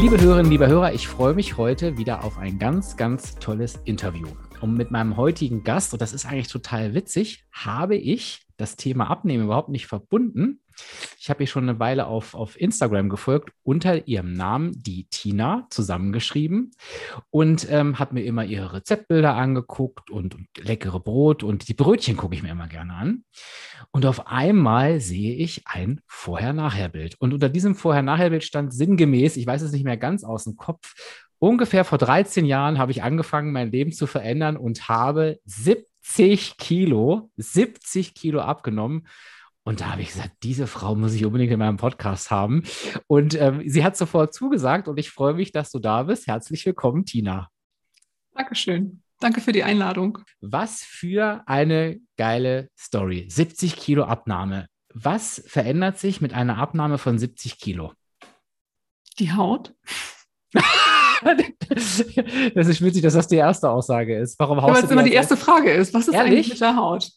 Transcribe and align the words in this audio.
Liebe 0.00 0.20
Hörerinnen, 0.20 0.50
liebe 0.50 0.66
Hörer, 0.66 0.92
ich 0.92 1.06
freue 1.06 1.34
mich 1.34 1.56
heute 1.56 1.96
wieder 1.96 2.24
auf 2.24 2.36
ein 2.36 2.58
ganz, 2.58 2.96
ganz 2.96 3.36
tolles 3.36 3.76
Interview. 3.84 4.26
Und 4.60 4.74
mit 4.74 4.90
meinem 4.90 5.16
heutigen 5.16 5.62
Gast, 5.62 5.92
und 5.92 6.02
das 6.02 6.12
ist 6.12 6.26
eigentlich 6.26 6.48
total 6.48 6.94
witzig, 6.94 7.44
habe 7.52 7.96
ich 7.96 8.44
das 8.56 8.76
Thema 8.76 9.08
Abnehmen 9.08 9.44
überhaupt 9.44 9.68
nicht 9.68 9.86
verbunden. 9.86 10.60
Ich 11.18 11.30
habe 11.30 11.44
ihr 11.44 11.46
schon 11.46 11.68
eine 11.68 11.78
Weile 11.78 12.06
auf, 12.06 12.34
auf 12.34 12.60
Instagram 12.60 13.08
gefolgt, 13.08 13.50
unter 13.62 14.08
ihrem 14.08 14.32
Namen 14.32 14.72
die 14.76 15.06
Tina 15.08 15.66
zusammengeschrieben 15.70 16.72
und 17.30 17.66
ähm, 17.70 17.98
habe 17.98 18.14
mir 18.14 18.24
immer 18.24 18.44
ihre 18.44 18.72
Rezeptbilder 18.72 19.34
angeguckt 19.34 20.10
und, 20.10 20.34
und 20.34 20.48
leckere 20.58 21.00
Brot 21.00 21.42
und 21.42 21.68
die 21.68 21.74
Brötchen 21.74 22.16
gucke 22.16 22.34
ich 22.34 22.42
mir 22.42 22.50
immer 22.50 22.66
gerne 22.66 22.94
an. 22.94 23.24
Und 23.94 24.06
auf 24.06 24.26
einmal 24.26 24.98
sehe 24.98 25.36
ich 25.36 25.68
ein 25.68 26.00
Vorher-Nachher-Bild. 26.08 27.14
Und 27.20 27.32
unter 27.32 27.48
diesem 27.48 27.76
Vorher-Nachher-Bild 27.76 28.42
stand 28.42 28.74
sinngemäß, 28.74 29.36
ich 29.36 29.46
weiß 29.46 29.62
es 29.62 29.70
nicht 29.70 29.84
mehr 29.84 29.96
ganz 29.96 30.24
aus 30.24 30.42
dem 30.42 30.56
Kopf, 30.56 30.94
ungefähr 31.38 31.84
vor 31.84 31.98
13 31.98 32.44
Jahren 32.44 32.78
habe 32.78 32.90
ich 32.90 33.04
angefangen, 33.04 33.52
mein 33.52 33.70
Leben 33.70 33.92
zu 33.92 34.08
verändern 34.08 34.56
und 34.56 34.88
habe 34.88 35.38
70 35.44 36.56
Kilo, 36.56 37.30
70 37.36 38.14
Kilo 38.14 38.40
abgenommen. 38.40 39.06
Und 39.62 39.80
da 39.80 39.92
habe 39.92 40.02
ich 40.02 40.08
gesagt, 40.08 40.32
diese 40.42 40.66
Frau 40.66 40.96
muss 40.96 41.14
ich 41.14 41.24
unbedingt 41.24 41.52
in 41.52 41.60
meinem 41.60 41.76
Podcast 41.76 42.32
haben. 42.32 42.64
Und 43.06 43.40
ähm, 43.40 43.62
sie 43.64 43.84
hat 43.84 43.96
sofort 43.96 44.34
zugesagt 44.34 44.88
und 44.88 44.98
ich 44.98 45.12
freue 45.12 45.34
mich, 45.34 45.52
dass 45.52 45.70
du 45.70 45.78
da 45.78 46.02
bist. 46.02 46.26
Herzlich 46.26 46.66
willkommen, 46.66 47.04
Tina. 47.04 47.48
Dankeschön. 48.34 49.03
Danke 49.20 49.40
für 49.40 49.52
die 49.52 49.62
Einladung. 49.62 50.18
Was 50.40 50.82
für 50.82 51.42
eine 51.46 52.00
geile 52.16 52.68
Story. 52.78 53.26
70 53.28 53.76
Kilo 53.76 54.04
Abnahme. 54.04 54.66
Was 54.92 55.42
verändert 55.46 55.98
sich 55.98 56.20
mit 56.20 56.34
einer 56.34 56.58
Abnahme 56.58 56.98
von 56.98 57.18
70 57.18 57.58
Kilo? 57.58 57.92
Die 59.18 59.32
Haut. 59.32 59.74
das 61.24 62.68
ist 62.68 62.82
witzig, 62.82 63.02
dass 63.02 63.14
das 63.14 63.28
die 63.28 63.36
erste 63.36 63.70
Aussage 63.70 64.16
ist. 64.18 64.38
Warum 64.38 64.60
haust 64.62 64.68
ja, 64.68 64.74
weil 64.74 64.84
es 64.84 64.90
immer 64.90 65.02
die 65.02 65.12
erste 65.12 65.36
Frage 65.36 65.72
ist. 65.72 65.94
Was 65.94 66.08
ist 66.08 66.14
Ehrlich? 66.14 66.32
eigentlich 66.32 66.48
mit 66.50 66.60
der 66.60 66.76
Haut? 66.76 67.10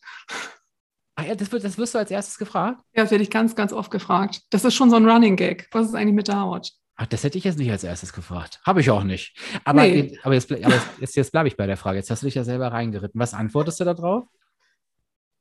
Ah 1.15 1.23
ja, 1.23 1.35
das, 1.35 1.51
wird, 1.51 1.63
das 1.63 1.77
wirst 1.77 1.95
du 1.95 1.99
als 1.99 2.11
erstes 2.11 2.37
gefragt? 2.37 2.81
Ja, 2.93 3.03
das 3.03 3.11
werde 3.11 3.23
ich 3.23 3.31
ganz, 3.31 3.55
ganz 3.55 3.73
oft 3.73 3.89
gefragt. 3.91 4.41
Das 4.51 4.63
ist 4.63 4.75
schon 4.75 4.89
so 4.89 4.95
ein 4.95 5.09
Running 5.09 5.35
Gag. 5.35 5.67
Was 5.71 5.87
ist 5.87 5.95
eigentlich 5.95 6.13
mit 6.13 6.27
der 6.27 6.39
Haut? 6.39 6.71
Ach, 6.99 7.05
das 7.05 7.23
hätte 7.23 7.37
ich 7.37 7.43
jetzt 7.43 7.59
nicht 7.59 7.69
als 7.69 7.83
erstes 7.83 8.11
gefragt. 8.11 8.59
Habe 8.65 8.81
ich 8.81 8.89
auch 8.89 9.03
nicht. 9.03 9.37
Aber, 9.63 9.83
nee. 9.83 10.17
aber, 10.23 10.33
jetzt, 10.33 10.51
aber 10.51 10.81
jetzt, 10.99 11.15
jetzt 11.15 11.31
bleibe 11.31 11.47
ich 11.47 11.55
bei 11.55 11.67
der 11.67 11.77
Frage. 11.77 11.99
Jetzt 11.99 12.09
hast 12.09 12.23
du 12.23 12.25
dich 12.25 12.33
ja 12.33 12.43
selber 12.43 12.71
reingeritten. 12.71 13.19
Was 13.19 13.35
antwortest 13.35 13.79
du 13.79 13.85
da 13.85 13.93
drauf? 13.93 14.27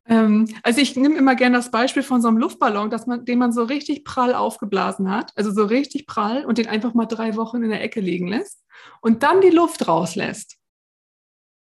Ähm, 0.08 0.46
also 0.62 0.82
ich 0.82 0.94
nehme 0.96 1.16
immer 1.16 1.34
gerne 1.34 1.56
das 1.56 1.70
Beispiel 1.70 2.02
von 2.02 2.20
so 2.20 2.28
einem 2.28 2.36
Luftballon, 2.36 2.90
dass 2.90 3.06
man, 3.06 3.24
den 3.24 3.38
man 3.38 3.52
so 3.52 3.64
richtig 3.64 4.04
prall 4.04 4.34
aufgeblasen 4.34 5.10
hat, 5.10 5.32
also 5.34 5.50
so 5.50 5.64
richtig 5.64 6.06
prall 6.06 6.44
und 6.44 6.58
den 6.58 6.68
einfach 6.68 6.92
mal 6.92 7.06
drei 7.06 7.36
Wochen 7.36 7.62
in 7.62 7.70
der 7.70 7.82
Ecke 7.82 8.00
liegen 8.00 8.28
lässt 8.28 8.62
und 9.00 9.22
dann 9.22 9.40
die 9.40 9.50
Luft 9.50 9.88
rauslässt. 9.88 10.58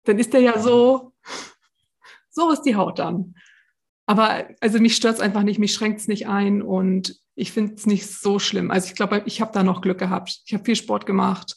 Dann 0.04 0.18
ist 0.18 0.32
der 0.32 0.40
ja 0.40 0.58
so, 0.60 1.12
so 2.30 2.50
ist 2.52 2.62
die 2.62 2.76
Haut 2.76 3.00
dann. 3.00 3.34
Aber 4.06 4.48
also 4.60 4.78
mich 4.80 4.96
stört 4.96 5.14
es 5.14 5.20
einfach 5.20 5.42
nicht, 5.42 5.58
mich 5.58 5.72
schränkt 5.72 6.00
es 6.00 6.08
nicht 6.08 6.26
ein 6.26 6.62
und 6.62 7.16
ich 7.34 7.52
finde 7.52 7.74
es 7.74 7.86
nicht 7.86 8.06
so 8.06 8.38
schlimm. 8.38 8.70
Also 8.70 8.88
ich 8.88 8.94
glaube, 8.94 9.22
ich 9.26 9.40
habe 9.40 9.52
da 9.52 9.62
noch 9.62 9.80
Glück 9.80 9.98
gehabt. 9.98 10.42
Ich 10.44 10.54
habe 10.54 10.64
viel 10.64 10.76
Sport 10.76 11.06
gemacht, 11.06 11.56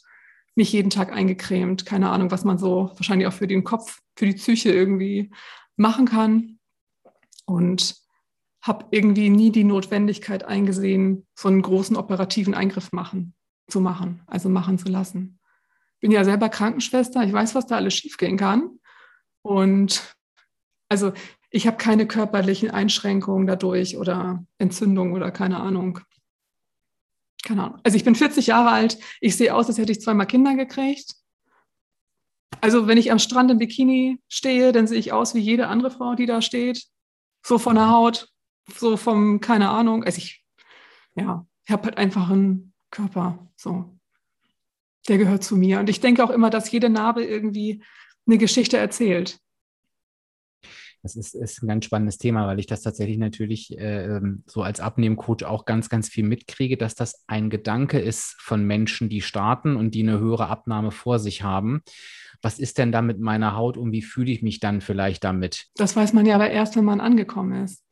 mich 0.54 0.72
jeden 0.72 0.90
Tag 0.90 1.12
eingecremt, 1.12 1.84
keine 1.84 2.10
Ahnung, 2.10 2.30
was 2.30 2.44
man 2.44 2.58
so 2.58 2.92
wahrscheinlich 2.94 3.26
auch 3.26 3.32
für 3.32 3.46
den 3.46 3.64
Kopf, 3.64 3.98
für 4.16 4.26
die 4.26 4.34
Psyche 4.34 4.72
irgendwie 4.72 5.30
machen 5.76 6.06
kann. 6.06 6.58
Und 7.44 7.94
habe 8.66 8.86
irgendwie 8.90 9.30
nie 9.30 9.52
die 9.52 9.64
Notwendigkeit 9.64 10.44
eingesehen, 10.44 11.26
so 11.34 11.48
einen 11.48 11.62
großen 11.62 11.96
operativen 11.96 12.54
Eingriff 12.54 12.90
machen, 12.92 13.34
zu 13.68 13.80
machen, 13.80 14.22
also 14.26 14.48
machen 14.48 14.78
zu 14.78 14.88
lassen. 14.88 15.38
Bin 16.00 16.10
ja 16.10 16.24
selber 16.24 16.48
Krankenschwester, 16.48 17.22
ich 17.22 17.32
weiß, 17.32 17.54
was 17.54 17.66
da 17.66 17.76
alles 17.76 17.94
schiefgehen 17.94 18.36
kann. 18.36 18.78
Und 19.42 20.16
also 20.88 21.12
ich 21.56 21.66
habe 21.66 21.78
keine 21.78 22.06
körperlichen 22.06 22.70
Einschränkungen 22.70 23.46
dadurch 23.46 23.96
oder 23.96 24.44
Entzündungen 24.58 25.14
oder 25.14 25.30
keine 25.30 25.58
Ahnung. 25.58 26.00
Keine 27.42 27.64
Ahnung. 27.64 27.80
Also 27.82 27.96
ich 27.96 28.04
bin 28.04 28.14
40 28.14 28.48
Jahre 28.48 28.70
alt, 28.70 28.98
ich 29.22 29.36
sehe 29.36 29.54
aus, 29.54 29.66
als 29.66 29.78
hätte 29.78 29.90
ich 29.90 30.02
zweimal 30.02 30.26
Kinder 30.26 30.54
gekriegt. 30.54 31.14
Also 32.60 32.86
wenn 32.86 32.98
ich 32.98 33.10
am 33.10 33.18
Strand 33.18 33.50
im 33.50 33.58
Bikini 33.58 34.18
stehe, 34.28 34.72
dann 34.72 34.86
sehe 34.86 34.98
ich 34.98 35.12
aus 35.12 35.34
wie 35.34 35.40
jede 35.40 35.68
andere 35.68 35.90
Frau, 35.90 36.14
die 36.14 36.26
da 36.26 36.42
steht. 36.42 36.84
So 37.42 37.58
von 37.58 37.76
der 37.76 37.88
Haut, 37.88 38.28
so 38.74 38.98
vom, 38.98 39.40
keine 39.40 39.70
Ahnung. 39.70 40.04
Also 40.04 40.18
ich, 40.18 40.44
ja, 41.14 41.46
ich 41.64 41.70
habe 41.70 41.84
halt 41.84 41.96
einfach 41.96 42.28
einen 42.28 42.74
Körper, 42.90 43.50
so. 43.56 43.98
Der 45.08 45.16
gehört 45.16 45.42
zu 45.42 45.56
mir. 45.56 45.80
Und 45.80 45.88
ich 45.88 46.00
denke 46.00 46.22
auch 46.22 46.30
immer, 46.30 46.50
dass 46.50 46.70
jede 46.70 46.90
Narbe 46.90 47.24
irgendwie 47.24 47.82
eine 48.26 48.36
Geschichte 48.36 48.76
erzählt. 48.76 49.38
Das 51.06 51.14
ist, 51.14 51.36
ist 51.36 51.62
ein 51.62 51.68
ganz 51.68 51.84
spannendes 51.84 52.18
Thema, 52.18 52.48
weil 52.48 52.58
ich 52.58 52.66
das 52.66 52.82
tatsächlich 52.82 53.16
natürlich 53.16 53.78
äh, 53.78 54.16
ähm, 54.16 54.42
so 54.48 54.62
als 54.62 54.80
Abnehmcoach 54.80 55.44
auch 55.44 55.64
ganz, 55.64 55.88
ganz 55.88 56.08
viel 56.08 56.24
mitkriege, 56.24 56.76
dass 56.76 56.96
das 56.96 57.22
ein 57.28 57.48
Gedanke 57.48 58.00
ist 58.00 58.34
von 58.40 58.64
Menschen, 58.64 59.08
die 59.08 59.20
starten 59.20 59.76
und 59.76 59.94
die 59.94 60.02
eine 60.02 60.18
höhere 60.18 60.48
Abnahme 60.48 60.90
vor 60.90 61.20
sich 61.20 61.44
haben. 61.44 61.82
Was 62.42 62.58
ist 62.58 62.78
denn 62.78 62.90
da 62.90 63.02
mit 63.02 63.20
meiner 63.20 63.54
Haut 63.54 63.76
und 63.76 63.92
wie 63.92 64.02
fühle 64.02 64.32
ich 64.32 64.42
mich 64.42 64.58
dann 64.58 64.80
vielleicht 64.80 65.22
damit? 65.22 65.66
Das 65.76 65.94
weiß 65.94 66.12
man 66.12 66.26
ja 66.26 66.34
aber 66.34 66.50
erst, 66.50 66.74
wenn 66.74 66.84
man 66.84 67.00
angekommen 67.00 67.62
ist. 67.62 67.84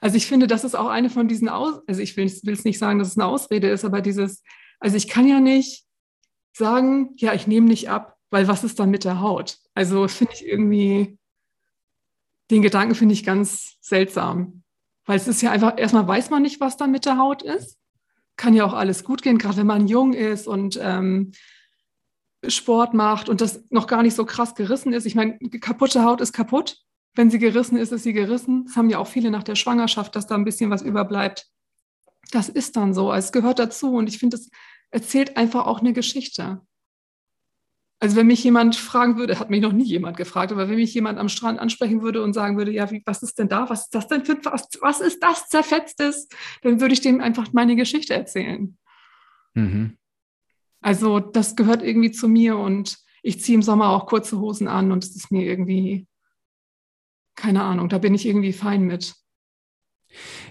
Also 0.00 0.16
ich 0.16 0.26
finde, 0.26 0.46
das 0.46 0.62
ist 0.62 0.76
auch 0.76 0.88
eine 0.88 1.10
von 1.10 1.26
diesen 1.26 1.48
Aus, 1.48 1.80
also 1.88 2.00
ich 2.00 2.16
will 2.16 2.26
es 2.26 2.64
nicht 2.64 2.78
sagen, 2.78 3.00
dass 3.00 3.08
es 3.08 3.18
eine 3.18 3.26
Ausrede 3.26 3.68
ist, 3.68 3.84
aber 3.84 4.00
dieses, 4.00 4.44
also 4.78 4.96
ich 4.96 5.08
kann 5.08 5.26
ja 5.26 5.40
nicht 5.40 5.86
sagen, 6.52 7.14
ja, 7.16 7.34
ich 7.34 7.48
nehme 7.48 7.66
nicht 7.66 7.90
ab, 7.90 8.14
weil 8.30 8.46
was 8.46 8.62
ist 8.62 8.78
dann 8.78 8.90
mit 8.90 9.02
der 9.02 9.20
Haut? 9.20 9.58
Also 9.74 10.06
finde 10.06 10.34
ich 10.34 10.46
irgendwie, 10.46 11.18
den 12.50 12.62
Gedanken 12.62 12.94
finde 12.94 13.14
ich 13.14 13.24
ganz 13.24 13.76
seltsam. 13.80 14.62
Weil 15.06 15.16
es 15.16 15.28
ist 15.28 15.42
ja 15.42 15.50
einfach, 15.50 15.78
erstmal 15.78 16.06
weiß 16.06 16.30
man 16.30 16.42
nicht, 16.42 16.60
was 16.60 16.76
da 16.76 16.86
mit 16.86 17.04
der 17.04 17.18
Haut 17.18 17.42
ist. 17.42 17.78
Kann 18.36 18.54
ja 18.54 18.64
auch 18.64 18.72
alles 18.72 19.04
gut 19.04 19.22
gehen, 19.22 19.38
gerade 19.38 19.58
wenn 19.58 19.66
man 19.66 19.86
jung 19.86 20.12
ist 20.12 20.48
und 20.48 20.78
ähm, 20.82 21.32
Sport 22.48 22.94
macht 22.94 23.28
und 23.28 23.40
das 23.40 23.64
noch 23.70 23.86
gar 23.86 24.02
nicht 24.02 24.14
so 24.14 24.24
krass 24.24 24.54
gerissen 24.54 24.92
ist. 24.92 25.06
Ich 25.06 25.14
meine, 25.14 25.38
kaputte 25.60 26.04
Haut 26.04 26.20
ist 26.20 26.32
kaputt. 26.32 26.78
Wenn 27.14 27.30
sie 27.30 27.38
gerissen 27.38 27.76
ist, 27.76 27.92
ist 27.92 28.02
sie 28.02 28.12
gerissen. 28.12 28.64
Das 28.66 28.76
haben 28.76 28.90
ja 28.90 28.98
auch 28.98 29.06
viele 29.06 29.30
nach 29.30 29.44
der 29.44 29.54
Schwangerschaft, 29.54 30.16
dass 30.16 30.26
da 30.26 30.34
ein 30.34 30.44
bisschen 30.44 30.70
was 30.70 30.82
überbleibt. 30.82 31.46
Das 32.32 32.48
ist 32.48 32.76
dann 32.76 32.92
so. 32.92 33.12
Es 33.12 33.30
gehört 33.30 33.58
dazu 33.58 33.94
und 33.94 34.08
ich 34.08 34.18
finde, 34.18 34.36
es 34.36 34.50
erzählt 34.90 35.36
einfach 35.36 35.66
auch 35.66 35.80
eine 35.80 35.92
Geschichte. 35.92 36.60
Also 38.00 38.16
wenn 38.16 38.26
mich 38.26 38.44
jemand 38.44 38.76
fragen 38.76 39.16
würde, 39.16 39.38
hat 39.38 39.50
mich 39.50 39.62
noch 39.62 39.72
nie 39.72 39.84
jemand 39.84 40.16
gefragt, 40.16 40.52
aber 40.52 40.68
wenn 40.68 40.76
mich 40.76 40.92
jemand 40.92 41.18
am 41.18 41.28
Strand 41.28 41.58
ansprechen 41.58 42.02
würde 42.02 42.22
und 42.22 42.32
sagen 42.32 42.58
würde, 42.58 42.72
ja, 42.72 42.90
wie, 42.90 43.02
was 43.06 43.22
ist 43.22 43.38
denn 43.38 43.48
da? 43.48 43.70
Was 43.70 43.84
ist 43.84 43.94
das 43.94 44.08
denn 44.08 44.24
für 44.24 44.36
was, 44.44 44.68
was 44.80 45.00
ist 45.00 45.22
das 45.22 45.48
zerfetztes? 45.48 46.28
Dann 46.62 46.80
würde 46.80 46.92
ich 46.92 47.00
dem 47.00 47.20
einfach 47.20 47.52
meine 47.52 47.76
Geschichte 47.76 48.12
erzählen. 48.14 48.76
Mhm. 49.54 49.96
Also 50.80 51.18
das 51.18 51.56
gehört 51.56 51.82
irgendwie 51.82 52.10
zu 52.10 52.28
mir 52.28 52.58
und 52.58 52.98
ich 53.22 53.40
ziehe 53.40 53.56
im 53.56 53.62
Sommer 53.62 53.88
auch 53.88 54.06
kurze 54.06 54.38
Hosen 54.38 54.68
an 54.68 54.92
und 54.92 55.02
es 55.02 55.16
ist 55.16 55.30
mir 55.30 55.44
irgendwie, 55.46 56.06
keine 57.36 57.62
Ahnung, 57.62 57.88
da 57.88 57.96
bin 57.96 58.14
ich 58.14 58.26
irgendwie 58.26 58.52
fein 58.52 58.82
mit. 58.82 59.14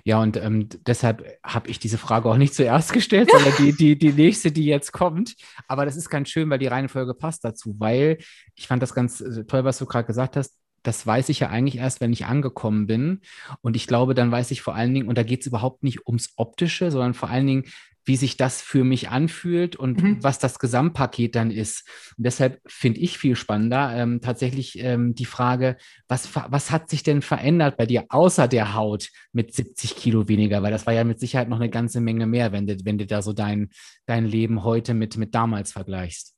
Ja, 0.04 0.22
und 0.22 0.38
ähm, 0.38 0.70
deshalb 0.86 1.26
habe 1.44 1.70
ich 1.70 1.80
diese 1.80 1.98
Frage 1.98 2.30
auch 2.30 2.38
nicht 2.38 2.54
zuerst 2.54 2.94
gestellt, 2.94 3.30
sondern 3.32 3.54
die, 3.58 3.74
die, 3.74 3.98
die 3.98 4.14
nächste, 4.14 4.52
die 4.52 4.66
jetzt 4.66 4.92
kommt. 4.92 5.36
Aber 5.68 5.86
das 5.86 5.96
ist 5.96 6.10
ganz 6.10 6.30
schön, 6.30 6.50
weil 6.50 6.60
die 6.60 6.68
Reihenfolge 6.68 7.14
passt 7.14 7.44
dazu, 7.44 7.76
weil 7.80 8.18
ich 8.56 8.68
fand 8.68 8.82
das 8.84 8.94
ganz 8.94 9.22
äh, 9.22 9.46
toll, 9.46 9.64
was 9.64 9.78
du 9.78 9.86
gerade 9.86 10.06
gesagt 10.06 10.36
hast 10.38 10.58
das 10.84 11.08
weiß 11.08 11.30
ich 11.30 11.40
ja 11.40 11.50
eigentlich 11.50 11.78
erst, 11.78 12.02
wenn 12.02 12.14
ich 12.14 12.26
angekommen 12.26 12.88
bin. 12.88 13.22
Und 13.62 13.76
ich 13.76 13.88
glaube, 13.88 14.14
dann 14.14 14.32
weiß 14.32 14.52
ich 14.52 14.62
vor 14.62 14.76
allen 14.76 14.94
Dingen, 14.94 15.08
und 15.08 15.18
da 15.18 15.24
geht 15.24 15.42
es 15.42 15.48
überhaupt 15.48 15.82
nicht 15.82 16.06
ums 16.06 16.34
Optische, 16.36 16.92
sondern 16.92 17.14
vor 17.14 17.30
allen 17.30 17.48
Dingen, 17.48 17.64
wie 18.06 18.16
sich 18.16 18.38
das 18.38 18.62
für 18.62 18.84
mich 18.84 19.10
anfühlt 19.10 19.76
und 19.76 20.02
mhm. 20.02 20.24
was 20.24 20.40
das 20.40 20.60
Gesamtpaket 20.60 21.36
dann 21.36 21.52
ist. 21.52 21.88
Und 22.18 22.26
deshalb 22.26 22.62
finde 22.66 23.00
ich 23.00 23.18
viel 23.18 23.36
spannender 23.36 23.96
ähm, 23.96 24.22
tatsächlich 24.22 24.80
ähm, 24.80 25.16
die 25.16 25.26
Frage, 25.26 25.78
was, 26.08 26.30
was 26.36 26.72
hat 26.72 26.90
sich 26.90 27.04
denn 27.04 27.22
verändert 27.22 27.78
bei 27.78 27.86
dir 27.86 28.06
außer 28.10 28.48
der 28.48 28.74
Haut 28.74 29.10
mit 29.32 29.54
70 29.54 29.96
Kilo 29.96 30.28
weniger? 30.28 30.62
Weil 30.64 30.72
das 30.72 30.86
war 30.86 30.94
ja 30.94 31.04
mit 31.04 31.20
Sicherheit 31.20 31.50
noch 31.50 31.60
eine 31.60 31.70
ganze 31.70 32.02
Menge 32.02 32.28
mehr, 32.28 32.52
wenn 32.52 32.68
du, 32.68 32.78
wenn 32.84 32.98
du 32.98 33.06
da 33.06 33.22
so 33.22 33.34
dein, 33.34 33.70
dein 34.06 34.26
Leben 34.26 34.64
heute 34.64 34.94
mit, 34.94 35.18
mit 35.18 35.34
damals 35.34 35.72
vergleichst. 35.72 36.36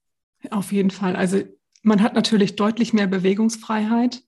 Auf 0.52 0.72
jeden 0.72 0.92
Fall. 0.92 1.16
Also 1.16 1.42
man 1.82 2.02
hat 2.02 2.14
natürlich 2.14 2.56
deutlich 2.56 2.94
mehr 2.94 3.08
Bewegungsfreiheit. 3.08 4.22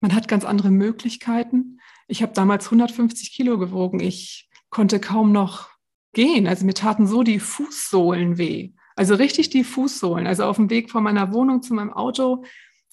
Man 0.00 0.14
hat 0.14 0.28
ganz 0.28 0.44
andere 0.44 0.70
Möglichkeiten. 0.70 1.80
Ich 2.08 2.22
habe 2.22 2.32
damals 2.32 2.66
150 2.66 3.32
Kilo 3.32 3.58
gewogen. 3.58 4.00
Ich 4.00 4.48
konnte 4.70 5.00
kaum 5.00 5.32
noch 5.32 5.75
gehen. 6.16 6.46
Also 6.46 6.64
mir 6.64 6.74
taten 6.74 7.06
so 7.06 7.22
die 7.22 7.38
Fußsohlen 7.38 8.38
weh. 8.38 8.72
Also 8.96 9.14
richtig 9.14 9.50
die 9.50 9.64
Fußsohlen. 9.64 10.26
Also 10.26 10.44
auf 10.44 10.56
dem 10.56 10.70
Weg 10.70 10.90
von 10.90 11.02
meiner 11.02 11.32
Wohnung 11.34 11.62
zu 11.62 11.74
meinem 11.74 11.92
Auto 11.92 12.42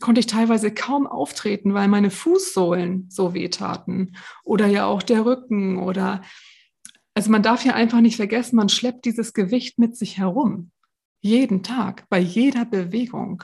konnte 0.01 0.19
ich 0.19 0.27
teilweise 0.27 0.73
kaum 0.73 1.07
auftreten, 1.07 1.73
weil 1.73 1.87
meine 1.87 2.11
Fußsohlen 2.11 3.07
so 3.09 3.33
weh 3.33 3.47
taten. 3.47 4.17
Oder 4.43 4.67
ja 4.67 4.85
auch 4.85 5.01
der 5.01 5.25
Rücken 5.25 5.77
oder 5.79 6.21
also 7.15 7.31
man 7.31 7.43
darf 7.43 7.63
ja 7.63 7.75
einfach 7.75 8.01
nicht 8.01 8.17
vergessen, 8.17 8.57
man 8.57 8.69
schleppt 8.69 9.05
dieses 9.05 9.33
Gewicht 9.33 9.79
mit 9.79 9.95
sich 9.95 10.17
herum. 10.17 10.71
Jeden 11.21 11.63
Tag, 11.63 12.09
bei 12.09 12.19
jeder 12.19 12.65
Bewegung. 12.65 13.43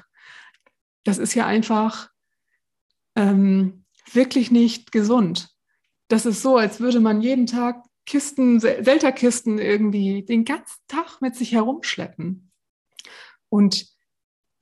Das 1.05 1.19
ist 1.19 1.35
ja 1.35 1.45
einfach 1.45 2.09
ähm, 3.15 3.85
wirklich 4.11 4.51
nicht 4.51 4.91
gesund. 4.91 5.49
Das 6.09 6.25
ist 6.25 6.41
so, 6.41 6.57
als 6.57 6.81
würde 6.81 6.99
man 6.99 7.21
jeden 7.21 7.45
Tag 7.45 7.83
Kisten, 8.09 8.59
Selterkisten 8.59 9.59
irgendwie 9.59 10.23
den 10.23 10.43
ganzen 10.43 10.79
Tag 10.87 11.21
mit 11.21 11.35
sich 11.35 11.51
herumschleppen. 11.51 12.49
Und 13.49 13.85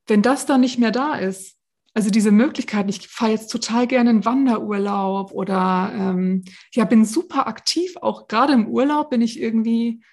wenn 0.05 0.21
das 0.21 0.45
dann 0.45 0.59
nicht 0.59 0.79
mehr 0.79 0.91
da 0.91 1.15
ist, 1.15 1.57
also 1.93 2.09
diese 2.09 2.31
Möglichkeit, 2.31 2.89
ich 2.89 3.07
fahre 3.07 3.31
jetzt 3.31 3.47
total 3.47 3.87
gerne 3.87 4.09
in 4.09 4.25
Wanderurlaub 4.25 5.31
oder 5.31 5.93
ähm, 5.95 6.43
ja, 6.73 6.83
bin 6.83 7.05
super 7.05 7.47
aktiv, 7.47 7.95
auch 8.01 8.27
gerade 8.27 8.51
im 8.51 8.67
Urlaub 8.67 9.11
bin 9.11 9.21
ich 9.21 9.39
irgendwie 9.39 10.03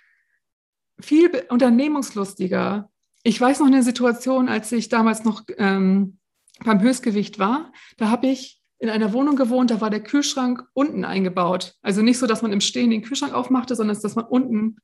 viel 1.00 1.28
unternehmungslustiger. 1.48 2.88
Ich 3.24 3.40
weiß 3.40 3.58
noch 3.58 3.66
eine 3.66 3.82
Situation, 3.82 4.48
als 4.48 4.70
ich 4.70 4.90
damals 4.90 5.24
noch 5.24 5.42
ähm, 5.58 6.18
beim 6.64 6.80
Höchstgewicht 6.80 7.40
war, 7.40 7.72
da 7.96 8.10
habe 8.10 8.28
ich 8.28 8.63
in 8.84 8.90
einer 8.90 9.14
Wohnung 9.14 9.36
gewohnt, 9.36 9.70
da 9.70 9.80
war 9.80 9.88
der 9.88 10.02
Kühlschrank 10.02 10.62
unten 10.74 11.06
eingebaut. 11.06 11.74
Also 11.80 12.02
nicht 12.02 12.18
so, 12.18 12.26
dass 12.26 12.42
man 12.42 12.52
im 12.52 12.60
Stehen 12.60 12.90
den 12.90 13.00
Kühlschrank 13.00 13.32
aufmachte, 13.32 13.74
sondern 13.74 13.98
dass 13.98 14.14
man 14.14 14.26
unten 14.26 14.76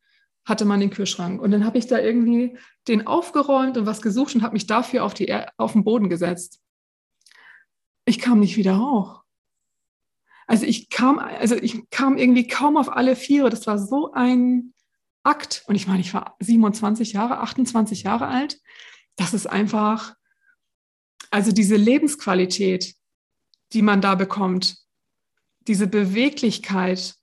hatte 0.47 0.65
man 0.65 0.81
den 0.81 0.89
Kühlschrank. 0.89 1.41
Und 1.41 1.51
dann 1.51 1.67
habe 1.67 1.77
ich 1.77 1.87
da 1.87 1.99
irgendwie 1.99 2.57
den 2.89 3.07
aufgeräumt 3.07 3.77
und 3.77 3.85
was 3.85 4.01
gesucht 4.01 4.35
und 4.35 4.43
habe 4.43 4.55
mich 4.55 4.67
dafür 4.67 5.05
auf, 5.05 5.13
die, 5.13 5.31
auf 5.59 5.73
den 5.73 5.85
Boden 5.85 6.09
gesetzt. 6.09 6.63
Ich 8.07 8.19
kam 8.19 8.41
nicht 8.41 8.57
wieder 8.57 8.79
hoch. 8.79 9.23
Also 10.47 10.65
ich 10.65 10.89
kam, 10.89 11.19
also 11.19 11.57
ich 11.57 11.91
kam 11.91 12.17
irgendwie 12.17 12.49
kaum 12.49 12.79
auf 12.79 12.91
alle 12.91 13.17
Viere. 13.17 13.51
Das 13.51 13.67
war 13.67 13.79
so 13.79 14.13
ein 14.13 14.73
Akt. 15.25 15.63
Und 15.67 15.75
ich 15.75 15.87
meine, 15.87 16.01
ich 16.01 16.15
war 16.15 16.37
27 16.41 17.13
Jahre, 17.13 17.41
28 17.41 18.05
Jahre 18.05 18.29
alt. 18.29 18.59
Das 19.17 19.35
ist 19.35 19.47
einfach, 19.47 20.15
also 21.31 21.53
diese 21.53 21.77
Lebensqualität, 21.77 22.95
die 23.73 23.83
man 23.83 24.01
da 24.01 24.15
bekommt, 24.15 24.79
diese 25.67 25.87
Beweglichkeit, 25.87 27.15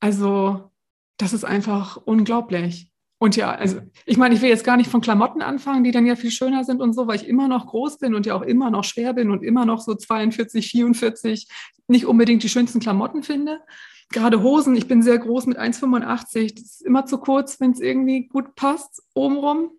also 0.00 0.70
das 1.16 1.32
ist 1.32 1.44
einfach 1.44 1.96
unglaublich. 1.96 2.90
Und 3.18 3.36
ja, 3.36 3.50
also 3.50 3.80
ich 4.06 4.16
meine, 4.16 4.34
ich 4.34 4.40
will 4.40 4.48
jetzt 4.48 4.64
gar 4.64 4.78
nicht 4.78 4.90
von 4.90 5.02
Klamotten 5.02 5.42
anfangen, 5.42 5.84
die 5.84 5.90
dann 5.90 6.06
ja 6.06 6.16
viel 6.16 6.30
schöner 6.30 6.64
sind 6.64 6.80
und 6.80 6.94
so, 6.94 7.06
weil 7.06 7.16
ich 7.16 7.28
immer 7.28 7.48
noch 7.48 7.66
groß 7.66 7.98
bin 7.98 8.14
und 8.14 8.24
ja 8.24 8.34
auch 8.34 8.42
immer 8.42 8.70
noch 8.70 8.84
schwer 8.84 9.12
bin 9.12 9.30
und 9.30 9.42
immer 9.42 9.66
noch 9.66 9.80
so 9.80 9.94
42, 9.94 10.70
44 10.70 11.48
nicht 11.86 12.06
unbedingt 12.06 12.42
die 12.42 12.48
schönsten 12.48 12.80
Klamotten 12.80 13.22
finde. 13.22 13.60
Gerade 14.08 14.42
Hosen, 14.42 14.74
ich 14.74 14.88
bin 14.88 15.02
sehr 15.02 15.18
groß 15.18 15.46
mit 15.46 15.58
1,85, 15.58 16.54
das 16.54 16.64
ist 16.64 16.82
immer 16.82 17.04
zu 17.04 17.18
kurz, 17.18 17.60
wenn 17.60 17.72
es 17.72 17.80
irgendwie 17.80 18.26
gut 18.26 18.54
passt, 18.54 19.02
obenrum. 19.14 19.72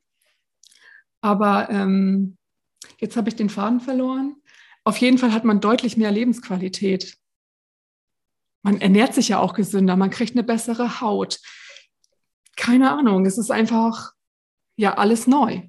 Aber 1.22 1.70
ähm, 1.72 2.38
Jetzt 3.02 3.18
habe 3.18 3.30
ich 3.30 3.36
den 3.36 3.50
Faden 3.50 3.80
verloren. 3.80 4.36
Auf 4.84 4.98
jeden 4.98 5.18
Fall 5.18 5.34
hat 5.34 5.44
man 5.44 5.62
deutlich 5.62 5.98
mehr 5.98 6.12
Lebensqualität. 6.12 7.18
Man 8.64 8.80
ernährt 8.80 9.14
sich 9.14 9.30
ja 9.30 9.40
auch 9.40 9.54
gesünder, 9.54 9.96
man 9.96 10.10
kriegt 10.10 10.36
eine 10.36 10.44
bessere 10.44 11.02
Haut. 11.02 11.40
Keine 12.56 12.92
Ahnung, 12.92 13.26
es 13.26 13.38
ist 13.38 13.52
einfach 13.52 14.14
ja 14.76 14.98
alles 14.98 15.28
neu. 15.28 15.62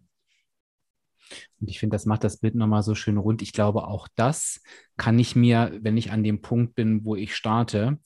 Und 1.60 1.68
ich 1.68 1.78
finde, 1.78 1.94
das 1.94 2.06
macht 2.06 2.24
das 2.24 2.38
Bild 2.38 2.54
nochmal 2.54 2.82
so 2.82 2.94
schön 2.94 3.16
rund. 3.16 3.40
Ich 3.40 3.52
glaube, 3.52 3.86
auch 3.86 4.08
das 4.16 4.60
kann 4.96 5.18
ich 5.18 5.36
mir, 5.36 5.78
wenn 5.80 5.96
ich 5.96 6.10
an 6.10 6.24
dem 6.24 6.42
Punkt 6.42 6.74
bin, 6.74 7.04
wo 7.04 7.14
ich 7.14 7.36
starte, 7.36 7.98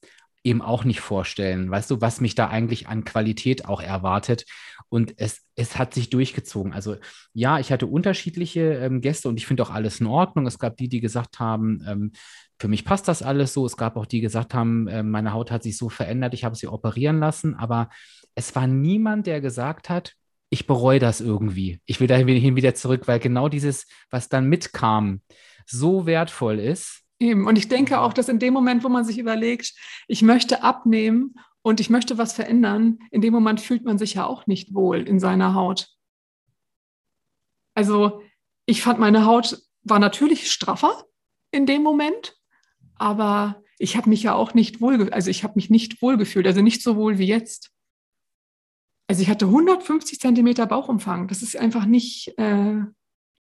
eben 0.46 0.62
auch 0.62 0.84
nicht 0.84 1.00
vorstellen. 1.00 1.70
Weißt 1.70 1.90
du, 1.90 2.00
was 2.00 2.20
mich 2.20 2.34
da 2.36 2.48
eigentlich 2.48 2.88
an 2.88 3.04
Qualität 3.04 3.66
auch 3.66 3.82
erwartet? 3.82 4.44
Und 4.88 5.14
es, 5.16 5.42
es 5.56 5.76
hat 5.76 5.92
sich 5.92 6.08
durchgezogen. 6.08 6.72
Also 6.72 6.96
ja, 7.32 7.58
ich 7.58 7.72
hatte 7.72 7.86
unterschiedliche 7.86 8.74
ähm, 8.74 9.00
Gäste 9.00 9.28
und 9.28 9.36
ich 9.36 9.46
finde 9.46 9.64
auch 9.64 9.70
alles 9.70 10.00
in 10.00 10.06
Ordnung. 10.06 10.46
Es 10.46 10.60
gab 10.60 10.76
die, 10.76 10.88
die 10.88 11.00
gesagt 11.00 11.40
haben, 11.40 11.84
ähm, 11.86 12.12
für 12.60 12.68
mich 12.68 12.84
passt 12.84 13.08
das 13.08 13.22
alles 13.22 13.52
so. 13.52 13.66
Es 13.66 13.76
gab 13.76 13.96
auch 13.96 14.06
die, 14.06 14.18
die 14.18 14.22
gesagt 14.22 14.54
haben, 14.54 14.86
äh, 14.86 15.02
meine 15.02 15.32
Haut 15.32 15.50
hat 15.50 15.64
sich 15.64 15.76
so 15.76 15.88
verändert, 15.88 16.32
ich 16.32 16.44
habe 16.44 16.54
sie 16.54 16.68
operieren 16.68 17.18
lassen. 17.18 17.54
Aber 17.54 17.90
es 18.36 18.54
war 18.54 18.68
niemand, 18.68 19.26
der 19.26 19.40
gesagt 19.40 19.90
hat, 19.90 20.14
ich 20.48 20.68
bereue 20.68 21.00
das 21.00 21.20
irgendwie. 21.20 21.80
Ich 21.86 21.98
will 21.98 22.06
dahin 22.06 22.54
wieder 22.54 22.74
zurück, 22.76 23.08
weil 23.08 23.18
genau 23.18 23.48
dieses, 23.48 23.86
was 24.10 24.28
dann 24.28 24.46
mitkam, 24.46 25.22
so 25.66 26.06
wertvoll 26.06 26.60
ist 26.60 27.02
Eben. 27.18 27.46
Und 27.46 27.56
ich 27.56 27.68
denke 27.68 28.00
auch, 28.00 28.12
dass 28.12 28.28
in 28.28 28.38
dem 28.38 28.52
Moment, 28.52 28.84
wo 28.84 28.88
man 28.88 29.04
sich 29.04 29.18
überlegt, 29.18 29.74
ich 30.06 30.22
möchte 30.22 30.62
abnehmen 30.62 31.34
und 31.62 31.80
ich 31.80 31.90
möchte 31.90 32.18
was 32.18 32.32
verändern, 32.34 32.98
in 33.10 33.22
dem 33.22 33.32
Moment 33.32 33.60
fühlt 33.60 33.84
man 33.84 33.98
sich 33.98 34.14
ja 34.14 34.26
auch 34.26 34.46
nicht 34.46 34.74
wohl 34.74 35.08
in 35.08 35.18
seiner 35.18 35.54
Haut. 35.54 35.88
Also 37.74 38.22
ich 38.66 38.82
fand, 38.82 38.98
meine 38.98 39.24
Haut 39.24 39.62
war 39.82 39.98
natürlich 39.98 40.50
straffer 40.50 41.04
in 41.50 41.66
dem 41.66 41.82
Moment, 41.82 42.36
aber 42.96 43.62
ich 43.78 43.96
habe 43.96 44.08
mich 44.08 44.22
ja 44.22 44.34
auch 44.34 44.54
nicht 44.54 44.80
wohl, 44.80 45.10
also 45.12 45.30
ich 45.30 45.44
habe 45.44 45.54
mich 45.56 45.70
nicht 45.70 46.02
wohl 46.02 46.16
gefühlt, 46.16 46.46
also 46.46 46.62
nicht 46.62 46.82
so 46.82 46.96
wohl 46.96 47.18
wie 47.18 47.26
jetzt. 47.26 47.70
Also 49.08 49.22
ich 49.22 49.28
hatte 49.28 49.46
150 49.46 50.18
Zentimeter 50.18 50.66
Bauchumfang. 50.66 51.28
Das 51.28 51.42
ist 51.42 51.56
einfach 51.56 51.86
nicht, 51.86 52.36
äh, 52.38 52.80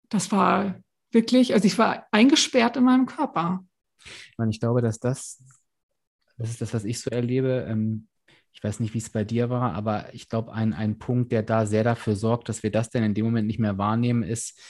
das 0.08 0.30
war 0.30 0.80
wirklich, 1.10 1.54
also 1.54 1.66
ich 1.66 1.78
war 1.78 2.06
eingesperrt 2.10 2.76
in 2.76 2.84
meinem 2.84 3.06
Körper. 3.06 3.64
Ich 4.04 4.38
meine, 4.38 4.50
ich 4.50 4.60
glaube, 4.60 4.82
dass 4.82 4.98
das, 4.98 5.42
das 6.38 6.50
ist 6.50 6.60
das, 6.60 6.74
was 6.74 6.84
ich 6.84 7.00
so 7.00 7.10
erlebe. 7.10 7.66
Ähm, 7.68 8.08
ich 8.52 8.62
weiß 8.62 8.80
nicht, 8.80 8.94
wie 8.94 8.98
es 8.98 9.10
bei 9.10 9.24
dir 9.24 9.50
war, 9.50 9.74
aber 9.74 10.12
ich 10.12 10.28
glaube, 10.28 10.52
ein, 10.52 10.72
ein 10.72 10.98
Punkt, 10.98 11.32
der 11.32 11.42
da 11.42 11.66
sehr 11.66 11.84
dafür 11.84 12.16
sorgt, 12.16 12.48
dass 12.48 12.62
wir 12.62 12.70
das 12.70 12.90
denn 12.90 13.04
in 13.04 13.14
dem 13.14 13.24
Moment 13.24 13.46
nicht 13.46 13.58
mehr 13.58 13.78
wahrnehmen, 13.78 14.22
ist, 14.22 14.60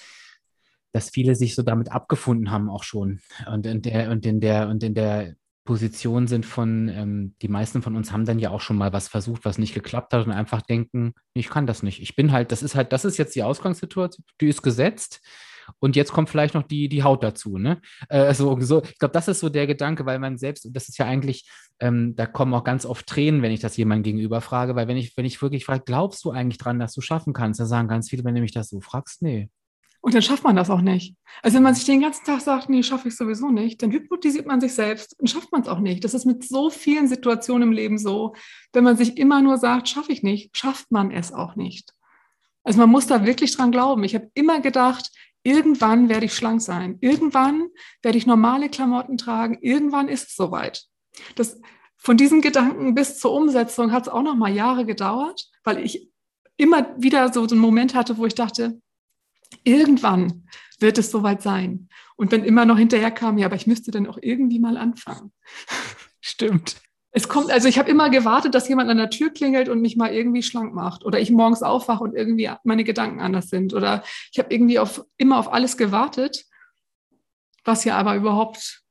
dass 0.93 1.11
viele 1.11 1.35
sich 1.35 1.55
so 1.55 1.63
damit 1.63 1.93
abgefunden 1.93 2.51
haben 2.51 2.69
auch 2.69 2.83
schon 2.83 3.21
und 3.47 3.65
in 3.65 3.81
der 3.81 4.11
und 4.11 4.27
in 4.27 4.41
der 4.41 4.69
und 4.69 4.83
in 4.83 4.95
der 4.95 5.37
Position 5.65 6.27
sind 6.27 6.47
von, 6.47 6.89
ähm, 6.89 7.35
die 7.43 7.49
meisten 7.49 7.83
von 7.83 7.95
uns 7.95 8.11
haben 8.11 8.25
dann 8.25 8.39
ja 8.39 8.51
auch 8.51 8.61
schon 8.61 8.77
mal 8.77 8.93
was 8.93 9.09
versucht, 9.09 9.45
was 9.45 9.59
nicht 9.59 9.75
geklappt 9.75 10.13
hat 10.13 10.27
und 10.27 10.33
einfach 10.33 10.63
denken, 10.63 11.15
ich 11.35 11.49
kann 11.49 11.67
das 11.67 11.83
nicht. 11.83 12.01
Ich 12.01 12.17
bin 12.17 12.33
halt, 12.33 12.51
das 12.51 12.63
ist 12.63 12.75
halt, 12.75 12.93
das 12.93 13.05
ist 13.05 13.19
jetzt 13.19 13.37
die 13.37 13.43
Ausgangssituation, 13.43 14.25
die 14.41 14.49
ist 14.49 14.63
gesetzt 14.63 15.21
und 15.79 15.97
jetzt 15.97 16.13
kommt 16.13 16.29
vielleicht 16.29 16.55
noch 16.55 16.63
die, 16.63 16.89
die 16.89 17.03
Haut 17.03 17.23
dazu. 17.23 17.59
Ne? 17.59 17.81
Äh, 18.09 18.35
so, 18.35 18.59
so, 18.61 18.83
ich 18.83 18.99
glaube, 18.99 19.13
das 19.13 19.29
ist 19.29 19.41
so 19.41 19.49
der 19.49 19.67
Gedanke, 19.67 20.07
weil 20.07 20.19
man 20.19 20.39
selbst, 20.39 20.69
das 20.73 20.89
ist 20.89 20.99
ja 20.99 21.07
eigentlich, 21.07 21.49
ähm, 21.79 22.15
da 22.17 22.27
kommen 22.27 22.55
auch 22.55 22.65
ganz 22.65 22.85
oft 22.85 23.07
Tränen, 23.07 23.43
wenn 23.43 23.53
ich 23.53 23.61
das 23.61 23.77
jemandem 23.77 24.05
gegenüber 24.05 24.41
frage, 24.41 24.75
weil 24.75 24.89
wenn 24.89 24.97
ich, 24.97 25.17
wenn 25.17 25.25
ich 25.25 25.41
wirklich 25.41 25.65
frage, 25.65 25.83
glaubst 25.85 26.25
du 26.25 26.31
eigentlich 26.31 26.59
dran, 26.59 26.79
dass 26.79 26.95
du 26.95 27.01
schaffen 27.01 27.33
kannst, 27.33 27.61
dann 27.61 27.67
sagen 27.67 27.89
ganz 27.89 28.11
viele, 28.11 28.25
wenn 28.25 28.35
du 28.35 28.41
mich 28.41 28.53
das 28.53 28.69
so 28.69 28.81
fragst, 28.81 29.23
nee. 29.23 29.49
Und 30.03 30.15
dann 30.15 30.23
schafft 30.23 30.45
man 30.45 30.57
das 30.57 30.71
auch 30.71 30.81
nicht. 30.81 31.15
Also 31.43 31.57
wenn 31.57 31.63
man 31.63 31.75
sich 31.75 31.85
den 31.85 32.01
ganzen 32.01 32.25
Tag 32.25 32.41
sagt, 32.41 32.71
nee, 32.71 32.83
schaffe 32.83 33.09
ich 33.09 33.17
sowieso 33.17 33.51
nicht, 33.51 33.83
dann 33.83 33.91
hypnotisiert 33.91 34.47
man 34.47 34.61
sich 34.61 34.73
selbst 34.73 35.19
und 35.21 35.29
schafft 35.29 35.53
man 35.53 35.61
es 35.61 35.69
auch 35.69 35.79
nicht. 35.79 36.05
Das 36.05 36.15
ist 36.15 36.25
mit 36.25 36.43
so 36.43 36.71
vielen 36.71 37.07
Situationen 37.07 37.69
im 37.69 37.73
Leben 37.73 37.99
so. 37.99 38.35
Wenn 38.73 38.85
man 38.85 38.97
sich 38.97 39.19
immer 39.19 39.43
nur 39.43 39.59
sagt, 39.59 39.91
schaffe 39.91 40.13
ich 40.13 40.23
nicht, 40.23 40.57
schafft 40.57 40.91
man 40.91 41.11
es 41.11 41.33
auch 41.33 41.55
nicht. 41.55 41.93
Also 42.65 42.79
man 42.79 42.89
muss 42.91 43.07
da 43.07 43.27
wirklich 43.27 43.55
dran 43.55 43.73
glauben. 43.73 44.05
Ich 44.05 44.15
habe 44.15 44.31
immer 44.35 44.61
gedacht, 44.61 45.11
Irgendwann 45.43 46.09
werde 46.09 46.27
ich 46.27 46.35
schlank 46.35 46.61
sein. 46.61 46.99
Irgendwann 47.01 47.69
werde 48.03 48.19
ich 48.19 48.27
normale 48.27 48.69
Klamotten 48.69 49.17
tragen. 49.17 49.59
Irgendwann 49.61 50.09
ist 50.09 50.29
es 50.29 50.37
soweit. 50.37 50.85
Das, 51.35 51.61
von 51.97 52.17
diesem 52.17 52.41
Gedanken 52.41 52.95
bis 52.95 53.19
zur 53.19 53.33
Umsetzung 53.33 53.93
hat 53.93 54.05
es 54.05 54.09
auch 54.09 54.23
noch 54.23 54.37
mal 54.37 54.53
Jahre 54.53 54.85
gedauert, 54.85 55.49
weil 55.65 55.85
ich 55.85 56.11
immer 56.57 56.95
wieder 56.99 57.33
so 57.33 57.43
einen 57.43 57.59
Moment 57.59 57.95
hatte, 57.95 58.19
wo 58.19 58.27
ich 58.27 58.35
dachte, 58.35 58.81
irgendwann 59.65 60.47
wird 60.79 60.99
es 60.99 61.11
soweit 61.11 61.43
sein. 61.43 61.89
Und 62.17 62.33
wenn 62.33 62.45
immer 62.45 62.67
noch 62.67 62.79
hinterher 62.79 63.11
kam, 63.11 63.39
ja, 63.39 63.47
aber 63.47 63.57
ich 63.57 63.67
müsste 63.67 63.91
dann 63.91 64.07
auch 64.07 64.19
irgendwie 64.21 64.59
mal 64.59 64.77
anfangen. 64.77 65.33
Stimmt. 66.21 66.77
Es 67.13 67.29
kommt, 67.29 67.51
also 67.51 67.67
ich 67.67 67.79
habe 67.79 67.91
immer 67.91 68.09
gewartet, 68.09 68.55
dass 68.55 68.69
jemand 68.69 68.89
an 68.89 68.97
der 68.97 69.11
Tür 69.11 69.31
klingelt 69.31 69.69
und 69.69 69.81
mich 69.81 69.97
mal 69.97 70.13
irgendwie 70.13 70.43
schlank 70.43 70.75
macht. 70.75 71.05
Oder 71.05 71.19
ich 71.19 71.31
morgens 71.31 71.63
aufwache 71.63 72.05
und 72.05 72.15
irgendwie 72.15 72.51
meine 72.63 72.85
Gedanken 72.85 73.21
anders 73.21 73.49
sind. 73.49 73.75
Oder 73.75 74.05
ich 74.33 74.39
habe 74.39 74.53
irgendwie 74.55 74.79
auf, 74.79 75.05
immer 75.17 75.39
auf 75.39 75.53
alles 75.53 75.77
gewartet, 75.77 76.45
was 77.65 77.85
ja 77.85 77.97
aber 77.97 78.15
überhaupt 78.15 78.85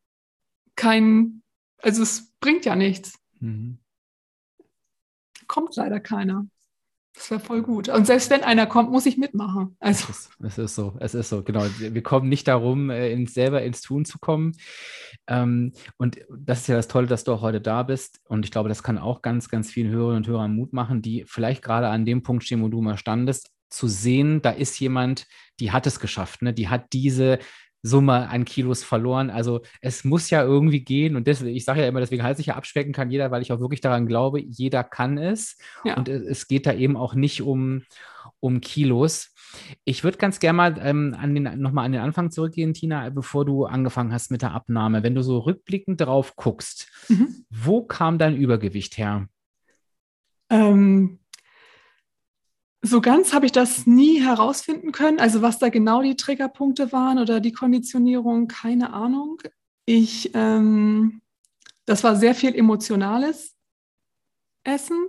kein, 0.76 1.44
also 1.82 2.04
es 2.04 2.34
bringt 2.40 2.66
ja 2.66 2.76
nichts. 2.76 3.18
Mhm. 3.40 3.80
Kommt 5.48 5.76
leider 5.78 6.00
keiner. 6.00 6.46
Das 7.20 7.32
wäre 7.32 7.42
voll 7.42 7.62
gut. 7.64 7.90
Und 7.90 8.08
selbst 8.08 8.30
wenn 8.30 8.46
einer 8.46 8.66
kommt, 8.66 8.92
muss 8.92 9.06
ich 9.06 9.18
mitmachen. 9.18 9.76
Also. 9.82 10.06
Es, 10.10 10.20
ist, 10.20 10.30
es 10.42 10.58
ist 10.58 10.76
so, 10.76 10.96
es 11.02 11.14
ist 11.14 11.28
so, 11.28 11.44
genau. 11.44 11.66
Wir 11.78 12.02
kommen 12.02 12.30
nicht 12.30 12.48
darum, 12.48 12.90
äh, 12.90 13.12
ins, 13.12 13.34
selber 13.34 13.62
ins 13.62 13.82
Tun 13.82 14.06
zu 14.06 14.20
kommen. 14.20 14.56
Ähm, 15.28 15.74
und 15.98 16.20
das 16.34 16.62
ist 16.62 16.68
ja 16.68 16.78
das 16.78 16.88
Tolle, 16.88 17.08
dass 17.08 17.26
du 17.26 17.34
auch 17.34 17.42
heute 17.42 17.60
da 17.60 17.84
bist. 17.84 18.22
Und 18.30 18.46
ich 18.46 18.52
glaube, 18.52 18.70
das 18.70 18.84
kann 18.84 18.98
auch 18.98 19.22
ganz, 19.22 19.50
ganz 19.50 19.70
vielen 19.70 19.92
Hörerinnen 19.92 20.24
und 20.24 20.28
Hörern 20.30 20.56
Mut 20.56 20.72
machen, 20.72 21.02
die 21.02 21.26
vielleicht 21.28 21.62
gerade 21.62 21.90
an 21.90 22.06
dem 22.06 22.24
Punkt 22.24 22.46
stehen, 22.46 22.64
wo 22.64 22.70
du 22.70 22.80
mal 22.80 22.98
standest, 22.98 23.52
zu 23.70 23.90
sehen, 23.90 24.42
da 24.42 24.52
ist 24.52 24.80
jemand, 24.80 25.28
die 25.60 25.72
hat 25.72 25.86
es 25.88 26.00
geschafft, 26.00 26.42
ne? 26.42 26.54
die 26.54 26.70
hat 26.70 26.94
diese 26.94 27.38
Summe 27.82 28.30
an 28.30 28.46
Kilos 28.46 28.84
verloren. 28.84 29.30
Also 29.30 29.62
es 29.82 30.04
muss 30.04 30.30
ja 30.30 30.44
irgendwie 30.44 30.82
gehen. 30.82 31.16
Und 31.16 31.28
deswegen, 31.28 31.56
ich 31.56 31.66
sage 31.66 31.82
ja 31.82 31.88
immer, 31.88 32.00
deswegen 32.00 32.24
heißt 32.24 32.40
ich 32.40 32.48
ja 32.48 32.56
abspecken 32.56 32.94
kann 32.94 33.12
jeder, 33.12 33.32
weil 33.32 33.42
ich 33.42 33.52
auch 33.52 33.60
wirklich 33.60 33.82
daran 33.82 34.06
glaube, 34.06 34.42
jeder 34.42 34.84
kann 34.84 35.18
es. 35.18 35.58
Ja. 35.84 35.96
Und 35.96 36.10
es 36.10 36.48
geht 36.48 36.66
da 36.66 36.74
eben 36.74 36.98
auch 36.98 37.14
nicht 37.14 37.42
um, 37.42 37.84
um 38.40 38.62
Kilos. 38.62 39.34
Ich 39.84 40.04
würde 40.04 40.18
ganz 40.18 40.40
gerne 40.40 40.58
mal 40.58 40.76
ähm, 40.82 41.16
an 41.20 41.34
den, 41.34 41.60
nochmal 41.60 41.86
an 41.86 41.92
den 41.92 42.02
Anfang 42.02 42.32
zurückgehen, 42.32 42.74
Tina, 42.74 43.10
bevor 43.10 43.46
du 43.46 43.66
angefangen 43.66 44.14
hast 44.14 44.30
mit 44.32 44.42
der 44.42 44.52
Abnahme. 44.52 45.02
Wenn 45.04 45.16
du 45.16 45.24
so 45.24 45.40
rückblickend 45.40 46.02
drauf 46.02 46.36
guckst, 46.36 46.92
mhm. 47.08 47.46
wo 47.50 47.84
kam 47.84 48.18
dein 48.18 48.36
Übergewicht 48.36 48.98
her? 48.98 49.28
Ähm, 50.52 51.20
so 52.82 53.02
ganz 53.02 53.34
habe 53.34 53.46
ich 53.46 53.52
das 53.52 53.86
nie 53.86 54.22
herausfinden 54.22 54.92
können. 54.92 55.20
Also 55.20 55.42
was 55.42 55.60
da 55.60 55.70
genau 55.70 56.02
die 56.02 56.16
Triggerpunkte 56.16 56.92
waren 56.92 57.20
oder 57.20 57.40
die 57.40 57.52
Konditionierung, 57.52 58.48
keine 58.48 58.94
Ahnung. 58.94 59.42
Ich, 59.86 60.32
ähm, 60.34 61.22
das 61.86 62.04
war 62.04 62.16
sehr 62.16 62.36
viel 62.36 62.56
emotionales 62.56 63.56
Essen, 64.64 65.08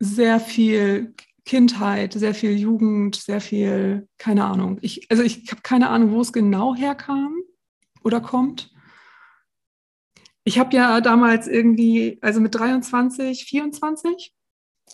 sehr 0.00 0.40
viel 0.40 1.14
Kindheit, 1.44 2.12
sehr 2.12 2.34
viel 2.34 2.58
Jugend, 2.58 3.16
sehr 3.16 3.40
viel, 3.40 4.08
keine 4.18 4.44
Ahnung. 4.44 4.78
Ich, 4.82 5.10
also 5.10 5.22
ich 5.22 5.50
habe 5.50 5.62
keine 5.62 5.90
Ahnung, 5.90 6.12
wo 6.12 6.20
es 6.20 6.32
genau 6.32 6.74
herkam 6.74 7.36
oder 8.02 8.20
kommt. 8.20 8.70
Ich 10.44 10.58
habe 10.58 10.74
ja 10.74 11.00
damals 11.00 11.46
irgendwie, 11.46 12.18
also 12.22 12.40
mit 12.40 12.54
23, 12.54 13.44
24, 13.44 14.34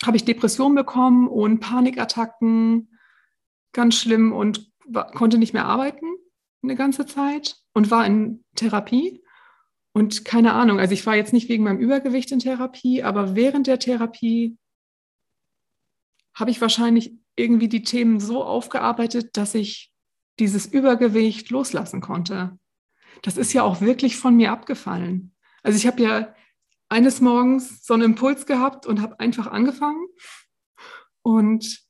habe 0.05 0.17
ich 0.17 0.25
Depressionen 0.25 0.75
bekommen 0.75 1.29
und 1.29 1.61
Panikattacken, 1.61 2.99
ganz 3.73 3.97
schlimm 3.97 4.33
und 4.33 4.71
konnte 5.15 5.39
nicht 5.39 5.53
mehr 5.53 5.67
arbeiten 5.67 6.07
eine 6.65 6.75
ganze 6.75 7.07
Zeit 7.07 7.57
und 7.73 7.91
war 7.91 8.05
in 8.05 8.45
Therapie. 8.57 9.23
Und 9.93 10.25
keine 10.25 10.55
Ahnung, 10.55 10.81
also 10.81 10.93
ich 10.93 11.07
war 11.07 11.15
jetzt 11.15 11.33
nicht 11.33 11.49
wegen 11.49 11.63
meinem 11.63 11.79
Übergewicht 11.79 12.33
in 12.33 12.41
Therapie, 12.41 13.03
aber 13.03 13.37
während 13.37 13.69
der 13.69 13.79
Therapie 13.79 14.59
habe 16.35 16.51
ich 16.51 16.61
wahrscheinlich 16.61 17.15
irgendwie 17.37 17.69
die 17.69 17.85
Themen 17.85 18.19
so 18.19 18.43
aufgearbeitet, 18.43 19.37
dass 19.37 19.55
ich 19.55 19.93
dieses 20.41 20.67
Übergewicht 20.67 21.51
loslassen 21.51 22.01
konnte. 22.01 22.59
Das 23.23 23.37
ist 23.37 23.53
ja 23.53 23.63
auch 23.63 23.81
wirklich 23.81 24.17
von 24.17 24.35
mir 24.35 24.51
abgefallen. 24.51 25.33
Also 25.63 25.77
ich 25.77 25.87
habe 25.87 26.03
ja 26.03 26.35
eines 26.95 27.21
Morgens 27.21 27.85
so 27.85 27.93
einen 27.93 28.05
Impuls 28.05 28.47
gehabt 28.47 28.87
und 28.87 29.03
habe 29.03 29.19
einfach 29.19 29.49
angefangen. 29.49 30.07
Und 31.23 31.85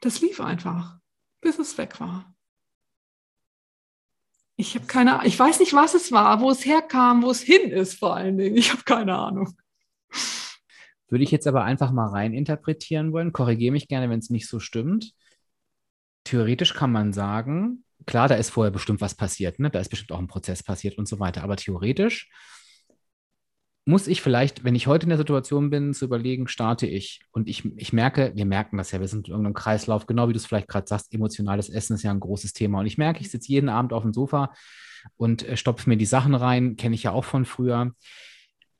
das 0.00 0.22
lief 0.22 0.40
einfach, 0.40 0.96
bis 1.42 1.58
es 1.58 1.76
weg 1.76 2.00
war. 2.00 2.34
Ich 4.56 4.74
habe 4.74 4.86
keine 4.86 5.20
ich 5.24 5.38
weiß 5.38 5.60
nicht, 5.60 5.74
was 5.74 5.94
es 5.94 6.12
war, 6.12 6.40
wo 6.40 6.50
es 6.50 6.64
herkam, 6.64 7.22
wo 7.22 7.30
es 7.30 7.42
hin 7.42 7.70
ist 7.70 7.98
vor 7.98 8.16
allen 8.16 8.38
Dingen. 8.38 8.56
Ich 8.56 8.72
habe 8.72 8.82
keine 8.84 9.16
Ahnung. 9.16 9.54
Würde 11.08 11.24
ich 11.24 11.30
jetzt 11.30 11.46
aber 11.46 11.64
einfach 11.64 11.92
mal 11.92 12.08
rein 12.08 12.32
interpretieren 12.32 13.12
wollen. 13.12 13.34
Korrigiere 13.34 13.72
mich 13.72 13.86
gerne, 13.86 14.08
wenn 14.08 14.18
es 14.18 14.30
nicht 14.30 14.48
so 14.48 14.60
stimmt. 14.60 15.12
Theoretisch 16.24 16.72
kann 16.72 16.90
man 16.90 17.12
sagen, 17.12 17.84
klar, 18.06 18.28
da 18.28 18.36
ist 18.36 18.50
vorher 18.50 18.72
bestimmt 18.72 19.02
was 19.02 19.14
passiert, 19.14 19.58
ne? 19.58 19.70
da 19.70 19.78
ist 19.78 19.90
bestimmt 19.90 20.12
auch 20.12 20.18
ein 20.18 20.26
Prozess 20.26 20.62
passiert 20.62 20.96
und 20.96 21.06
so 21.06 21.20
weiter. 21.20 21.42
Aber 21.42 21.56
theoretisch 21.56 22.30
muss 23.88 24.06
ich 24.06 24.20
vielleicht, 24.20 24.64
wenn 24.64 24.74
ich 24.74 24.86
heute 24.86 25.04
in 25.04 25.08
der 25.08 25.16
Situation 25.16 25.70
bin, 25.70 25.94
zu 25.94 26.04
überlegen, 26.04 26.46
starte 26.46 26.86
ich. 26.86 27.22
Und 27.30 27.48
ich, 27.48 27.64
ich 27.78 27.94
merke, 27.94 28.32
wir 28.34 28.44
merken 28.44 28.76
das 28.76 28.90
ja, 28.90 29.00
wir 29.00 29.08
sind 29.08 29.28
in 29.28 29.32
irgendeinem 29.32 29.54
Kreislauf, 29.54 30.04
genau 30.04 30.28
wie 30.28 30.34
du 30.34 30.36
es 30.36 30.44
vielleicht 30.44 30.68
gerade 30.68 30.86
sagst, 30.86 31.14
emotionales 31.14 31.70
Essen 31.70 31.94
ist 31.94 32.02
ja 32.02 32.10
ein 32.10 32.20
großes 32.20 32.52
Thema. 32.52 32.80
Und 32.80 32.86
ich 32.86 32.98
merke, 32.98 33.22
ich 33.22 33.30
sitze 33.30 33.50
jeden 33.50 33.70
Abend 33.70 33.94
auf 33.94 34.02
dem 34.02 34.12
Sofa 34.12 34.52
und 35.16 35.42
äh, 35.48 35.56
stopfe 35.56 35.88
mir 35.88 35.96
die 35.96 36.04
Sachen 36.04 36.34
rein, 36.34 36.76
kenne 36.76 36.96
ich 36.96 37.04
ja 37.04 37.12
auch 37.12 37.24
von 37.24 37.46
früher. 37.46 37.92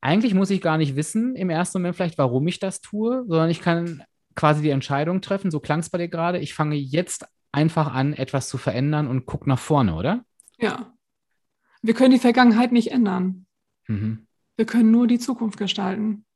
Eigentlich 0.03 0.35
muss 0.35 0.51
ich 0.51 0.61
gar 0.61 0.77
nicht 0.77 0.95
wissen 0.95 1.37
im 1.37 1.49
ersten 1.49 1.79
Moment 1.79 1.97
vielleicht, 1.97 2.19
warum 2.19 2.47
ich 2.47 2.59
das 2.59 2.83
tue, 2.83 3.25
sondern 3.27 3.49
ich 3.49 3.63
kann 3.63 4.03
quasi 4.35 4.61
die 4.61 4.69
Entscheidung 4.69 5.23
treffen, 5.23 5.51
so 5.51 5.59
klang 5.59 5.81
es 5.81 5.89
bei 5.89 5.97
dir 5.97 6.09
gerade, 6.09 6.39
ich 6.39 6.53
fange 6.53 6.77
jetzt 6.77 7.27
einfach 7.51 7.95
an, 7.95 8.13
etwas 8.13 8.51
zu 8.51 8.59
verändern 8.59 9.07
und 9.07 9.25
gucke 9.25 9.49
nach 9.49 9.59
vorne, 9.59 9.95
oder? 9.95 10.23
Ja. 10.59 10.93
Wir 11.81 11.95
können 11.95 12.13
die 12.13 12.21
Vergangenheit 12.21 12.73
nicht 12.73 12.93
ändern. 12.93 13.47
Mhm. 13.87 14.28
Wir 14.59 14.67
können 14.67 14.91
nur 14.91 15.07
die 15.07 15.21
Zukunft 15.21 15.57
gestalten. 15.57 16.27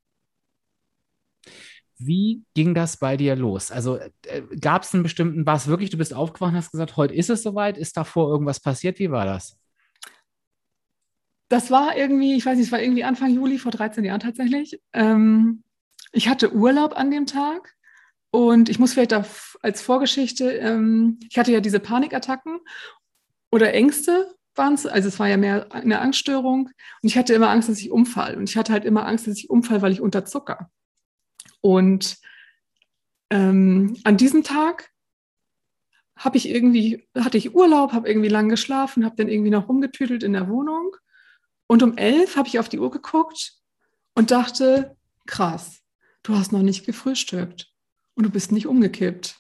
Wie 1.98 2.44
ging 2.54 2.72
das 2.72 2.96
bei 2.96 3.16
dir 3.16 3.34
los? 3.34 3.72
Also 3.72 3.96
äh, 3.96 4.42
gab 4.60 4.84
es 4.84 4.94
einen 4.94 5.02
bestimmten, 5.02 5.44
war 5.44 5.56
es 5.56 5.66
wirklich, 5.66 5.90
du 5.90 5.98
bist 5.98 6.14
aufgewacht 6.14 6.52
und 6.52 6.56
hast 6.56 6.70
gesagt, 6.70 6.96
heute 6.96 7.14
ist 7.14 7.30
es 7.30 7.42
soweit, 7.42 7.76
ist 7.76 7.96
davor 7.96 8.30
irgendwas 8.30 8.60
passiert? 8.60 9.00
Wie 9.00 9.10
war 9.10 9.24
das? 9.24 9.58
Das 11.48 11.72
war 11.72 11.96
irgendwie, 11.96 12.36
ich 12.36 12.46
weiß 12.46 12.56
nicht, 12.56 12.66
es 12.66 12.72
war 12.72 12.80
irgendwie 12.80 13.02
Anfang 13.02 13.34
Juli 13.34 13.58
vor 13.58 13.72
13 13.72 14.04
Jahren 14.04 14.20
tatsächlich. 14.20 14.80
Ähm, 14.92 15.64
ich 16.12 16.28
hatte 16.28 16.54
Urlaub 16.54 16.96
an 16.96 17.10
dem 17.10 17.26
Tag 17.26 17.74
und 18.30 18.68
ich 18.68 18.78
muss 18.78 18.92
vielleicht 18.92 19.12
als 19.12 19.82
Vorgeschichte, 19.82 20.52
ähm, 20.52 21.18
ich 21.28 21.38
hatte 21.38 21.50
ja 21.50 21.60
diese 21.60 21.80
Panikattacken 21.80 22.60
oder 23.50 23.74
Ängste 23.74 24.32
es, 24.56 24.86
also 24.86 25.08
es 25.08 25.18
war 25.18 25.28
ja 25.28 25.36
mehr 25.36 25.72
eine 25.72 26.00
Angststörung 26.00 26.66
und 26.66 27.08
ich 27.08 27.16
hatte 27.16 27.34
immer 27.34 27.50
Angst, 27.50 27.68
dass 27.68 27.78
ich 27.78 27.90
umfall 27.90 28.36
und 28.36 28.48
ich 28.48 28.56
hatte 28.56 28.72
halt 28.72 28.84
immer 28.84 29.06
Angst, 29.06 29.26
dass 29.26 29.38
ich 29.38 29.50
umfall, 29.50 29.82
weil 29.82 29.92
ich 29.92 30.00
unterzucker. 30.00 30.70
Und 31.60 32.18
ähm, 33.30 33.96
an 34.04 34.16
diesem 34.16 34.42
Tag 34.42 34.90
habe 36.16 36.36
ich 36.36 36.48
irgendwie, 36.48 37.08
hatte 37.16 37.38
ich 37.38 37.54
Urlaub, 37.54 37.92
habe 37.92 38.08
irgendwie 38.08 38.28
lang 38.28 38.48
geschlafen, 38.48 39.04
habe 39.04 39.16
dann 39.16 39.28
irgendwie 39.28 39.50
noch 39.50 39.68
rumgetüdelt 39.68 40.22
in 40.22 40.34
der 40.34 40.48
Wohnung 40.48 40.94
und 41.66 41.82
um 41.82 41.96
elf 41.96 42.36
habe 42.36 42.48
ich 42.48 42.58
auf 42.58 42.68
die 42.68 42.78
Uhr 42.78 42.90
geguckt 42.90 43.54
und 44.14 44.30
dachte, 44.30 44.96
krass, 45.26 45.80
du 46.22 46.36
hast 46.36 46.52
noch 46.52 46.62
nicht 46.62 46.84
gefrühstückt 46.84 47.72
und 48.14 48.24
du 48.24 48.30
bist 48.30 48.52
nicht 48.52 48.66
umgekippt. 48.66 49.38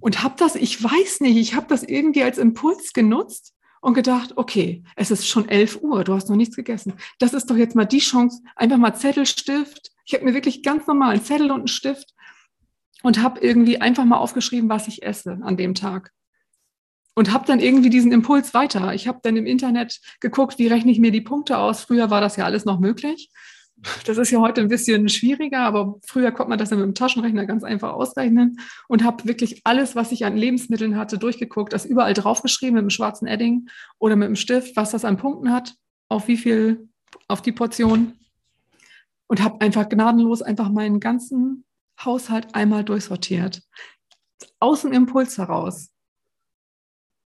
Und 0.00 0.22
habe 0.22 0.34
das, 0.38 0.54
ich 0.54 0.82
weiß 0.82 1.20
nicht, 1.20 1.36
ich 1.36 1.54
habe 1.54 1.66
das 1.68 1.82
irgendwie 1.82 2.22
als 2.22 2.38
Impuls 2.38 2.92
genutzt 2.92 3.54
und 3.82 3.94
gedacht, 3.94 4.34
okay, 4.36 4.84
es 4.94 5.10
ist 5.10 5.26
schon 5.26 5.48
11 5.48 5.82
Uhr, 5.82 6.04
du 6.04 6.14
hast 6.14 6.30
noch 6.30 6.36
nichts 6.36 6.54
gegessen. 6.54 6.94
Das 7.18 7.34
ist 7.34 7.50
doch 7.50 7.56
jetzt 7.56 7.74
mal 7.74 7.84
die 7.84 7.98
Chance, 7.98 8.40
einfach 8.54 8.78
mal 8.78 8.94
Zettel, 8.94 9.26
Stift. 9.26 9.90
Ich 10.06 10.14
habe 10.14 10.24
mir 10.24 10.34
wirklich 10.34 10.62
ganz 10.62 10.86
normal 10.86 11.10
einen 11.10 11.24
Zettel 11.24 11.50
und 11.50 11.58
einen 11.58 11.68
Stift 11.68 12.14
und 13.02 13.20
habe 13.20 13.40
irgendwie 13.40 13.80
einfach 13.80 14.04
mal 14.04 14.18
aufgeschrieben, 14.18 14.70
was 14.70 14.86
ich 14.86 15.02
esse 15.02 15.40
an 15.42 15.56
dem 15.56 15.74
Tag. 15.74 16.12
Und 17.14 17.32
habe 17.32 17.44
dann 17.44 17.58
irgendwie 17.58 17.90
diesen 17.90 18.12
Impuls 18.12 18.54
weiter. 18.54 18.94
Ich 18.94 19.08
habe 19.08 19.18
dann 19.22 19.36
im 19.36 19.46
Internet 19.46 20.00
geguckt, 20.20 20.58
wie 20.58 20.68
rechne 20.68 20.92
ich 20.92 21.00
mir 21.00 21.10
die 21.10 21.20
Punkte 21.20 21.58
aus. 21.58 21.82
Früher 21.82 22.08
war 22.08 22.20
das 22.20 22.36
ja 22.36 22.44
alles 22.44 22.64
noch 22.64 22.78
möglich. 22.78 23.30
Das 24.06 24.16
ist 24.16 24.30
ja 24.30 24.40
heute 24.40 24.60
ein 24.60 24.68
bisschen 24.68 25.08
schwieriger, 25.08 25.60
aber 25.60 25.98
früher 26.06 26.30
konnte 26.30 26.50
man 26.50 26.58
das 26.58 26.70
ja 26.70 26.76
mit 26.76 26.86
dem 26.86 26.94
Taschenrechner 26.94 27.46
ganz 27.46 27.64
einfach 27.64 27.92
ausrechnen 27.92 28.60
und 28.88 29.02
habe 29.02 29.24
wirklich 29.24 29.62
alles, 29.64 29.96
was 29.96 30.12
ich 30.12 30.24
an 30.24 30.36
Lebensmitteln 30.36 30.96
hatte, 30.96 31.18
durchgeguckt, 31.18 31.72
das 31.72 31.84
überall 31.84 32.14
draufgeschrieben 32.14 32.74
mit 32.74 32.82
dem 32.82 32.90
schwarzen 32.90 33.26
Edding 33.26 33.68
oder 33.98 34.14
mit 34.14 34.28
dem 34.28 34.36
Stift, 34.36 34.76
was 34.76 34.92
das 34.92 35.04
an 35.04 35.16
Punkten 35.16 35.52
hat, 35.52 35.74
auf 36.08 36.28
wie 36.28 36.36
viel, 36.36 36.88
auf 37.26 37.42
die 37.42 37.52
Portion 37.52 38.12
und 39.32 39.42
habe 39.42 39.62
einfach 39.62 39.88
gnadenlos 39.88 40.42
einfach 40.42 40.68
meinen 40.68 41.00
ganzen 41.00 41.64
Haushalt 42.04 42.54
einmal 42.54 42.84
durchsortiert. 42.84 43.62
Aus 44.60 44.82
dem 44.82 44.92
Impuls 44.92 45.38
heraus. 45.38 45.88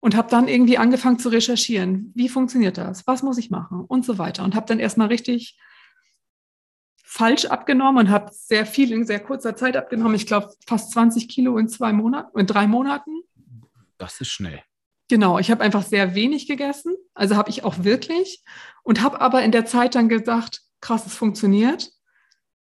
Und 0.01 0.17
habe 0.17 0.29
dann 0.29 0.50
irgendwie 0.50 0.77
angefangen 0.77 1.17
zu 1.17 1.29
recherchieren. 1.29 2.12
Wie 2.13 2.27
funktioniert 2.27 2.77
das? 2.77 3.07
Was 3.07 3.24
muss 3.24 3.38
ich 3.38 3.50
machen? 3.50 3.86
Und 3.88 4.03
so 4.03 4.17
weiter. 4.17 4.43
Und 4.43 4.53
habe 4.53 4.65
dann 4.65 4.79
erstmal 4.79 5.07
richtig 5.07 5.57
falsch 7.13 7.46
abgenommen 7.46 8.08
und 8.08 8.12
habe 8.12 8.32
sehr 8.34 8.65
viel 8.65 8.91
in 8.91 9.05
sehr 9.05 9.20
kurzer 9.20 9.55
Zeit 9.55 9.77
abgenommen. 9.77 10.15
Ich 10.15 10.25
glaube, 10.25 10.51
fast 10.65 10.91
20 10.93 11.29
Kilo 11.29 11.60
in 11.60 11.70
zwei 11.70 11.93
Monaten, 11.93 12.39
in 12.39 12.48
drei 12.48 12.65
Monaten. 12.65 13.22
Das 14.00 14.20
ist 14.20 14.29
schnell. 14.29 14.63
Genau, 15.10 15.38
ich 15.38 15.51
habe 15.51 15.62
einfach 15.62 15.84
sehr 15.84 16.15
wenig 16.15 16.48
gegessen, 16.48 16.96
also 17.13 17.36
habe 17.36 17.51
ich 17.51 17.63
auch 17.63 17.84
wirklich 17.84 18.43
und 18.82 19.03
habe 19.03 19.22
aber 19.22 19.43
in 19.43 19.51
der 19.51 19.65
Zeit 19.65 19.93
dann 19.93 20.10
gedacht, 20.10 20.62
krass, 20.82 21.05
es 21.05 21.13
funktioniert. 21.13 21.91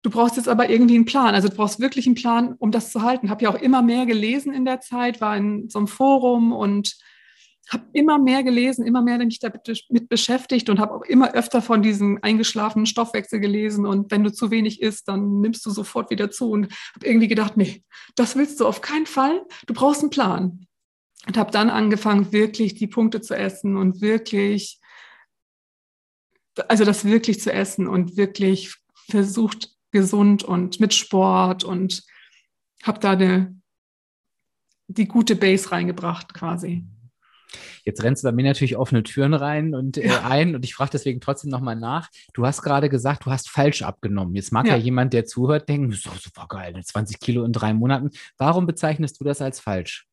Du 0.02 0.10
brauchst 0.10 0.36
jetzt 0.36 0.48
aber 0.48 0.70
irgendwie 0.70 0.94
einen 0.94 1.06
Plan, 1.06 1.34
also 1.34 1.48
du 1.48 1.56
brauchst 1.56 1.80
wirklich 1.80 2.06
einen 2.06 2.14
Plan, 2.14 2.54
um 2.56 2.70
das 2.70 2.92
zu 2.92 3.02
halten. 3.02 3.30
Habe 3.30 3.42
ja 3.42 3.50
auch 3.50 3.60
immer 3.60 3.82
mehr 3.82 4.06
gelesen 4.06 4.52
in 4.52 4.64
der 4.64 4.80
Zeit, 4.80 5.20
war 5.20 5.36
in 5.36 5.68
so 5.68 5.80
einem 5.80 5.88
Forum 5.88 6.52
und 6.52 6.96
habe 7.68 7.84
immer 7.92 8.18
mehr 8.18 8.42
gelesen, 8.42 8.86
immer 8.86 9.02
mehr 9.02 9.18
mich 9.18 9.40
damit 9.40 10.08
beschäftigt 10.08 10.70
und 10.70 10.78
habe 10.78 10.94
auch 10.94 11.02
immer 11.02 11.32
öfter 11.34 11.60
von 11.60 11.82
diesem 11.82 12.18
eingeschlafenen 12.22 12.86
Stoffwechsel 12.86 13.40
gelesen. 13.40 13.86
Und 13.86 14.10
wenn 14.10 14.22
du 14.22 14.32
zu 14.32 14.50
wenig 14.50 14.82
isst, 14.82 15.08
dann 15.08 15.40
nimmst 15.40 15.66
du 15.66 15.70
sofort 15.70 16.10
wieder 16.10 16.30
zu. 16.30 16.50
Und 16.50 16.72
habe 16.94 17.06
irgendwie 17.06 17.28
gedacht, 17.28 17.56
nee, 17.56 17.84
das 18.14 18.36
willst 18.36 18.60
du 18.60 18.66
auf 18.66 18.80
keinen 18.80 19.06
Fall. 19.06 19.44
Du 19.66 19.74
brauchst 19.74 20.02
einen 20.02 20.10
Plan. 20.10 20.66
Und 21.26 21.36
habe 21.36 21.50
dann 21.50 21.70
angefangen, 21.70 22.32
wirklich 22.32 22.74
die 22.74 22.86
Punkte 22.86 23.20
zu 23.20 23.36
essen 23.36 23.76
und 23.76 24.00
wirklich, 24.00 24.78
also 26.68 26.84
das 26.84 27.04
wirklich 27.04 27.40
zu 27.40 27.52
essen 27.52 27.88
und 27.88 28.16
wirklich 28.16 28.76
versucht, 29.08 29.76
gesund 29.90 30.44
und 30.44 30.78
mit 30.78 30.94
Sport 30.94 31.64
und 31.64 32.04
habe 32.82 33.00
da 33.00 33.12
eine, 33.12 33.58
die 34.88 35.08
gute 35.08 35.36
Base 35.36 35.72
reingebracht 35.72 36.34
quasi. 36.34 36.84
Jetzt 37.84 38.02
rennst 38.02 38.22
du 38.22 38.28
bei 38.28 38.32
mir 38.32 38.44
natürlich 38.44 38.76
offene 38.76 39.02
Türen 39.02 39.34
rein 39.34 39.74
und 39.74 39.98
äh, 39.98 40.10
ein 40.24 40.54
und 40.54 40.64
ich 40.64 40.74
frage 40.74 40.90
deswegen 40.92 41.20
trotzdem 41.20 41.50
nochmal 41.50 41.76
nach. 41.76 42.08
Du 42.34 42.46
hast 42.46 42.62
gerade 42.62 42.88
gesagt, 42.88 43.26
du 43.26 43.30
hast 43.30 43.48
falsch 43.48 43.82
abgenommen. 43.82 44.34
Jetzt 44.34 44.52
mag 44.52 44.66
ja, 44.66 44.76
ja 44.76 44.82
jemand, 44.82 45.12
der 45.12 45.24
zuhört, 45.24 45.68
denken, 45.68 45.90
das 45.90 45.98
ist 45.98 46.06
doch 46.06 46.18
super 46.18 46.46
geil, 46.48 46.80
20 46.82 47.20
Kilo 47.20 47.44
in 47.44 47.52
drei 47.52 47.72
Monaten. 47.72 48.10
Warum 48.38 48.66
bezeichnest 48.66 49.20
du 49.20 49.24
das 49.24 49.40
als 49.40 49.60
falsch? 49.60 50.06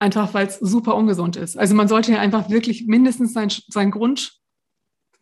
Einfach 0.00 0.32
weil 0.34 0.46
es 0.46 0.58
super 0.58 0.94
ungesund 0.94 1.36
ist. 1.36 1.58
Also 1.58 1.74
man 1.74 1.88
sollte 1.88 2.12
ja 2.12 2.20
einfach 2.20 2.50
wirklich 2.50 2.86
mindestens 2.86 3.32
sein, 3.32 3.50
sein 3.68 3.90
Grund, 3.90 4.38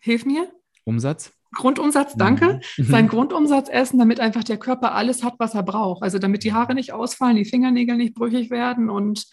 hilf 0.01 0.27
mir. 0.27 0.51
Umsatz? 0.85 1.33
Grundumsatz, 1.55 2.15
danke, 2.17 2.61
mhm. 2.77 2.85
seinen 2.85 3.09
Grundumsatz 3.09 3.69
essen, 3.71 3.99
damit 3.99 4.21
einfach 4.21 4.45
der 4.45 4.59
Körper 4.59 4.95
alles 4.95 5.23
hat, 5.23 5.35
was 5.39 5.55
er 5.55 5.63
braucht. 5.63 6.03
Also 6.03 6.19
damit 6.19 6.45
die 6.45 6.53
Haare 6.53 6.75
nicht 6.75 6.93
ausfallen, 6.93 7.37
die 7.37 7.45
Fingernägel 7.45 7.97
nicht 7.97 8.15
brüchig 8.15 8.51
werden 8.51 8.91
und 8.91 9.27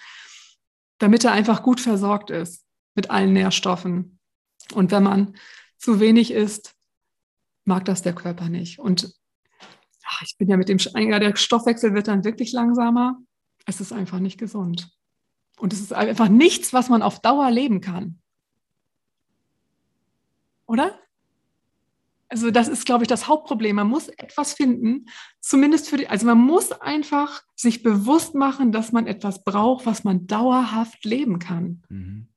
damit 0.99 1.23
er 1.23 1.31
einfach 1.31 1.63
gut 1.63 1.79
versorgt 1.79 2.29
ist 2.29 2.65
mit 2.95 3.09
allen 3.09 3.33
Nährstoffen. 3.33 4.19
Und 4.73 4.91
wenn 4.91 5.03
man 5.03 5.35
zu 5.77 5.99
wenig 5.99 6.31
isst, 6.31 6.75
mag 7.65 7.85
das 7.85 8.01
der 8.01 8.13
Körper 8.13 8.49
nicht. 8.49 8.79
Und 8.79 9.13
ach, 10.05 10.21
ich 10.21 10.37
bin 10.37 10.49
ja 10.49 10.57
mit 10.57 10.69
dem, 10.69 10.77
ja, 10.77 11.19
der 11.19 11.35
Stoffwechsel 11.35 11.93
wird 11.93 12.07
dann 12.07 12.23
wirklich 12.23 12.51
langsamer. 12.51 13.17
Es 13.65 13.81
ist 13.81 13.93
einfach 13.93 14.19
nicht 14.19 14.37
gesund. 14.37 14.91
Und 15.57 15.73
es 15.73 15.79
ist 15.79 15.93
einfach 15.93 16.29
nichts, 16.29 16.73
was 16.73 16.89
man 16.89 17.01
auf 17.01 17.21
Dauer 17.21 17.49
leben 17.51 17.81
kann. 17.81 18.19
Oder? 20.65 20.99
Also 22.33 22.49
das 22.49 22.67
ist, 22.67 22.87
glaube 22.87 23.03
ich, 23.03 23.07
das 23.07 23.27
Hauptproblem. 23.27 23.75
Man 23.75 23.87
muss 23.87 24.07
etwas 24.07 24.53
finden, 24.53 25.05
zumindest 25.39 25.87
für 25.87 25.97
die, 25.97 26.07
also 26.07 26.25
man 26.25 26.39
muss 26.39 26.71
einfach 26.71 27.43
sich 27.55 27.83
bewusst 27.83 28.33
machen, 28.33 28.71
dass 28.71 28.91
man 28.91 29.05
etwas 29.05 29.43
braucht, 29.43 29.85
was 29.85 30.03
man 30.03 30.25
dauerhaft 30.25 31.05
leben 31.05 31.37
kann. 31.37 31.83
Mhm. 31.89 32.29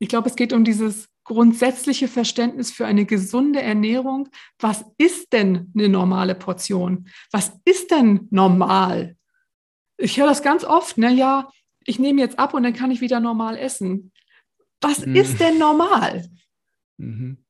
Ich 0.00 0.08
glaube, 0.08 0.28
es 0.28 0.34
geht 0.34 0.52
um 0.52 0.64
dieses 0.64 1.08
grundsätzliche 1.22 2.08
Verständnis 2.08 2.72
für 2.72 2.86
eine 2.86 3.04
gesunde 3.04 3.62
Ernährung. 3.62 4.30
Was 4.58 4.84
ist 4.96 5.32
denn 5.32 5.70
eine 5.76 5.88
normale 5.88 6.34
Portion? 6.34 7.08
Was 7.30 7.52
ist 7.64 7.92
denn 7.92 8.26
normal? 8.32 9.16
Ich 9.96 10.18
höre 10.18 10.26
das 10.26 10.42
ganz 10.42 10.64
oft, 10.64 10.98
ne? 10.98 11.12
Ja, 11.12 11.48
ich 11.84 12.00
nehme 12.00 12.20
jetzt 12.20 12.40
ab 12.40 12.52
und 12.52 12.64
dann 12.64 12.74
kann 12.74 12.90
ich 12.90 13.00
wieder 13.00 13.20
normal 13.20 13.56
essen. 13.56 14.10
Was 14.80 15.06
mhm. 15.06 15.14
ist 15.14 15.38
denn 15.38 15.56
normal? 15.56 16.28
Mhm. 16.96 17.44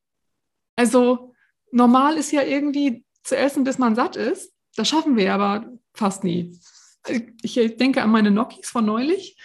Also 0.75 1.28
normal 1.71 2.17
ist 2.17 2.31
ja 2.31 2.43
irgendwie 2.43 3.03
zu 3.23 3.37
essen, 3.37 3.63
bis 3.63 3.77
man 3.77 3.95
satt 3.95 4.15
ist. 4.15 4.53
Das 4.75 4.87
schaffen 4.87 5.17
wir 5.17 5.33
aber 5.33 5.71
fast 5.93 6.23
nie. 6.23 6.57
Ich 7.41 7.53
denke 7.53 8.01
an 8.01 8.11
meine 8.11 8.31
Nokis 8.31 8.69
von 8.69 8.85
neulich, 8.85 9.37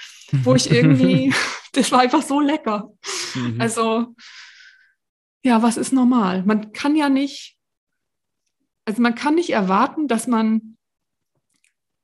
wo 0.43 0.55
ich 0.55 0.71
irgendwie, 0.71 1.33
das 1.73 1.93
war 1.93 2.01
einfach 2.01 2.23
so 2.23 2.41
lecker. 2.41 2.93
Mhm. 3.35 3.61
Also, 3.61 4.15
ja, 5.45 5.63
was 5.63 5.77
ist 5.77 5.93
normal? 5.93 6.43
Man 6.45 6.73
kann 6.73 6.97
ja 6.97 7.09
nicht, 7.09 7.59
also 8.85 9.03
man 9.03 9.15
kann 9.15 9.35
nicht 9.35 9.51
erwarten, 9.51 10.09
dass 10.09 10.27
man 10.27 10.77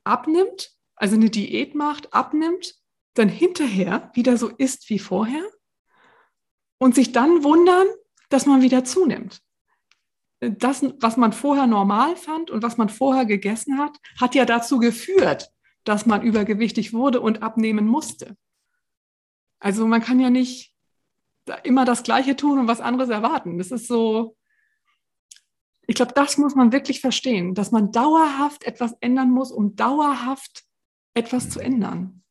abnimmt, 0.05 0.73
also 0.97 1.15
eine 1.17 1.31
Diät 1.31 1.75
macht, 1.75 2.13
abnimmt, 2.13 2.75
dann 3.15 3.29
hinterher 3.29 4.11
wieder 4.15 4.37
so 4.37 4.49
isst 4.49 4.89
wie 4.91 4.99
vorher 4.99 5.45
und 6.79 6.95
sich 6.95 7.13
dann 7.13 7.43
wundern, 7.43 7.87
dass 8.29 8.47
man 8.47 8.63
wieder 8.63 8.85
zunimmt 8.85 9.43
das, 10.41 10.83
was 11.01 11.17
man 11.17 11.33
vorher 11.33 11.67
normal 11.67 12.17
fand 12.17 12.51
und 12.51 12.63
was 12.63 12.79
man 12.79 12.89
vorher 12.89 13.27
gegessen 13.27 13.79
hat, 13.79 13.97
hat 14.19 14.35
ja 14.35 14.45
dazu 14.45 14.79
geführt, 14.79 15.53
dass 15.85 16.07
man 16.07 16.23
übergewichtig 16.23 16.93
wurde 16.93 17.21
und 17.21 17.43
abnehmen 17.43 17.87
musste. 17.87 18.37
Also 19.59 19.87
man 19.87 20.01
kann 20.01 20.19
ja 20.19 20.31
nicht 20.31 20.75
immer 21.65 21.85
das 21.85 22.03
Gleiche 22.03 22.37
tun 22.37 22.59
und 22.59 22.69
was 22.69 22.81
anderes 22.81 23.11
erwarten. 23.11 23.59
Das 23.59 23.71
ist 23.71 23.87
so, 23.87 24.37
ich 25.87 25.95
glaube, 25.95 26.13
das 26.15 26.39
muss 26.39 26.55
man 26.55 26.73
wirklich 26.73 27.01
verstehen, 27.01 27.55
dass 27.55 27.71
man 27.71 27.93
dauerhaft 27.93 28.65
etwas 28.65 28.95
ändern 29.01 29.31
muss, 29.31 29.53
um 29.53 29.77
dauerhaft 29.77 30.65
etwas 31.15 31.51
zu 31.51 31.61
ändern. 31.61 32.23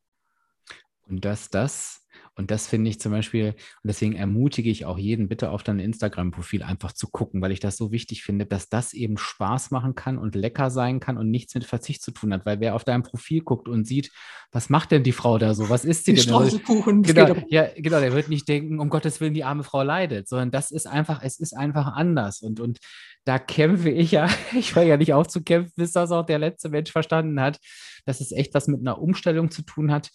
Und 1.08 1.26
dass 1.26 1.50
das 1.50 1.99
und 2.40 2.52
das 2.52 2.68
finde 2.68 2.90
ich 2.90 3.02
zum 3.02 3.12
Beispiel, 3.12 3.48
und 3.48 3.56
deswegen 3.84 4.16
ermutige 4.16 4.70
ich 4.70 4.86
auch 4.86 4.98
jeden, 4.98 5.28
bitte 5.28 5.50
auf 5.52 5.62
dein 5.62 5.78
Instagram-Profil 5.78 6.64
einfach 6.64 6.94
zu 6.94 7.10
gucken, 7.10 7.42
weil 7.42 7.52
ich 7.52 7.60
das 7.60 7.76
so 7.76 7.92
wichtig 7.92 8.24
finde, 8.24 8.46
dass 8.46 8.70
das 8.70 8.94
eben 8.94 9.18
Spaß 9.18 9.72
machen 9.72 9.94
kann 9.94 10.18
und 10.18 10.36
lecker 10.36 10.70
sein 10.70 11.02
kann 11.02 11.18
und 11.18 11.30
nichts 11.30 11.54
mit 11.54 11.66
Verzicht 11.66 12.02
zu 12.02 12.12
tun 12.12 12.32
hat. 12.32 12.46
Weil 12.46 12.62
wer 12.62 12.76
auf 12.76 12.86
dein 12.86 13.04
Profil 13.04 13.42
guckt 13.42 13.68
und 13.68 13.86
sieht, 13.86 14.14
was 14.54 14.70
macht 14.70 14.92
denn 14.92 15.04
die 15.04 15.12
Frau 15.12 15.38
da 15.38 15.54
so? 15.54 15.70
Was 15.70 15.84
ist 15.84 16.06
sie 16.06 16.14
die 16.14 16.22
denn? 16.22 16.30
Straußelkuchen. 16.30 17.04
Genau, 17.04 17.36
ja, 17.50 17.68
genau, 17.76 18.00
der 18.00 18.14
wird 18.14 18.30
nicht 18.30 18.48
denken, 18.48 18.80
um 18.80 18.90
Gottes 18.90 19.20
Willen, 19.20 19.34
die 19.34 19.44
arme 19.44 19.64
Frau 19.66 19.84
leidet, 19.84 20.30
sondern 20.30 20.50
das 20.50 20.72
ist 20.72 20.88
einfach, 20.88 21.22
es 21.22 21.42
ist 21.42 21.58
einfach 21.58 21.88
anders. 21.88 22.42
Und, 22.42 22.62
und 22.62 22.80
da 23.26 23.38
kämpfe 23.38 23.90
ich 23.90 24.12
ja, 24.12 24.30
ich 24.58 24.78
höre 24.78 24.84
ja 24.84 24.96
nicht 24.96 25.14
auf 25.14 25.28
zu 25.28 25.44
kämpfen, 25.44 25.74
bis 25.76 25.92
das 25.92 26.12
auch 26.12 26.26
der 26.26 26.40
letzte 26.40 26.70
Mensch 26.70 26.94
verstanden 26.94 27.42
hat, 27.42 27.60
dass 28.06 28.22
es 28.22 28.32
echt 28.32 28.54
was 28.54 28.70
mit 28.70 28.80
einer 28.80 29.02
Umstellung 29.02 29.52
zu 29.52 29.62
tun 29.62 29.92
hat 29.92 30.10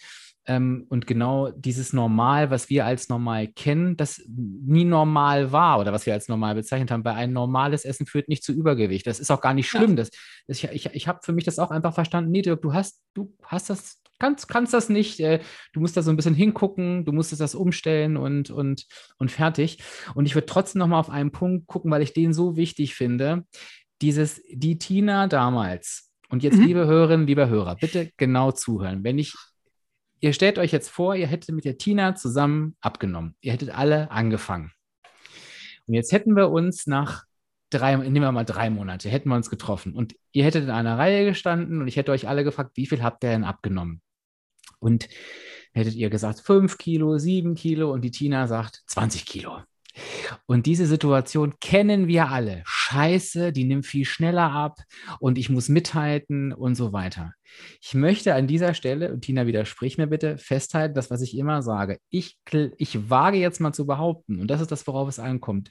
ähm, 0.47 0.87
und 0.91 1.07
genau 1.07 1.51
dieses 1.51 1.93
Normal, 1.93 2.51
was 2.51 2.69
wir 2.69 2.85
als 2.85 3.09
normal 3.09 3.49
kennen, 3.49 3.97
das 3.97 4.23
nie 4.29 4.85
normal 4.85 5.53
war 5.53 5.81
oder 5.81 5.93
was 5.93 6.05
wir 6.05 6.13
als 6.13 6.29
normal 6.29 6.55
bezeichnet 6.55 6.91
haben, 6.91 7.05
weil 7.05 7.15
ein 7.15 7.33
normales 7.33 7.85
Essen 7.85 8.07
führt 8.07 8.29
nicht 8.29 8.45
zu 8.45 8.53
Übergewicht. 8.53 9.07
Das 9.07 9.21
ist 9.21 9.31
auch 9.31 9.41
gar 9.41 9.55
nicht 9.55 9.69
schlimm. 9.69 9.91
Ja. 9.91 9.97
Das, 9.97 10.11
das, 10.47 10.63
ich 10.63 10.71
ich, 10.71 10.87
ich 10.93 11.09
habe 11.09 11.21
für 11.23 11.33
mich 11.33 11.45
das 11.45 11.59
auch 11.59 11.71
einfach 11.71 11.95
verstanden. 11.95 12.31
Nee, 12.31 12.43
du, 12.43 12.57
du 12.57 12.75
hast, 12.75 13.01
du 13.15 13.35
hast 13.43 13.71
das, 13.71 14.03
kannst, 14.19 14.47
kannst 14.49 14.75
das 14.75 14.91
nicht. 14.91 15.19
Äh, 15.21 15.41
du 15.73 15.81
musst 15.81 15.97
da 15.97 16.03
so 16.03 16.11
ein 16.11 16.17
bisschen 16.17 16.35
hingucken, 16.35 17.07
du 17.07 17.13
musstest 17.13 17.41
das 17.41 17.55
umstellen 17.55 18.19
und, 18.19 18.51
und, 18.51 18.87
und 19.17 19.31
fertig. 19.31 19.79
Und 20.15 20.27
ich 20.27 20.35
würde 20.35 20.47
trotzdem 20.47 20.81
noch 20.81 20.89
mal 20.89 21.01
auf 21.01 21.11
einen 21.11 21.33
Punkt 21.33 21.67
gucken, 21.69 21.91
weil 21.91 22.03
ich 22.03 22.13
den 22.13 22.35
so 22.35 22.57
wichtig 22.57 22.95
finde. 22.95 23.45
Dieses, 24.03 24.43
die 24.53 24.77
Tina 24.77 25.27
damals, 25.27 26.11
und 26.29 26.43
jetzt, 26.43 26.59
mhm. 26.59 26.67
liebe 26.67 26.87
Hörerinnen, 26.87 27.27
liebe 27.27 27.49
Hörer, 27.49 27.77
bitte 27.77 28.11
genau 28.17 28.51
zuhören. 28.51 29.05
Wenn 29.05 29.19
ich 29.19 29.35
Ihr 30.21 30.33
stellt 30.33 30.59
euch 30.59 30.73
jetzt 30.73 30.89
vor, 30.89 31.15
ihr 31.15 31.27
hättet 31.27 31.55
mit 31.55 31.65
der 31.65 31.79
Tina 31.79 32.15
zusammen 32.15 32.77
abgenommen. 32.81 33.37
Ihr 33.41 33.53
hättet 33.53 33.71
alle 33.71 34.11
angefangen. 34.11 34.73
Und 35.87 35.95
jetzt 35.95 36.13
hätten 36.13 36.35
wir 36.35 36.51
uns 36.51 36.87
nach 36.87 37.25
drei, 37.71 37.97
nehmen 37.97 38.23
wir 38.23 38.33
mal 38.33 38.45
drei 38.45 38.71
Monate, 38.71 39.09
hätten 39.09 39.29
wir 39.29 39.37
uns 39.37 39.51
getroffen. 39.51 39.95
Und 39.95 40.15
ihr 40.33 40.45
hättet 40.45 40.65
in 40.65 40.71
einer 40.71 40.99
Reihe 40.99 41.27
gestanden 41.27 41.81
und 41.81 41.89
ich 41.89 41.97
hätte 41.97 42.13
euch 42.13 42.29
alle 42.29 42.45
gefragt, 42.45 42.73
wie 42.77 42.87
viel 42.87 43.03
habt 43.03 43.25
ihr 43.25 43.31
denn 43.31 43.45
abgenommen? 43.45 44.01
Und 44.79 45.09
hättet 45.73 45.95
ihr 45.95 46.11
gesagt, 46.11 46.41
fünf 46.41 46.79
Kilo, 46.79 47.19
sieben 47.19 47.55
Kilo 47.55 47.93
und 47.93 48.03
die 48.03 48.11
Tina 48.11 48.47
sagt 48.47 48.83
20 48.87 49.27
Kilo. 49.27 49.63
Und 50.47 50.67
diese 50.67 50.87
Situation 50.87 51.55
kennen 51.61 52.09
wir 52.09 52.29
alle. 52.29 52.63
Scheiße, 52.67 53.53
die 53.53 53.65
nimmt 53.65 53.87
viel 53.87 54.05
schneller 54.05 54.51
ab 54.51 54.79
und 55.21 55.39
ich 55.39 55.51
muss 55.51 55.69
mithalten 55.69 56.53
und 56.53 56.75
so 56.75 56.93
weiter. 56.93 57.33
Ich 57.81 57.95
möchte 57.95 58.35
an 58.35 58.47
dieser 58.47 58.75
Stelle, 58.75 59.13
und 59.13 59.23
Tina, 59.23 59.47
widersprich 59.47 59.99
mir 59.99 60.07
bitte, 60.07 60.39
festhalten, 60.39 60.95
das, 60.95 61.11
was 61.11 61.23
ich 61.23 61.37
immer 61.37 61.63
sage. 61.63 61.99
Ich, 62.11 62.39
ich 62.77 63.11
wage 63.11 63.39
jetzt 63.39 63.61
mal 63.61 63.73
zu 63.73 63.87
behaupten, 63.87 64.41
und 64.41 64.49
das 64.49 64.61
ist 64.61 64.73
das, 64.73 64.87
worauf 64.87 65.09
es 65.09 65.19
ankommt. 65.19 65.71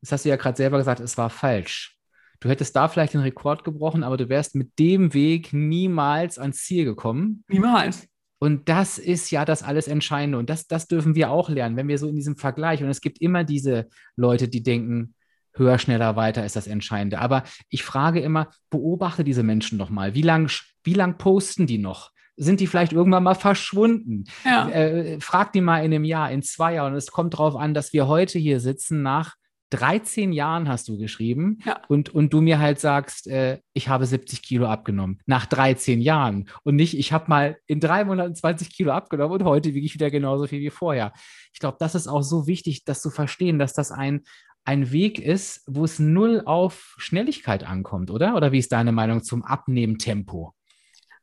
Das 0.00 0.12
hast 0.12 0.24
du 0.24 0.28
ja 0.28 0.36
gerade 0.36 0.56
selber 0.56 0.78
gesagt, 0.78 1.00
es 1.00 1.16
war 1.16 1.30
falsch. 1.30 1.96
Du 2.40 2.50
hättest 2.50 2.76
da 2.76 2.88
vielleicht 2.88 3.14
den 3.14 3.22
Rekord 3.22 3.64
gebrochen, 3.64 4.02
aber 4.02 4.18
du 4.18 4.28
wärst 4.28 4.54
mit 4.54 4.78
dem 4.78 5.14
Weg 5.14 5.54
niemals 5.54 6.38
ans 6.38 6.62
Ziel 6.64 6.84
gekommen. 6.84 7.42
Niemals. 7.48 8.06
Und 8.44 8.68
das 8.68 8.98
ist 8.98 9.30
ja 9.30 9.46
das 9.46 9.62
alles 9.62 9.88
Entscheidende. 9.88 10.36
Und 10.36 10.50
das, 10.50 10.66
das 10.66 10.86
dürfen 10.86 11.14
wir 11.14 11.30
auch 11.30 11.48
lernen, 11.48 11.78
wenn 11.78 11.88
wir 11.88 11.96
so 11.96 12.08
in 12.08 12.14
diesem 12.14 12.36
Vergleich, 12.36 12.82
und 12.82 12.90
es 12.90 13.00
gibt 13.00 13.22
immer 13.22 13.42
diese 13.42 13.88
Leute, 14.16 14.48
die 14.48 14.62
denken, 14.62 15.14
höher, 15.54 15.78
schneller, 15.78 16.14
weiter 16.14 16.44
ist 16.44 16.54
das 16.54 16.66
Entscheidende. 16.66 17.20
Aber 17.20 17.44
ich 17.70 17.82
frage 17.82 18.20
immer, 18.20 18.50
beobachte 18.68 19.24
diese 19.24 19.42
Menschen 19.42 19.78
doch 19.78 19.88
mal. 19.88 20.14
Wie 20.14 20.20
lang, 20.20 20.50
wie 20.82 20.92
lang 20.92 21.16
posten 21.16 21.66
die 21.66 21.78
noch? 21.78 22.10
Sind 22.36 22.60
die 22.60 22.66
vielleicht 22.66 22.92
irgendwann 22.92 23.22
mal 23.22 23.34
verschwunden? 23.34 24.24
Ja. 24.44 24.68
Äh, 24.68 25.22
frag 25.22 25.54
die 25.54 25.62
mal 25.62 25.78
in 25.78 25.94
einem 25.94 26.04
Jahr, 26.04 26.30
in 26.30 26.42
zwei 26.42 26.74
Jahren. 26.74 26.92
Und 26.92 26.98
es 26.98 27.10
kommt 27.10 27.32
darauf 27.32 27.56
an, 27.56 27.72
dass 27.72 27.94
wir 27.94 28.08
heute 28.08 28.38
hier 28.38 28.60
sitzen 28.60 29.00
nach 29.00 29.36
13 29.74 30.32
Jahren 30.32 30.68
hast 30.68 30.88
du 30.88 30.96
geschrieben 30.96 31.58
Ja. 31.64 31.80
und, 31.88 32.14
und 32.14 32.32
du 32.32 32.40
mir 32.40 32.58
halt 32.58 32.80
sagst, 32.80 33.26
äh, 33.26 33.60
ich 33.72 33.88
habe 33.88 34.06
70 34.06 34.42
Kilo 34.42 34.66
abgenommen. 34.66 35.20
Nach 35.26 35.46
13 35.46 36.00
Jahren. 36.00 36.48
Und 36.62 36.76
nicht, 36.76 36.96
ich 36.98 37.12
habe 37.12 37.26
mal 37.28 37.56
in 37.66 37.80
drei 37.80 38.04
Monaten 38.04 38.34
20 38.34 38.74
Kilo 38.74 38.92
abgenommen 38.92 39.40
und 39.40 39.44
heute 39.44 39.74
wiege 39.74 39.86
ich 39.86 39.94
wieder 39.94 40.10
genauso 40.10 40.46
viel 40.46 40.60
wie 40.60 40.70
vorher. 40.70 41.12
Ich 41.52 41.60
glaube, 41.60 41.76
das 41.80 41.94
ist 41.94 42.08
auch 42.08 42.22
so 42.22 42.46
wichtig, 42.46 42.84
das 42.84 43.02
zu 43.02 43.10
verstehen, 43.10 43.58
dass 43.58 43.72
das 43.72 43.90
ein, 43.90 44.22
ein 44.64 44.92
Weg 44.92 45.18
ist, 45.18 45.62
wo 45.66 45.84
es 45.84 45.98
null 45.98 46.42
auf 46.44 46.94
Schnelligkeit 46.98 47.64
ankommt, 47.64 48.10
oder? 48.10 48.34
Oder 48.36 48.52
wie 48.52 48.58
ist 48.58 48.72
deine 48.72 48.92
Meinung 48.92 49.22
zum 49.22 49.44
Abnehmtempo? 49.44 50.54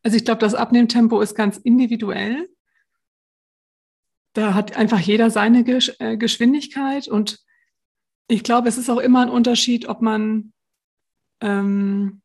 Also 0.03 0.17
ich 0.17 0.25
glaube, 0.25 0.39
das 0.39 0.55
Abnehmtempo 0.55 1.21
ist 1.21 1.35
ganz 1.35 1.57
individuell. 1.57 2.47
Da 4.33 4.53
hat 4.53 4.77
einfach 4.77 4.99
jeder 4.99 5.29
seine 5.29 5.63
Gesch 5.63 5.91
äh, 5.99 6.17
Geschwindigkeit 6.17 7.07
und 7.07 7.39
ich 8.31 8.43
glaube, 8.43 8.69
es 8.69 8.77
ist 8.77 8.89
auch 8.89 8.99
immer 8.99 9.21
ein 9.21 9.29
Unterschied, 9.29 9.87
ob 9.89 10.01
man, 10.01 10.53
ähm, 11.41 12.21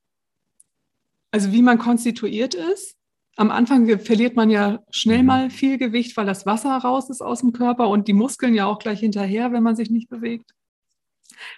also 1.33 1.53
wie 1.53 1.62
man 1.62 1.79
konstituiert 1.79 2.55
ist. 2.55 2.97
Am 3.37 3.51
Anfang 3.51 3.99
verliert 3.99 4.37
man 4.37 4.49
ja 4.49 4.83
schnell 4.90 5.21
Mhm. 5.21 5.27
mal 5.27 5.51
viel 5.51 5.79
Gewicht, 5.79 6.16
weil 6.16 6.25
das 6.25 6.47
Wasser 6.47 6.77
raus 6.77 7.11
ist 7.11 7.21
aus 7.21 7.40
dem 7.40 7.53
Körper 7.53 7.88
und 7.88 8.09
die 8.09 8.12
Muskeln 8.12 8.55
ja 8.55 8.66
auch 8.66 8.79
gleich 8.79 9.01
hinterher, 9.01 9.53
wenn 9.53 9.62
man 9.64 9.77
sich 9.77 9.90
nicht 9.90 10.09
bewegt. 10.09 10.53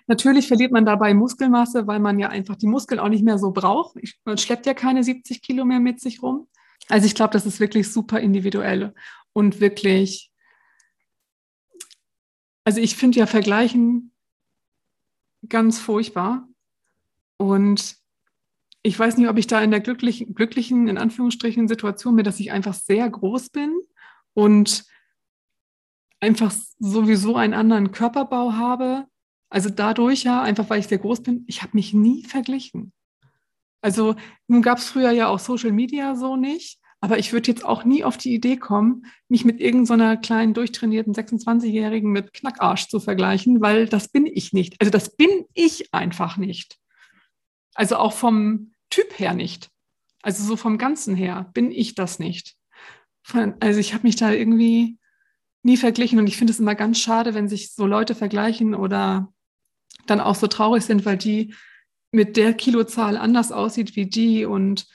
Natürlich 0.07 0.49
verliert 0.49 0.73
man 0.73 0.87
dabei 0.87 1.15
Muskelmasse, 1.15 1.87
weil 1.87 2.01
man 2.01 2.19
ja 2.19 2.31
einfach 2.31 2.57
die 2.57 2.67
Muskeln 2.67 2.99
auch 2.99 3.11
nicht 3.11 3.23
mehr 3.23 3.39
so 3.39 3.53
braucht. 3.53 3.97
Man 4.25 4.39
schleppt 4.39 4.67
ja 4.67 4.75
keine 4.75 5.05
70 5.05 5.43
Kilo 5.43 5.65
mehr 5.65 5.79
mit 5.79 6.01
sich 6.01 6.23
rum. 6.23 6.49
Also 6.89 7.07
ich 7.07 7.15
glaube, 7.15 7.35
das 7.35 7.45
ist 7.47 7.61
wirklich 7.61 7.93
super 7.93 8.19
individuell 8.19 8.95
und 9.35 9.61
wirklich, 9.61 10.33
also 12.65 12.81
ich 12.81 12.97
finde 12.97 13.21
ja 13.21 13.27
Vergleichen 13.27 14.13
ganz 15.47 15.79
furchtbar. 15.79 16.49
Und 17.37 17.97
ich 18.83 18.99
weiß 18.99 19.17
nicht, 19.17 19.29
ob 19.29 19.39
ich 19.39 19.47
da 19.47 19.61
in 19.61 19.71
der 19.71 19.81
glücklichen, 19.81 20.35
glücklichen, 20.35 20.89
in 20.89 20.99
Anführungsstrichen, 20.99 21.69
Situation 21.69 22.17
bin, 22.17 22.25
dass 22.25 22.41
ich 22.41 22.53
einfach 22.53 22.75
sehr 22.75 23.09
groß 23.09 23.51
bin 23.51 23.79
und 24.35 24.85
einfach 26.21 26.53
sowieso 26.79 27.37
einen 27.37 27.55
anderen 27.55 27.93
Körperbau 27.93 28.53
habe. 28.55 29.07
Also 29.51 29.71
dadurch 29.71 30.25
ja, 30.25 30.43
einfach 30.43 30.69
weil 30.71 30.81
ich 30.81 30.89
sehr 30.89 30.99
groß 30.99 31.23
bin, 31.23 31.45
ich 31.47 31.63
habe 31.63 31.73
mich 31.75 31.95
nie 31.95 32.25
verglichen. 32.25 32.93
Also 33.81 34.17
nun 34.49 34.63
gab 34.63 34.79
es 34.79 34.89
früher 34.89 35.11
ja 35.13 35.29
auch 35.29 35.39
Social 35.39 35.73
Media 35.73 36.17
so 36.17 36.37
nicht, 36.37 36.81
aber 37.01 37.19
ich 37.19 37.33
würde 37.33 37.51
jetzt 37.51 37.65
auch 37.65 37.85
nie 37.85 38.03
auf 38.03 38.17
die 38.17 38.35
Idee 38.35 38.57
kommen, 38.57 39.07
mich 39.29 39.45
mit 39.45 39.61
irgendeiner 39.61 40.15
so 40.15 40.21
kleinen, 40.21 40.55
durchtrainierten 40.55 41.15
26-Jährigen 41.15 42.11
mit 42.11 42.33
Knackarsch 42.33 42.89
zu 42.89 42.99
vergleichen, 42.99 43.61
weil 43.61 43.87
das 43.87 44.09
bin 44.09 44.27
ich 44.27 44.53
nicht. 44.53 44.75
Also 44.81 44.91
das 44.91 45.17
bin 45.17 45.45
ich 45.55 45.95
einfach 45.95 46.37
nicht. 46.37 46.77
Also 47.75 47.97
auch 47.97 48.13
vom 48.13 48.73
Typ 48.91 49.19
her 49.19 49.35
nicht. 49.35 49.71
Also 50.23 50.43
so 50.45 50.57
vom 50.57 50.79
Ganzen 50.79 51.15
her 51.15 51.51
bin 51.55 51.71
ich 51.71 51.95
das 51.95 52.19
nicht. 52.19 52.57
Also 53.61 53.79
ich 53.79 53.95
habe 53.95 54.07
mich 54.07 54.17
da 54.17 54.33
irgendwie 54.33 54.99
nie 55.63 55.77
verglichen 55.77 56.19
und 56.19 56.27
ich 56.27 56.37
finde 56.37 56.53
es 56.53 56.59
immer 56.59 56.75
ganz 56.75 56.99
schade, 56.99 57.35
wenn 57.35 57.49
sich 57.49 57.73
so 57.75 57.87
Leute 57.87 58.15
vergleichen 58.15 58.75
oder 58.75 59.33
dann 60.07 60.21
auch 60.21 60.35
so 60.35 60.47
traurig 60.47 60.85
sind, 60.85 61.05
weil 61.05 61.17
die 61.17 61.55
mit 62.11 62.37
der 62.37 62.55
Kilozahl 62.55 63.17
anders 63.17 63.53
aussieht 63.53 63.95
wie 63.95 64.07
die 64.07 64.45
und 64.45 64.87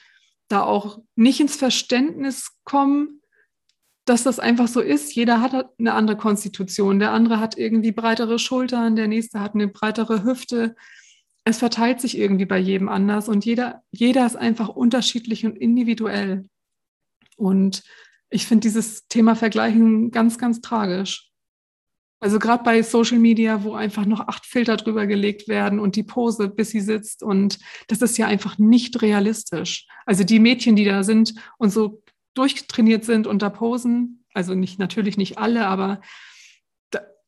da 0.53 0.63
auch 0.63 0.99
nicht 1.15 1.39
ins 1.39 1.55
Verständnis 1.55 2.51
kommen, 2.63 3.21
dass 4.05 4.23
das 4.23 4.39
einfach 4.39 4.67
so 4.67 4.81
ist. 4.81 5.15
Jeder 5.15 5.41
hat 5.41 5.53
eine 5.79 5.93
andere 5.93 6.17
Konstitution. 6.17 6.99
Der 6.99 7.11
andere 7.11 7.39
hat 7.39 7.57
irgendwie 7.57 7.91
breitere 7.91 8.37
Schultern, 8.37 8.95
der 8.95 9.07
nächste 9.07 9.39
hat 9.39 9.55
eine 9.55 9.67
breitere 9.67 10.23
Hüfte. 10.23 10.75
Es 11.45 11.57
verteilt 11.57 12.01
sich 12.01 12.17
irgendwie 12.17 12.45
bei 12.45 12.57
jedem 12.57 12.87
anders 12.87 13.27
und 13.27 13.45
jeder, 13.45 13.81
jeder 13.91 14.25
ist 14.25 14.35
einfach 14.35 14.69
unterschiedlich 14.69 15.45
und 15.45 15.57
individuell. 15.57 16.45
Und 17.35 17.83
ich 18.29 18.45
finde 18.45 18.61
dieses 18.61 19.07
Thema 19.07 19.35
Vergleichen 19.35 20.11
ganz, 20.11 20.37
ganz 20.37 20.61
tragisch. 20.61 21.32
Also 22.23 22.39
gerade 22.39 22.63
bei 22.63 22.81
Social 22.83 23.19
Media, 23.19 23.65
wo 23.65 23.73
einfach 23.73 24.05
noch 24.05 24.21
acht 24.21 24.45
Filter 24.45 24.77
drüber 24.77 25.07
gelegt 25.07 25.49
werden 25.49 25.77
und 25.77 25.97
die 25.97 26.03
Pose, 26.03 26.47
bis 26.47 26.69
sie 26.69 26.79
sitzt. 26.79 27.21
Und 27.21 27.59
das 27.89 28.01
ist 28.01 28.17
ja 28.17 28.27
einfach 28.27 28.57
nicht 28.57 29.01
realistisch. 29.01 29.88
Also 30.05 30.23
die 30.23 30.39
Mädchen, 30.39 30.77
die 30.77 30.86
da 30.86 31.03
sind 31.03 31.33
und 31.57 31.71
so 31.71 32.01
durchtrainiert 32.33 33.03
sind 33.03 33.27
und 33.27 33.41
da 33.41 33.49
posen, 33.49 34.23
also 34.33 34.55
nicht 34.55 34.79
natürlich 34.79 35.17
nicht 35.17 35.38
alle, 35.38 35.67
aber 35.67 35.99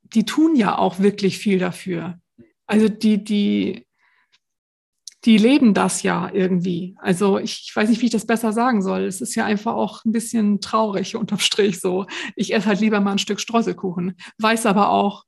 die 0.02 0.24
tun 0.24 0.56
ja 0.56 0.78
auch 0.78 1.00
wirklich 1.00 1.40
viel 1.40 1.60
dafür. 1.60 2.18
Also 2.66 2.88
die, 2.88 3.22
die, 3.22 3.86
die 5.26 5.38
leben 5.38 5.74
das 5.74 6.04
ja 6.04 6.30
irgendwie. 6.32 6.96
Also 7.00 7.40
ich, 7.40 7.66
ich, 7.68 7.76
weiß 7.76 7.90
nicht, 7.90 8.02
wie 8.02 8.06
ich 8.06 8.12
das 8.12 8.28
besser 8.28 8.54
sagen 8.54 8.82
soll. 8.82 9.02
Es 9.06 9.22
ist 9.22 9.34
ja 9.36 9.46
einfach 9.46 9.74
auch 9.74 10.06
ein 10.06 10.12
bisschen 10.12 10.62
traurig 10.62 11.16
unterm 11.16 11.40
Strich 11.40 11.80
so. 11.80 12.06
Ich 12.36 12.54
esse 12.54 12.68
halt 12.68 12.80
lieber 12.80 13.00
mal 13.00 13.14
ein 13.14 13.18
Stück 13.18 13.40
Streuselkuchen, 13.40 14.16
weiß 14.38 14.66
aber 14.68 14.90
auch, 14.90 15.24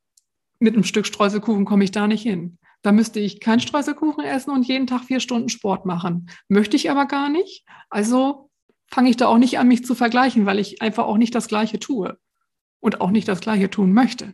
mit 0.59 0.73
einem 0.73 0.83
Stück 0.83 1.05
Streuselkuchen 1.05 1.65
komme 1.65 1.83
ich 1.83 1.91
da 1.91 2.07
nicht 2.07 2.23
hin. 2.23 2.57
Da 2.81 2.91
müsste 2.91 3.19
ich 3.19 3.39
keinen 3.39 3.59
Streuselkuchen 3.59 4.23
essen 4.23 4.51
und 4.51 4.67
jeden 4.67 4.87
Tag 4.87 5.03
vier 5.03 5.19
Stunden 5.19 5.49
Sport 5.49 5.85
machen. 5.85 6.29
Möchte 6.47 6.75
ich 6.75 6.89
aber 6.89 7.05
gar 7.05 7.29
nicht. 7.29 7.65
Also 7.89 8.49
fange 8.87 9.09
ich 9.09 9.17
da 9.17 9.27
auch 9.27 9.37
nicht 9.37 9.59
an, 9.59 9.67
mich 9.67 9.83
zu 9.83 9.95
vergleichen, 9.95 10.45
weil 10.45 10.59
ich 10.59 10.81
einfach 10.81 11.05
auch 11.05 11.17
nicht 11.17 11.35
das 11.35 11.47
Gleiche 11.47 11.79
tue 11.79 12.17
und 12.79 13.01
auch 13.01 13.11
nicht 13.11 13.27
das 13.27 13.41
Gleiche 13.41 13.69
tun 13.69 13.93
möchte. 13.93 14.33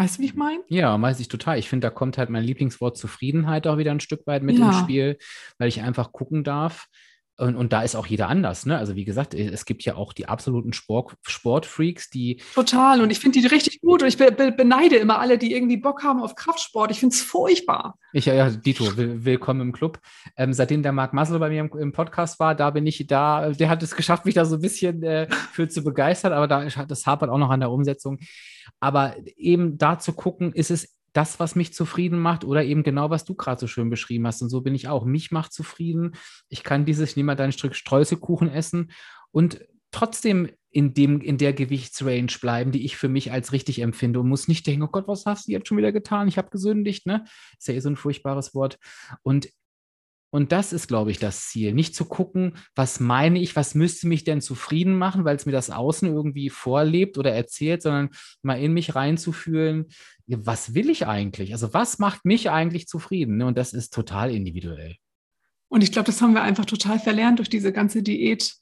Weißt 0.00 0.16
du, 0.16 0.22
wie 0.22 0.26
ich 0.26 0.34
meine? 0.34 0.62
Ja, 0.68 0.98
weiß 0.98 1.20
ich 1.20 1.28
total. 1.28 1.58
Ich 1.58 1.68
finde, 1.68 1.86
da 1.86 1.90
kommt 1.90 2.16
halt 2.16 2.30
mein 2.30 2.42
Lieblingswort 2.42 2.96
Zufriedenheit 2.96 3.66
auch 3.66 3.76
wieder 3.76 3.90
ein 3.90 4.00
Stück 4.00 4.26
weit 4.26 4.42
mit 4.42 4.58
ja. 4.58 4.68
ins 4.68 4.78
Spiel, 4.78 5.18
weil 5.58 5.68
ich 5.68 5.82
einfach 5.82 6.10
gucken 6.12 6.42
darf. 6.42 6.86
Und, 7.36 7.54
und, 7.54 7.74
da 7.74 7.82
ist 7.82 7.96
auch 7.96 8.06
jeder 8.06 8.30
anders. 8.30 8.64
Ne? 8.64 8.78
Also 8.78 8.96
wie 8.96 9.04
gesagt, 9.04 9.34
es 9.34 9.66
gibt 9.66 9.82
ja 9.82 9.96
auch 9.96 10.14
die 10.14 10.26
absoluten 10.26 10.72
Sport, 10.72 11.16
Sportfreaks, 11.26 12.08
die. 12.08 12.40
Total. 12.54 13.02
Und 13.02 13.10
ich 13.10 13.18
finde 13.18 13.40
die 13.40 13.46
richtig 13.46 13.82
gut. 13.82 14.02
Und 14.02 14.08
ich 14.08 14.16
be 14.16 14.32
be 14.32 14.52
beneide 14.52 14.96
immer 14.96 15.18
alle, 15.18 15.36
die 15.36 15.52
irgendwie 15.52 15.76
Bock 15.76 16.02
haben 16.02 16.22
auf 16.22 16.34
Kraftsport. 16.34 16.90
Ich 16.90 17.00
finde 17.00 17.14
es 17.14 17.20
furchtbar. 17.20 17.98
Ich, 18.14 18.24
ja, 18.24 18.48
Dito, 18.48 18.96
will, 18.96 19.22
willkommen 19.26 19.60
im 19.60 19.72
Club. 19.72 20.00
Ähm, 20.34 20.54
seitdem 20.54 20.82
der 20.82 20.92
Marc 20.92 21.12
Maslow 21.12 21.38
bei 21.38 21.50
mir 21.50 21.60
im, 21.60 21.70
im, 21.78 21.92
Podcast 21.92 22.40
war, 22.40 22.54
da 22.54 22.70
bin 22.70 22.86
ich 22.86 23.06
da, 23.06 23.50
der 23.50 23.68
hat 23.68 23.82
es 23.82 23.94
geschafft, 23.94 24.24
mich 24.24 24.34
da 24.34 24.46
so 24.46 24.56
ein 24.56 24.62
bisschen 24.62 25.02
äh, 25.02 25.28
für 25.52 25.68
zu 25.68 25.84
begeistern, 25.84 26.32
aber 26.32 26.48
da 26.48 26.64
das 26.86 27.06
hapert 27.06 27.28
auch 27.28 27.38
noch 27.38 27.50
an 27.50 27.60
der 27.60 27.70
Umsetzung. 27.70 28.18
Aber 28.80 29.16
eben 29.36 29.78
da 29.78 29.98
zu 29.98 30.12
gucken, 30.12 30.52
ist 30.52 30.70
es 30.70 30.96
das, 31.12 31.40
was 31.40 31.56
mich 31.56 31.72
zufrieden 31.74 32.18
macht 32.18 32.44
oder 32.44 32.64
eben 32.64 32.82
genau, 32.82 33.10
was 33.10 33.24
du 33.24 33.34
gerade 33.34 33.60
so 33.60 33.66
schön 33.66 33.90
beschrieben 33.90 34.26
hast. 34.26 34.42
Und 34.42 34.48
so 34.48 34.60
bin 34.60 34.74
ich 34.74 34.88
auch. 34.88 35.04
Mich 35.04 35.30
macht 35.30 35.52
zufrieden. 35.52 36.12
Ich 36.48 36.62
kann 36.62 36.84
dieses, 36.84 37.10
ich 37.10 37.16
nehme 37.16 37.28
mal 37.28 37.36
dein 37.36 37.52
Stück 37.52 37.74
Streuselkuchen 37.74 38.48
essen 38.48 38.92
und 39.32 39.60
trotzdem 39.90 40.48
in, 40.70 40.94
dem, 40.94 41.20
in 41.20 41.36
der 41.36 41.52
Gewichtsrange 41.52 42.32
bleiben, 42.40 42.70
die 42.70 42.84
ich 42.84 42.96
für 42.96 43.08
mich 43.08 43.32
als 43.32 43.52
richtig 43.52 43.80
empfinde 43.80 44.20
und 44.20 44.28
muss 44.28 44.46
nicht 44.46 44.66
denken, 44.66 44.84
oh 44.84 44.88
Gott, 44.88 45.08
was 45.08 45.26
hast 45.26 45.48
du 45.48 45.52
jetzt 45.52 45.66
schon 45.66 45.78
wieder 45.78 45.90
getan? 45.90 46.28
Ich 46.28 46.38
habe 46.38 46.50
gesündigt, 46.50 47.06
ne? 47.06 47.24
Ist 47.58 47.66
ja 47.66 47.74
eh 47.74 47.80
so 47.80 47.90
ein 47.90 47.96
furchtbares 47.96 48.54
Wort. 48.54 48.78
Und 49.22 49.48
und 50.30 50.52
das 50.52 50.72
ist, 50.72 50.86
glaube 50.86 51.10
ich, 51.10 51.18
das 51.18 51.48
Ziel. 51.48 51.74
Nicht 51.74 51.94
zu 51.94 52.04
gucken, 52.04 52.54
was 52.76 53.00
meine 53.00 53.40
ich, 53.40 53.56
was 53.56 53.74
müsste 53.74 54.06
mich 54.06 54.22
denn 54.22 54.40
zufrieden 54.40 54.96
machen, 54.96 55.24
weil 55.24 55.36
es 55.36 55.44
mir 55.44 55.52
das 55.52 55.70
Außen 55.70 56.08
irgendwie 56.08 56.50
vorlebt 56.50 57.18
oder 57.18 57.32
erzählt, 57.32 57.82
sondern 57.82 58.10
mal 58.42 58.60
in 58.60 58.72
mich 58.72 58.94
reinzufühlen, 58.94 59.86
was 60.26 60.74
will 60.74 60.88
ich 60.88 61.06
eigentlich? 61.06 61.52
Also 61.52 61.74
was 61.74 61.98
macht 61.98 62.24
mich 62.24 62.50
eigentlich 62.50 62.86
zufrieden? 62.86 63.42
Und 63.42 63.58
das 63.58 63.72
ist 63.72 63.92
total 63.92 64.32
individuell. 64.32 64.96
Und 65.68 65.82
ich 65.82 65.90
glaube, 65.90 66.06
das 66.06 66.22
haben 66.22 66.34
wir 66.34 66.42
einfach 66.42 66.64
total 66.64 67.00
verlernt 67.00 67.40
durch 67.40 67.50
diese 67.50 67.72
ganze 67.72 68.02
Diät, 68.02 68.54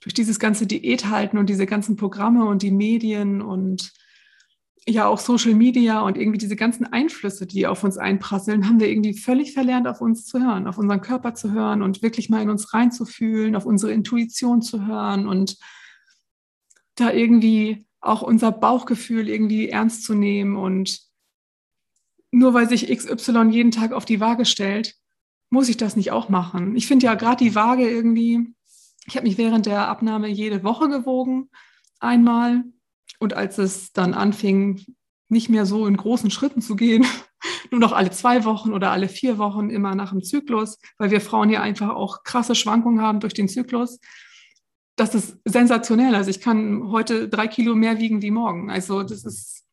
durch 0.00 0.14
dieses 0.14 0.38
ganze 0.38 0.66
Diäthalten 0.66 1.38
und 1.38 1.50
diese 1.50 1.66
ganzen 1.66 1.96
Programme 1.96 2.46
und 2.46 2.62
die 2.62 2.70
Medien 2.70 3.42
und 3.42 3.92
ja 4.86 5.06
auch 5.06 5.18
Social 5.18 5.54
Media 5.54 6.00
und 6.00 6.18
irgendwie 6.18 6.38
diese 6.38 6.56
ganzen 6.56 6.84
Einflüsse, 6.84 7.46
die 7.46 7.66
auf 7.66 7.84
uns 7.84 7.96
einprasseln, 7.96 8.68
haben 8.68 8.80
wir 8.80 8.88
irgendwie 8.88 9.16
völlig 9.16 9.52
verlernt, 9.52 9.88
auf 9.88 10.00
uns 10.00 10.26
zu 10.26 10.40
hören, 10.40 10.66
auf 10.66 10.78
unseren 10.78 11.00
Körper 11.00 11.34
zu 11.34 11.52
hören 11.52 11.82
und 11.82 12.02
wirklich 12.02 12.28
mal 12.28 12.42
in 12.42 12.50
uns 12.50 12.74
reinzufühlen, 12.74 13.56
auf 13.56 13.64
unsere 13.64 13.92
Intuition 13.92 14.60
zu 14.60 14.86
hören 14.86 15.26
und 15.26 15.56
da 16.96 17.12
irgendwie 17.12 17.86
auch 18.00 18.22
unser 18.22 18.52
Bauchgefühl 18.52 19.28
irgendwie 19.28 19.70
ernst 19.70 20.04
zu 20.04 20.14
nehmen 20.14 20.56
und 20.56 21.00
nur 22.30 22.52
weil 22.52 22.68
sich 22.68 22.88
XY 22.88 23.48
jeden 23.50 23.70
Tag 23.70 23.92
auf 23.92 24.04
die 24.04 24.20
Waage 24.20 24.44
stellt, 24.44 24.96
muss 25.50 25.68
ich 25.68 25.76
das 25.76 25.96
nicht 25.96 26.10
auch 26.10 26.28
machen. 26.28 26.76
Ich 26.76 26.86
finde 26.86 27.06
ja 27.06 27.14
gerade 27.14 27.42
die 27.42 27.54
Waage 27.54 27.88
irgendwie, 27.88 28.54
ich 29.06 29.16
habe 29.16 29.26
mich 29.26 29.38
während 29.38 29.66
der 29.66 29.88
Abnahme 29.88 30.28
jede 30.28 30.62
Woche 30.64 30.88
gewogen, 30.88 31.48
einmal 32.00 32.64
und 33.24 33.34
als 33.34 33.58
es 33.58 33.92
dann 33.92 34.14
anfing, 34.14 34.84
nicht 35.28 35.48
mehr 35.48 35.66
so 35.66 35.86
in 35.86 35.96
großen 35.96 36.30
Schritten 36.30 36.60
zu 36.60 36.76
gehen, 36.76 37.04
nur 37.70 37.80
noch 37.80 37.92
alle 37.92 38.10
zwei 38.10 38.44
Wochen 38.44 38.72
oder 38.72 38.92
alle 38.92 39.08
vier 39.08 39.38
Wochen 39.38 39.70
immer 39.70 39.94
nach 39.94 40.10
dem 40.10 40.22
Zyklus, 40.22 40.78
weil 40.98 41.10
wir 41.10 41.20
Frauen 41.20 41.50
ja 41.50 41.60
einfach 41.62 41.88
auch 41.88 42.22
krasse 42.22 42.54
Schwankungen 42.54 43.00
haben 43.00 43.20
durch 43.20 43.34
den 43.34 43.48
Zyklus. 43.48 43.98
Das 44.96 45.14
ist 45.14 45.38
sensationell. 45.44 46.14
Also 46.14 46.30
ich 46.30 46.40
kann 46.40 46.90
heute 46.92 47.28
drei 47.28 47.48
Kilo 47.48 47.74
mehr 47.74 47.98
wiegen 47.98 48.22
wie 48.22 48.30
morgen. 48.30 48.70
Also 48.70 49.02
das 49.02 49.24
ist 49.24 49.64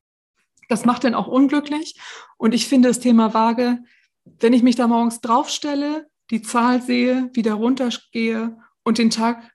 Das 0.69 0.85
macht 0.85 1.03
dann 1.03 1.13
auch 1.13 1.27
unglücklich. 1.27 1.99
Und 2.37 2.53
ich 2.55 2.67
finde 2.67 2.87
das 2.87 2.99
Thema 2.99 3.33
Waage, 3.33 3.83
wenn 4.23 4.53
ich 4.53 4.63
mich 4.63 4.77
da 4.77 4.87
morgens 4.87 5.19
draufstelle, 5.21 6.07
die 6.31 6.41
Zahl 6.41 6.81
sehe, 6.81 7.29
wieder 7.33 7.55
runtergehe 7.55 8.57
und 8.83 8.97
den 8.97 9.09
Tag 9.09 9.51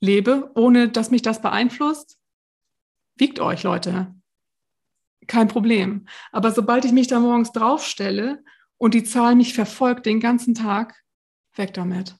lebe, 0.00 0.50
ohne 0.54 0.88
dass 0.88 1.10
mich 1.10 1.22
das 1.22 1.40
beeinflusst, 1.40 2.19
wiegt 3.20 3.40
euch, 3.40 3.62
Leute. 3.62 4.14
Kein 5.26 5.48
Problem. 5.48 6.06
Aber 6.32 6.50
sobald 6.50 6.84
ich 6.84 6.92
mich 6.92 7.06
da 7.06 7.20
morgens 7.20 7.52
draufstelle 7.52 8.42
und 8.78 8.94
die 8.94 9.04
Zahl 9.04 9.36
mich 9.36 9.54
verfolgt 9.54 10.06
den 10.06 10.18
ganzen 10.18 10.54
Tag, 10.54 10.94
weg 11.54 11.74
damit. 11.74 12.16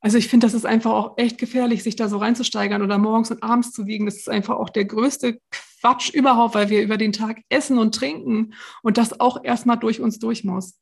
Also 0.00 0.18
ich 0.18 0.28
finde, 0.28 0.46
das 0.46 0.54
ist 0.54 0.66
einfach 0.66 0.92
auch 0.92 1.16
echt 1.16 1.38
gefährlich, 1.38 1.82
sich 1.82 1.96
da 1.96 2.08
so 2.08 2.18
reinzusteigern 2.18 2.82
oder 2.82 2.98
morgens 2.98 3.30
und 3.30 3.42
abends 3.42 3.72
zu 3.72 3.86
wiegen. 3.86 4.04
Das 4.04 4.16
ist 4.16 4.28
einfach 4.28 4.56
auch 4.56 4.68
der 4.68 4.84
größte 4.84 5.40
Quatsch 5.80 6.10
überhaupt, 6.10 6.54
weil 6.54 6.68
wir 6.68 6.82
über 6.82 6.98
den 6.98 7.12
Tag 7.12 7.40
essen 7.48 7.78
und 7.78 7.94
trinken 7.94 8.54
und 8.82 8.98
das 8.98 9.18
auch 9.18 9.42
erstmal 9.44 9.78
durch 9.78 10.00
uns 10.00 10.18
durch 10.18 10.44
muss. 10.44 10.78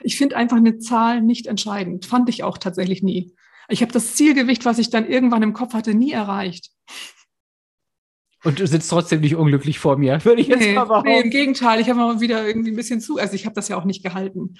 Ich 0.00 0.16
finde 0.16 0.36
einfach 0.36 0.56
eine 0.56 0.78
Zahl 0.78 1.20
nicht 1.20 1.46
entscheidend. 1.46 2.06
Fand 2.06 2.28
ich 2.28 2.42
auch 2.42 2.58
tatsächlich 2.58 3.02
nie. 3.02 3.34
Ich 3.68 3.82
habe 3.82 3.92
das 3.92 4.14
Zielgewicht, 4.14 4.64
was 4.64 4.78
ich 4.78 4.90
dann 4.90 5.06
irgendwann 5.06 5.42
im 5.42 5.52
Kopf 5.52 5.74
hatte, 5.74 5.94
nie 5.94 6.12
erreicht. 6.12 6.70
Und 8.44 8.58
du 8.58 8.66
sitzt 8.66 8.90
trotzdem 8.90 9.20
nicht 9.20 9.36
unglücklich 9.36 9.78
vor 9.78 9.96
mir, 9.96 10.24
würde 10.24 10.40
ich 10.40 10.48
jetzt 10.48 10.60
nee, 10.60 10.74
mal 10.74 10.84
behaupten. 10.84 11.10
Nee, 11.10 11.20
im 11.20 11.30
Gegenteil, 11.30 11.80
ich 11.80 11.88
habe 11.88 11.98
mal 11.98 12.20
wieder 12.20 12.46
irgendwie 12.46 12.70
ein 12.70 12.76
bisschen 12.76 13.00
zu. 13.00 13.18
Also 13.18 13.34
ich 13.34 13.46
habe 13.46 13.54
das 13.54 13.68
ja 13.68 13.76
auch 13.76 13.84
nicht 13.84 14.02
gehalten. 14.02 14.54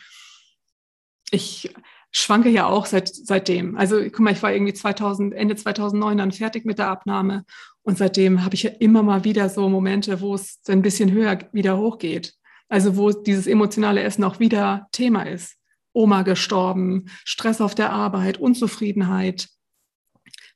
Ich 1.30 1.74
schwanke 2.12 2.50
ja 2.50 2.66
auch 2.66 2.86
seit, 2.86 3.08
seitdem. 3.08 3.76
Also 3.76 4.00
guck 4.02 4.20
mal, 4.20 4.32
ich 4.32 4.42
war 4.42 4.52
irgendwie 4.52 4.74
2000, 4.74 5.34
Ende 5.34 5.56
2009 5.56 6.18
dann 6.18 6.32
fertig 6.32 6.64
mit 6.64 6.78
der 6.78 6.88
Abnahme 6.88 7.44
und 7.82 7.98
seitdem 7.98 8.44
habe 8.44 8.54
ich 8.54 8.62
ja 8.62 8.70
immer 8.78 9.02
mal 9.02 9.24
wieder 9.24 9.48
so 9.48 9.68
Momente, 9.68 10.20
wo 10.20 10.34
es 10.34 10.60
ein 10.68 10.82
bisschen 10.82 11.10
höher 11.10 11.38
wieder 11.52 11.78
hochgeht. 11.78 12.34
Also 12.68 12.96
wo 12.96 13.10
dieses 13.10 13.46
emotionale 13.46 14.02
Essen 14.02 14.24
auch 14.24 14.38
wieder 14.38 14.88
Thema 14.92 15.24
ist. 15.24 15.56
Oma 15.92 16.22
gestorben, 16.22 17.06
Stress 17.24 17.60
auf 17.60 17.74
der 17.74 17.90
Arbeit, 17.90 18.38
Unzufriedenheit, 18.38 19.48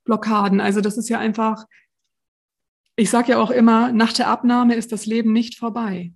Blockaden. 0.05 0.61
Also 0.61 0.81
das 0.81 0.97
ist 0.97 1.09
ja 1.09 1.19
einfach, 1.19 1.65
ich 2.97 3.11
sage 3.11 3.33
ja 3.33 3.39
auch 3.39 3.51
immer, 3.51 3.93
nach 3.93 4.13
der 4.13 4.29
Abnahme 4.29 4.75
ist 4.75 4.93
das 4.93 5.07
Leben 5.07 5.33
nicht 5.33 5.59
vorbei. 5.59 6.13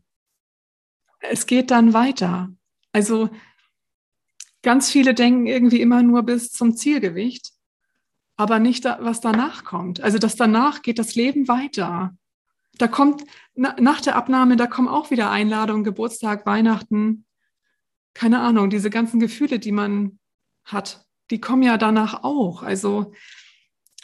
Es 1.20 1.46
geht 1.46 1.70
dann 1.70 1.92
weiter. 1.92 2.50
Also 2.92 3.30
Ganz 4.62 4.90
viele 4.90 5.14
denken 5.14 5.46
irgendwie 5.46 5.80
immer 5.80 6.02
nur 6.02 6.22
bis 6.22 6.52
zum 6.52 6.76
Zielgewicht, 6.76 7.52
aber 8.36 8.58
nicht, 8.58 8.84
was 8.84 9.20
danach 9.20 9.64
kommt. 9.64 10.02
Also 10.02 10.18
das 10.18 10.36
danach 10.36 10.82
geht 10.82 10.98
das 10.98 11.14
Leben 11.14 11.48
weiter. 11.48 12.14
Da 12.76 12.86
kommt 12.86 13.24
nach 13.54 14.00
der 14.00 14.16
Abnahme, 14.16 14.56
da 14.56 14.66
kommen 14.66 14.88
auch 14.88 15.10
wieder 15.10 15.30
Einladungen, 15.30 15.84
Geburtstag, 15.84 16.46
Weihnachten, 16.46 17.24
keine 18.12 18.40
Ahnung, 18.40 18.70
diese 18.70 18.90
ganzen 18.90 19.20
Gefühle, 19.20 19.58
die 19.58 19.72
man 19.72 20.18
hat, 20.64 21.06
die 21.30 21.40
kommen 21.40 21.62
ja 21.62 21.78
danach 21.78 22.22
auch. 22.22 22.62
Also 22.62 23.12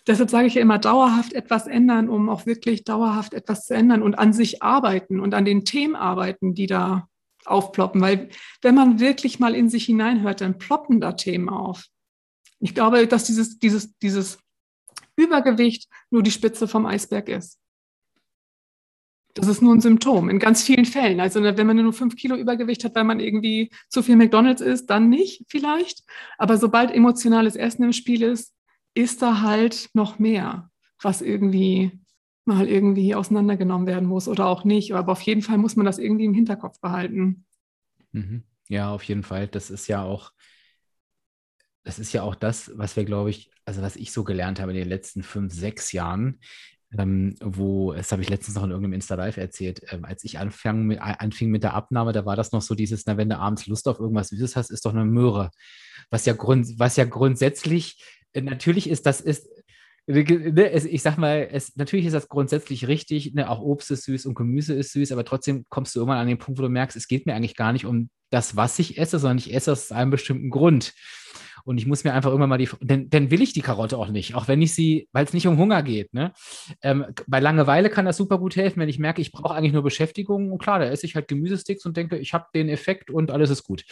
deshalb 0.06 0.30
sage 0.30 0.46
ich 0.46 0.54
ja 0.54 0.62
immer, 0.62 0.78
dauerhaft 0.78 1.32
etwas 1.32 1.66
ändern, 1.66 2.08
um 2.08 2.28
auch 2.28 2.46
wirklich 2.46 2.84
dauerhaft 2.84 3.34
etwas 3.34 3.66
zu 3.66 3.74
ändern 3.74 4.02
und 4.02 4.18
an 4.18 4.32
sich 4.32 4.62
arbeiten 4.62 5.20
und 5.20 5.34
an 5.34 5.44
den 5.44 5.64
Themen 5.64 5.96
arbeiten, 5.96 6.54
die 6.54 6.66
da 6.66 7.08
aufploppen, 7.44 8.00
weil 8.00 8.28
wenn 8.62 8.74
man 8.74 8.98
wirklich 8.98 9.38
mal 9.38 9.54
in 9.54 9.68
sich 9.68 9.84
hineinhört, 9.84 10.40
dann 10.40 10.58
ploppen 10.58 11.00
da 11.00 11.12
Themen 11.12 11.48
auf. 11.48 11.86
Ich 12.58 12.74
glaube, 12.74 13.06
dass 13.06 13.24
dieses, 13.24 13.58
dieses, 13.58 13.96
dieses 13.98 14.38
Übergewicht 15.16 15.88
nur 16.10 16.22
die 16.22 16.30
Spitze 16.30 16.66
vom 16.68 16.86
Eisberg 16.86 17.28
ist. 17.28 17.58
Das 19.34 19.48
ist 19.48 19.60
nur 19.60 19.74
ein 19.74 19.82
Symptom 19.82 20.30
in 20.30 20.38
ganz 20.38 20.62
vielen 20.62 20.86
Fällen. 20.86 21.20
Also 21.20 21.42
wenn 21.42 21.66
man 21.66 21.76
nur 21.76 21.92
fünf 21.92 22.16
Kilo 22.16 22.36
Übergewicht 22.36 22.84
hat, 22.84 22.94
weil 22.94 23.04
man 23.04 23.20
irgendwie 23.20 23.70
zu 23.90 24.02
viel 24.02 24.16
McDonald's 24.16 24.62
isst, 24.62 24.88
dann 24.88 25.10
nicht 25.10 25.44
vielleicht. 25.48 26.04
Aber 26.38 26.56
sobald 26.56 26.90
emotionales 26.90 27.54
Essen 27.54 27.84
im 27.84 27.92
Spiel 27.92 28.22
ist, 28.22 28.55
ist 28.96 29.22
da 29.22 29.42
halt 29.42 29.90
noch 29.92 30.18
mehr, 30.18 30.70
was 31.02 31.20
irgendwie 31.20 31.92
mal 32.46 32.66
irgendwie 32.66 33.14
auseinandergenommen 33.14 33.86
werden 33.86 34.08
muss 34.08 34.28
oder 34.28 34.46
auch 34.46 34.64
nicht. 34.64 34.94
Aber 34.94 35.12
auf 35.12 35.20
jeden 35.22 35.42
Fall 35.42 35.58
muss 35.58 35.76
man 35.76 35.84
das 35.84 35.98
irgendwie 35.98 36.24
im 36.24 36.34
Hinterkopf 36.34 36.80
behalten. 36.80 37.44
Mhm. 38.12 38.44
Ja, 38.68 38.90
auf 38.90 39.02
jeden 39.02 39.22
Fall. 39.22 39.48
Das 39.48 39.70
ist 39.70 39.86
ja 39.88 40.02
auch, 40.02 40.32
das 41.84 41.98
ist 41.98 42.12
ja 42.12 42.22
auch 42.22 42.34
das, 42.34 42.72
was 42.74 42.96
wir, 42.96 43.04
glaube 43.04 43.30
ich, 43.30 43.50
also 43.64 43.82
was 43.82 43.96
ich 43.96 44.12
so 44.12 44.24
gelernt 44.24 44.60
habe 44.60 44.72
in 44.72 44.78
den 44.78 44.88
letzten 44.88 45.22
fünf, 45.22 45.52
sechs 45.52 45.92
Jahren, 45.92 46.40
ähm, 46.96 47.34
wo, 47.42 47.92
das 47.92 48.12
habe 48.12 48.22
ich 48.22 48.30
letztens 48.30 48.54
noch 48.54 48.64
in 48.64 48.70
irgendeinem 48.70 48.94
Insta-Live 48.94 49.36
erzählt, 49.36 49.82
ähm, 49.90 50.04
als 50.04 50.24
ich 50.24 50.38
anfang 50.38 50.84
mit, 50.84 51.00
anfing 51.00 51.50
mit 51.50 51.64
der 51.64 51.74
Abnahme, 51.74 52.12
da 52.12 52.24
war 52.24 52.36
das 52.36 52.52
noch 52.52 52.62
so 52.62 52.74
dieses, 52.74 53.06
na, 53.06 53.16
wenn 53.16 53.28
du 53.28 53.38
abends 53.38 53.66
Lust 53.66 53.88
auf 53.88 53.98
irgendwas 53.98 54.28
Süßes 54.28 54.56
hast, 54.56 54.70
ist 54.70 54.86
doch 54.86 54.94
eine 54.94 55.04
Möhre. 55.04 55.50
Was 56.10 56.24
ja, 56.26 56.32
grund, 56.32 56.78
was 56.78 56.96
ja 56.96 57.04
grundsätzlich, 57.04 58.02
natürlich 58.42 58.88
ist 58.88 59.06
das, 59.06 59.20
ist, 59.20 59.48
Ne, 60.08 60.70
ich 60.70 61.02
sag 61.02 61.18
mal, 61.18 61.48
es, 61.50 61.74
natürlich 61.74 62.06
ist 62.06 62.12
das 62.12 62.28
grundsätzlich 62.28 62.86
richtig, 62.86 63.34
ne, 63.34 63.50
auch 63.50 63.60
Obst 63.60 63.90
ist 63.90 64.04
süß 64.04 64.26
und 64.26 64.36
Gemüse 64.36 64.72
ist 64.72 64.92
süß, 64.92 65.10
aber 65.10 65.24
trotzdem 65.24 65.64
kommst 65.68 65.96
du 65.96 65.98
irgendwann 65.98 66.18
an 66.18 66.28
den 66.28 66.38
Punkt, 66.38 66.60
wo 66.60 66.62
du 66.62 66.68
merkst, 66.68 66.96
es 66.96 67.08
geht 67.08 67.26
mir 67.26 67.34
eigentlich 67.34 67.56
gar 67.56 67.72
nicht 67.72 67.86
um 67.86 68.08
das, 68.30 68.54
was 68.54 68.78
ich 68.78 68.98
esse, 68.98 69.18
sondern 69.18 69.38
ich 69.38 69.52
esse 69.52 69.72
aus 69.72 69.90
einem 69.90 70.12
bestimmten 70.12 70.50
Grund. 70.50 70.94
Und 71.64 71.78
ich 71.78 71.86
muss 71.86 72.04
mir 72.04 72.14
einfach 72.14 72.30
irgendwann 72.30 72.50
mal 72.50 72.58
die, 72.58 72.68
denn, 72.80 73.10
dann 73.10 73.32
will 73.32 73.42
ich 73.42 73.52
die 73.52 73.62
Karotte 73.62 73.98
auch 73.98 74.08
nicht, 74.08 74.36
auch 74.36 74.46
wenn 74.46 74.62
ich 74.62 74.72
sie, 74.72 75.08
weil 75.10 75.24
es 75.24 75.32
nicht 75.32 75.48
um 75.48 75.58
Hunger 75.58 75.82
geht. 75.82 76.14
Ne? 76.14 76.32
Ähm, 76.82 77.06
bei 77.26 77.40
Langeweile 77.40 77.90
kann 77.90 78.04
das 78.04 78.16
super 78.16 78.38
gut 78.38 78.54
helfen, 78.54 78.78
wenn 78.78 78.88
ich 78.88 79.00
merke, 79.00 79.20
ich 79.20 79.32
brauche 79.32 79.54
eigentlich 79.54 79.72
nur 79.72 79.82
Beschäftigung. 79.82 80.52
Und 80.52 80.58
klar, 80.58 80.78
da 80.78 80.84
esse 80.84 81.06
ich 81.06 81.16
halt 81.16 81.26
Gemüsesticks 81.26 81.84
und 81.84 81.96
denke, 81.96 82.16
ich 82.18 82.32
habe 82.32 82.46
den 82.54 82.68
Effekt 82.68 83.10
und 83.10 83.32
alles 83.32 83.50
ist 83.50 83.64
gut. 83.64 83.84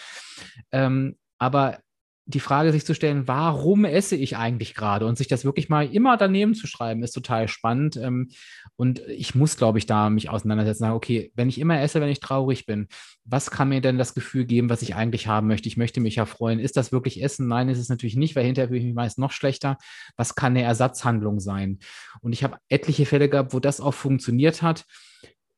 Ähm, 0.70 1.16
aber 1.38 1.80
die 2.26 2.40
Frage 2.40 2.72
sich 2.72 2.86
zu 2.86 2.94
stellen, 2.94 3.28
warum 3.28 3.84
esse 3.84 4.16
ich 4.16 4.36
eigentlich 4.36 4.74
gerade 4.74 5.06
und 5.06 5.18
sich 5.18 5.28
das 5.28 5.44
wirklich 5.44 5.68
mal 5.68 5.86
immer 5.86 6.16
daneben 6.16 6.54
zu 6.54 6.66
schreiben, 6.66 7.02
ist 7.02 7.12
total 7.12 7.48
spannend. 7.48 7.96
Ähm, 7.96 8.30
und 8.76 9.00
ich 9.08 9.34
muss, 9.34 9.56
glaube 9.56 9.78
ich, 9.78 9.86
da 9.86 10.08
mich 10.08 10.30
auseinandersetzen, 10.30 10.80
sagen, 10.80 10.94
okay, 10.94 11.32
wenn 11.34 11.50
ich 11.50 11.60
immer 11.60 11.80
esse, 11.80 12.00
wenn 12.00 12.08
ich 12.08 12.20
traurig 12.20 12.64
bin, 12.64 12.88
was 13.24 13.50
kann 13.50 13.68
mir 13.68 13.82
denn 13.82 13.98
das 13.98 14.14
Gefühl 14.14 14.46
geben, 14.46 14.70
was 14.70 14.80
ich 14.80 14.94
eigentlich 14.94 15.26
haben 15.26 15.48
möchte? 15.48 15.68
Ich 15.68 15.76
möchte 15.76 16.00
mich 16.00 16.16
ja 16.16 16.24
freuen. 16.24 16.60
Ist 16.60 16.78
das 16.78 16.92
wirklich 16.92 17.22
Essen? 17.22 17.46
Nein, 17.46 17.68
ist 17.68 17.78
es 17.78 17.90
natürlich 17.90 18.16
nicht, 18.16 18.36
weil 18.36 18.44
hinterher 18.44 18.68
fühle 18.68 18.80
ich 18.80 18.86
mich 18.86 18.94
meist 18.94 19.18
noch 19.18 19.32
schlechter. 19.32 19.76
Was 20.16 20.34
kann 20.34 20.52
eine 20.52 20.62
Ersatzhandlung 20.62 21.40
sein? 21.40 21.78
Und 22.22 22.32
ich 22.32 22.42
habe 22.42 22.56
etliche 22.68 23.04
Fälle 23.04 23.28
gehabt, 23.28 23.52
wo 23.52 23.60
das 23.60 23.80
auch 23.80 23.94
funktioniert 23.94 24.62
hat 24.62 24.86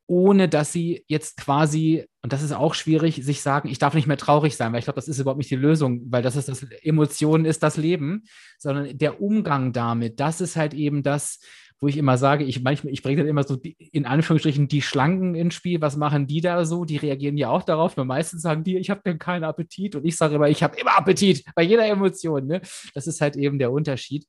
ohne 0.06 0.48
dass 0.48 0.72
sie 0.72 1.04
jetzt 1.08 1.36
quasi, 1.36 2.06
und 2.22 2.32
das 2.32 2.42
ist 2.42 2.52
auch 2.52 2.74
schwierig, 2.74 3.24
sich 3.24 3.42
sagen, 3.42 3.68
ich 3.68 3.78
darf 3.78 3.94
nicht 3.94 4.06
mehr 4.06 4.16
traurig 4.16 4.56
sein, 4.56 4.72
weil 4.72 4.78
ich 4.78 4.84
glaube, 4.84 4.96
das 4.96 5.08
ist 5.08 5.18
überhaupt 5.18 5.38
nicht 5.38 5.50
die 5.50 5.56
Lösung, 5.56 6.02
weil 6.10 6.22
das 6.22 6.36
ist 6.36 6.48
das, 6.48 6.62
Emotionen 6.82 7.44
ist 7.44 7.62
das 7.62 7.76
Leben, 7.76 8.24
sondern 8.58 8.96
der 8.96 9.20
Umgang 9.20 9.72
damit, 9.72 10.20
das 10.20 10.40
ist 10.40 10.56
halt 10.56 10.74
eben 10.74 11.02
das, 11.02 11.40
wo 11.78 11.88
ich 11.88 11.96
immer 11.96 12.16
sage, 12.16 12.44
ich 12.44 12.62
manchmal, 12.62 12.92
ich 12.92 13.02
bringe 13.02 13.18
dann 13.18 13.28
immer 13.28 13.42
so 13.42 13.56
die, 13.56 13.76
in 13.92 14.06
Anführungsstrichen 14.06 14.66
die 14.66 14.80
Schlanken 14.80 15.34
ins 15.34 15.54
Spiel. 15.54 15.80
Was 15.82 15.96
machen 15.96 16.26
die 16.26 16.40
da 16.40 16.64
so? 16.64 16.86
Die 16.86 16.96
reagieren 16.96 17.36
ja 17.36 17.50
auch 17.50 17.64
darauf. 17.64 17.96
Nur 17.96 18.06
meistens 18.06 18.42
sagen 18.42 18.64
die, 18.64 18.78
ich 18.78 18.88
habe 18.88 19.02
denn 19.04 19.18
keinen 19.18 19.44
Appetit. 19.44 19.94
Und 19.94 20.06
ich 20.06 20.16
sage 20.16 20.36
immer, 20.36 20.48
ich 20.48 20.62
habe 20.62 20.78
immer 20.78 20.96
Appetit 20.96 21.44
bei 21.54 21.62
jeder 21.62 21.86
Emotion. 21.86 22.46
Ne? 22.46 22.62
Das 22.94 23.06
ist 23.06 23.20
halt 23.20 23.36
eben 23.36 23.58
der 23.58 23.72
Unterschied. 23.72 24.26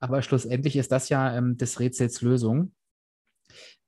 Aber 0.00 0.22
schlussendlich 0.22 0.76
ist 0.76 0.90
das 0.90 1.08
ja 1.08 1.36
ähm, 1.36 1.56
des 1.56 1.78
Rätsels 1.78 2.20
Lösung. 2.20 2.72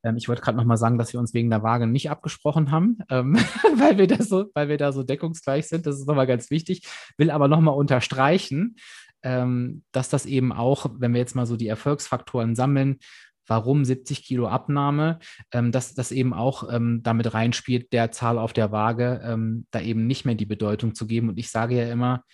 Ähm, 0.04 0.16
ich 0.16 0.28
wollte 0.28 0.42
gerade 0.42 0.56
noch 0.56 0.64
mal 0.64 0.76
sagen, 0.76 0.98
dass 0.98 1.12
wir 1.12 1.18
uns 1.18 1.34
wegen 1.34 1.50
der 1.50 1.62
Waage 1.62 1.86
nicht 1.86 2.10
abgesprochen 2.10 2.70
haben, 2.70 2.98
ähm, 3.10 3.34
weil, 3.76 3.98
wir 3.98 4.06
das 4.06 4.28
so, 4.28 4.46
weil 4.54 4.68
wir 4.68 4.78
da 4.78 4.92
so 4.92 5.02
deckungsgleich 5.02 5.66
sind. 5.66 5.86
Das 5.86 5.98
ist 5.98 6.06
nochmal 6.06 6.26
ganz 6.26 6.50
wichtig. 6.50 6.86
Will 7.16 7.30
aber 7.30 7.48
noch 7.48 7.60
mal 7.60 7.72
unterstreichen, 7.72 8.76
ähm, 9.22 9.82
dass 9.90 10.08
das 10.08 10.26
eben 10.26 10.52
auch, 10.52 10.86
wenn 10.98 11.12
wir 11.12 11.20
jetzt 11.20 11.34
mal 11.34 11.46
so 11.46 11.56
die 11.56 11.68
Erfolgsfaktoren 11.68 12.54
sammeln, 12.54 12.98
warum 13.46 13.84
70 13.84 14.24
Kilo 14.24 14.48
Abnahme, 14.48 15.18
ähm, 15.52 15.72
dass 15.72 15.94
das 15.94 16.12
eben 16.12 16.32
auch 16.32 16.72
ähm, 16.72 17.00
damit 17.02 17.34
reinspielt, 17.34 17.92
der 17.92 18.12
Zahl 18.12 18.38
auf 18.38 18.52
der 18.52 18.72
Waage 18.72 19.20
ähm, 19.24 19.66
da 19.70 19.80
eben 19.80 20.06
nicht 20.06 20.24
mehr 20.24 20.34
die 20.34 20.46
Bedeutung 20.46 20.94
zu 20.94 21.06
geben. 21.06 21.30
Und 21.30 21.38
ich 21.38 21.50
sage 21.50 21.76
ja 21.76 21.90
immer, 21.90 22.24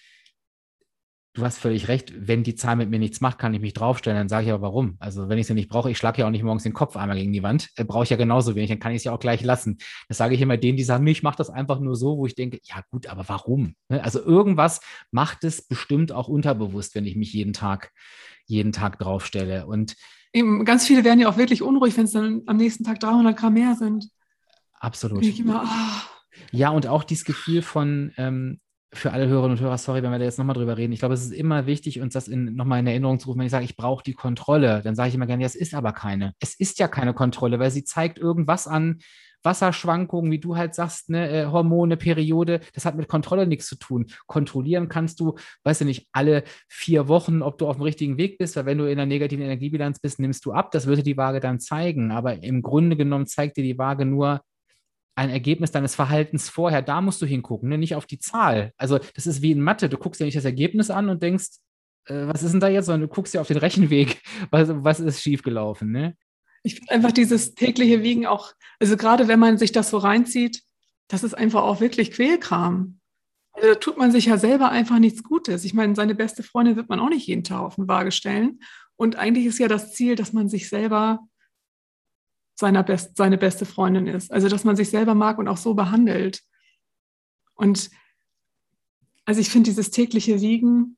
du 1.34 1.44
hast 1.44 1.58
völlig 1.58 1.88
recht, 1.88 2.12
wenn 2.16 2.42
die 2.42 2.56
Zahl 2.56 2.76
mit 2.76 2.90
mir 2.90 2.98
nichts 2.98 3.20
macht, 3.20 3.38
kann 3.38 3.54
ich 3.54 3.60
mich 3.60 3.72
draufstellen, 3.72 4.18
dann 4.18 4.28
sage 4.28 4.46
ich 4.46 4.52
aber 4.52 4.62
warum. 4.62 4.96
Also 4.98 5.28
wenn 5.28 5.38
ich 5.38 5.46
sie 5.46 5.54
nicht 5.54 5.68
brauche, 5.68 5.90
ich 5.90 5.98
schlage 5.98 6.20
ja 6.20 6.26
auch 6.26 6.30
nicht 6.30 6.42
morgens 6.42 6.64
den 6.64 6.72
Kopf 6.72 6.96
einmal 6.96 7.16
gegen 7.16 7.32
die 7.32 7.42
Wand, 7.42 7.68
äh, 7.76 7.84
brauche 7.84 8.04
ich 8.04 8.10
ja 8.10 8.16
genauso 8.16 8.54
wenig, 8.54 8.70
dann 8.70 8.80
kann 8.80 8.92
ich 8.92 8.98
es 8.98 9.04
ja 9.04 9.12
auch 9.12 9.20
gleich 9.20 9.42
lassen. 9.42 9.78
Das 10.08 10.16
sage 10.16 10.34
ich 10.34 10.40
immer 10.40 10.56
denen, 10.56 10.76
die 10.76 10.82
sagen, 10.82 11.06
ich 11.06 11.22
mache 11.22 11.36
das 11.36 11.50
einfach 11.50 11.78
nur 11.78 11.94
so, 11.94 12.18
wo 12.18 12.26
ich 12.26 12.34
denke, 12.34 12.58
ja 12.62 12.82
gut, 12.90 13.06
aber 13.06 13.28
warum? 13.28 13.74
Ne? 13.88 14.02
Also 14.02 14.22
irgendwas 14.22 14.80
macht 15.12 15.44
es 15.44 15.62
bestimmt 15.62 16.10
auch 16.10 16.28
unterbewusst, 16.28 16.94
wenn 16.94 17.06
ich 17.06 17.16
mich 17.16 17.32
jeden 17.32 17.52
Tag, 17.52 17.92
jeden 18.46 18.72
Tag 18.72 18.98
draufstelle. 18.98 19.66
Und 19.66 19.94
Eben, 20.32 20.64
ganz 20.64 20.86
viele 20.86 21.04
werden 21.04 21.20
ja 21.20 21.28
auch 21.28 21.36
wirklich 21.36 21.62
unruhig, 21.62 21.96
wenn 21.96 22.04
es 22.04 22.12
dann 22.12 22.42
am 22.46 22.56
nächsten 22.56 22.84
Tag 22.84 23.00
300 23.00 23.36
Gramm 23.36 23.54
mehr 23.54 23.74
sind. 23.74 24.08
Absolut. 24.74 25.24
Immer, 25.38 25.64
oh. 25.64 26.20
Ja, 26.52 26.70
und 26.70 26.86
auch 26.86 27.04
dieses 27.04 27.24
Gefühl 27.24 27.62
von, 27.62 28.12
ähm, 28.16 28.60
für 28.92 29.12
alle 29.12 29.28
Hörerinnen 29.28 29.56
und 29.56 29.62
Hörer, 29.62 29.78
sorry, 29.78 30.02
wenn 30.02 30.10
wir 30.10 30.18
da 30.18 30.24
jetzt 30.24 30.38
nochmal 30.38 30.54
drüber 30.54 30.76
reden. 30.76 30.92
Ich 30.92 30.98
glaube, 30.98 31.14
es 31.14 31.22
ist 31.22 31.32
immer 31.32 31.66
wichtig, 31.66 32.00
uns 32.00 32.14
das 32.14 32.28
nochmal 32.28 32.80
in 32.80 32.86
Erinnerung 32.86 33.20
zu 33.20 33.28
rufen. 33.28 33.38
Wenn 33.38 33.46
ich 33.46 33.52
sage, 33.52 33.64
ich 33.64 33.76
brauche 33.76 34.02
die 34.02 34.14
Kontrolle, 34.14 34.82
dann 34.82 34.96
sage 34.96 35.10
ich 35.10 35.14
immer 35.14 35.26
gerne, 35.26 35.42
ja, 35.42 35.46
es 35.46 35.54
ist 35.54 35.74
aber 35.74 35.92
keine. 35.92 36.34
Es 36.40 36.54
ist 36.54 36.78
ja 36.78 36.88
keine 36.88 37.14
Kontrolle, 37.14 37.58
weil 37.60 37.70
sie 37.70 37.84
zeigt 37.84 38.18
irgendwas 38.18 38.66
an, 38.66 38.98
Wasserschwankungen, 39.42 40.30
wie 40.30 40.38
du 40.38 40.56
halt 40.56 40.74
sagst, 40.74 41.08
ne, 41.08 41.30
äh, 41.30 41.46
Hormone, 41.46 41.96
Periode, 41.96 42.60
das 42.74 42.84
hat 42.84 42.96
mit 42.96 43.08
Kontrolle 43.08 43.46
nichts 43.46 43.66
zu 43.66 43.76
tun. 43.76 44.06
Kontrollieren 44.26 44.88
kannst 44.88 45.20
du, 45.20 45.36
weißt 45.64 45.82
du 45.82 45.84
nicht, 45.86 46.08
alle 46.12 46.44
vier 46.68 47.08
Wochen, 47.08 47.42
ob 47.42 47.58
du 47.58 47.66
auf 47.66 47.76
dem 47.76 47.82
richtigen 47.82 48.18
Weg 48.18 48.38
bist, 48.38 48.56
weil 48.56 48.66
wenn 48.66 48.78
du 48.78 48.84
in 48.84 48.98
einer 48.98 49.06
negativen 49.06 49.44
Energiebilanz 49.44 49.98
bist, 50.00 50.18
nimmst 50.20 50.44
du 50.44 50.52
ab. 50.52 50.70
Das 50.72 50.86
würde 50.86 51.02
die 51.02 51.16
Waage 51.16 51.40
dann 51.40 51.60
zeigen. 51.60 52.10
Aber 52.10 52.42
im 52.42 52.62
Grunde 52.62 52.96
genommen 52.96 53.26
zeigt 53.26 53.56
dir 53.56 53.64
die 53.64 53.78
Waage 53.78 54.04
nur, 54.04 54.42
ein 55.14 55.30
Ergebnis 55.30 55.70
deines 55.70 55.94
Verhaltens 55.94 56.48
vorher, 56.48 56.82
da 56.82 57.00
musst 57.00 57.20
du 57.20 57.26
hingucken, 57.26 57.68
ne? 57.68 57.78
nicht 57.78 57.94
auf 57.94 58.06
die 58.06 58.18
Zahl. 58.18 58.72
Also 58.76 58.98
das 59.14 59.26
ist 59.26 59.42
wie 59.42 59.52
in 59.52 59.60
Mathe, 59.60 59.88
du 59.88 59.98
guckst 59.98 60.20
ja 60.20 60.26
nicht 60.26 60.36
das 60.36 60.44
Ergebnis 60.44 60.90
an 60.90 61.08
und 61.08 61.22
denkst, 61.22 61.48
äh, 62.06 62.26
was 62.26 62.42
ist 62.42 62.52
denn 62.52 62.60
da 62.60 62.68
jetzt, 62.68 62.86
sondern 62.86 63.08
du 63.08 63.14
guckst 63.14 63.34
ja 63.34 63.40
auf 63.40 63.48
den 63.48 63.58
Rechenweg, 63.58 64.22
was, 64.50 64.68
was 64.70 65.00
ist 65.00 65.22
schiefgelaufen. 65.22 65.90
Ne? 65.90 66.16
Ich 66.62 66.76
finde 66.76 66.92
einfach 66.92 67.12
dieses 67.12 67.54
tägliche 67.54 68.02
Wiegen 68.02 68.26
auch, 68.26 68.52
also 68.78 68.96
gerade 68.96 69.28
wenn 69.28 69.38
man 69.38 69.58
sich 69.58 69.72
das 69.72 69.90
so 69.90 69.98
reinzieht, 69.98 70.62
das 71.08 71.24
ist 71.24 71.34
einfach 71.34 71.62
auch 71.62 71.80
wirklich 71.80 72.12
Quälkram. 72.12 73.00
Also 73.52 73.68
da 73.68 73.74
tut 73.74 73.98
man 73.98 74.12
sich 74.12 74.26
ja 74.26 74.38
selber 74.38 74.70
einfach 74.70 74.98
nichts 74.98 75.24
Gutes. 75.24 75.64
Ich 75.64 75.74
meine, 75.74 75.94
seine 75.94 76.14
beste 76.14 76.42
Freundin 76.42 76.76
wird 76.76 76.88
man 76.88 77.00
auch 77.00 77.08
nicht 77.08 77.26
jeden 77.26 77.44
Tag 77.44 77.60
auf 77.60 77.74
den 77.74 77.88
Waage 77.88 78.12
stellen. 78.12 78.60
Und 78.96 79.16
eigentlich 79.16 79.46
ist 79.46 79.58
ja 79.58 79.66
das 79.66 79.92
Ziel, 79.92 80.14
dass 80.14 80.32
man 80.32 80.48
sich 80.48 80.68
selber 80.68 81.20
seiner 82.60 82.82
Best, 82.82 83.16
seine 83.16 83.38
beste 83.38 83.64
Freundin 83.64 84.06
ist. 84.06 84.30
Also 84.30 84.48
dass 84.48 84.64
man 84.64 84.76
sich 84.76 84.90
selber 84.90 85.14
mag 85.14 85.38
und 85.38 85.48
auch 85.48 85.56
so 85.56 85.74
behandelt. 85.74 86.42
Und 87.54 87.90
also 89.24 89.40
ich 89.40 89.48
finde 89.48 89.70
dieses 89.70 89.90
tägliche 89.90 90.40
Wiegen, 90.40 90.96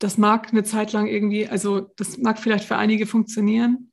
das 0.00 0.18
mag 0.18 0.50
eine 0.50 0.64
Zeit 0.64 0.92
lang 0.92 1.06
irgendwie, 1.06 1.46
also 1.46 1.92
das 1.96 2.18
mag 2.18 2.38
vielleicht 2.38 2.64
für 2.64 2.76
einige 2.76 3.06
funktionieren, 3.06 3.92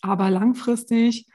aber 0.00 0.30
langfristig 0.30 1.26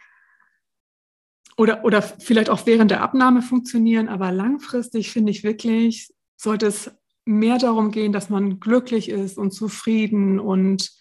oder, 1.57 1.85
oder 1.85 2.01
vielleicht 2.01 2.49
auch 2.49 2.65
während 2.65 2.89
der 2.89 3.01
Abnahme 3.01 3.43
funktionieren, 3.43 4.09
aber 4.09 4.31
langfristig 4.31 5.11
finde 5.11 5.31
ich 5.31 5.43
wirklich, 5.43 6.11
sollte 6.35 6.65
es 6.65 6.91
mehr 7.25 7.59
darum 7.59 7.91
gehen, 7.91 8.11
dass 8.11 8.31
man 8.31 8.59
glücklich 8.59 9.09
ist 9.09 9.37
und 9.37 9.51
zufrieden 9.51 10.39
und 10.39 10.91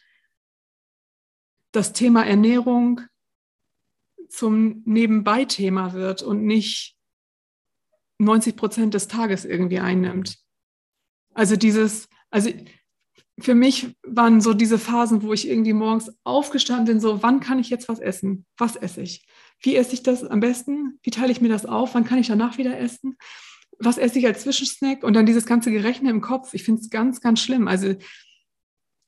das 1.73 1.95
Thema 1.95 2.27
Ernährung 2.27 3.01
zum 4.33 4.83
Nebenbei-Thema 4.85 5.93
wird 5.93 6.23
und 6.23 6.45
nicht 6.45 6.97
90 8.19 8.57
Prozent 8.57 8.95
des 8.95 9.09
Tages 9.09 9.45
irgendwie 9.45 9.81
einnimmt. 9.81 10.39
Also 11.35 11.57
dieses, 11.57 12.09
also 12.31 12.51
für 13.39 13.55
mich 13.55 13.95
waren 14.03 14.41
so 14.41 14.55
diese 14.55 14.79
Phasen, 14.79 15.23
wo 15.23 15.33
ich 15.33 15.49
irgendwie 15.49 15.73
morgens 15.73 16.13
aufgestanden 16.25 16.87
bin, 16.87 17.01
so, 17.01 17.23
wann 17.23 17.41
kann 17.41 17.59
ich 17.59 17.71
jetzt 17.71 17.89
was 17.89 17.99
essen? 17.99 18.47
Was 18.57 18.77
esse 18.77 19.03
ich? 19.03 19.27
Wie 19.61 19.77
esse 19.77 19.95
ich 19.95 20.03
das 20.03 20.25
am 20.25 20.41
besten? 20.41 20.99
Wie 21.03 21.11
teile 21.11 21.33
ich 21.33 21.41
mir 21.41 21.49
das 21.49 21.67
auf? 21.67 21.95
Wann 21.95 22.05
kann 22.05 22.19
ich 22.19 22.29
danach 22.29 22.59
wieder 22.59 22.79
essen? 22.79 23.17
Was 23.79 23.99
esse 23.99 24.19
ich 24.19 24.27
als 24.27 24.43
Zwischensnack? 24.43 25.03
Und 25.03 25.15
dann 25.15 25.27
dieses 25.27 25.47
ganze 25.47 25.71
Gerechne 25.71 26.11
im 26.11 26.21
Kopf. 26.21 26.55
Ich 26.55 26.63
finde 26.63 26.81
es 26.81 26.91
ganz, 26.91 27.21
ganz 27.21 27.41
schlimm. 27.41 27.69
Also 27.69 27.95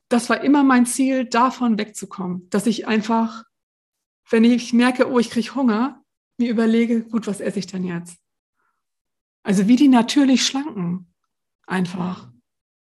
das 0.09 0.29
war 0.29 0.43
immer 0.43 0.65
mein 0.65 0.87
Ziel, 0.87 1.25
davon 1.25 1.79
wegzukommen, 1.79 2.49
dass 2.51 2.67
ich 2.67 2.87
einfach, 2.87 3.45
wenn 4.31 4.45
ich 4.45 4.73
merke, 4.73 5.11
oh, 5.11 5.19
ich 5.19 5.31
kriege 5.31 5.55
Hunger, 5.55 6.03
mir 6.39 6.51
überlege, 6.51 7.03
gut, 7.03 7.27
was 7.27 7.41
esse 7.41 7.59
ich 7.59 7.67
denn 7.67 7.85
jetzt? 7.85 8.19
Also 9.43 9.69
wie 9.69 9.77
die 9.77 9.89
natürlich 9.89 10.47
schlanken, 10.47 11.13
einfach 11.67 12.31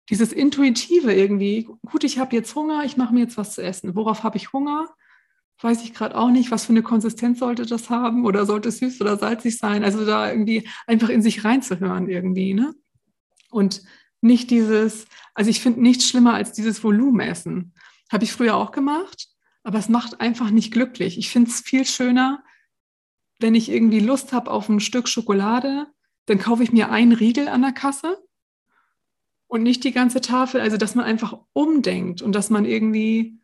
dieses 0.10 0.34
Intuitive 0.34 1.14
irgendwie, 1.14 1.68
gut, 1.86 2.04
ich 2.04 2.20
habe 2.20 2.36
jetzt 2.36 2.54
Hunger, 2.56 2.84
ich 2.84 2.98
mache 2.98 3.14
mir 3.14 3.22
jetzt 3.22 3.38
was 3.38 3.56
zu 3.56 3.64
essen. 3.64 3.96
Worauf 3.96 4.24
habe 4.24 4.38
ich 4.38 4.54
Hunger? 4.54 4.94
Weiß 5.62 5.84
ich 5.84 5.94
gerade 5.94 6.18
auch 6.18 6.30
nicht, 6.30 6.52
was 6.52 6.66
für 6.66 6.74
eine 6.74 6.84
Konsistenz 6.84 7.40
sollte 7.40 7.66
das 7.66 7.90
haben 7.90 8.26
oder 8.26 8.46
sollte 8.46 8.70
es 8.70 8.80
süß 8.80 9.02
oder 9.02 9.18
salzig 9.18 9.58
sein? 9.58 9.84
Also 9.84 10.06
da 10.06 10.30
irgendwie 10.30 10.68
einfach 10.88 11.10
in 11.10 11.22
sich 11.22 11.46
reinzuhören 11.46 12.10
irgendwie, 12.10 12.54
ne? 12.54 12.74
Und 13.50 13.84
nicht 14.20 14.52
dieses, 14.52 15.06
also 15.34 15.50
ich 15.50 15.62
finde 15.62 15.82
nichts 15.82 16.08
schlimmer 16.08 16.34
als 16.34 16.54
dieses 16.54 16.84
Volumenessen. 16.84 17.74
Habe 18.12 18.24
ich 18.24 18.34
früher 18.34 18.56
auch 18.56 18.72
gemacht, 18.72 19.28
aber 19.64 19.80
es 19.80 19.90
macht 19.90 20.22
einfach 20.22 20.50
nicht 20.52 20.72
glücklich. 20.72 21.18
Ich 21.18 21.30
finde 21.30 21.50
es 21.50 21.62
viel 21.62 21.86
schöner, 21.86 22.44
wenn 23.40 23.56
ich 23.56 23.70
irgendwie 23.70 24.00
Lust 24.00 24.34
habe 24.34 24.52
auf 24.52 24.70
ein 24.70 24.80
Stück 24.80 25.08
Schokolade, 25.08 25.88
dann 26.26 26.40
kaufe 26.40 26.64
ich 26.64 26.72
mir 26.72 26.92
einen 26.92 27.14
Riegel 27.14 27.48
an 27.48 27.62
der 27.62 27.74
Kasse 27.74 28.22
und 29.48 29.64
nicht 29.64 29.84
die 29.84 29.92
ganze 29.92 30.22
Tafel. 30.22 30.62
Also, 30.62 30.78
dass 30.78 30.96
man 30.96 31.06
einfach 31.06 31.38
umdenkt 31.54 32.22
und 32.22 32.34
dass 32.34 32.50
man 32.50 32.66
irgendwie 32.66 33.40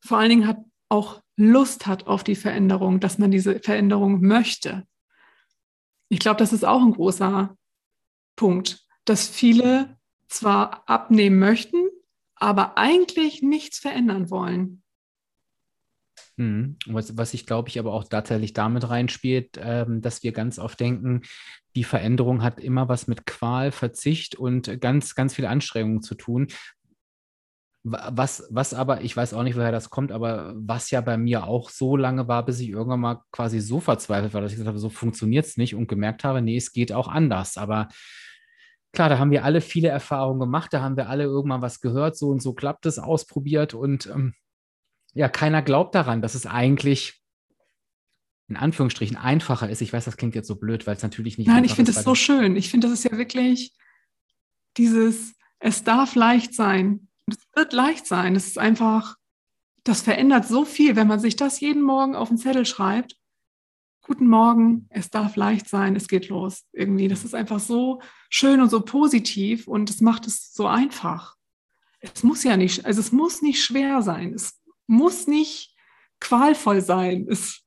vor 0.00 0.18
allen 0.18 0.30
Dingen 0.30 0.46
hat, 0.46 0.58
auch 0.88 1.22
Lust 1.36 1.86
hat 1.86 2.06
auf 2.06 2.22
die 2.22 2.36
Veränderung, 2.36 3.00
dass 3.00 3.18
man 3.18 3.30
diese 3.30 3.58
Veränderung 3.58 4.20
möchte. 4.20 4.86
Ich 6.08 6.20
glaube, 6.20 6.38
das 6.38 6.52
ist 6.52 6.64
auch 6.64 6.82
ein 6.82 6.92
großer 6.92 7.56
Punkt, 8.36 8.86
dass 9.04 9.26
viele 9.26 9.98
zwar 10.28 10.88
abnehmen 10.88 11.38
möchten, 11.38 11.88
aber 12.36 12.78
eigentlich 12.78 13.42
nichts 13.42 13.78
verändern 13.78 14.30
wollen. 14.30 14.83
Mhm. 16.36 16.76
Was, 16.86 17.16
was 17.16 17.34
ich 17.34 17.46
glaube 17.46 17.68
ich 17.68 17.78
aber 17.78 17.92
auch 17.92 18.04
tatsächlich 18.04 18.52
damit 18.52 18.88
reinspielt, 18.88 19.58
ähm, 19.60 20.00
dass 20.00 20.22
wir 20.22 20.32
ganz 20.32 20.58
oft 20.58 20.80
denken, 20.80 21.22
die 21.76 21.84
Veränderung 21.84 22.42
hat 22.42 22.60
immer 22.60 22.88
was 22.88 23.06
mit 23.06 23.26
Qual, 23.26 23.72
Verzicht 23.72 24.34
und 24.36 24.80
ganz, 24.80 25.14
ganz 25.14 25.34
viel 25.34 25.46
Anstrengungen 25.46 26.02
zu 26.02 26.14
tun. 26.14 26.48
Was, 27.86 28.48
was 28.50 28.72
aber, 28.72 29.02
ich 29.02 29.14
weiß 29.14 29.34
auch 29.34 29.42
nicht, 29.42 29.56
woher 29.56 29.72
das 29.72 29.90
kommt, 29.90 30.10
aber 30.10 30.54
was 30.56 30.90
ja 30.90 31.02
bei 31.02 31.18
mir 31.18 31.46
auch 31.46 31.68
so 31.68 31.98
lange 31.98 32.28
war, 32.28 32.44
bis 32.44 32.60
ich 32.60 32.70
irgendwann 32.70 33.00
mal 33.00 33.22
quasi 33.30 33.60
so 33.60 33.78
verzweifelt 33.78 34.32
war, 34.32 34.40
dass 34.40 34.52
ich 34.52 34.56
gesagt 34.56 34.68
habe, 34.68 34.78
so 34.78 34.88
funktioniert 34.88 35.44
es 35.44 35.58
nicht 35.58 35.74
und 35.74 35.86
gemerkt 35.86 36.24
habe, 36.24 36.40
nee, 36.40 36.56
es 36.56 36.72
geht 36.72 36.92
auch 36.92 37.08
anders. 37.08 37.58
Aber 37.58 37.88
klar, 38.92 39.10
da 39.10 39.18
haben 39.18 39.30
wir 39.30 39.44
alle 39.44 39.60
viele 39.60 39.88
Erfahrungen 39.88 40.40
gemacht, 40.40 40.72
da 40.72 40.80
haben 40.80 40.96
wir 40.96 41.10
alle 41.10 41.24
irgendwann 41.24 41.60
was 41.60 41.80
gehört, 41.82 42.16
so 42.16 42.30
und 42.30 42.40
so 42.40 42.54
klappt 42.54 42.86
es, 42.86 42.98
ausprobiert 42.98 43.74
und 43.74 44.06
ähm, 44.06 44.32
ja, 45.14 45.28
keiner 45.28 45.62
glaubt 45.62 45.94
daran, 45.94 46.22
dass 46.22 46.34
es 46.34 46.46
eigentlich 46.46 47.22
in 48.48 48.56
Anführungsstrichen 48.56 49.16
einfacher 49.16 49.70
ist. 49.70 49.80
Ich 49.80 49.92
weiß, 49.92 50.04
das 50.04 50.16
klingt 50.16 50.34
jetzt 50.34 50.48
so 50.48 50.56
blöd, 50.56 50.86
weil 50.86 50.96
es 50.96 51.02
natürlich 51.02 51.38
nicht. 51.38 51.46
Nein, 51.46 51.64
ich 51.64 51.74
finde 51.74 51.92
es 51.92 52.02
so 52.02 52.14
schön. 52.14 52.56
Ich 52.56 52.68
finde, 52.68 52.88
das 52.88 52.98
ist 52.98 53.10
ja 53.10 53.16
wirklich 53.16 53.72
dieses, 54.76 55.34
es 55.60 55.84
darf 55.84 56.14
leicht 56.14 56.54
sein. 56.54 57.08
Es 57.26 57.38
wird 57.54 57.72
leicht 57.72 58.06
sein. 58.06 58.36
Es 58.36 58.46
ist 58.48 58.58
einfach, 58.58 59.16
das 59.84 60.02
verändert 60.02 60.46
so 60.46 60.64
viel, 60.64 60.96
wenn 60.96 61.06
man 61.06 61.20
sich 61.20 61.36
das 61.36 61.60
jeden 61.60 61.82
Morgen 61.82 62.16
auf 62.16 62.28
den 62.28 62.36
Zettel 62.36 62.66
schreibt. 62.66 63.16
Guten 64.02 64.26
Morgen, 64.28 64.86
es 64.90 65.08
darf 65.08 65.36
leicht 65.36 65.66
sein, 65.66 65.96
es 65.96 66.08
geht 66.08 66.28
los. 66.28 66.64
Irgendwie, 66.72 67.08
das 67.08 67.24
ist 67.24 67.34
einfach 67.34 67.60
so 67.60 68.02
schön 68.28 68.60
und 68.60 68.68
so 68.68 68.82
positiv 68.82 69.66
und 69.66 69.88
es 69.88 70.02
macht 70.02 70.26
es 70.26 70.52
so 70.52 70.66
einfach. 70.66 71.36
Es 72.00 72.22
muss 72.22 72.44
ja 72.44 72.58
nicht, 72.58 72.84
also 72.84 73.00
es 73.00 73.12
muss 73.12 73.40
nicht 73.40 73.64
schwer 73.64 74.02
sein. 74.02 74.34
Es 74.34 74.60
muss 74.86 75.26
nicht 75.26 75.74
qualvoll 76.20 76.80
sein. 76.80 77.26
Es, 77.28 77.62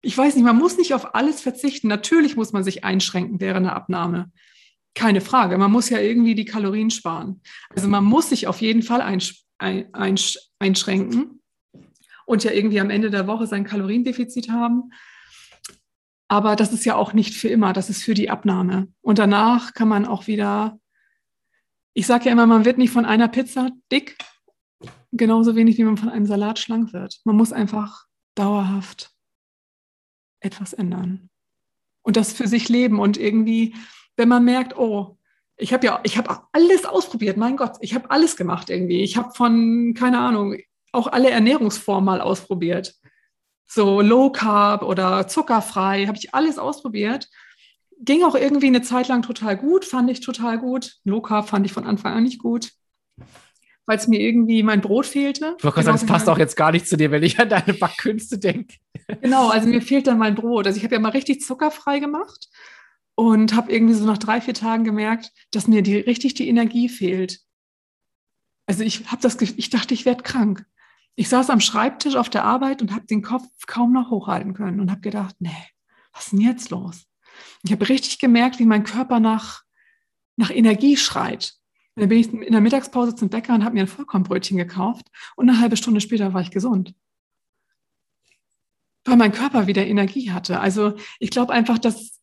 ich 0.00 0.16
weiß 0.16 0.34
nicht, 0.34 0.44
man 0.44 0.58
muss 0.58 0.76
nicht 0.76 0.94
auf 0.94 1.14
alles 1.14 1.40
verzichten. 1.40 1.88
Natürlich 1.88 2.36
muss 2.36 2.52
man 2.52 2.64
sich 2.64 2.84
einschränken 2.84 3.40
während 3.40 3.66
der 3.66 3.76
Abnahme. 3.76 4.30
Keine 4.94 5.20
Frage. 5.20 5.58
Man 5.58 5.70
muss 5.70 5.90
ja 5.90 5.98
irgendwie 5.98 6.34
die 6.34 6.44
Kalorien 6.44 6.90
sparen. 6.90 7.42
Also 7.70 7.88
man 7.88 8.04
muss 8.04 8.30
sich 8.30 8.46
auf 8.46 8.60
jeden 8.60 8.82
Fall 8.82 9.00
einsch 9.00 9.44
ein, 9.58 9.92
einsch 9.92 10.38
einschränken 10.58 11.40
und 12.26 12.44
ja 12.44 12.52
irgendwie 12.52 12.80
am 12.80 12.90
Ende 12.90 13.10
der 13.10 13.26
Woche 13.26 13.46
sein 13.46 13.64
Kaloriendefizit 13.64 14.50
haben. 14.50 14.90
Aber 16.28 16.56
das 16.56 16.72
ist 16.72 16.84
ja 16.84 16.94
auch 16.94 17.14
nicht 17.14 17.34
für 17.34 17.48
immer. 17.48 17.72
Das 17.72 17.88
ist 17.88 18.02
für 18.02 18.14
die 18.14 18.30
Abnahme. 18.30 18.88
Und 19.00 19.18
danach 19.18 19.72
kann 19.72 19.88
man 19.88 20.04
auch 20.04 20.26
wieder, 20.26 20.78
ich 21.94 22.06
sage 22.06 22.26
ja 22.26 22.32
immer, 22.32 22.46
man 22.46 22.64
wird 22.64 22.78
nicht 22.78 22.92
von 22.92 23.06
einer 23.06 23.28
Pizza 23.28 23.70
dick, 23.90 24.16
genauso 25.12 25.56
wenig 25.56 25.78
wie 25.78 25.84
man 25.84 25.96
von 25.96 26.08
einem 26.08 26.26
Salat 26.26 26.58
schlank 26.58 26.92
wird. 26.92 27.20
Man 27.24 27.36
muss 27.36 27.52
einfach 27.52 28.06
dauerhaft 28.34 29.10
etwas 30.40 30.72
ändern 30.72 31.30
und 32.02 32.16
das 32.16 32.32
für 32.32 32.46
sich 32.46 32.68
leben 32.68 33.00
und 33.00 33.16
irgendwie, 33.16 33.74
wenn 34.16 34.28
man 34.28 34.44
merkt, 34.44 34.76
oh, 34.78 35.18
ich 35.56 35.72
habe 35.72 35.86
ja, 35.86 36.00
ich 36.04 36.16
habe 36.16 36.40
alles 36.52 36.84
ausprobiert, 36.84 37.36
mein 37.36 37.56
Gott, 37.56 37.76
ich 37.80 37.94
habe 37.94 38.10
alles 38.10 38.36
gemacht 38.36 38.70
irgendwie. 38.70 39.02
Ich 39.02 39.16
habe 39.16 39.34
von, 39.34 39.92
keine 39.94 40.20
Ahnung, 40.20 40.56
auch 40.92 41.08
alle 41.08 41.30
Ernährungsformen 41.30 42.04
mal 42.04 42.20
ausprobiert. 42.20 42.94
So 43.66 44.00
Low 44.00 44.30
Carb 44.30 44.82
oder 44.82 45.26
zuckerfrei, 45.26 46.06
habe 46.06 46.16
ich 46.16 46.32
alles 46.32 46.58
ausprobiert. 46.58 47.28
Ging 48.00 48.22
auch 48.22 48.36
irgendwie 48.36 48.68
eine 48.68 48.82
Zeit 48.82 49.08
lang 49.08 49.22
total 49.22 49.56
gut, 49.56 49.84
fand 49.84 50.08
ich 50.10 50.20
total 50.20 50.58
gut. 50.58 50.98
Low 51.02 51.20
Carb 51.20 51.48
fand 51.48 51.66
ich 51.66 51.72
von 51.72 51.84
Anfang 51.84 52.14
an 52.14 52.22
nicht 52.22 52.38
gut 52.38 52.70
weil 53.88 53.96
es 53.96 54.06
mir 54.06 54.20
irgendwie 54.20 54.62
mein 54.62 54.82
Brot 54.82 55.06
fehlte. 55.06 55.56
Ich 55.56 55.64
wollte 55.64 55.82
sagen, 55.82 55.96
es 55.96 56.04
passt 56.04 56.28
auch 56.28 56.36
jetzt 56.36 56.56
gar 56.56 56.72
nicht 56.72 56.86
zu 56.86 56.98
dir, 56.98 57.10
wenn 57.10 57.22
ich 57.22 57.40
an 57.40 57.48
deine 57.48 57.72
Backkünste 57.72 58.38
denke. 58.38 58.76
Genau, 59.22 59.48
also 59.48 59.66
mir 59.66 59.80
fehlt 59.80 60.06
dann 60.06 60.18
mein 60.18 60.34
Brot. 60.34 60.66
Also 60.66 60.76
ich 60.76 60.84
habe 60.84 60.94
ja 60.94 61.00
mal 61.00 61.12
richtig 61.12 61.40
zuckerfrei 61.40 61.98
gemacht 61.98 62.50
und 63.14 63.54
habe 63.54 63.72
irgendwie 63.72 63.94
so 63.94 64.04
nach 64.04 64.18
drei, 64.18 64.42
vier 64.42 64.52
Tagen 64.52 64.84
gemerkt, 64.84 65.32
dass 65.50 65.66
mir 65.66 65.80
die, 65.80 65.96
richtig 65.96 66.34
die 66.34 66.46
Energie 66.46 66.90
fehlt. 66.90 67.40
Also 68.66 68.84
ich 68.84 69.06
habe 69.06 69.22
das, 69.22 69.40
ich 69.40 69.70
dachte, 69.70 69.94
ich 69.94 70.04
werde 70.04 70.22
krank. 70.22 70.66
Ich 71.14 71.30
saß 71.30 71.48
am 71.48 71.60
Schreibtisch 71.60 72.16
auf 72.16 72.28
der 72.28 72.44
Arbeit 72.44 72.82
und 72.82 72.92
habe 72.92 73.06
den 73.06 73.22
Kopf 73.22 73.46
kaum 73.66 73.94
noch 73.94 74.10
hochhalten 74.10 74.52
können 74.52 74.78
und 74.78 74.90
habe 74.90 75.00
gedacht, 75.00 75.36
nee, 75.38 75.56
was 76.12 76.24
ist 76.24 76.32
denn 76.32 76.42
jetzt 76.42 76.68
los? 76.68 77.06
Ich 77.64 77.72
habe 77.72 77.88
richtig 77.88 78.18
gemerkt, 78.18 78.58
wie 78.58 78.66
mein 78.66 78.84
Körper 78.84 79.20
nach, 79.20 79.62
nach 80.36 80.50
Energie 80.50 80.98
schreit. 80.98 81.57
Und 81.98 82.02
dann 82.02 82.10
bin 82.10 82.18
ich 82.20 82.32
in 82.32 82.52
der 82.52 82.60
Mittagspause 82.60 83.16
zum 83.16 83.28
Bäcker 83.28 83.54
und 83.54 83.64
habe 83.64 83.74
mir 83.74 83.80
ein 83.80 83.88
Vollkornbrötchen 83.88 84.56
gekauft 84.56 85.10
und 85.34 85.50
eine 85.50 85.58
halbe 85.58 85.76
Stunde 85.76 86.00
später 86.00 86.32
war 86.32 86.40
ich 86.40 86.52
gesund. 86.52 86.94
Weil 89.04 89.16
mein 89.16 89.32
Körper 89.32 89.66
wieder 89.66 89.84
Energie 89.84 90.30
hatte. 90.30 90.60
Also 90.60 90.94
ich 91.18 91.30
glaube 91.30 91.52
einfach, 91.52 91.76
dass 91.76 92.20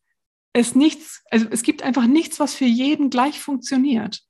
es 0.54 0.76
nichts, 0.76 1.26
also 1.30 1.48
es 1.52 1.62
gibt 1.62 1.84
einfach 1.84 2.08
nichts, 2.08 2.40
was 2.40 2.54
für 2.54 2.64
jeden 2.64 3.10
gleich 3.10 3.42
funktioniert. 3.42 4.24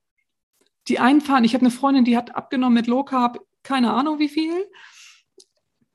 Die 0.88 0.98
einen 0.98 1.20
fahren, 1.20 1.44
ich 1.44 1.54
habe 1.54 1.62
eine 1.62 1.70
Freundin, 1.70 2.04
die 2.04 2.16
hat 2.16 2.34
abgenommen 2.34 2.74
mit 2.74 2.88
Low 2.88 3.04
Carb, 3.04 3.38
keine 3.62 3.92
Ahnung 3.92 4.18
wie 4.18 4.28
viel. 4.28 4.68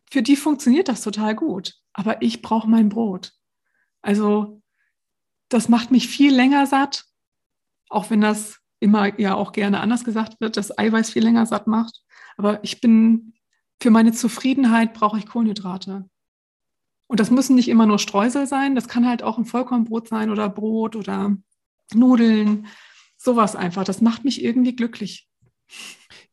Für 0.10 0.22
die 0.22 0.38
funktioniert 0.38 0.88
das 0.88 1.02
total 1.02 1.36
gut. 1.36 1.74
Aber 1.91 2.22
ich 2.22 2.41
brauche 2.41 2.70
mein 2.70 2.88
Brot. 2.88 3.34
Also 4.02 4.62
das 5.49 5.68
macht 5.68 5.91
mich 5.91 6.08
viel 6.08 6.34
länger 6.34 6.68
satt, 6.68 7.04
auch 7.89 8.12
wenn 8.12 8.22
das 8.22 8.61
immer 8.82 9.17
ja 9.19 9.36
auch 9.36 9.53
gerne 9.53 9.79
anders 9.79 10.03
gesagt 10.03 10.41
wird, 10.41 10.57
dass 10.57 10.77
Eiweiß 10.77 11.11
viel 11.11 11.23
länger 11.23 11.45
satt 11.45 11.67
macht. 11.67 12.01
Aber 12.36 12.63
ich 12.63 12.82
bin, 12.82 13.34
für 13.82 13.91
meine 13.91 14.11
Zufriedenheit 14.11 14.93
brauche 14.93 15.17
ich 15.17 15.27
Kohlenhydrate. 15.27 16.09
Und 17.07 17.19
das 17.19 17.32
müssen 17.32 17.55
nicht 17.55 17.69
immer 17.69 17.86
nur 17.86 17.99
Streusel 17.99 18.47
sein, 18.47 18.73
das 18.75 18.88
kann 18.88 19.07
halt 19.07 19.21
auch 19.21 19.38
ein 19.38 19.45
Vollkornbrot 19.45 20.07
sein 20.07 20.29
oder 20.29 20.49
Brot 20.49 20.95
oder 20.95 21.36
Nudeln, 21.93 22.67
sowas 23.17 23.55
einfach. 23.55 23.84
Das 23.84 24.01
macht 24.01 24.23
mich 24.23 24.43
irgendwie 24.43 24.75
glücklich. 24.75 25.27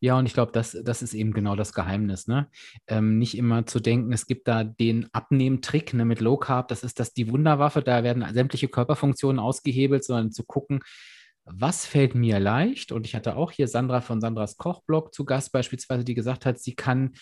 Ja, 0.01 0.16
und 0.16 0.26
ich 0.26 0.34
glaube, 0.34 0.53
das, 0.53 0.76
das 0.84 1.03
ist 1.03 1.14
eben 1.14 1.32
genau 1.32 1.57
das 1.57 1.72
Geheimnis. 1.72 2.28
Ne? 2.28 2.49
Ähm, 2.86 3.18
nicht 3.18 3.36
immer 3.36 3.66
zu 3.66 3.80
denken, 3.80 4.12
es 4.12 4.26
gibt 4.26 4.46
da 4.46 4.62
den 4.62 5.09
Abnehmtrick 5.12 5.92
ne, 5.94 6.05
mit 6.05 6.20
Low 6.20 6.36
Carb, 6.36 6.68
das 6.68 6.84
ist 6.84 7.01
das 7.01 7.12
die 7.12 7.30
Wunderwaffe, 7.30 7.82
da 7.82 8.05
werden 8.05 8.24
sämtliche 8.32 8.68
Körperfunktionen 8.68 9.40
ausgehebelt, 9.40 10.05
sondern 10.05 10.30
zu 10.30 10.44
gucken, 10.44 10.80
was 11.51 11.86
fällt 11.86 12.14
mir 12.14 12.40
leicht? 12.40 12.92
Und 12.92 13.07
ich 13.07 13.14
hatte 13.14 13.36
auch 13.36 13.53
hier 13.53 13.68
Sandra 13.68 14.01
von 14.01 14.20
Sandras 14.20 14.57
Kochblog 14.57 15.14
zu 15.14 15.24
Gast 15.24 15.53
beispielsweise, 15.53 16.05
die 16.05 16.14
gesagt 16.14 16.46
hat, 16.46 16.59
sie 16.59 16.74
kann 16.74 17.12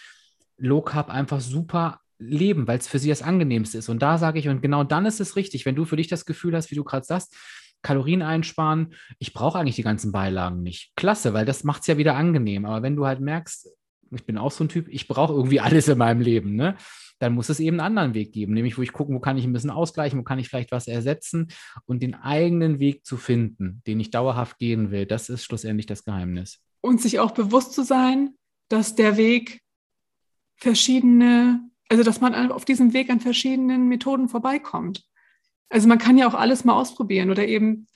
Low 0.59 0.83
Carb 0.83 1.11
einfach 1.11 1.41
super 1.41 2.01
leben, 2.19 2.67
weil 2.67 2.79
es 2.79 2.89
für 2.89 2.99
sie 2.99 3.11
das 3.11 3.23
angenehmste 3.23 3.79
ist. 3.79 3.89
Und 3.89 4.01
da 4.01 4.19
sage 4.19 4.39
ich, 4.39 4.49
und 4.49 4.63
genau 4.63 4.85
dann 4.85 5.07
ist 5.07 5.21
es 5.21 5.37
richtig, 5.37 5.67
wenn 5.67 5.75
du 5.75 5.85
für 5.85 5.97
dich 5.97 6.09
das 6.09 6.25
Gefühl 6.25 6.57
hast, 6.57 6.71
wie 6.71 6.75
du 6.77 6.85
gerade 6.85 7.05
sagst, 7.05 7.37
Kalorien 7.83 8.23
einsparen, 8.23 8.95
ich 9.19 9.33
brauche 9.33 9.59
eigentlich 9.59 9.77
die 9.77 9.83
ganzen 9.83 10.13
Beilagen 10.13 10.63
nicht. 10.63 10.93
Klasse, 10.97 11.35
weil 11.35 11.45
das 11.45 11.63
macht 11.63 11.83
es 11.83 11.87
ja 11.87 11.99
wieder 11.99 12.17
angenehm. 12.17 12.65
Aber 12.65 12.83
wenn 12.83 12.97
du 12.97 13.07
halt 13.07 13.21
merkst, 13.21 13.69
ich 14.11 14.25
bin 14.25 14.39
auch 14.39 14.51
so 14.51 14.65
ein 14.65 14.69
Typ, 14.69 14.89
ich 14.89 15.09
brauche 15.09 15.33
irgendwie 15.33 15.61
alles 15.61 15.89
in 15.89 15.99
meinem 15.99 16.21
Leben, 16.21 16.57
ne? 16.57 16.77
Dann 17.19 17.35
muss 17.35 17.49
es 17.49 17.61
eben 17.61 17.81
einen 17.81 17.87
anderen 17.87 18.15
Weg 18.15 18.33
geben, 18.33 18.53
nämlich 18.55 18.77
wo 18.77 18.83
ich 18.83 18.93
gucke, 18.93 19.13
wo 19.13 19.21
kann 19.21 19.39
ich 19.39 19.45
ein 19.45 19.53
bisschen 19.53 19.71
ausgleichen, 19.71 20.19
wo 20.19 20.23
kann 20.23 20.39
ich 20.39 20.49
vielleicht 20.49 20.73
was 20.73 20.87
ersetzen 20.87 21.49
und 21.87 22.03
den 22.03 22.15
eigenen 22.15 22.79
Weg 22.79 23.07
zu 23.07 23.17
finden, 23.17 23.83
den 23.87 24.01
ich 24.01 24.11
dauerhaft 24.11 24.59
gehen 24.59 24.91
will, 24.91 25.07
das 25.07 25.29
ist 25.29 25.45
schlussendlich 25.45 25.87
das 25.87 26.05
Geheimnis. 26.05 26.61
Und 26.81 27.01
sich 27.01 27.19
auch 27.19 27.31
bewusst 27.31 27.73
zu 27.73 27.85
sein, 27.85 28.35
dass 28.69 28.95
der 28.95 29.17
Weg 29.17 29.61
verschiedene 30.57 31.61
also 31.89 32.03
dass 32.03 32.21
man 32.21 32.51
auf 32.51 32.65
diesem 32.65 32.93
Weg 32.93 33.11
an 33.11 33.21
verschiedenen 33.21 33.89
Methoden 33.89 34.29
vorbeikommt. 34.29 35.05
Also 35.69 35.89
man 35.89 35.99
kann 35.99 36.19
ja 36.19 36.29
auch 36.29 36.35
alles 36.35 36.65
mal 36.65 36.75
ausprobieren 36.75 37.31
oder 37.31 37.47
eben, 37.47 37.87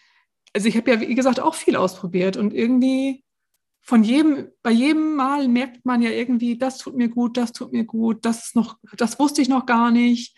also 0.52 0.68
ich 0.68 0.76
habe 0.76 0.90
ja, 0.90 1.00
wie 1.00 1.14
gesagt, 1.14 1.40
auch 1.40 1.54
viel 1.54 1.76
ausprobiert 1.76 2.36
und 2.36 2.52
irgendwie 2.52 3.24
von 3.82 4.04
jedem, 4.04 4.48
bei 4.62 4.70
jedem 4.70 5.16
Mal 5.16 5.48
merkt 5.48 5.84
man 5.84 6.02
ja 6.02 6.10
irgendwie, 6.10 6.58
das 6.58 6.78
tut 6.78 6.96
mir 6.96 7.08
gut, 7.08 7.36
das 7.36 7.52
tut 7.52 7.72
mir 7.72 7.84
gut, 7.84 8.24
das 8.24 8.46
ist 8.46 8.56
noch, 8.56 8.78
das 8.96 9.18
wusste 9.18 9.42
ich 9.42 9.48
noch 9.48 9.66
gar 9.66 9.90
nicht. 9.90 10.36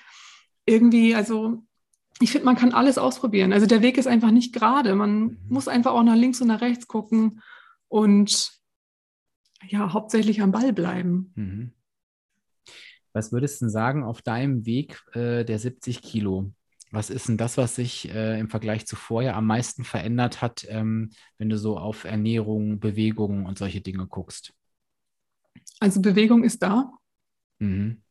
Irgendwie, 0.64 1.14
also 1.14 1.64
ich 2.20 2.30
finde, 2.30 2.44
man 2.44 2.56
kann 2.56 2.72
alles 2.72 2.98
ausprobieren. 2.98 3.52
Also 3.52 3.66
der 3.66 3.82
Weg 3.82 3.98
ist 3.98 4.06
einfach 4.06 4.30
nicht 4.30 4.54
gerade. 4.54 4.94
Man 4.94 5.20
mhm. 5.20 5.38
muss 5.48 5.68
einfach 5.68 5.92
auch 5.92 6.02
nach 6.02 6.16
links 6.16 6.40
und 6.40 6.48
nach 6.48 6.60
rechts 6.60 6.86
gucken 6.86 7.42
und 7.88 8.52
ja, 9.68 9.92
hauptsächlich 9.92 10.40
am 10.40 10.52
Ball 10.52 10.72
bleiben. 10.72 11.32
Mhm. 11.34 11.72
Was 13.12 13.32
würdest 13.32 13.60
du 13.60 13.66
denn 13.66 13.70
sagen 13.70 14.04
auf 14.04 14.22
deinem 14.22 14.64
Weg 14.64 15.02
äh, 15.14 15.44
der 15.44 15.58
70 15.58 16.00
Kilo? 16.00 16.52
Was 16.92 17.08
ist 17.08 17.26
denn 17.26 17.38
das, 17.38 17.56
was 17.56 17.74
sich 17.74 18.10
äh, 18.10 18.38
im 18.38 18.50
Vergleich 18.50 18.86
zu 18.86 18.96
vorher 18.96 19.34
am 19.34 19.46
meisten 19.46 19.82
verändert 19.82 20.42
hat, 20.42 20.66
ähm, 20.68 21.10
wenn 21.38 21.48
du 21.48 21.56
so 21.56 21.78
auf 21.78 22.04
Ernährung, 22.04 22.80
Bewegung 22.80 23.46
und 23.46 23.56
solche 23.58 23.80
Dinge 23.80 24.06
guckst? 24.06 24.52
Also 25.80 26.02
Bewegung 26.02 26.44
ist 26.44 26.62
da. 26.62 26.92
Mhm. 27.58 28.02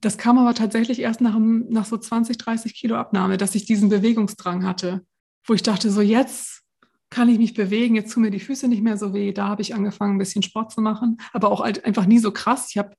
Das 0.00 0.18
kam 0.18 0.38
aber 0.38 0.54
tatsächlich 0.54 0.98
erst 0.98 1.20
nach, 1.20 1.38
nach 1.38 1.84
so 1.84 1.96
20, 1.96 2.36
30 2.36 2.74
Kilo 2.74 2.96
Abnahme, 2.96 3.36
dass 3.36 3.54
ich 3.54 3.64
diesen 3.64 3.88
Bewegungsdrang 3.88 4.66
hatte, 4.66 5.06
wo 5.44 5.54
ich 5.54 5.62
dachte, 5.62 5.90
so 5.92 6.00
jetzt 6.00 6.64
kann 7.10 7.28
ich 7.28 7.38
mich 7.38 7.54
bewegen, 7.54 7.94
jetzt 7.94 8.12
tun 8.12 8.24
mir 8.24 8.30
die 8.32 8.40
Füße 8.40 8.66
nicht 8.66 8.82
mehr 8.82 8.98
so 8.98 9.14
weh. 9.14 9.32
Da 9.32 9.46
habe 9.46 9.62
ich 9.62 9.74
angefangen, 9.74 10.16
ein 10.16 10.18
bisschen 10.18 10.42
Sport 10.42 10.72
zu 10.72 10.80
machen, 10.80 11.18
aber 11.32 11.50
auch 11.50 11.60
einfach 11.60 12.06
nie 12.06 12.18
so 12.18 12.32
krass. 12.32 12.66
Ich 12.70 12.76
habe 12.76 12.96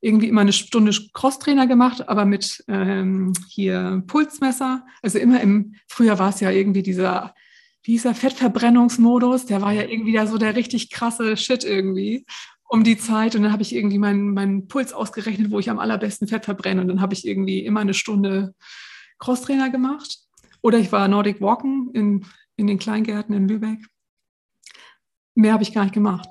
irgendwie 0.00 0.28
immer 0.28 0.40
eine 0.40 0.52
Stunde 0.52 0.92
Crosstrainer 1.12 1.66
gemacht, 1.66 2.08
aber 2.08 2.24
mit 2.24 2.64
ähm, 2.68 3.32
hier 3.48 4.02
Pulsmesser. 4.06 4.86
Also 5.02 5.18
immer 5.18 5.40
im, 5.40 5.74
früher 5.88 6.18
war 6.18 6.30
es 6.30 6.40
ja 6.40 6.50
irgendwie 6.50 6.82
dieser, 6.82 7.34
der, 7.86 8.14
Fettverbrennungsmodus, 8.14 9.46
der 9.46 9.60
war 9.60 9.72
ja 9.72 9.82
irgendwie 9.82 10.12
da 10.12 10.26
so 10.26 10.38
der 10.38 10.56
richtig 10.56 10.90
krasse 10.90 11.36
Shit 11.36 11.64
irgendwie 11.64 12.24
um 12.68 12.84
die 12.84 12.96
Zeit. 12.96 13.34
Und 13.34 13.42
dann 13.42 13.52
habe 13.52 13.62
ich 13.62 13.74
irgendwie 13.74 13.98
meinen, 13.98 14.32
meinen 14.32 14.68
Puls 14.68 14.92
ausgerechnet, 14.92 15.50
wo 15.50 15.58
ich 15.58 15.68
am 15.68 15.78
allerbesten 15.78 16.28
Fett 16.28 16.44
verbrenne. 16.46 16.80
Und 16.80 16.88
dann 16.88 17.00
habe 17.00 17.14
ich 17.14 17.26
irgendwie 17.26 17.64
immer 17.64 17.80
eine 17.80 17.94
Stunde 17.94 18.54
Crosstrainer 19.18 19.70
gemacht. 19.70 20.18
Oder 20.62 20.78
ich 20.78 20.92
war 20.92 21.08
Nordic 21.08 21.40
Walken 21.40 21.90
in, 21.92 22.26
in 22.56 22.66
den 22.66 22.78
Kleingärten 22.78 23.34
in 23.34 23.48
Lübeck. 23.48 23.80
Mehr 25.34 25.52
habe 25.52 25.62
ich 25.62 25.74
gar 25.74 25.84
nicht 25.84 25.94
gemacht. 25.94 26.28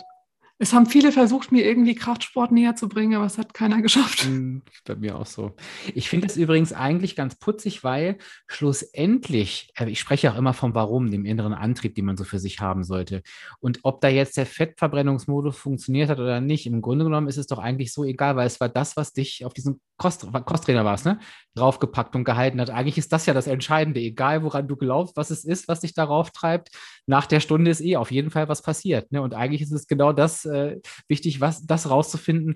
Es 0.62 0.74
haben 0.74 0.88
viele 0.88 1.14
versucht, 1.14 1.54
mir 1.54 1.64
irgendwie 1.64 1.96
Kraftsport 1.96 2.52
näher 2.52 2.76
zu 2.76 2.90
bringen, 2.90 3.16
aber 3.16 3.26
es 3.26 3.38
hat 3.38 3.54
keiner 3.54 3.82
geschafft. 3.82 4.24
Hm, 4.24 4.62
bei 4.86 4.96
mir 4.98 5.18
auch 5.18 5.26
so. 5.26 5.56
Ich 5.96 6.10
finde 6.10 6.28
es 6.28 6.36
übrigens 6.36 6.74
eigentlich 6.74 7.16
ganz 7.16 7.36
putzig, 7.36 7.86
weil 7.86 8.18
schlussendlich, 8.46 9.72
äh, 9.78 9.90
ich 9.90 10.02
spreche 10.02 10.30
auch 10.30 10.38
immer 10.38 10.54
vom 10.54 10.76
Warum, 10.76 11.12
dem 11.12 11.24
inneren 11.24 11.54
Antrieb, 11.54 11.96
den 11.96 12.04
man 12.04 12.18
so 12.18 12.26
für 12.26 12.40
sich 12.40 12.60
haben 12.60 12.84
sollte. 12.84 13.24
Und 13.62 13.80
ob 13.84 14.02
da 14.02 14.10
jetzt 14.10 14.36
der 14.36 14.46
Fettverbrennungsmodus 14.46 15.58
funktioniert 15.58 16.10
hat 16.10 16.20
oder 16.20 16.42
nicht, 16.42 16.68
im 16.68 16.82
Grunde 16.82 17.06
genommen 17.06 17.30
ist 17.30 17.38
es 17.38 17.48
doch 17.48 17.60
eigentlich 17.60 17.94
so 17.94 18.04
egal, 18.04 18.36
weil 18.36 18.48
es 18.48 18.60
war 18.60 18.68
das, 18.68 18.98
was 18.98 19.14
dich 19.14 19.46
auf 19.46 19.54
diesem 19.54 19.80
Crosstrainer 19.98 20.86
warst, 20.86 21.06
ne? 21.06 21.20
draufgepackt 21.56 22.16
und 22.16 22.24
gehalten 22.24 22.60
hat. 22.60 22.70
Eigentlich 22.70 22.98
ist 22.98 23.12
das 23.12 23.26
ja 23.26 23.34
das 23.34 23.48
Entscheidende, 23.48 24.00
egal 24.00 24.44
woran 24.44 24.68
du 24.68 24.76
glaubst, 24.76 25.18
was 25.18 25.30
es 25.30 25.44
ist, 25.44 25.68
was 25.68 25.82
dich 25.82 25.94
darauf 25.94 26.32
treibt. 26.32 26.70
Nach 27.06 27.26
der 27.26 27.40
Stunde 27.40 27.72
ist 27.72 27.82
eh 27.82 27.98
auf 27.98 28.12
jeden 28.12 28.32
Fall 28.32 28.48
was 28.48 28.62
passiert. 28.62 29.12
Ne? 29.12 29.22
Und 29.22 29.34
eigentlich 29.34 29.62
ist 29.62 29.72
es 29.72 29.88
genau 29.88 30.14
das 30.14 30.46
äh, 30.50 30.82
wichtig, 31.08 31.42
was, 31.42 31.66
das 31.66 31.90
rauszufinden, 31.90 32.56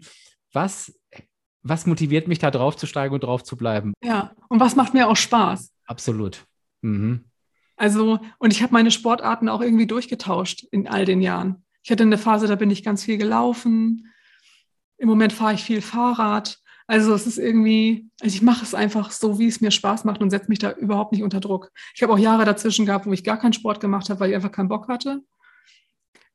was, 0.51 0.93
was 1.61 1.85
motiviert 1.85 2.27
mich 2.27 2.39
da 2.39 2.51
drauf 2.51 2.75
zu 2.75 2.85
steigen 2.85 3.13
und 3.13 3.23
drauf 3.23 3.43
zu 3.43 3.55
bleiben. 3.55 3.93
Ja, 4.03 4.33
und 4.49 4.59
was 4.59 4.75
macht 4.75 4.93
mir 4.93 5.07
auch 5.07 5.15
Spaß? 5.15 5.71
Absolut. 5.85 6.45
Mhm. 6.81 7.25
Also, 7.75 8.19
und 8.37 8.53
ich 8.53 8.61
habe 8.61 8.73
meine 8.73 8.91
Sportarten 8.91 9.49
auch 9.49 9.61
irgendwie 9.61 9.87
durchgetauscht 9.87 10.63
in 10.71 10.87
all 10.87 11.05
den 11.05 11.21
Jahren. 11.21 11.63
Ich 11.81 11.91
hatte 11.91 12.03
eine 12.03 12.17
Phase, 12.17 12.47
da 12.47 12.55
bin 12.55 12.69
ich 12.69 12.83
ganz 12.83 13.03
viel 13.03 13.17
gelaufen. 13.17 14.07
Im 14.97 15.09
Moment 15.09 15.33
fahre 15.33 15.53
ich 15.53 15.63
viel 15.63 15.81
Fahrrad. 15.81 16.59
Also 16.85 17.13
es 17.13 17.27
ist 17.27 17.37
irgendwie, 17.37 18.09
also 18.21 18.35
ich 18.35 18.41
mache 18.41 18.63
es 18.63 18.75
einfach 18.75 19.11
so, 19.11 19.39
wie 19.39 19.47
es 19.47 19.61
mir 19.61 19.71
Spaß 19.71 20.03
macht 20.03 20.21
und 20.21 20.29
setze 20.29 20.49
mich 20.49 20.59
da 20.59 20.71
überhaupt 20.71 21.11
nicht 21.13 21.23
unter 21.23 21.39
Druck. 21.39 21.71
Ich 21.95 22.03
habe 22.03 22.13
auch 22.13 22.19
Jahre 22.19 22.45
dazwischen 22.45 22.85
gehabt, 22.85 23.05
wo 23.05 23.13
ich 23.13 23.23
gar 23.23 23.39
keinen 23.39 23.53
Sport 23.53 23.79
gemacht 23.79 24.09
habe, 24.09 24.19
weil 24.19 24.29
ich 24.29 24.35
einfach 24.35 24.51
keinen 24.51 24.69
Bock 24.69 24.87
hatte. 24.87 25.21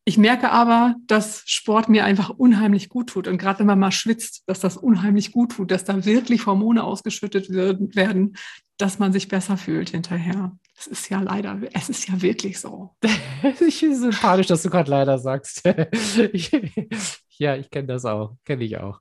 Ich 0.08 0.16
merke 0.16 0.50
aber, 0.50 0.94
dass 1.06 1.42
Sport 1.44 1.90
mir 1.90 2.06
einfach 2.06 2.30
unheimlich 2.30 2.88
gut 2.88 3.10
tut. 3.10 3.28
Und 3.28 3.36
gerade 3.36 3.58
wenn 3.58 3.66
man 3.66 3.78
mal 3.78 3.90
schwitzt, 3.90 4.42
dass 4.46 4.58
das 4.58 4.78
unheimlich 4.78 5.32
gut 5.32 5.52
tut, 5.52 5.70
dass 5.70 5.84
da 5.84 6.02
wirklich 6.06 6.46
Hormone 6.46 6.82
ausgeschüttet 6.82 7.50
werden, 7.50 8.34
dass 8.78 8.98
man 8.98 9.12
sich 9.12 9.28
besser 9.28 9.58
fühlt 9.58 9.90
hinterher. 9.90 10.56
Das 10.76 10.86
ist 10.86 11.10
ja 11.10 11.20
leider, 11.20 11.60
es 11.74 11.90
ist 11.90 12.08
ja 12.08 12.22
wirklich 12.22 12.58
so. 12.58 12.96
ich 13.60 13.82
es 13.82 13.98
sympathisch, 13.98 14.46
dass 14.46 14.62
du 14.62 14.70
gerade 14.70 14.90
leider 14.90 15.18
sagst. 15.18 15.62
ja, 17.36 17.56
ich 17.56 17.68
kenne 17.68 17.88
das 17.88 18.06
auch, 18.06 18.34
kenne 18.46 18.64
ich 18.64 18.78
auch. 18.78 19.00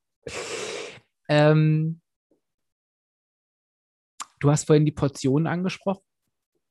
Ähm, 1.29 2.01
du 4.41 4.51
hast 4.51 4.67
vorhin 4.67 4.83
die 4.83 4.91
Portionen 4.91 5.47
angesprochen. 5.47 6.03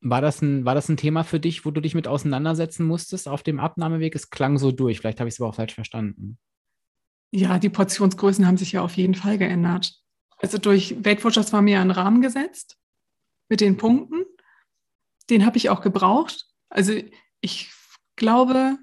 War 0.09 0.20
das, 0.20 0.40
ein, 0.40 0.64
war 0.64 0.76
das 0.76 0.88
ein 0.88 0.96
Thema 0.96 1.24
für 1.24 1.40
dich, 1.40 1.64
wo 1.64 1.72
du 1.72 1.80
dich 1.80 1.96
mit 1.96 2.07
auseinandersetzen 2.07 2.86
musstest 2.86 3.26
auf 3.26 3.42
dem 3.42 3.59
Abnahmeweg? 3.59 4.14
Es 4.14 4.30
klang 4.30 4.57
so 4.57 4.70
durch. 4.70 5.00
Vielleicht 5.00 5.18
habe 5.18 5.28
ich 5.28 5.34
es 5.34 5.40
aber 5.40 5.50
auch 5.50 5.57
falsch 5.57 5.74
verstanden. 5.74 6.38
Ja, 7.32 7.59
die 7.59 7.70
Portionsgrößen 7.70 8.46
haben 8.46 8.57
sich 8.57 8.70
ja 8.72 8.82
auf 8.82 8.96
jeden 8.96 9.16
Fall 9.16 9.36
geändert. 9.36 10.00
Also 10.38 10.59
durch 10.59 11.04
Watchers 11.04 11.52
war 11.52 11.61
mir 11.61 11.80
ein 11.80 11.90
Rahmen 11.90 12.22
gesetzt 12.22 12.78
mit 13.48 13.61
den 13.61 13.76
Punkten. 13.76 14.24
den 15.28 15.44
habe 15.44 15.57
ich 15.57 15.70
auch 15.70 15.80
gebraucht. 15.80 16.46
Also 16.68 16.92
ich 17.40 17.72
glaube, 18.14 18.78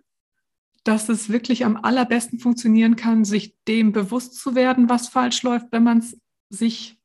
dass 0.84 1.08
es 1.08 1.30
wirklich 1.30 1.64
am 1.64 1.78
allerbesten 1.78 2.40
funktionieren 2.40 2.98
kann, 2.98 3.24
sich 3.24 3.58
dem 3.66 3.94
bewusst 3.94 4.36
zu 4.36 4.56
werden, 4.56 4.90
was 4.90 5.08
falsch 5.08 5.42
läuft, 5.44 5.68
wenn 5.72 5.84
man 5.84 6.00
es 6.00 6.20
sich 6.50 7.00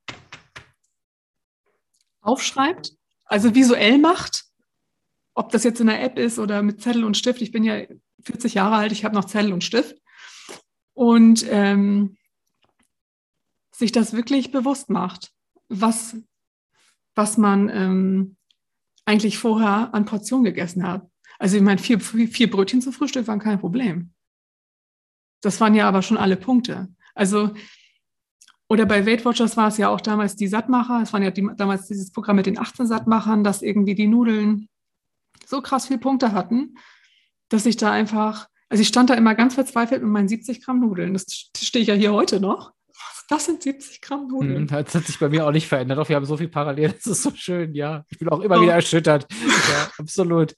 aufschreibt, 2.19 2.98
also 3.29 3.55
visuell 3.55 3.97
macht. 3.97 4.45
Ob 5.33 5.51
das 5.51 5.63
jetzt 5.63 5.79
in 5.79 5.87
der 5.87 6.03
App 6.03 6.17
ist 6.19 6.37
oder 6.37 6.61
mit 6.61 6.81
Zettel 6.81 7.05
und 7.05 7.15
Stift. 7.15 7.41
Ich 7.41 7.51
bin 7.51 7.63
ja 7.63 7.83
40 8.23 8.55
Jahre 8.55 8.75
alt, 8.75 8.91
ich 8.91 9.05
habe 9.05 9.15
noch 9.15 9.25
Zettel 9.25 9.53
und 9.53 9.63
Stift. 9.63 9.95
Und 10.93 11.45
ähm, 11.49 12.17
sich 13.71 13.93
das 13.93 14.11
wirklich 14.11 14.51
bewusst 14.51 14.89
macht, 14.89 15.31
was, 15.69 16.17
was 17.15 17.37
man 17.37 17.69
ähm, 17.69 18.35
eigentlich 19.05 19.37
vorher 19.37 19.93
an 19.93 20.03
Portionen 20.03 20.43
gegessen 20.43 20.85
hat. 20.85 21.09
Also 21.37 21.55
ich 21.55 21.63
meine, 21.63 21.79
vier, 21.79 22.01
vier 22.01 22.49
Brötchen 22.49 22.81
zum 22.81 22.91
Frühstück 22.91 23.27
waren 23.27 23.39
kein 23.39 23.59
Problem. 23.59 24.13
Das 25.41 25.61
waren 25.61 25.73
ja 25.73 25.87
aber 25.87 26.01
schon 26.01 26.17
alle 26.17 26.35
Punkte. 26.35 26.93
Also, 27.15 27.53
oder 28.69 28.85
bei 28.85 29.05
Weight 29.05 29.25
Watchers 29.25 29.57
war 29.57 29.67
es 29.67 29.77
ja 29.77 29.89
auch 29.89 29.99
damals 29.99 30.35
die 30.35 30.47
Sattmacher. 30.47 31.01
Es 31.01 31.11
waren 31.11 31.23
ja 31.23 31.31
die, 31.31 31.47
damals 31.57 31.87
dieses 31.87 32.11
Programm 32.11 32.35
mit 32.35 32.45
den 32.45 32.59
18 32.59 32.85
Sattmachern, 32.85 33.43
dass 33.43 33.63
irgendwie 33.63 33.95
die 33.95 34.07
Nudeln 34.07 34.69
so 35.45 35.61
krass 35.61 35.87
viele 35.87 35.99
Punkte 35.99 36.31
hatten, 36.33 36.75
dass 37.49 37.65
ich 37.65 37.77
da 37.77 37.91
einfach, 37.91 38.47
also 38.69 38.81
ich 38.81 38.87
stand 38.87 39.09
da 39.09 39.15
immer 39.15 39.33
ganz 39.33 39.55
verzweifelt 39.55 40.03
mit 40.03 40.11
meinen 40.11 40.27
70 40.27 40.63
Gramm 40.63 40.81
Nudeln. 40.81 41.13
Das 41.13 41.25
stehe 41.57 41.81
ich 41.81 41.87
ja 41.87 41.95
hier 41.95 42.13
heute 42.13 42.39
noch. 42.39 42.73
Das 43.27 43.45
sind 43.45 43.63
70 43.63 44.01
Gramm 44.01 44.27
Nudeln. 44.27 44.67
Das 44.67 44.93
hat 44.93 45.05
sich 45.05 45.17
bei 45.17 45.29
mir 45.29 45.47
auch 45.47 45.51
nicht 45.51 45.67
verändert. 45.67 45.97
Doch 45.97 46.09
wir 46.09 46.15
haben 46.15 46.25
so 46.25 46.37
viel 46.37 46.49
parallel. 46.49 46.91
Das 46.91 47.07
ist 47.07 47.23
so 47.23 47.31
schön, 47.33 47.73
ja. 47.73 48.05
Ich 48.09 48.19
bin 48.19 48.29
auch 48.29 48.41
immer 48.41 48.59
oh. 48.59 48.61
wieder 48.61 48.73
erschüttert. 48.73 49.27
Ja, 49.31 49.91
absolut. 49.97 50.55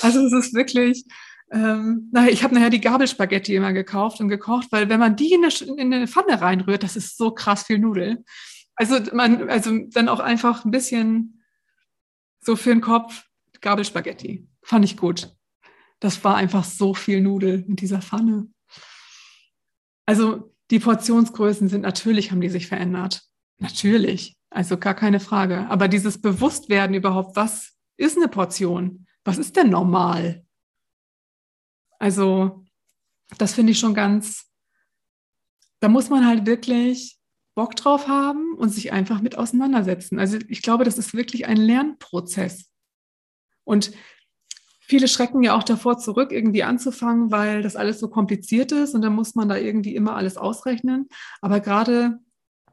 Also 0.00 0.24
es 0.24 0.32
ist 0.32 0.54
wirklich, 0.54 1.04
ähm, 1.50 2.08
naja, 2.12 2.30
ich 2.30 2.42
habe 2.42 2.54
nachher 2.54 2.70
die 2.70 2.80
Gabelspaghetti 2.80 3.54
immer 3.54 3.72
gekauft 3.72 4.20
und 4.20 4.28
gekocht, 4.28 4.68
weil 4.70 4.88
wenn 4.88 5.00
man 5.00 5.16
die 5.16 5.32
in 5.32 5.44
eine, 5.44 5.80
in 5.80 5.92
eine 5.92 6.06
Pfanne 6.06 6.40
reinrührt, 6.40 6.82
das 6.82 6.96
ist 6.96 7.16
so 7.16 7.30
krass 7.30 7.64
viel 7.64 7.78
Nudel. 7.78 8.24
Also 8.74 8.98
man, 9.12 9.48
also 9.48 9.76
dann 9.90 10.08
auch 10.08 10.20
einfach 10.20 10.64
ein 10.64 10.70
bisschen 10.70 11.42
so 12.40 12.54
für 12.54 12.70
den 12.70 12.80
Kopf 12.80 13.24
Gabelspaghetti. 13.60 14.46
Fand 14.62 14.84
ich 14.84 14.96
gut. 14.96 15.34
Das 16.00 16.22
war 16.22 16.36
einfach 16.36 16.64
so 16.64 16.94
viel 16.94 17.20
Nudel 17.20 17.64
in 17.66 17.76
dieser 17.76 18.02
Pfanne. 18.02 18.48
Also 20.06 20.54
die 20.70 20.78
Portionsgrößen 20.78 21.68
sind 21.68 21.80
natürlich, 21.80 22.30
haben 22.30 22.40
die 22.40 22.48
sich 22.48 22.68
verändert. 22.68 23.22
Natürlich. 23.58 24.36
Also 24.50 24.78
gar 24.78 24.94
keine 24.94 25.20
Frage. 25.20 25.68
Aber 25.68 25.88
dieses 25.88 26.20
Bewusstwerden 26.20 26.94
überhaupt, 26.94 27.36
was 27.36 27.74
ist 27.96 28.16
eine 28.16 28.28
Portion? 28.28 29.06
Was 29.24 29.38
ist 29.38 29.56
denn 29.56 29.70
normal? 29.70 30.46
Also, 31.98 32.64
das 33.38 33.54
finde 33.54 33.72
ich 33.72 33.78
schon 33.78 33.94
ganz, 33.94 34.46
da 35.80 35.88
muss 35.88 36.10
man 36.10 36.26
halt 36.26 36.46
wirklich 36.46 37.18
Bock 37.54 37.76
drauf 37.76 38.08
haben 38.08 38.54
und 38.54 38.70
sich 38.70 38.92
einfach 38.92 39.20
mit 39.20 39.36
auseinandersetzen. 39.36 40.18
Also, 40.18 40.38
ich 40.48 40.62
glaube, 40.62 40.84
das 40.84 40.98
ist 40.98 41.14
wirklich 41.14 41.46
ein 41.46 41.56
Lernprozess. 41.56 42.70
Und 43.64 43.92
Viele 44.88 45.06
schrecken 45.06 45.42
ja 45.42 45.54
auch 45.54 45.64
davor 45.64 45.98
zurück, 45.98 46.32
irgendwie 46.32 46.62
anzufangen, 46.62 47.30
weil 47.30 47.60
das 47.60 47.76
alles 47.76 48.00
so 48.00 48.08
kompliziert 48.08 48.72
ist 48.72 48.94
und 48.94 49.02
dann 49.02 49.14
muss 49.14 49.34
man 49.34 49.46
da 49.46 49.58
irgendwie 49.58 49.94
immer 49.94 50.16
alles 50.16 50.38
ausrechnen. 50.38 51.10
Aber 51.42 51.60
gerade 51.60 52.20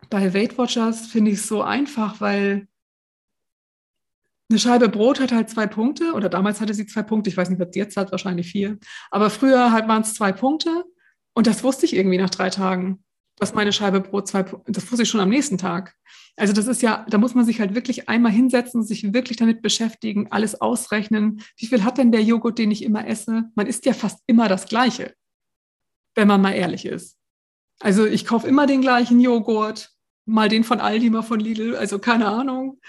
bei 0.10 0.34
Weight 0.34 0.58
Watchers 0.58 1.08
finde 1.08 1.32
ich 1.32 1.40
es 1.40 1.48
so 1.48 1.62
einfach, 1.62 2.22
weil 2.22 2.70
eine 4.56 4.60
Scheibe 4.62 4.88
Brot 4.88 5.20
hat 5.20 5.34
halt 5.34 5.50
zwei 5.50 5.68
Punkte 5.68 6.14
oder 6.14 6.30
damals 6.30 6.62
hatte 6.62 6.74
sie 6.74 6.86
zwei 6.86 7.04
Punkte. 7.04 7.30
Ich 7.30 7.36
weiß 7.36 7.50
nicht, 7.50 7.60
was 7.60 7.76
jetzt 7.76 7.98
hat, 7.98 8.12
wahrscheinlich 8.12 8.50
vier. 8.50 8.78
Aber 9.12 9.30
früher 9.30 9.74
halt 9.74 9.90
waren 9.90 10.02
es 10.02 10.14
zwei 10.14 10.32
Punkte 10.32 10.86
und 11.34 11.46
das 11.46 11.62
wusste 11.62 11.86
ich 11.86 11.94
irgendwie 11.94 12.18
nach 12.18 12.30
drei 12.30 12.50
Tagen, 12.50 13.04
dass 13.36 13.54
meine 13.54 13.74
Scheibe 13.74 14.00
Brot 14.00 14.30
zwei 14.30 14.44
Punkte, 14.44 14.72
das 14.72 14.90
wusste 14.90 15.04
ich 15.04 15.10
schon 15.10 15.20
am 15.20 15.28
nächsten 15.28 15.58
Tag. 15.58 15.94
Also 16.38 16.54
das 16.54 16.68
ist 16.68 16.82
ja, 16.82 17.06
da 17.10 17.18
muss 17.18 17.36
man 17.36 17.44
sich 17.44 17.60
halt 17.60 17.76
wirklich 17.76 18.08
einmal 18.08 18.32
hinsetzen 18.32 18.82
sich 18.84 19.14
wirklich 19.14 19.36
damit 19.38 19.62
beschäftigen, 19.62 20.32
alles 20.32 20.62
ausrechnen. 20.62 21.42
Wie 21.58 21.66
viel 21.66 21.84
hat 21.84 21.98
denn 21.98 22.14
der 22.14 22.24
Joghurt, 22.24 22.58
den 22.58 22.72
ich 22.72 22.82
immer 22.82 23.06
esse? 23.06 23.52
Man 23.56 23.68
isst 23.68 23.86
ja 23.86 23.92
fast 23.92 24.20
immer 24.26 24.48
das 24.48 24.68
Gleiche, 24.68 25.16
wenn 26.16 26.30
man 26.30 26.42
mal 26.42 26.54
ehrlich 26.54 26.86
ist. 26.86 27.18
Also 27.82 28.06
ich 28.06 28.26
kaufe 28.26 28.48
immer 28.48 28.68
den 28.68 28.80
gleichen 28.80 29.20
Joghurt, 29.20 29.92
mal 30.26 30.48
den 30.48 30.64
von 30.64 30.80
Aldi, 30.80 31.10
mal 31.10 31.24
von 31.24 31.42
Lidl, 31.42 31.76
also 31.76 32.00
keine 32.00 32.28
Ahnung. 32.28 32.80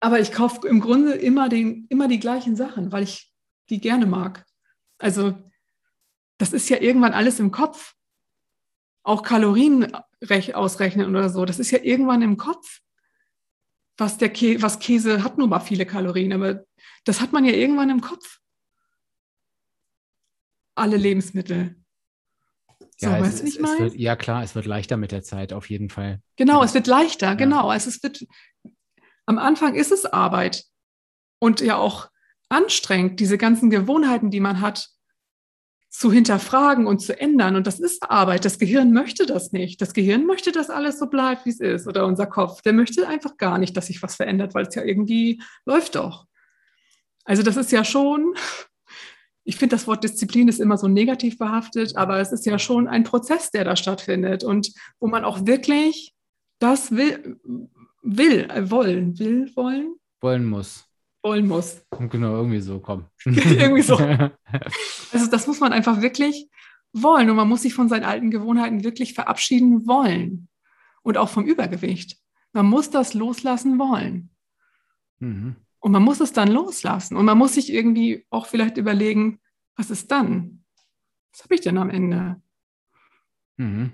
Aber 0.00 0.18
ich 0.18 0.32
kaufe 0.32 0.66
im 0.66 0.80
Grunde 0.80 1.12
immer, 1.12 1.48
den, 1.48 1.86
immer 1.90 2.08
die 2.08 2.18
gleichen 2.18 2.56
Sachen, 2.56 2.90
weil 2.90 3.02
ich 3.02 3.32
die 3.68 3.80
gerne 3.80 4.06
mag. 4.06 4.44
Also 4.98 5.38
das 6.38 6.52
ist 6.52 6.68
ja 6.70 6.80
irgendwann 6.80 7.12
alles 7.12 7.38
im 7.38 7.50
Kopf. 7.50 7.94
Auch 9.02 9.22
Kalorien 9.22 9.92
ausrechnen 10.54 11.08
oder 11.08 11.28
so. 11.28 11.44
Das 11.44 11.58
ist 11.58 11.70
ja 11.70 11.78
irgendwann 11.82 12.22
im 12.22 12.36
Kopf. 12.36 12.80
Was, 13.98 14.16
der 14.16 14.30
Kä 14.30 14.62
was 14.62 14.78
Käse 14.78 15.22
hat 15.22 15.36
nun 15.36 15.50
mal 15.50 15.60
viele 15.60 15.84
Kalorien, 15.84 16.32
aber 16.32 16.64
das 17.04 17.20
hat 17.20 17.32
man 17.32 17.44
ja 17.44 17.52
irgendwann 17.52 17.90
im 17.90 18.00
Kopf. 18.00 18.40
Alle 20.74 20.96
Lebensmittel. 20.96 21.76
So, 22.96 23.08
ja, 23.08 23.20
weißt 23.20 23.40
du, 23.40 23.44
nicht 23.44 23.60
mal? 23.60 23.94
Ja, 23.94 24.16
klar, 24.16 24.42
es 24.42 24.54
wird 24.54 24.64
leichter 24.64 24.96
mit 24.96 25.12
der 25.12 25.22
Zeit, 25.22 25.52
auf 25.52 25.68
jeden 25.68 25.90
Fall. 25.90 26.22
Genau, 26.36 26.62
es 26.62 26.72
wird 26.72 26.86
leichter, 26.86 27.28
ja. 27.28 27.34
genau. 27.34 27.68
Also 27.68 27.90
es 27.90 28.02
wird, 28.02 28.26
am 29.30 29.38
Anfang 29.38 29.76
ist 29.76 29.92
es 29.92 30.06
Arbeit 30.06 30.64
und 31.38 31.60
ja 31.60 31.76
auch 31.76 32.10
anstrengend, 32.48 33.20
diese 33.20 33.38
ganzen 33.38 33.70
Gewohnheiten, 33.70 34.32
die 34.32 34.40
man 34.40 34.60
hat, 34.60 34.88
zu 35.88 36.10
hinterfragen 36.10 36.88
und 36.88 37.00
zu 37.00 37.18
ändern. 37.18 37.54
Und 37.54 37.68
das 37.68 37.78
ist 37.78 38.10
Arbeit. 38.10 38.44
Das 38.44 38.58
Gehirn 38.58 38.92
möchte 38.92 39.26
das 39.26 39.52
nicht. 39.52 39.80
Das 39.80 39.94
Gehirn 39.94 40.26
möchte, 40.26 40.50
dass 40.50 40.68
alles 40.68 40.98
so 40.98 41.06
bleibt, 41.06 41.46
wie 41.46 41.50
es 41.50 41.60
ist. 41.60 41.86
Oder 41.86 42.06
unser 42.06 42.26
Kopf, 42.26 42.62
der 42.62 42.72
möchte 42.72 43.06
einfach 43.06 43.36
gar 43.36 43.58
nicht, 43.58 43.76
dass 43.76 43.86
sich 43.86 44.02
was 44.02 44.16
verändert, 44.16 44.52
weil 44.54 44.66
es 44.66 44.74
ja 44.74 44.82
irgendwie 44.82 45.40
läuft 45.64 45.94
doch. 45.94 46.26
Also 47.24 47.44
das 47.44 47.56
ist 47.56 47.70
ja 47.70 47.84
schon, 47.84 48.34
ich 49.44 49.56
finde, 49.56 49.76
das 49.76 49.86
Wort 49.86 50.02
Disziplin 50.02 50.48
ist 50.48 50.58
immer 50.58 50.76
so 50.76 50.88
negativ 50.88 51.38
behaftet, 51.38 51.94
aber 51.94 52.18
es 52.18 52.32
ist 52.32 52.46
ja 52.46 52.58
schon 52.58 52.88
ein 52.88 53.04
Prozess, 53.04 53.52
der 53.52 53.62
da 53.62 53.76
stattfindet 53.76 54.42
und 54.42 54.72
wo 54.98 55.06
man 55.06 55.24
auch 55.24 55.46
wirklich 55.46 56.14
das 56.58 56.90
will, 56.90 57.38
will, 58.02 58.50
äh, 58.50 58.70
wollen, 58.70 59.18
will, 59.18 59.50
wollen? 59.54 59.96
Wollen 60.20 60.46
muss 60.46 60.90
wollen 61.22 61.48
muss. 61.48 61.82
Genau, 61.98 62.36
irgendwie 62.36 62.60
so, 62.60 62.80
komm. 62.80 63.06
irgendwie 63.24 63.82
so. 63.82 63.98
Also 65.12 65.28
das 65.28 65.46
muss 65.46 65.60
man 65.60 65.72
einfach 65.72 66.00
wirklich 66.00 66.48
wollen 66.92 67.30
und 67.30 67.36
man 67.36 67.48
muss 67.48 67.62
sich 67.62 67.74
von 67.74 67.88
seinen 67.88 68.04
alten 68.04 68.30
Gewohnheiten 68.30 68.84
wirklich 68.84 69.14
verabschieden 69.14 69.86
wollen 69.86 70.48
und 71.02 71.16
auch 71.16 71.28
vom 71.28 71.44
Übergewicht. 71.44 72.16
Man 72.52 72.66
muss 72.66 72.90
das 72.90 73.14
loslassen 73.14 73.78
wollen. 73.78 74.30
Mhm. 75.18 75.56
Und 75.80 75.92
man 75.92 76.02
muss 76.02 76.20
es 76.20 76.32
dann 76.32 76.48
loslassen 76.48 77.16
und 77.16 77.24
man 77.24 77.38
muss 77.38 77.54
sich 77.54 77.72
irgendwie 77.72 78.26
auch 78.30 78.46
vielleicht 78.46 78.76
überlegen, 78.76 79.40
was 79.76 79.90
ist 79.90 80.10
dann? 80.10 80.64
Was 81.32 81.44
habe 81.44 81.54
ich 81.54 81.60
denn 81.60 81.78
am 81.78 81.90
Ende? 81.90 82.40
Mhm. 83.56 83.92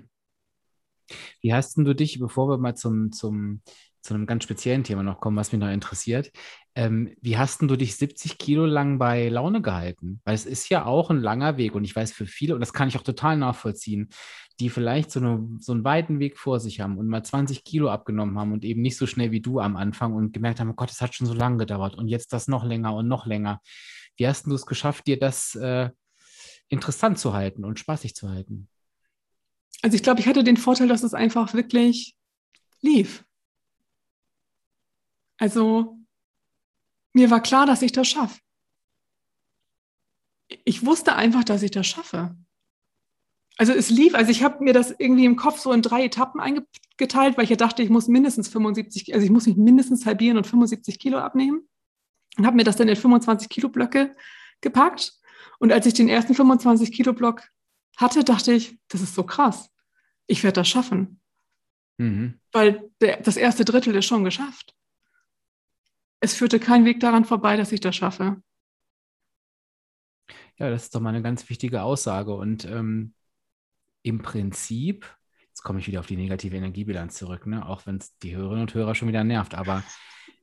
Wie 1.41 1.53
hast 1.53 1.77
denn 1.77 1.85
du 1.85 1.95
dich, 1.95 2.19
bevor 2.19 2.49
wir 2.49 2.57
mal 2.57 2.75
zum, 2.75 3.11
zum 3.11 3.61
zu 4.07 4.13
einem 4.13 4.25
ganz 4.25 4.43
speziellen 4.43 4.83
Thema 4.83 5.03
noch 5.03 5.19
kommen, 5.19 5.37
was 5.37 5.51
mich 5.51 5.59
noch 5.59 5.69
interessiert. 5.69 6.31
Ähm, 6.75 7.13
wie 7.21 7.37
hast 7.37 7.61
du 7.61 7.75
dich 7.75 7.95
70 7.97 8.37
Kilo 8.37 8.65
lang 8.65 8.97
bei 8.97 9.27
Laune 9.29 9.61
gehalten? 9.61 10.21
Weil 10.23 10.35
es 10.35 10.45
ist 10.45 10.69
ja 10.69 10.85
auch 10.85 11.09
ein 11.09 11.21
langer 11.21 11.57
Weg 11.57 11.75
und 11.75 11.83
ich 11.83 11.95
weiß 11.95 12.13
für 12.13 12.25
viele, 12.25 12.55
und 12.55 12.61
das 12.61 12.73
kann 12.73 12.87
ich 12.87 12.97
auch 12.97 13.03
total 13.03 13.37
nachvollziehen, 13.37 14.09
die 14.59 14.69
vielleicht 14.69 15.11
so, 15.11 15.19
eine, 15.19 15.47
so 15.59 15.73
einen 15.73 15.83
weiten 15.83 16.19
Weg 16.19 16.37
vor 16.37 16.59
sich 16.59 16.79
haben 16.79 16.97
und 16.97 17.07
mal 17.07 17.23
20 17.23 17.63
Kilo 17.63 17.89
abgenommen 17.89 18.39
haben 18.39 18.53
und 18.53 18.63
eben 18.63 18.81
nicht 18.81 18.97
so 18.97 19.05
schnell 19.05 19.31
wie 19.31 19.41
du 19.41 19.59
am 19.59 19.75
Anfang 19.75 20.13
und 20.13 20.33
gemerkt 20.33 20.59
haben, 20.59 20.71
oh 20.71 20.75
Gott, 20.75 20.89
es 20.89 21.01
hat 21.01 21.13
schon 21.13 21.27
so 21.27 21.33
lange 21.33 21.57
gedauert 21.57 21.95
und 21.95 22.07
jetzt 22.07 22.31
das 22.33 22.47
noch 22.47 22.63
länger 22.63 22.95
und 22.95 23.07
noch 23.07 23.25
länger. 23.25 23.61
Wie 24.15 24.27
hast 24.27 24.47
du 24.47 24.53
es 24.55 24.65
geschafft, 24.65 25.05
dir 25.07 25.19
das 25.19 25.53
äh, 25.55 25.89
interessant 26.69 27.19
zu 27.19 27.33
halten 27.33 27.65
und 27.65 27.77
spaßig 27.77 28.15
zu 28.15 28.29
halten? 28.29 28.69
Also 29.83 29.95
ich 29.95 30.03
glaube, 30.03 30.21
ich 30.21 30.27
hatte 30.27 30.43
den 30.43 30.57
Vorteil, 30.57 30.87
dass 30.87 31.03
es 31.03 31.13
einfach 31.13 31.53
wirklich 31.53 32.15
lief. 32.81 33.25
Also 35.37 35.97
mir 37.13 37.31
war 37.31 37.41
klar, 37.41 37.65
dass 37.65 37.81
ich 37.81 37.91
das 37.91 38.07
schaffe. 38.07 38.39
Ich 40.63 40.85
wusste 40.85 41.15
einfach, 41.15 41.43
dass 41.43 41.63
ich 41.63 41.71
das 41.71 41.87
schaffe. 41.87 42.35
Also 43.57 43.73
es 43.73 43.89
lief, 43.89 44.13
also 44.13 44.29
ich 44.29 44.43
habe 44.43 44.63
mir 44.63 44.73
das 44.73 44.91
irgendwie 44.91 45.25
im 45.25 45.35
Kopf 45.35 45.59
so 45.59 45.71
in 45.71 45.81
drei 45.81 46.05
Etappen 46.05 46.39
eingeteilt, 46.39 47.37
weil 47.37 47.43
ich 47.43 47.49
ja 47.49 47.55
dachte, 47.55 47.81
ich 47.81 47.89
muss 47.89 48.07
mindestens 48.07 48.47
75, 48.49 49.13
also 49.13 49.25
ich 49.25 49.31
muss 49.31 49.47
mich 49.47 49.57
mindestens 49.57 50.05
halbieren 50.05 50.37
und 50.37 50.45
75 50.45 50.99
Kilo 50.99 51.17
abnehmen. 51.17 51.67
Und 52.37 52.45
habe 52.45 52.55
mir 52.55 52.63
das 52.63 52.75
dann 52.75 52.87
in 52.87 52.95
25 52.95 53.49
Kilo 53.49 53.69
Blöcke 53.69 54.15
gepackt. 54.61 55.13
Und 55.57 55.71
als 55.71 55.87
ich 55.87 55.95
den 55.95 56.07
ersten 56.07 56.35
25 56.35 56.91
Kilo 56.91 57.13
Block 57.13 57.41
hatte, 57.97 58.23
dachte 58.23 58.53
ich, 58.53 58.77
das 58.89 59.01
ist 59.01 59.15
so 59.15 59.23
krass. 59.23 59.71
Ich 60.27 60.43
werde 60.43 60.61
das 60.61 60.69
schaffen. 60.69 61.19
Mhm. 61.97 62.39
Weil 62.51 62.91
der, 63.01 63.17
das 63.21 63.37
erste 63.37 63.65
Drittel 63.65 63.95
ist 63.95 64.05
schon 64.05 64.23
geschafft. 64.23 64.76
Es 66.19 66.35
führte 66.35 66.59
kein 66.59 66.85
Weg 66.85 66.99
daran 66.99 67.25
vorbei, 67.25 67.57
dass 67.57 67.71
ich 67.71 67.79
das 67.79 67.95
schaffe. 67.95 68.41
Ja, 70.57 70.69
das 70.69 70.83
ist 70.83 70.95
doch 70.95 71.01
mal 71.01 71.09
eine 71.09 71.21
ganz 71.21 71.49
wichtige 71.49 71.83
Aussage. 71.83 72.33
Und 72.33 72.65
ähm, 72.65 73.13
im 74.01 74.21
Prinzip, 74.21 75.05
jetzt 75.49 75.61
komme 75.61 75.79
ich 75.79 75.87
wieder 75.87 75.99
auf 75.99 76.07
die 76.07 76.17
negative 76.17 76.55
Energiebilanz 76.55 77.15
zurück, 77.15 77.45
ne? 77.45 77.67
auch 77.67 77.85
wenn 77.85 77.97
es 77.97 78.17
die 78.19 78.35
Hörerinnen 78.35 78.61
und 78.61 78.73
Hörer 78.73 78.95
schon 78.95 79.07
wieder 79.07 79.23
nervt, 79.23 79.53
aber 79.53 79.83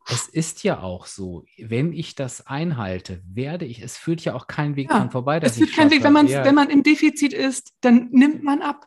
es 0.09 0.29
ist 0.29 0.62
ja 0.64 0.81
auch 0.81 1.07
so, 1.07 1.47
wenn 1.59 1.93
ich 1.93 2.14
das 2.14 2.47
einhalte, 2.47 3.22
werde 3.27 3.64
ich, 3.64 3.81
es 3.81 3.97
führt 3.97 4.20
ja 4.22 4.35
auch 4.35 4.47
keinen 4.47 4.77
Weg 4.77 4.91
ja, 4.91 4.99
dran 4.99 5.11
vorbei. 5.11 5.41
Dass 5.41 5.53
es 5.53 5.59
führt 5.59 5.72
keinen 5.72 5.91
Weg, 5.91 6.05
wenn, 6.05 6.12
man, 6.12 6.29
wenn 6.29 6.55
man 6.55 6.68
im 6.68 6.83
Defizit 6.83 7.33
ist, 7.33 7.72
dann 7.81 8.11
nimmt 8.11 8.43
man 8.43 8.61
ab. 8.61 8.87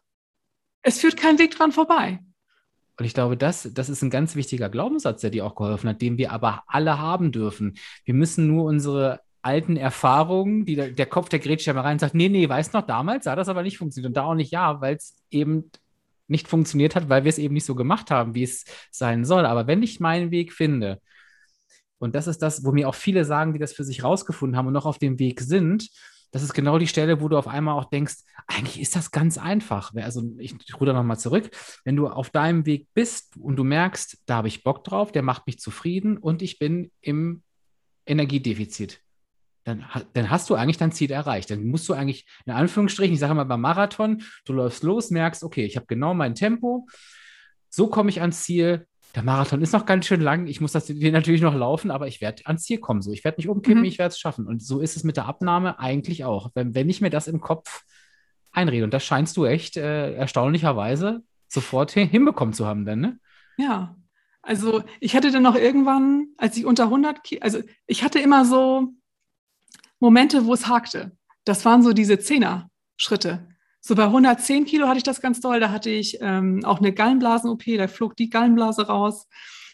Es 0.84 1.00
führt 1.00 1.18
keinen 1.18 1.40
Weg 1.40 1.52
dran 1.52 1.72
vorbei. 1.72 2.20
Und 2.98 3.06
ich 3.06 3.14
glaube, 3.14 3.38
das, 3.38 3.70
das 3.74 3.90
ist 3.90 4.02
ein 4.02 4.10
ganz 4.10 4.36
wichtiger 4.36 4.70
Glaubenssatz, 4.70 5.22
der 5.22 5.30
dir 5.30 5.46
auch 5.46 5.56
geholfen 5.56 5.90
hat, 5.90 6.02
den 6.02 6.18
wir 6.18 6.32
aber 6.32 6.64
alle 6.68 6.98
haben 6.98 7.32
dürfen. 7.32 7.78
Wir 8.06 8.14
müssen 8.14 8.48
nur 8.48 8.66
unsere 8.66 9.22
alten 9.44 9.78
Erfahrungen, 9.78 10.66
die 10.66 10.76
der, 10.76 10.90
der 10.90 11.06
Kopf 11.06 11.30
der 11.30 11.40
grätscht 11.40 11.68
ja 11.68 11.74
mal 11.74 11.82
rein 11.82 11.94
und 11.94 12.00
sagt, 12.00 12.16
nee, 12.16 12.28
nee, 12.28 12.50
weißt 12.50 12.74
noch, 12.74 12.86
damals 12.86 13.26
sah 13.26 13.36
das 13.36 13.50
aber 13.50 13.64
nicht 13.64 13.78
funktioniert. 13.78 14.10
Und 14.10 14.18
da 14.18 14.24
auch 14.24 14.34
nicht 14.34 14.52
ja, 14.52 14.82
weil 14.82 14.96
es 14.96 15.16
eben 15.30 15.72
nicht 16.28 16.48
funktioniert 16.48 16.96
hat, 16.96 17.08
weil 17.08 17.24
wir 17.24 17.30
es 17.30 17.38
eben 17.38 17.54
nicht 17.54 17.66
so 17.66 17.76
gemacht 17.76 18.12
haben, 18.12 18.36
wie 18.36 18.44
es 18.44 18.66
sein 18.92 19.26
soll. 19.26 19.46
Aber 19.46 19.68
wenn 19.68 19.84
ich 19.84 20.00
meinen 20.00 20.32
Weg 20.32 20.52
finde, 20.52 21.00
und 22.00 22.16
das 22.16 22.28
ist 22.28 22.42
das, 22.42 22.64
wo 22.66 22.72
mir 22.72 22.90
auch 22.90 22.96
viele 22.96 23.26
sagen, 23.26 23.54
die 23.54 23.60
das 23.60 23.74
für 23.74 23.84
sich 23.84 24.04
rausgefunden 24.04 24.58
haben 24.58 24.68
und 24.68 24.74
noch 24.74 24.86
auf 24.86 25.00
dem 25.00 25.20
Weg 25.20 25.42
sind, 25.42 25.90
das 26.32 26.44
ist 26.44 26.54
genau 26.54 26.78
die 26.78 26.88
Stelle, 26.88 27.22
wo 27.22 27.30
du 27.30 27.38
auf 27.38 27.48
einmal 27.48 27.78
auch 27.78 27.86
denkst, 27.86 28.16
eigentlich 28.48 28.80
ist 28.82 28.96
das 28.96 29.12
ganz 29.12 29.38
einfach. 29.38 29.94
Also 29.96 30.24
ich, 30.38 30.56
ich 30.66 30.80
ruder 30.80 30.94
nochmal 30.94 31.20
zurück. 31.20 31.50
Wenn 31.86 31.96
du 31.96 32.08
auf 32.08 32.30
deinem 32.30 32.66
Weg 32.66 32.88
bist 32.94 33.36
und 33.38 33.56
du 33.56 33.64
merkst, 33.64 34.24
da 34.26 34.38
habe 34.38 34.48
ich 34.48 34.64
Bock 34.64 34.84
drauf, 34.84 35.12
der 35.12 35.24
macht 35.24 35.48
mich 35.48 35.60
zufrieden 35.60 36.18
und 36.18 36.42
ich 36.42 36.60
bin 36.60 36.92
im 37.02 37.44
Energiedefizit, 38.06 39.02
dann, 39.64 39.86
dann 40.14 40.30
hast 40.30 40.50
du 40.50 40.56
eigentlich 40.56 40.78
dein 40.78 40.92
Ziel 40.92 41.12
erreicht. 41.12 41.50
Dann 41.50 41.66
musst 41.66 41.88
du 41.90 41.94
eigentlich, 41.94 42.26
in 42.46 42.54
Anführungsstrichen, 42.54 43.14
ich 43.14 43.20
sage 43.20 43.34
mal 43.34 43.44
beim 43.44 43.62
Marathon, 43.62 44.24
du 44.46 44.54
läufst 44.54 44.84
los, 44.84 45.12
merkst, 45.12 45.44
okay, 45.44 45.66
ich 45.66 45.76
habe 45.76 45.88
genau 45.88 46.14
mein 46.14 46.36
Tempo, 46.36 46.88
so 47.70 47.88
komme 47.88 48.10
ich 48.10 48.22
ans 48.22 48.44
Ziel, 48.44 48.88
der 49.16 49.24
Marathon 49.24 49.62
ist 49.62 49.74
noch 49.74 49.86
ganz 49.86 50.06
schön 50.06 50.22
lang. 50.22 50.48
Ich 50.48 50.62
muss 50.62 50.74
das 50.74 50.90
natürlich 50.90 51.42
noch 51.42 51.56
laufen, 51.56 51.92
aber 51.92 52.08
ich 52.08 52.22
werde 52.22 52.46
ans 52.46 52.64
Ziel 52.64 52.78
kommen. 52.78 53.02
So, 53.02 53.12
ich 53.12 53.24
werde 53.24 53.40
nicht 53.40 53.50
umkippen, 53.50 53.82
mhm. 53.82 53.88
ich 53.88 53.98
werde 53.98 54.12
es 54.12 54.20
schaffen. 54.20 54.48
Und 54.48 54.62
so 54.62 54.80
ist 54.80 54.96
es 54.96 55.04
mit 55.04 55.18
der 55.18 55.26
Abnahme 55.26 55.80
eigentlich 55.80 56.24
auch. 56.24 56.52
Wenn, 56.54 56.76
wenn 56.76 56.90
ich 56.90 57.02
mir 57.02 57.10
das 57.10 57.28
im 57.28 57.42
Kopf 57.42 57.84
einrede, 58.52 58.84
und 58.84 58.94
das 58.94 59.04
scheinst 59.04 59.36
du 59.38 59.46
echt 59.46 59.78
äh, 59.78 60.14
erstaunlicherweise 60.14 61.24
sofort 61.48 61.92
hinbekommen 61.92 62.54
zu 62.54 62.66
haben, 62.66 62.86
denn, 62.86 63.00
ne? 63.00 63.20
Ja. 63.58 63.96
Also 64.42 64.84
ich 65.02 65.16
hatte 65.16 65.32
dann 65.32 65.44
noch 65.44 65.56
irgendwann, 65.56 66.28
als 66.38 66.56
ich 66.56 66.66
unter 66.66 66.86
100, 66.86 67.24
Kilo, 67.24 67.42
also 67.42 67.60
ich 67.86 68.04
hatte 68.04 68.20
immer 68.20 68.46
so 68.46 68.94
Momente, 70.00 70.46
wo 70.46 70.54
es 70.54 70.68
hakte. 70.68 71.18
Das 71.44 71.66
waren 71.66 71.84
so 71.84 71.92
diese 71.92 72.20
Zehner-Schritte. 72.20 73.48
So 73.80 73.96
bei 73.96 74.04
110 74.04 74.66
Kilo 74.66 74.88
hatte 74.88 74.98
ich 74.98 75.04
das 75.04 75.22
ganz 75.22 75.40
doll. 75.40 75.60
Da 75.60 75.72
hatte 75.72 75.90
ich 75.90 76.18
ähm, 76.22 76.64
auch 76.66 76.80
eine 76.80 76.94
Gallenblasen-OP. 76.94 77.64
Da 77.78 77.88
flog 77.88 78.16
die 78.16 78.30
Gallenblase 78.30 78.88
raus, 78.88 79.28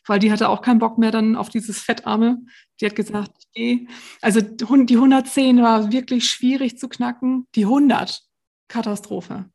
weil 0.06 0.20
die 0.20 0.32
hatte 0.32 0.49
auch 0.49 0.62
keinen 0.62 0.80
Bock 0.80 0.97
mehr 0.97 1.12
dann 1.12 1.36
auf 1.36 1.49
dieses 1.49 1.80
Fettarme. 1.80 2.39
Die 2.80 2.86
hat 2.86 2.95
gesagt, 2.95 3.32
ich 3.39 3.51
gehe. 3.51 3.88
Also 4.22 4.41
die 4.41 4.95
110 4.95 5.62
war 5.62 5.91
wirklich 5.91 6.30
schwierig 6.30 6.78
zu 6.78 6.89
knacken. 6.89 7.47
Die 7.56 7.66
100, 7.66 8.22
Katastrophe. 8.68 9.45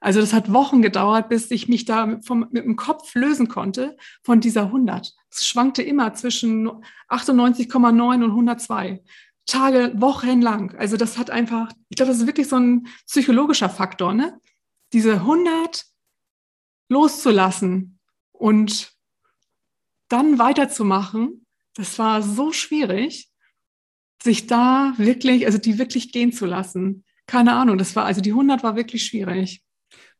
Also 0.00 0.20
das 0.20 0.32
hat 0.32 0.52
Wochen 0.52 0.82
gedauert, 0.82 1.28
bis 1.28 1.50
ich 1.50 1.68
mich 1.68 1.84
da 1.84 2.20
vom, 2.24 2.46
mit 2.50 2.64
dem 2.64 2.76
Kopf 2.76 3.14
lösen 3.14 3.48
konnte 3.48 3.96
von 4.22 4.40
dieser 4.40 4.64
100. 4.64 5.14
Es 5.30 5.46
schwankte 5.46 5.82
immer 5.82 6.14
zwischen 6.14 6.68
98,9 7.08 8.22
und 8.22 8.30
102. 8.30 9.02
Tage, 9.46 9.92
Wochen 9.96 10.42
lang. 10.42 10.74
Also 10.76 10.96
das 10.96 11.18
hat 11.18 11.30
einfach, 11.30 11.70
ich 11.88 11.96
glaube, 11.96 12.10
das 12.10 12.20
ist 12.20 12.26
wirklich 12.26 12.48
so 12.48 12.56
ein 12.56 12.88
psychologischer 13.06 13.70
Faktor, 13.70 14.12
ne? 14.12 14.38
Diese 14.92 15.14
100 15.14 15.84
loszulassen 16.88 17.98
und 18.32 18.92
dann 20.08 20.38
weiterzumachen, 20.38 21.46
das 21.74 21.98
war 21.98 22.22
so 22.22 22.52
schwierig, 22.52 23.30
sich 24.22 24.46
da 24.46 24.94
wirklich, 24.96 25.46
also 25.46 25.58
die 25.58 25.78
wirklich 25.78 26.12
gehen 26.12 26.32
zu 26.32 26.46
lassen. 26.46 27.04
Keine 27.26 27.54
Ahnung, 27.54 27.78
das 27.78 27.96
war, 27.96 28.04
also 28.04 28.20
die 28.20 28.30
100 28.30 28.62
war 28.62 28.76
wirklich 28.76 29.04
schwierig. 29.04 29.62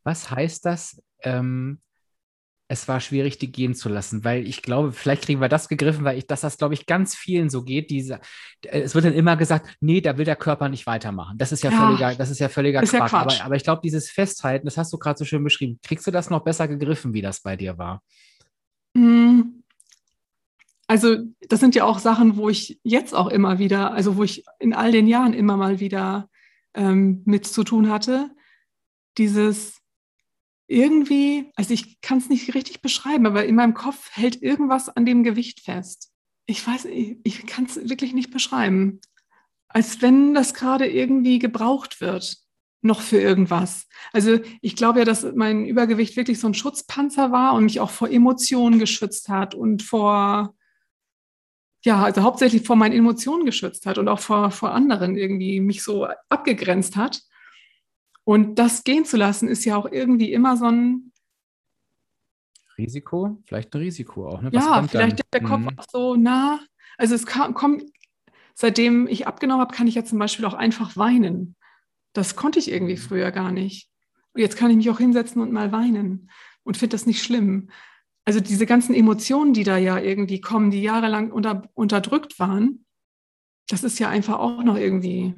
Was 0.02 0.30
heißt 0.30 0.64
das? 0.64 1.02
Ähm, 1.20 1.80
es 2.68 2.88
war 2.88 3.00
schwierig, 3.00 3.38
die 3.38 3.52
gehen 3.52 3.74
zu 3.74 3.88
lassen, 3.88 4.24
weil 4.24 4.46
ich 4.46 4.60
glaube, 4.60 4.92
vielleicht 4.92 5.22
kriegen 5.22 5.40
wir 5.40 5.48
das 5.48 5.68
gegriffen, 5.68 6.04
weil 6.04 6.18
ich, 6.18 6.26
dass 6.26 6.40
das, 6.40 6.58
glaube 6.58 6.74
ich, 6.74 6.86
ganz 6.86 7.14
vielen 7.14 7.48
so 7.48 7.62
geht. 7.62 7.90
Diese, 7.90 8.20
äh, 8.62 8.80
es 8.80 8.94
wird 8.94 9.04
dann 9.04 9.12
immer 9.12 9.36
gesagt, 9.36 9.76
nee, 9.80 10.00
da 10.00 10.18
will 10.18 10.24
der 10.24 10.36
Körper 10.36 10.68
nicht 10.68 10.86
weitermachen. 10.86 11.38
Das 11.38 11.52
ist 11.52 11.62
ja, 11.62 11.70
ja 11.70 11.78
völliger, 11.78 12.14
das 12.16 12.30
ist 12.30 12.40
ja 12.40 12.48
völliger 12.48 12.82
ist 12.82 12.90
Quatsch. 12.90 13.00
Ja 13.00 13.08
Quatsch. 13.08 13.36
Aber, 13.36 13.44
aber 13.46 13.56
ich 13.56 13.62
glaube, 13.62 13.80
dieses 13.84 14.10
Festhalten, 14.10 14.66
das 14.66 14.76
hast 14.76 14.92
du 14.92 14.98
gerade 14.98 15.18
so 15.18 15.24
schön 15.24 15.44
beschrieben. 15.44 15.78
Kriegst 15.82 16.06
du 16.06 16.10
das 16.10 16.28
noch 16.28 16.42
besser 16.42 16.66
gegriffen, 16.66 17.12
wie 17.14 17.22
das 17.22 17.40
bei 17.40 17.56
dir 17.56 17.78
war? 17.78 18.02
Hm. 18.96 19.62
Also, 20.88 21.16
das 21.48 21.60
sind 21.60 21.74
ja 21.74 21.84
auch 21.84 21.98
Sachen, 21.98 22.36
wo 22.36 22.48
ich 22.48 22.80
jetzt 22.82 23.14
auch 23.14 23.28
immer 23.28 23.58
wieder, 23.58 23.92
also 23.92 24.16
wo 24.16 24.24
ich 24.24 24.44
in 24.58 24.72
all 24.72 24.92
den 24.92 25.06
Jahren 25.06 25.34
immer 25.34 25.56
mal 25.56 25.80
wieder 25.80 26.28
ähm, 26.74 27.22
mit 27.24 27.46
zu 27.46 27.64
tun 27.64 27.90
hatte. 27.90 28.30
Dieses, 29.18 29.80
irgendwie, 30.68 31.52
also 31.54 31.72
ich 31.72 32.00
kann 32.00 32.18
es 32.18 32.28
nicht 32.28 32.54
richtig 32.54 32.82
beschreiben, 32.82 33.26
aber 33.26 33.44
in 33.44 33.54
meinem 33.54 33.74
Kopf 33.74 34.10
hält 34.12 34.42
irgendwas 34.42 34.88
an 34.88 35.06
dem 35.06 35.22
Gewicht 35.22 35.60
fest. 35.60 36.10
Ich 36.46 36.66
weiß, 36.66 36.86
ich, 36.86 37.46
kann 37.46 37.66
es 37.66 37.88
wirklich 37.88 38.14
nicht 38.14 38.32
beschreiben. 38.32 39.00
Als 39.68 40.02
wenn 40.02 40.34
das 40.34 40.54
gerade 40.54 40.86
irgendwie 40.88 41.38
gebraucht 41.38 42.00
wird, 42.00 42.38
noch 42.82 43.00
für 43.00 43.20
irgendwas. 43.20 43.86
Also 44.12 44.38
ich 44.60 44.76
glaube 44.76 45.00
ja, 45.00 45.04
dass 45.04 45.26
mein 45.34 45.66
Übergewicht 45.66 46.16
wirklich 46.16 46.40
so 46.40 46.46
ein 46.46 46.54
Schutzpanzer 46.54 47.32
war 47.32 47.54
und 47.54 47.64
mich 47.64 47.80
auch 47.80 47.90
vor 47.90 48.08
Emotionen 48.08 48.78
geschützt 48.78 49.28
hat 49.28 49.54
und 49.54 49.82
vor, 49.82 50.54
ja, 51.84 52.02
also 52.02 52.22
hauptsächlich 52.22 52.66
vor 52.66 52.76
meinen 52.76 52.96
Emotionen 52.96 53.44
geschützt 53.44 53.86
hat 53.86 53.98
und 53.98 54.08
auch 54.08 54.20
vor, 54.20 54.50
vor 54.50 54.72
anderen 54.72 55.16
irgendwie 55.16 55.60
mich 55.60 55.82
so 55.82 56.06
abgegrenzt 56.28 56.96
hat. 56.96 57.22
Und 58.26 58.58
das 58.58 58.82
gehen 58.82 59.04
zu 59.04 59.16
lassen, 59.16 59.46
ist 59.46 59.64
ja 59.64 59.76
auch 59.76 59.86
irgendwie 59.88 60.32
immer 60.32 60.56
so 60.56 60.64
ein 60.64 61.12
Risiko, 62.76 63.40
vielleicht 63.46 63.72
ein 63.72 63.78
Risiko 63.78 64.28
auch. 64.28 64.42
Ne? 64.42 64.50
ja, 64.52 64.82
vielleicht 64.82 65.20
dann? 65.20 65.26
der 65.32 65.42
Kopf 65.42 65.60
mhm. 65.60 65.78
auch 65.78 65.84
so 65.88 66.16
nah. 66.16 66.58
Also 66.98 67.14
es 67.14 67.24
kam, 67.24 67.54
kommt, 67.54 67.84
seitdem 68.52 69.06
ich 69.06 69.28
abgenommen 69.28 69.60
habe, 69.60 69.72
kann 69.72 69.86
ich 69.86 69.94
ja 69.94 70.04
zum 70.04 70.18
Beispiel 70.18 70.44
auch 70.44 70.54
einfach 70.54 70.96
weinen. 70.96 71.54
Das 72.14 72.34
konnte 72.34 72.58
ich 72.58 72.68
irgendwie 72.68 72.96
früher 72.96 73.30
gar 73.30 73.52
nicht. 73.52 73.88
Und 74.34 74.40
jetzt 74.40 74.56
kann 74.56 74.72
ich 74.72 74.76
mich 74.76 74.90
auch 74.90 74.98
hinsetzen 74.98 75.40
und 75.40 75.52
mal 75.52 75.70
weinen 75.70 76.28
und 76.64 76.76
finde 76.76 76.94
das 76.94 77.06
nicht 77.06 77.22
schlimm. 77.22 77.70
Also 78.24 78.40
diese 78.40 78.66
ganzen 78.66 78.96
Emotionen, 78.96 79.52
die 79.52 79.62
da 79.62 79.76
ja 79.76 80.00
irgendwie 80.00 80.40
kommen, 80.40 80.72
die 80.72 80.82
jahrelang 80.82 81.30
unter, 81.30 81.62
unterdrückt 81.74 82.40
waren, 82.40 82.84
das 83.68 83.84
ist 83.84 84.00
ja 84.00 84.08
einfach 84.08 84.40
auch 84.40 84.64
noch 84.64 84.76
irgendwie 84.76 85.36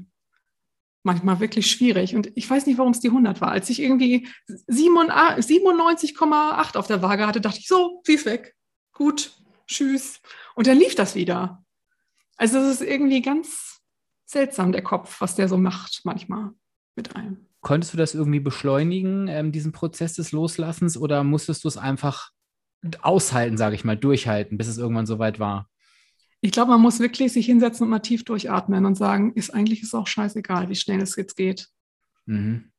manchmal 1.09 1.41
wirklich 1.41 1.71
schwierig. 1.71 2.15
Und 2.15 2.31
ich 2.35 2.49
weiß 2.49 2.67
nicht, 2.67 2.77
warum 2.77 2.93
es 2.93 3.01
die 3.01 3.09
100 3.09 3.41
war. 3.41 3.51
Als 3.51 3.71
ich 3.71 3.81
irgendwie 3.81 4.29
97,8 4.69 6.77
auf 6.77 6.87
der 6.87 7.01
Waage 7.01 7.27
hatte, 7.27 7.41
dachte 7.41 7.61
ich, 7.61 7.67
so, 7.67 8.03
sie 8.05 8.13
ist 8.15 8.27
weg. 8.27 8.55
Gut, 8.93 9.33
tschüss. 9.67 10.21
Und 10.55 10.67
dann 10.67 10.79
lief 10.79 10.95
das 10.95 11.15
wieder. 11.15 11.65
Also 12.37 12.59
es 12.59 12.81
ist 12.81 12.89
irgendwie 12.89 13.23
ganz 13.23 13.81
seltsam, 14.27 14.73
der 14.73 14.83
Kopf, 14.83 15.23
was 15.23 15.35
der 15.35 15.49
so 15.49 15.57
macht 15.57 16.03
manchmal 16.05 16.51
mit 16.95 17.17
einem. 17.17 17.47
Konntest 17.63 17.95
du 17.95 17.97
das 17.97 18.15
irgendwie 18.15 18.41
beschleunigen, 18.41 19.29
ähm, 19.29 19.51
diesen 19.51 19.73
Prozess 19.73 20.13
des 20.13 20.33
Loslassens, 20.33 20.99
oder 20.99 21.25
musstest 21.25 21.65
du 21.65 21.69
es 21.69 21.79
einfach 21.79 22.33
aushalten, 23.01 23.57
sage 23.57 23.75
ich 23.75 23.85
mal, 23.85 23.97
durchhalten, 23.97 24.59
bis 24.59 24.69
es 24.69 24.77
irgendwann 24.77 25.07
soweit 25.07 25.41
war? 25.41 25.71
Ich 26.41 26.53
glaube, 26.53 26.70
man 26.70 26.80
muss 26.80 27.01
wirklich 27.01 27.32
sich 27.32 27.47
hinsetzen 27.47 27.84
und 27.84 27.91
mal 27.91 27.99
tief 27.99 28.24
durchatmen 28.24 28.86
und 28.86 28.95
sagen, 28.95 29.32
ist 29.34 29.51
eigentlich 29.51 29.82
ist 29.82 29.95
auch 29.95 30.07
scheißegal, 30.07 30.68
wie 30.68 30.76
schnell 30.76 31.01
es 31.01 31.16
jetzt 31.16 31.36
geht. 31.36 31.68
Mhm. 32.26 32.70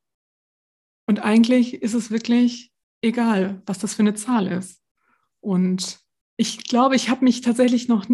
Und 1.07 1.19
eigentlich 1.19 1.73
ist 1.73 1.93
es 1.93 2.11
wirklich 2.11 2.71
egal, 3.01 3.61
was 3.65 3.79
das 3.79 3.95
für 3.95 4.03
eine 4.03 4.13
Zahl 4.13 4.47
ist. 4.47 4.81
Und 5.41 5.99
ich 6.37 6.63
glaube, 6.63 6.95
ich 6.95 7.09
habe 7.09 7.25
mich 7.25 7.41
tatsächlich 7.41 7.89
noch 7.89 8.05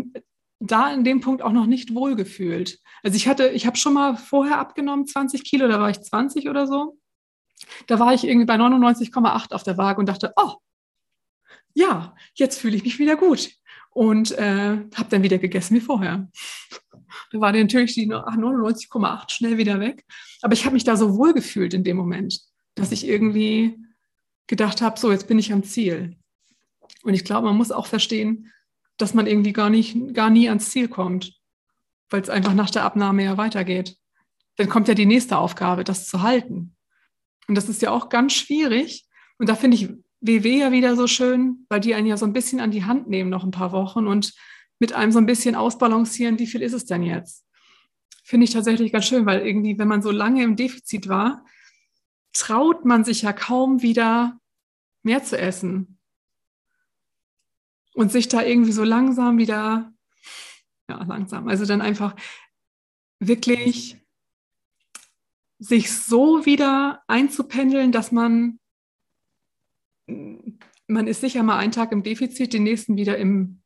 da 0.59 0.91
in 0.91 1.03
dem 1.03 1.21
Punkt 1.21 1.41
auch 1.41 1.51
noch 1.51 1.67
nicht 1.67 1.93
wohl 1.93 2.15
gefühlt. 2.15 2.79
Also 3.03 3.15
ich 3.15 3.27
hatte, 3.27 3.49
ich 3.49 3.67
habe 3.67 3.77
schon 3.77 3.93
mal 3.93 4.17
vorher 4.17 4.57
abgenommen, 4.57 5.05
20 5.05 5.43
Kilo, 5.43 5.67
da 5.67 5.79
war 5.79 5.89
ich 5.89 6.01
20 6.01 6.49
oder 6.49 6.65
so. 6.65 6.97
Da 7.87 7.99
war 7.99 8.13
ich 8.13 8.23
irgendwie 8.23 8.45
bei 8.45 8.55
99,8 8.55 9.53
auf 9.53 9.63
der 9.63 9.77
Waage 9.77 9.99
und 9.99 10.07
dachte, 10.07 10.33
oh, 10.37 10.55
ja, 11.73 12.15
jetzt 12.33 12.59
fühle 12.59 12.77
ich 12.77 12.83
mich 12.83 12.97
wieder 12.97 13.15
gut 13.15 13.51
und 13.95 14.37
äh, 14.37 14.77
habe 14.93 15.09
dann 15.09 15.23
wieder 15.23 15.37
gegessen 15.37 15.73
wie 15.75 15.81
vorher. 15.81 16.29
Da 17.31 17.39
war 17.39 17.53
natürlich 17.53 17.93
die 17.93 18.11
99,8 18.11 19.31
schnell 19.31 19.57
wieder 19.57 19.79
weg. 19.79 20.03
Aber 20.41 20.53
ich 20.53 20.65
habe 20.65 20.73
mich 20.73 20.83
da 20.83 20.97
so 20.97 21.15
wohl 21.17 21.33
gefühlt 21.33 21.73
in 21.73 21.85
dem 21.85 21.95
Moment, 21.95 22.41
dass 22.75 22.91
ich 22.91 23.07
irgendwie 23.07 23.77
gedacht 24.47 24.81
habe, 24.81 24.99
so, 24.99 25.13
jetzt 25.13 25.29
bin 25.29 25.39
ich 25.39 25.53
am 25.53 25.63
Ziel. 25.63 26.17
Und 27.03 27.13
ich 27.13 27.23
glaube, 27.23 27.47
man 27.47 27.55
muss 27.55 27.71
auch 27.71 27.87
verstehen, 27.87 28.51
dass 28.97 29.13
man 29.13 29.27
irgendwie 29.27 29.53
gar, 29.53 29.69
nicht, 29.69 30.13
gar 30.13 30.29
nie 30.29 30.49
ans 30.49 30.71
Ziel 30.71 30.89
kommt, 30.89 31.39
weil 32.09 32.21
es 32.21 32.29
einfach 32.29 32.53
nach 32.53 32.71
der 32.71 32.83
Abnahme 32.83 33.23
ja 33.23 33.37
weitergeht. 33.37 33.95
Dann 34.57 34.67
kommt 34.67 34.89
ja 34.89 34.93
die 34.93 35.05
nächste 35.05 35.37
Aufgabe, 35.37 35.85
das 35.85 36.05
zu 36.05 36.21
halten. 36.21 36.75
Und 37.47 37.55
das 37.55 37.69
ist 37.69 37.81
ja 37.81 37.91
auch 37.91 38.09
ganz 38.09 38.33
schwierig. 38.33 39.05
Und 39.37 39.47
da 39.47 39.55
finde 39.55 39.77
ich 39.77 39.89
WW 40.25 40.59
ja 40.59 40.71
wieder 40.71 40.95
so 40.95 41.07
schön, 41.07 41.65
weil 41.69 41.79
die 41.79 41.95
einen 41.95 42.07
ja 42.07 42.17
so 42.17 42.25
ein 42.25 42.33
bisschen 42.33 42.59
an 42.59 42.71
die 42.71 42.85
Hand 42.85 43.07
nehmen 43.09 43.29
noch 43.29 43.43
ein 43.43 43.51
paar 43.51 43.71
Wochen 43.71 44.07
und 44.07 44.33
mit 44.79 44.93
einem 44.93 45.11
so 45.11 45.19
ein 45.19 45.25
bisschen 45.25 45.55
ausbalancieren, 45.55 46.39
wie 46.39 46.47
viel 46.47 46.61
ist 46.61 46.73
es 46.73 46.85
denn 46.85 47.03
jetzt? 47.03 47.45
Finde 48.23 48.45
ich 48.45 48.51
tatsächlich 48.51 48.91
ganz 48.91 49.05
schön, 49.05 49.25
weil 49.25 49.45
irgendwie, 49.45 49.77
wenn 49.77 49.87
man 49.87 50.01
so 50.01 50.11
lange 50.11 50.43
im 50.43 50.55
Defizit 50.55 51.07
war, 51.07 51.45
traut 52.33 52.85
man 52.85 53.03
sich 53.03 53.21
ja 53.21 53.33
kaum 53.33 53.81
wieder 53.81 54.39
mehr 55.03 55.23
zu 55.23 55.37
essen. 55.37 55.99
Und 57.93 58.11
sich 58.11 58.27
da 58.27 58.43
irgendwie 58.43 58.73
so 58.73 58.83
langsam 58.83 59.37
wieder, 59.37 59.93
ja, 60.89 61.03
langsam, 61.03 61.47
also 61.47 61.65
dann 61.65 61.81
einfach 61.81 62.15
wirklich 63.19 63.97
sich 65.59 65.93
so 65.93 66.45
wieder 66.45 67.03
einzupendeln, 67.07 67.93
dass 67.93 68.11
man, 68.11 68.59
man 70.07 71.07
ist 71.07 71.21
sicher 71.21 71.43
mal 71.43 71.57
einen 71.57 71.71
Tag 71.71 71.91
im 71.91 72.03
Defizit, 72.03 72.53
den 72.53 72.63
nächsten 72.63 72.97
wieder 72.97 73.17
im, 73.17 73.61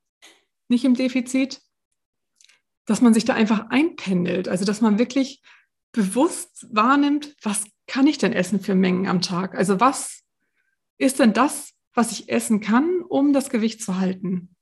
nicht 0.68 0.86
im 0.86 0.94
Defizit, 0.94 1.62
dass 2.86 3.02
man 3.02 3.14
sich 3.14 3.26
da 3.26 3.34
einfach 3.34 3.70
einpendelt, 3.70 4.48
also 4.48 4.66
dass 4.66 4.82
man 4.82 5.00
wirklich 5.00 5.42
bewusst 5.92 6.68
wahrnimmt, 6.72 7.36
was 7.44 7.66
kann 7.88 8.08
ich 8.08 8.18
denn 8.18 8.34
essen 8.34 8.60
für 8.60 8.76
Mengen 8.76 9.08
am 9.08 9.22
Tag? 9.22 9.56
Also 9.56 9.80
was 9.80 10.24
ist 10.98 11.20
denn 11.20 11.34
das, 11.34 11.74
was 11.94 12.12
ich 12.12 12.30
essen 12.30 12.62
kann, 12.62 13.02
um 13.08 13.34
das 13.34 13.50
Gewicht 13.50 13.82
zu 13.82 14.00
halten? 14.00 14.56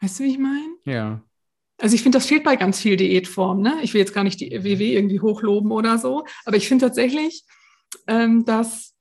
Weißt 0.00 0.18
du, 0.18 0.24
wie 0.24 0.30
ich 0.30 0.38
meine? 0.38 0.74
Ja. 0.84 1.22
Also 1.78 1.94
ich 1.94 2.02
finde, 2.02 2.18
das 2.18 2.26
fehlt 2.26 2.44
bei 2.44 2.56
ganz 2.56 2.80
viel 2.80 2.96
Diätformen. 2.96 3.62
Ne? 3.62 3.78
Ich 3.82 3.94
will 3.94 4.00
jetzt 4.00 4.14
gar 4.14 4.24
nicht 4.24 4.40
die 4.40 4.50
WW 4.50 4.94
irgendwie 4.94 5.20
hochloben 5.20 5.70
oder 5.70 5.98
so, 5.98 6.24
aber 6.44 6.56
ich 6.56 6.68
finde 6.68 6.86
tatsächlich, 6.86 7.44
ähm, 8.06 8.44
dass 8.44 8.94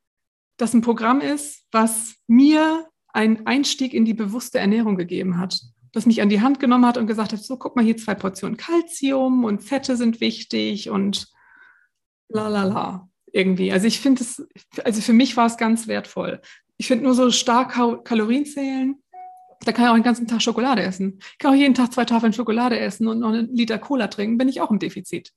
das 0.59 0.73
ein 0.73 0.81
Programm 0.81 1.21
ist, 1.21 1.65
was 1.71 2.15
mir 2.27 2.87
einen 3.07 3.47
Einstieg 3.47 3.93
in 3.93 4.05
die 4.05 4.13
bewusste 4.13 4.59
Ernährung 4.59 4.97
gegeben 4.97 5.39
hat. 5.39 5.59
Das 5.91 6.05
mich 6.05 6.21
an 6.21 6.29
die 6.29 6.41
Hand 6.41 6.59
genommen 6.59 6.85
hat 6.85 6.97
und 6.97 7.07
gesagt 7.07 7.33
hat, 7.33 7.39
so 7.39 7.57
guck 7.57 7.75
mal 7.75 7.83
hier 7.83 7.97
zwei 7.97 8.13
Portionen 8.13 8.57
Kalzium 8.57 9.45
und 9.45 9.63
Fette 9.63 9.95
sind 9.95 10.21
wichtig 10.21 10.89
und 10.89 11.27
la 12.27 12.47
la 12.47 12.63
la 12.63 13.09
irgendwie. 13.31 13.71
Also 13.71 13.87
ich 13.87 13.99
finde 13.99 14.21
es, 14.21 14.45
also 14.83 15.01
für 15.01 15.13
mich 15.13 15.35
war 15.37 15.47
es 15.47 15.57
ganz 15.57 15.87
wertvoll. 15.87 16.41
Ich 16.77 16.87
finde 16.87 17.05
nur 17.05 17.15
so 17.15 17.31
stark 17.31 17.73
Kalorien 18.03 18.45
zählen, 18.45 19.01
da 19.65 19.71
kann 19.71 19.85
ich 19.85 19.89
auch 19.91 19.95
den 19.95 20.03
ganzen 20.03 20.27
Tag 20.27 20.41
Schokolade 20.41 20.81
essen. 20.83 21.19
Ich 21.19 21.37
kann 21.39 21.51
auch 21.51 21.57
jeden 21.57 21.73
Tag 21.73 21.91
zwei 21.93 22.05
Tafeln 22.05 22.33
Schokolade 22.33 22.79
essen 22.79 23.07
und 23.07 23.19
noch 23.19 23.29
einen 23.29 23.53
Liter 23.55 23.77
Cola 23.77 24.07
trinken, 24.07 24.37
bin 24.37 24.49
ich 24.49 24.61
auch 24.61 24.71
im 24.71 24.79
Defizit. 24.79 25.31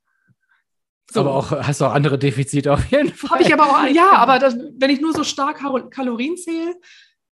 So. 1.11 1.20
Aber 1.20 1.34
auch 1.34 1.50
hast 1.50 1.80
du 1.80 1.86
auch 1.86 1.92
andere 1.92 2.18
Defizite 2.18 2.72
auf 2.72 2.90
jeden 2.90 3.09
Fall. 3.14 3.30
Habe 3.30 3.42
ich 3.42 3.53
aber 3.53 3.64
auch, 3.64 3.86
ja, 3.86 4.12
aber 4.12 4.38
das, 4.38 4.57
wenn 4.78 4.90
ich 4.90 5.00
nur 5.00 5.12
so 5.12 5.24
stark 5.24 5.61
Kalorien 5.90 6.36
zähle, 6.36 6.74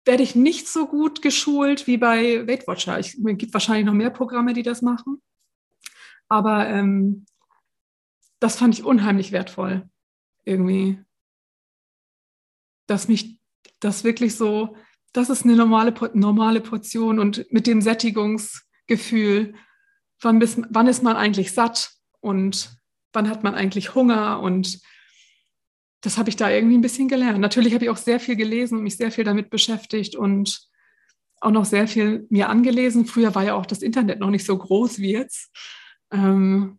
werde 0.04 0.22
ich 0.22 0.34
nicht 0.34 0.68
so 0.68 0.86
gut 0.86 1.22
geschult 1.22 1.86
wie 1.86 1.96
bei 1.96 2.46
Weight 2.46 2.66
Watcher. 2.66 2.98
Ich, 2.98 3.14
es 3.14 3.38
gibt 3.38 3.52
wahrscheinlich 3.52 3.86
noch 3.86 3.92
mehr 3.92 4.10
Programme, 4.10 4.52
die 4.54 4.62
das 4.62 4.82
machen. 4.82 5.22
Aber 6.28 6.66
ähm, 6.68 7.26
das 8.38 8.56
fand 8.56 8.74
ich 8.74 8.84
unheimlich 8.84 9.32
wertvoll. 9.32 9.88
Irgendwie. 10.44 10.98
Dass 12.86 13.08
mich 13.08 13.38
das 13.78 14.04
wirklich 14.04 14.36
so 14.36 14.74
das 15.12 15.30
ist 15.30 15.44
eine 15.44 15.56
normale, 15.56 15.92
normale 16.14 16.60
Portion 16.60 17.18
und 17.18 17.46
mit 17.50 17.66
dem 17.66 17.80
Sättigungsgefühl, 17.80 19.54
wann, 20.20 20.38
bis, 20.38 20.60
wann 20.70 20.86
ist 20.86 21.02
man 21.02 21.16
eigentlich 21.16 21.52
satt 21.52 21.92
und 22.20 22.79
wann 23.12 23.28
hat 23.28 23.42
man 23.42 23.54
eigentlich 23.54 23.94
Hunger 23.94 24.40
und 24.40 24.80
das 26.02 26.16
habe 26.16 26.30
ich 26.30 26.36
da 26.36 26.50
irgendwie 26.50 26.78
ein 26.78 26.82
bisschen 26.82 27.08
gelernt. 27.08 27.40
Natürlich 27.40 27.74
habe 27.74 27.84
ich 27.84 27.90
auch 27.90 27.96
sehr 27.96 28.20
viel 28.20 28.36
gelesen 28.36 28.78
und 28.78 28.84
mich 28.84 28.96
sehr 28.96 29.10
viel 29.10 29.24
damit 29.24 29.50
beschäftigt 29.50 30.16
und 30.16 30.60
auch 31.40 31.50
noch 31.50 31.64
sehr 31.64 31.88
viel 31.88 32.26
mir 32.30 32.48
angelesen. 32.48 33.06
Früher 33.06 33.34
war 33.34 33.44
ja 33.44 33.54
auch 33.54 33.66
das 33.66 33.82
Internet 33.82 34.20
noch 34.20 34.30
nicht 34.30 34.44
so 34.44 34.56
groß 34.56 34.98
wie 34.98 35.12
jetzt. 35.12 35.50
Ähm, 36.10 36.78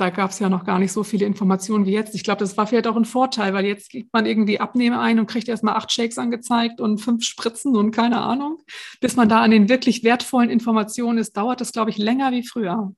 da 0.00 0.08
gab 0.08 0.30
es 0.30 0.38
ja 0.38 0.48
noch 0.48 0.64
gar 0.64 0.78
nicht 0.78 0.92
so 0.92 1.04
viele 1.04 1.26
Informationen 1.26 1.84
wie 1.84 1.92
jetzt. 1.92 2.14
Ich 2.14 2.24
glaube, 2.24 2.38
das 2.38 2.56
war 2.56 2.66
vielleicht 2.66 2.86
auch 2.86 2.96
ein 2.96 3.04
Vorteil, 3.04 3.52
weil 3.52 3.66
jetzt 3.66 3.90
gibt 3.90 4.12
man 4.14 4.24
irgendwie 4.24 4.58
Abnehme 4.58 4.98
ein 4.98 5.18
und 5.18 5.26
kriegt 5.26 5.48
erstmal 5.48 5.74
acht 5.74 5.92
Shakes 5.92 6.16
angezeigt 6.16 6.80
und 6.80 6.98
fünf 6.98 7.24
Spritzen 7.24 7.76
und 7.76 7.90
keine 7.90 8.20
Ahnung. 8.22 8.62
Bis 9.00 9.16
man 9.16 9.28
da 9.28 9.42
an 9.42 9.50
den 9.50 9.68
wirklich 9.68 10.02
wertvollen 10.02 10.48
Informationen 10.48 11.18
ist, 11.18 11.36
dauert 11.36 11.60
das, 11.60 11.72
glaube 11.72 11.90
ich, 11.90 11.98
länger 11.98 12.32
wie 12.32 12.46
früher. 12.46 12.94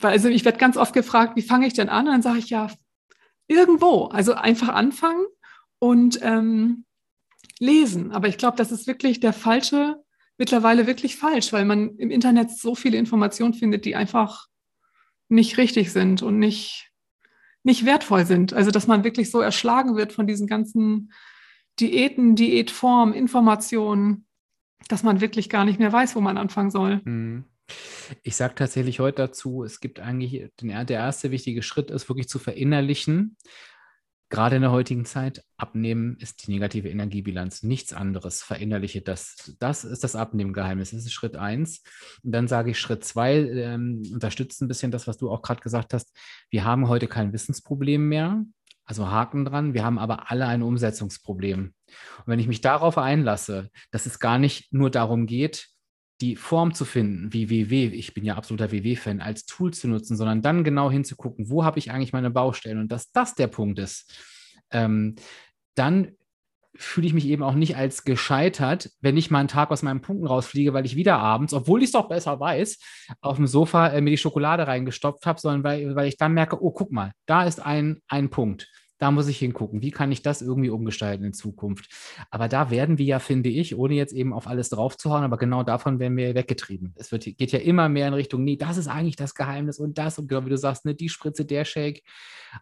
Weil 0.00 0.12
also 0.12 0.28
ich 0.28 0.44
werde 0.44 0.58
ganz 0.58 0.76
oft 0.76 0.92
gefragt, 0.92 1.36
wie 1.36 1.42
fange 1.42 1.66
ich 1.66 1.72
denn 1.72 1.88
an? 1.88 2.06
Und 2.06 2.12
dann 2.12 2.22
sage 2.22 2.38
ich 2.38 2.50
ja, 2.50 2.70
irgendwo. 3.46 4.06
Also 4.06 4.34
einfach 4.34 4.68
anfangen 4.68 5.24
und 5.78 6.18
ähm, 6.22 6.84
lesen. 7.58 8.12
Aber 8.12 8.28
ich 8.28 8.38
glaube, 8.38 8.56
das 8.56 8.72
ist 8.72 8.86
wirklich 8.86 9.20
der 9.20 9.32
falsche, 9.32 10.02
mittlerweile 10.38 10.86
wirklich 10.86 11.16
falsch, 11.16 11.52
weil 11.52 11.64
man 11.64 11.96
im 11.96 12.10
Internet 12.10 12.50
so 12.50 12.74
viele 12.74 12.98
Informationen 12.98 13.54
findet, 13.54 13.84
die 13.84 13.96
einfach 13.96 14.46
nicht 15.28 15.58
richtig 15.58 15.92
sind 15.92 16.22
und 16.22 16.38
nicht, 16.38 16.92
nicht 17.62 17.84
wertvoll 17.84 18.26
sind. 18.26 18.52
Also 18.52 18.70
dass 18.70 18.86
man 18.86 19.04
wirklich 19.04 19.30
so 19.30 19.40
erschlagen 19.40 19.96
wird 19.96 20.12
von 20.12 20.26
diesen 20.26 20.46
ganzen 20.46 21.12
Diäten, 21.80 22.36
Diätformen, 22.36 23.14
Informationen, 23.14 24.26
dass 24.88 25.02
man 25.02 25.20
wirklich 25.20 25.48
gar 25.48 25.64
nicht 25.64 25.78
mehr 25.78 25.92
weiß, 25.92 26.14
wo 26.14 26.20
man 26.20 26.38
anfangen 26.38 26.70
soll. 26.70 27.00
Mhm. 27.04 27.44
Ich 28.22 28.36
sage 28.36 28.54
tatsächlich 28.54 29.00
heute 29.00 29.22
dazu, 29.22 29.64
es 29.64 29.80
gibt 29.80 30.00
eigentlich, 30.00 30.50
den, 30.60 30.68
der 30.68 30.98
erste 30.98 31.30
wichtige 31.30 31.62
Schritt 31.62 31.90
ist 31.90 32.08
wirklich 32.08 32.28
zu 32.28 32.38
verinnerlichen, 32.38 33.36
gerade 34.34 34.56
in 34.56 34.62
der 34.62 34.72
heutigen 34.72 35.04
Zeit, 35.04 35.44
Abnehmen 35.56 36.16
ist 36.18 36.44
die 36.44 36.50
negative 36.50 36.88
Energiebilanz, 36.88 37.62
nichts 37.62 37.92
anderes. 37.92 38.42
Verinnerliche 38.42 39.00
das. 39.00 39.54
Das 39.60 39.84
ist 39.84 40.02
das 40.02 40.16
Abnehmgeheimnis. 40.16 40.90
Das 40.90 41.04
ist 41.04 41.12
Schritt 41.12 41.36
eins. 41.36 41.82
Und 42.22 42.32
dann 42.32 42.48
sage 42.48 42.72
ich 42.72 42.80
Schritt 42.80 43.04
zwei, 43.04 43.36
ähm, 43.36 44.02
unterstützt 44.12 44.60
ein 44.60 44.68
bisschen 44.68 44.90
das, 44.90 45.06
was 45.06 45.18
du 45.18 45.30
auch 45.30 45.40
gerade 45.40 45.60
gesagt 45.60 45.94
hast. 45.94 46.16
Wir 46.50 46.64
haben 46.64 46.88
heute 46.88 47.06
kein 47.06 47.32
Wissensproblem 47.32 48.08
mehr. 48.08 48.44
Also 48.84 49.08
Haken 49.08 49.44
dran. 49.44 49.72
Wir 49.72 49.84
haben 49.84 49.98
aber 49.98 50.30
alle 50.30 50.46
ein 50.46 50.62
Umsetzungsproblem. 50.62 51.60
Und 51.60 52.26
wenn 52.26 52.40
ich 52.40 52.48
mich 52.48 52.60
darauf 52.60 52.98
einlasse, 52.98 53.70
dass 53.92 54.04
es 54.04 54.18
gar 54.18 54.38
nicht 54.38 54.72
nur 54.72 54.90
darum 54.90 55.26
geht, 55.26 55.68
die 56.20 56.36
Form 56.36 56.74
zu 56.74 56.84
finden, 56.84 57.32
wie 57.32 57.50
WW, 57.50 57.86
ich 57.86 58.14
bin 58.14 58.24
ja 58.24 58.36
absoluter 58.36 58.70
WW-Fan, 58.70 59.20
als 59.20 59.46
Tool 59.46 59.72
zu 59.74 59.88
nutzen, 59.88 60.16
sondern 60.16 60.42
dann 60.42 60.64
genau 60.64 60.90
hinzugucken, 60.90 61.50
wo 61.50 61.64
habe 61.64 61.78
ich 61.78 61.90
eigentlich 61.90 62.12
meine 62.12 62.30
Baustellen? 62.30 62.78
Und 62.78 62.92
dass 62.92 63.10
das 63.10 63.34
der 63.34 63.48
Punkt 63.48 63.78
ist, 63.78 64.12
ähm, 64.70 65.16
dann 65.74 66.12
fühle 66.76 67.06
ich 67.06 67.14
mich 67.14 67.26
eben 67.26 67.42
auch 67.42 67.54
nicht 67.54 67.76
als 67.76 68.04
gescheitert, 68.04 68.90
wenn 69.00 69.16
ich 69.16 69.30
mal 69.30 69.40
einen 69.40 69.48
Tag 69.48 69.70
aus 69.70 69.82
meinen 69.82 70.00
Punkten 70.00 70.26
rausfliege, 70.26 70.72
weil 70.72 70.86
ich 70.86 70.96
wieder 70.96 71.18
abends, 71.18 71.52
obwohl 71.52 71.80
ich 71.80 71.86
es 71.86 71.92
doch 71.92 72.08
besser 72.08 72.38
weiß, 72.40 72.78
auf 73.20 73.36
dem 73.36 73.46
Sofa 73.46 73.88
äh, 73.88 74.00
mir 74.00 74.10
die 74.10 74.18
Schokolade 74.18 74.66
reingestopft 74.66 75.26
habe, 75.26 75.40
sondern 75.40 75.62
weil, 75.62 75.94
weil 75.94 76.08
ich 76.08 76.16
dann 76.16 76.32
merke, 76.32 76.62
oh, 76.62 76.72
guck 76.72 76.90
mal, 76.90 77.12
da 77.26 77.44
ist 77.44 77.60
ein, 77.60 78.00
ein 78.08 78.30
Punkt 78.30 78.68
da 79.04 79.10
muss 79.10 79.28
ich 79.28 79.38
hingucken, 79.38 79.82
wie 79.82 79.90
kann 79.90 80.10
ich 80.12 80.22
das 80.22 80.40
irgendwie 80.40 80.70
umgestalten 80.70 81.26
in 81.26 81.34
Zukunft. 81.34 81.90
Aber 82.30 82.48
da 82.48 82.70
werden 82.70 82.96
wir 82.96 83.04
ja, 83.04 83.18
finde 83.18 83.50
ich, 83.50 83.76
ohne 83.76 83.92
jetzt 83.92 84.14
eben 84.14 84.32
auf 84.32 84.46
alles 84.46 84.70
draufzuhauen, 84.70 85.24
aber 85.24 85.36
genau 85.36 85.62
davon 85.62 85.98
werden 85.98 86.16
wir 86.16 86.34
weggetrieben. 86.34 86.94
Es 86.96 87.12
wird, 87.12 87.24
geht 87.24 87.52
ja 87.52 87.58
immer 87.58 87.90
mehr 87.90 88.08
in 88.08 88.14
Richtung, 88.14 88.44
nee, 88.44 88.56
das 88.56 88.78
ist 88.78 88.88
eigentlich 88.88 89.16
das 89.16 89.34
Geheimnis 89.34 89.78
und 89.78 89.98
das 89.98 90.18
und 90.18 90.26
genau 90.26 90.46
wie 90.46 90.48
du 90.48 90.56
sagst, 90.56 90.86
ne, 90.86 90.94
die 90.94 91.10
Spritze, 91.10 91.44
der 91.44 91.66
Shake. 91.66 92.02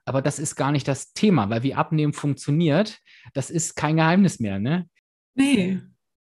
Aber 0.05 0.21
das 0.21 0.41
ist 0.41 0.57
gar 0.57 0.73
nicht 0.73 0.89
das 0.89 1.13
Thema, 1.13 1.49
weil 1.49 1.63
wie 1.63 1.75
Abnehmen 1.75 2.13
funktioniert, 2.13 2.99
das 3.35 3.49
ist 3.49 3.77
kein 3.77 3.95
Geheimnis 3.95 4.41
mehr, 4.41 4.59
ne? 4.59 4.89
Nee, 5.37 5.81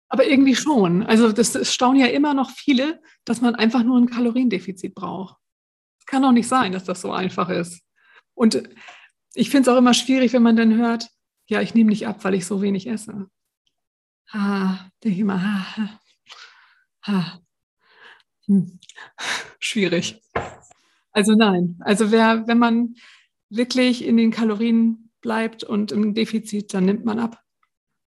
aber 0.08 0.26
irgendwie 0.26 0.56
schon. 0.56 1.02
Also 1.02 1.30
das, 1.30 1.52
das 1.52 1.74
staunen 1.74 2.00
ja 2.00 2.06
immer 2.06 2.32
noch 2.32 2.50
viele, 2.52 3.02
dass 3.26 3.42
man 3.42 3.54
einfach 3.54 3.82
nur 3.82 3.98
ein 3.98 4.08
Kaloriendefizit 4.08 4.94
braucht. 4.94 5.36
Es 6.00 6.06
kann 6.06 6.22
doch 6.22 6.32
nicht 6.32 6.48
sein, 6.48 6.72
dass 6.72 6.84
das 6.84 7.02
so 7.02 7.12
einfach 7.12 7.50
ist. 7.50 7.82
Und 8.32 8.62
ich 9.36 9.50
finde 9.50 9.70
es 9.70 9.74
auch 9.74 9.78
immer 9.78 9.94
schwierig, 9.94 10.32
wenn 10.32 10.42
man 10.42 10.56
dann 10.56 10.76
hört, 10.76 11.10
ja, 11.46 11.60
ich 11.60 11.74
nehme 11.74 11.90
nicht 11.90 12.06
ab, 12.06 12.24
weil 12.24 12.34
ich 12.34 12.46
so 12.46 12.62
wenig 12.62 12.86
esse. 12.86 13.28
Ha, 14.32 14.90
denke 15.04 15.14
ich 15.14 15.20
immer, 15.20 15.40
ha, 15.40 16.00
ha. 17.02 17.40
Hm. 18.46 18.78
Schwierig. 19.58 20.22
Also 21.12 21.34
nein. 21.34 21.76
Also 21.80 22.10
wer, 22.10 22.46
wenn 22.46 22.58
man 22.58 22.94
wirklich 23.48 24.04
in 24.04 24.16
den 24.16 24.30
Kalorien 24.30 25.10
bleibt 25.20 25.64
und 25.64 25.92
im 25.92 26.14
Defizit, 26.14 26.72
dann 26.72 26.84
nimmt 26.84 27.04
man 27.04 27.18
ab. 27.18 27.42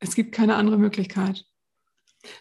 Es 0.00 0.14
gibt 0.14 0.32
keine 0.32 0.54
andere 0.56 0.78
Möglichkeit. 0.78 1.44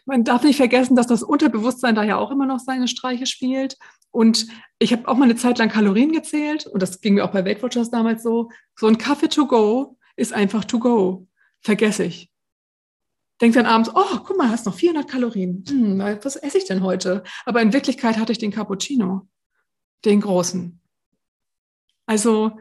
Man 0.06 0.24
darf 0.24 0.44
nicht 0.44 0.58
vergessen, 0.58 0.96
dass 0.96 1.08
das 1.08 1.24
Unterbewusstsein 1.24 1.96
da 1.96 2.04
ja 2.04 2.18
auch 2.18 2.32
immer 2.32 2.46
noch 2.46 2.60
seine 2.60 2.88
Streiche 2.88 3.26
spielt. 3.26 3.78
Und 4.12 4.48
ich 4.80 4.92
habe 4.92 5.08
auch 5.08 5.16
mal 5.16 5.26
eine 5.26 5.36
Zeit 5.36 5.58
lang 5.58 5.70
Kalorien 5.70 6.12
gezählt 6.12 6.66
und 6.66 6.82
das 6.82 7.02
ging 7.02 7.16
mir 7.16 7.26
auch 7.26 7.32
bei 7.32 7.46
Weight 7.46 7.62
Watchers 7.62 7.92
damals 7.92 8.24
so. 8.24 8.50
So 8.76 8.88
ein 8.88 8.98
Kaffee 8.98 9.30
to 9.30 9.48
go 9.48 9.98
ist 10.16 10.34
einfach 10.34 10.66
to 10.66 10.80
go. 10.80 11.28
Vergesse 11.62 12.06
ich. 12.06 12.32
denke 13.42 13.60
dann 13.60 13.66
abends, 13.66 13.92
oh, 13.94 14.20
guck 14.24 14.38
mal, 14.38 14.50
hast 14.50 14.66
noch 14.66 14.74
400 14.74 15.08
Kalorien. 15.10 15.64
Hm, 15.68 16.00
was 16.24 16.36
esse 16.36 16.58
ich 16.58 16.66
denn 16.66 16.82
heute? 16.82 17.24
Aber 17.46 17.62
in 17.62 17.74
Wirklichkeit 17.74 18.18
hatte 18.18 18.32
ich 18.32 18.40
den 18.40 18.52
Cappuccino, 18.52 19.28
den 20.06 20.22
großen. 20.22 20.82
Also 22.08 22.58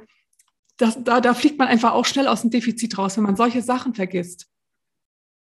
das, 0.77 1.03
da, 1.03 1.21
da 1.21 1.33
fliegt 1.33 1.59
man 1.59 1.69
einfach 1.69 1.93
auch 1.93 2.05
schnell 2.05 2.29
aus 2.29 2.43
dem 2.43 2.51
Defizit 2.51 2.99
raus, 2.99 3.17
wenn 3.17 3.25
man 3.25 3.37
solche 3.37 3.63
Sachen 3.63 3.95
vergisst. 3.95 4.49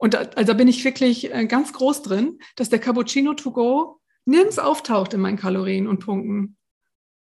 Und 0.03 0.15
da, 0.15 0.23
also 0.35 0.53
da 0.53 0.55
bin 0.55 0.67
ich 0.67 0.85
wirklich 0.85 1.33
äh, 1.33 1.47
ganz 1.47 1.73
groß 1.73 2.03
drin, 2.03 2.41
dass 2.57 2.69
der 2.69 2.81
Cappuccino 2.81 3.35
to 3.35 3.53
go 3.53 4.01
nirgends 4.25 4.59
auftaucht 4.59 5.15
in 5.15 5.21
meinen 5.21 5.37
Kalorien 5.37 5.87
und 5.87 6.01
Punkten. 6.01 6.57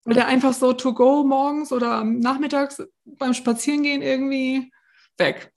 Weil 0.06 0.14
der 0.14 0.28
einfach 0.28 0.54
so 0.54 0.72
to 0.72 0.94
go 0.94 1.26
morgens 1.26 1.74
oder 1.74 2.06
nachmittags 2.06 2.82
beim 3.04 3.34
Spazierengehen 3.34 4.02
irgendwie 4.02 4.72
weg. 5.18 5.52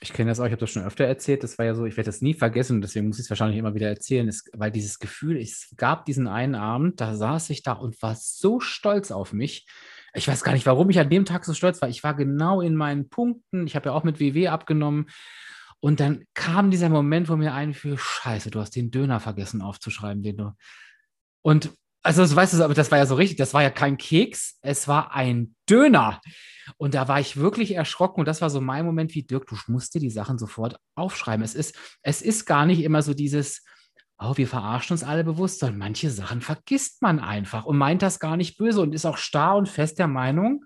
Ich 0.00 0.12
kenne 0.12 0.30
das 0.30 0.38
auch, 0.38 0.44
ich 0.44 0.52
habe 0.52 0.60
das 0.60 0.70
schon 0.70 0.84
öfter 0.84 1.06
erzählt. 1.06 1.42
Das 1.42 1.58
war 1.58 1.66
ja 1.66 1.74
so, 1.74 1.86
ich 1.86 1.96
werde 1.96 2.08
das 2.08 2.22
nie 2.22 2.34
vergessen, 2.34 2.80
deswegen 2.80 3.08
muss 3.08 3.18
ich 3.18 3.24
es 3.24 3.30
wahrscheinlich 3.30 3.58
immer 3.58 3.74
wieder 3.74 3.88
erzählen, 3.88 4.28
ist, 4.28 4.48
weil 4.52 4.70
dieses 4.70 5.00
Gefühl, 5.00 5.36
es 5.36 5.74
gab 5.76 6.04
diesen 6.04 6.28
einen 6.28 6.54
Abend, 6.54 7.00
da 7.00 7.16
saß 7.16 7.50
ich 7.50 7.64
da 7.64 7.72
und 7.72 8.00
war 8.00 8.14
so 8.14 8.60
stolz 8.60 9.10
auf 9.10 9.32
mich. 9.32 9.66
Ich 10.14 10.28
weiß 10.28 10.44
gar 10.44 10.52
nicht, 10.52 10.66
warum 10.66 10.88
ich 10.88 11.00
an 11.00 11.10
dem 11.10 11.24
Tag 11.24 11.44
so 11.44 11.52
stolz 11.52 11.82
war. 11.82 11.88
Ich 11.88 12.04
war 12.04 12.14
genau 12.14 12.60
in 12.60 12.76
meinen 12.76 13.08
Punkten. 13.08 13.66
Ich 13.66 13.74
habe 13.74 13.88
ja 13.88 13.92
auch 13.92 14.04
mit 14.04 14.20
WW 14.20 14.46
abgenommen. 14.46 15.06
Und 15.84 15.98
dann 15.98 16.24
kam 16.34 16.70
dieser 16.70 16.88
Moment, 16.88 17.28
wo 17.28 17.34
mir 17.34 17.54
einfiel, 17.54 17.98
scheiße, 17.98 18.52
du 18.52 18.60
hast 18.60 18.76
den 18.76 18.92
Döner 18.92 19.18
vergessen 19.18 19.60
aufzuschreiben, 19.60 20.22
den 20.22 20.36
du. 20.36 20.52
Und 21.42 21.72
also, 22.04 22.36
weißt 22.36 22.54
du, 22.54 22.62
aber 22.62 22.74
das 22.74 22.92
war 22.92 22.98
ja 22.98 23.06
so 23.06 23.16
richtig, 23.16 23.36
das 23.36 23.52
war 23.52 23.62
ja 23.62 23.70
kein 23.70 23.96
Keks, 23.96 24.58
es 24.62 24.86
war 24.86 25.12
ein 25.12 25.56
Döner. 25.68 26.20
Und 26.76 26.94
da 26.94 27.08
war 27.08 27.18
ich 27.18 27.36
wirklich 27.36 27.72
erschrocken 27.72 28.20
und 28.20 28.26
das 28.26 28.40
war 28.40 28.48
so 28.48 28.60
mein 28.60 28.86
Moment 28.86 29.12
wie 29.16 29.24
Dirk, 29.24 29.46
du 29.48 29.56
musst 29.66 29.94
dir 29.94 29.98
die 29.98 30.10
Sachen 30.10 30.38
sofort 30.38 30.76
aufschreiben. 30.94 31.44
Es 31.44 31.56
ist, 31.56 31.76
es 32.02 32.22
ist 32.22 32.44
gar 32.44 32.64
nicht 32.64 32.82
immer 32.84 33.02
so 33.02 33.12
dieses, 33.12 33.64
oh, 34.18 34.36
wir 34.36 34.46
verarschen 34.46 34.94
uns 34.94 35.02
alle 35.02 35.24
bewusst, 35.24 35.58
sondern 35.58 35.78
manche 35.78 36.10
Sachen 36.10 36.42
vergisst 36.42 37.02
man 37.02 37.18
einfach 37.18 37.64
und 37.64 37.76
meint 37.76 38.02
das 38.02 38.20
gar 38.20 38.36
nicht 38.36 38.56
böse 38.56 38.80
und 38.80 38.94
ist 38.94 39.04
auch 39.04 39.16
starr 39.16 39.56
und 39.56 39.68
fest 39.68 39.98
der 39.98 40.08
Meinung. 40.08 40.64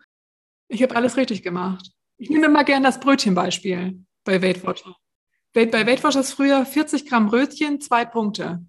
Ich 0.68 0.82
habe 0.82 0.94
alles 0.94 1.16
richtig 1.16 1.42
gemacht. 1.42 1.90
Ich 2.18 2.28
nehme 2.28 2.46
immer 2.46 2.64
gerne 2.64 2.86
das 2.86 3.00
Brötchenbeispiel 3.00 4.04
bei 4.24 4.42
Weight 4.42 4.62
Watcher. 4.62 4.94
Bei 5.64 5.86
Weight 5.86 6.04
Watchers 6.04 6.34
früher 6.34 6.66
40 6.66 7.08
Gramm 7.08 7.28
Brötchen, 7.28 7.80
zwei 7.80 8.04
Punkte. 8.04 8.62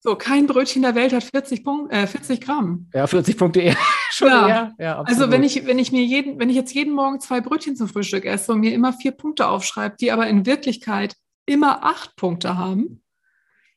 So, 0.00 0.16
kein 0.16 0.46
Brötchen 0.46 0.80
der 0.80 0.94
Welt 0.94 1.12
hat 1.12 1.24
40, 1.24 1.62
Punkt, 1.62 1.92
äh, 1.92 2.06
40 2.06 2.40
Gramm. 2.40 2.88
Ja, 2.94 3.06
40 3.06 3.36
Punkte 3.36 3.60
eher. 3.60 3.76
Schon 4.10 4.28
ja. 4.28 4.48
eher. 4.48 4.74
Ja, 4.78 5.02
also 5.02 5.30
wenn 5.30 5.42
ich, 5.42 5.66
wenn 5.66 5.78
ich 5.78 5.92
mir 5.92 6.02
jeden, 6.02 6.38
wenn 6.38 6.48
ich 6.48 6.56
jetzt 6.56 6.72
jeden 6.72 6.94
Morgen 6.94 7.20
zwei 7.20 7.42
Brötchen 7.42 7.76
zum 7.76 7.88
Frühstück 7.88 8.24
esse 8.24 8.52
und 8.52 8.60
mir 8.60 8.72
immer 8.72 8.94
vier 8.94 9.12
Punkte 9.12 9.46
aufschreibe, 9.46 9.96
die 10.00 10.10
aber 10.10 10.26
in 10.26 10.46
Wirklichkeit 10.46 11.16
immer 11.44 11.84
acht 11.84 12.16
Punkte 12.16 12.56
haben, 12.56 13.02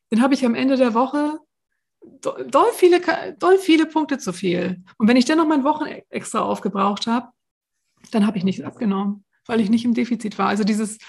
dann 0.09 0.21
habe 0.21 0.33
ich 0.33 0.45
am 0.45 0.55
Ende 0.55 0.77
der 0.77 0.93
Woche 0.93 1.39
doll 2.01 2.71
viele, 2.73 3.01
doll 3.37 3.57
viele 3.57 3.85
Punkte 3.85 4.17
zu 4.17 4.31
viel. 4.31 4.81
Und 4.97 5.09
wenn 5.09 5.17
ich 5.17 5.25
dann 5.25 5.39
noch 5.39 5.47
mein 5.47 5.65
Wochen 5.65 5.85
extra 6.09 6.39
aufgebraucht 6.39 7.05
habe, 7.05 7.27
dann 8.11 8.25
habe 8.25 8.37
ich 8.37 8.45
nichts 8.45 8.63
abgenommen, 8.63 9.25
weil 9.45 9.59
ich 9.59 9.69
nicht 9.69 9.83
im 9.83 9.93
Defizit 9.93 10.37
war. 10.37 10.47
Also 10.47 10.63
dieses 10.63 10.99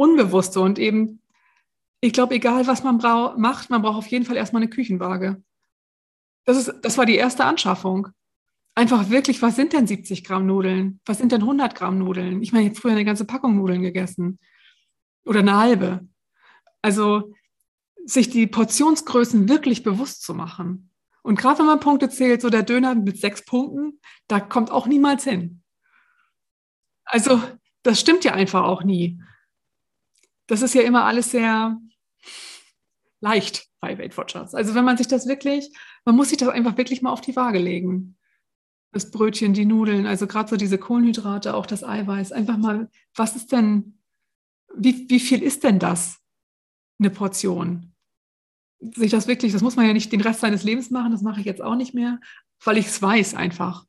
Unbewusste 0.00 0.60
und 0.60 0.78
eben 0.78 1.20
ich 2.00 2.12
glaube, 2.12 2.34
egal 2.34 2.66
was 2.66 2.82
man 2.82 2.96
macht, 2.96 3.70
man 3.70 3.82
braucht 3.82 3.98
auf 3.98 4.06
jeden 4.06 4.24
Fall 4.24 4.36
erstmal 4.36 4.62
eine 4.62 4.70
Küchenwaage. 4.70 5.42
Das, 6.44 6.56
ist, 6.56 6.80
das 6.82 6.96
war 6.96 7.04
die 7.04 7.16
erste 7.16 7.44
Anschaffung. 7.44 8.08
Einfach 8.74 9.10
wirklich, 9.10 9.42
was 9.42 9.56
sind 9.56 9.74
denn 9.74 9.86
70 9.86 10.24
Gramm 10.24 10.46
Nudeln? 10.46 11.00
Was 11.04 11.18
sind 11.18 11.32
denn 11.32 11.42
100 11.42 11.74
Gramm 11.74 11.98
Nudeln? 11.98 12.42
Ich 12.42 12.52
meine, 12.52 12.64
ich 12.64 12.70
habe 12.70 12.80
früher 12.80 12.92
eine 12.92 13.04
ganze 13.04 13.26
Packung 13.26 13.56
Nudeln 13.56 13.82
gegessen. 13.82 14.38
Oder 15.24 15.40
eine 15.40 15.58
halbe. 15.58 16.08
Also 16.80 17.34
sich 18.06 18.30
die 18.30 18.46
Portionsgrößen 18.46 19.48
wirklich 19.50 19.82
bewusst 19.82 20.22
zu 20.22 20.32
machen. 20.32 20.90
Und 21.22 21.38
gerade 21.38 21.58
wenn 21.58 21.66
man 21.66 21.80
Punkte 21.80 22.08
zählt, 22.08 22.40
so 22.40 22.48
der 22.48 22.62
Döner 22.62 22.94
mit 22.94 23.18
sechs 23.18 23.44
Punkten, 23.44 24.00
da 24.26 24.40
kommt 24.40 24.70
auch 24.70 24.86
niemals 24.86 25.24
hin. 25.24 25.62
Also 27.04 27.42
das 27.82 28.00
stimmt 28.00 28.24
ja 28.24 28.32
einfach 28.32 28.62
auch 28.62 28.82
nie. 28.82 29.20
Das 30.50 30.62
ist 30.62 30.74
ja 30.74 30.82
immer 30.82 31.04
alles 31.04 31.30
sehr 31.30 31.80
leicht 33.20 33.68
bei 33.78 33.96
Weight 33.96 34.16
Watchers. 34.16 34.52
Also 34.52 34.74
wenn 34.74 34.84
man 34.84 34.96
sich 34.96 35.06
das 35.06 35.28
wirklich, 35.28 35.70
man 36.04 36.16
muss 36.16 36.30
sich 36.30 36.38
das 36.38 36.48
einfach 36.48 36.76
wirklich 36.76 37.02
mal 37.02 37.12
auf 37.12 37.20
die 37.20 37.36
Waage 37.36 37.60
legen. 37.60 38.16
Das 38.90 39.12
Brötchen, 39.12 39.52
die 39.54 39.64
Nudeln, 39.64 40.08
also 40.08 40.26
gerade 40.26 40.50
so 40.50 40.56
diese 40.56 40.76
Kohlenhydrate, 40.76 41.54
auch 41.54 41.66
das 41.66 41.84
Eiweiß. 41.84 42.32
Einfach 42.32 42.56
mal, 42.56 42.90
was 43.14 43.36
ist 43.36 43.52
denn, 43.52 44.00
wie, 44.74 45.08
wie 45.08 45.20
viel 45.20 45.40
ist 45.40 45.62
denn 45.62 45.78
das, 45.78 46.18
eine 46.98 47.10
Portion? 47.10 47.92
Sich 48.80 49.12
das 49.12 49.28
wirklich, 49.28 49.52
das 49.52 49.62
muss 49.62 49.76
man 49.76 49.86
ja 49.86 49.92
nicht 49.92 50.10
den 50.10 50.20
Rest 50.20 50.40
seines 50.40 50.64
Lebens 50.64 50.90
machen, 50.90 51.12
das 51.12 51.22
mache 51.22 51.38
ich 51.38 51.46
jetzt 51.46 51.62
auch 51.62 51.76
nicht 51.76 51.94
mehr, 51.94 52.18
weil 52.64 52.76
ich 52.76 52.86
es 52.86 53.00
weiß 53.00 53.34
einfach. 53.34 53.86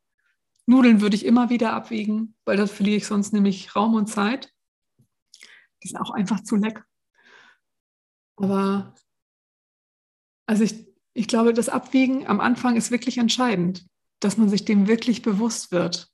Nudeln 0.67 1.01
würde 1.01 1.15
ich 1.15 1.25
immer 1.25 1.49
wieder 1.49 1.73
abwiegen, 1.73 2.35
weil 2.45 2.57
das 2.57 2.71
verliere 2.71 2.97
ich 2.97 3.07
sonst 3.07 3.33
nämlich 3.33 3.75
Raum 3.75 3.95
und 3.95 4.05
Zeit. 4.05 4.53
Die 5.83 5.87
sind 5.87 5.99
auch 5.99 6.11
einfach 6.11 6.43
zu 6.43 6.55
lecker. 6.55 6.83
Aber 8.35 8.95
also 10.45 10.63
ich, 10.63 10.87
ich 11.13 11.27
glaube, 11.27 11.53
das 11.53 11.69
Abwiegen 11.69 12.27
am 12.27 12.39
Anfang 12.39 12.75
ist 12.75 12.91
wirklich 12.91 13.17
entscheidend, 13.17 13.85
dass 14.19 14.37
man 14.37 14.49
sich 14.49 14.65
dem 14.65 14.87
wirklich 14.87 15.21
bewusst 15.21 15.71
wird. 15.71 16.09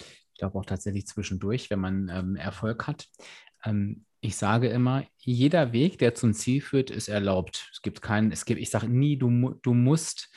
Ich 0.00 0.38
glaube 0.38 0.58
auch 0.58 0.66
tatsächlich 0.66 1.06
zwischendurch, 1.06 1.70
wenn 1.70 1.80
man 1.80 2.08
ähm, 2.08 2.36
Erfolg 2.36 2.86
hat. 2.86 3.08
Ähm, 3.64 4.04
ich 4.20 4.36
sage 4.36 4.68
immer, 4.68 5.04
jeder 5.16 5.72
Weg, 5.72 5.98
der 5.98 6.14
zum 6.14 6.34
Ziel 6.34 6.60
führt, 6.60 6.90
ist 6.90 7.08
erlaubt. 7.08 7.70
Es 7.72 7.82
gibt 7.82 8.02
keinen, 8.02 8.32
es 8.32 8.44
gibt, 8.44 8.60
ich 8.60 8.70
sage 8.70 8.88
nie, 8.88 9.16
du, 9.16 9.54
du 9.62 9.74
musst 9.74 10.30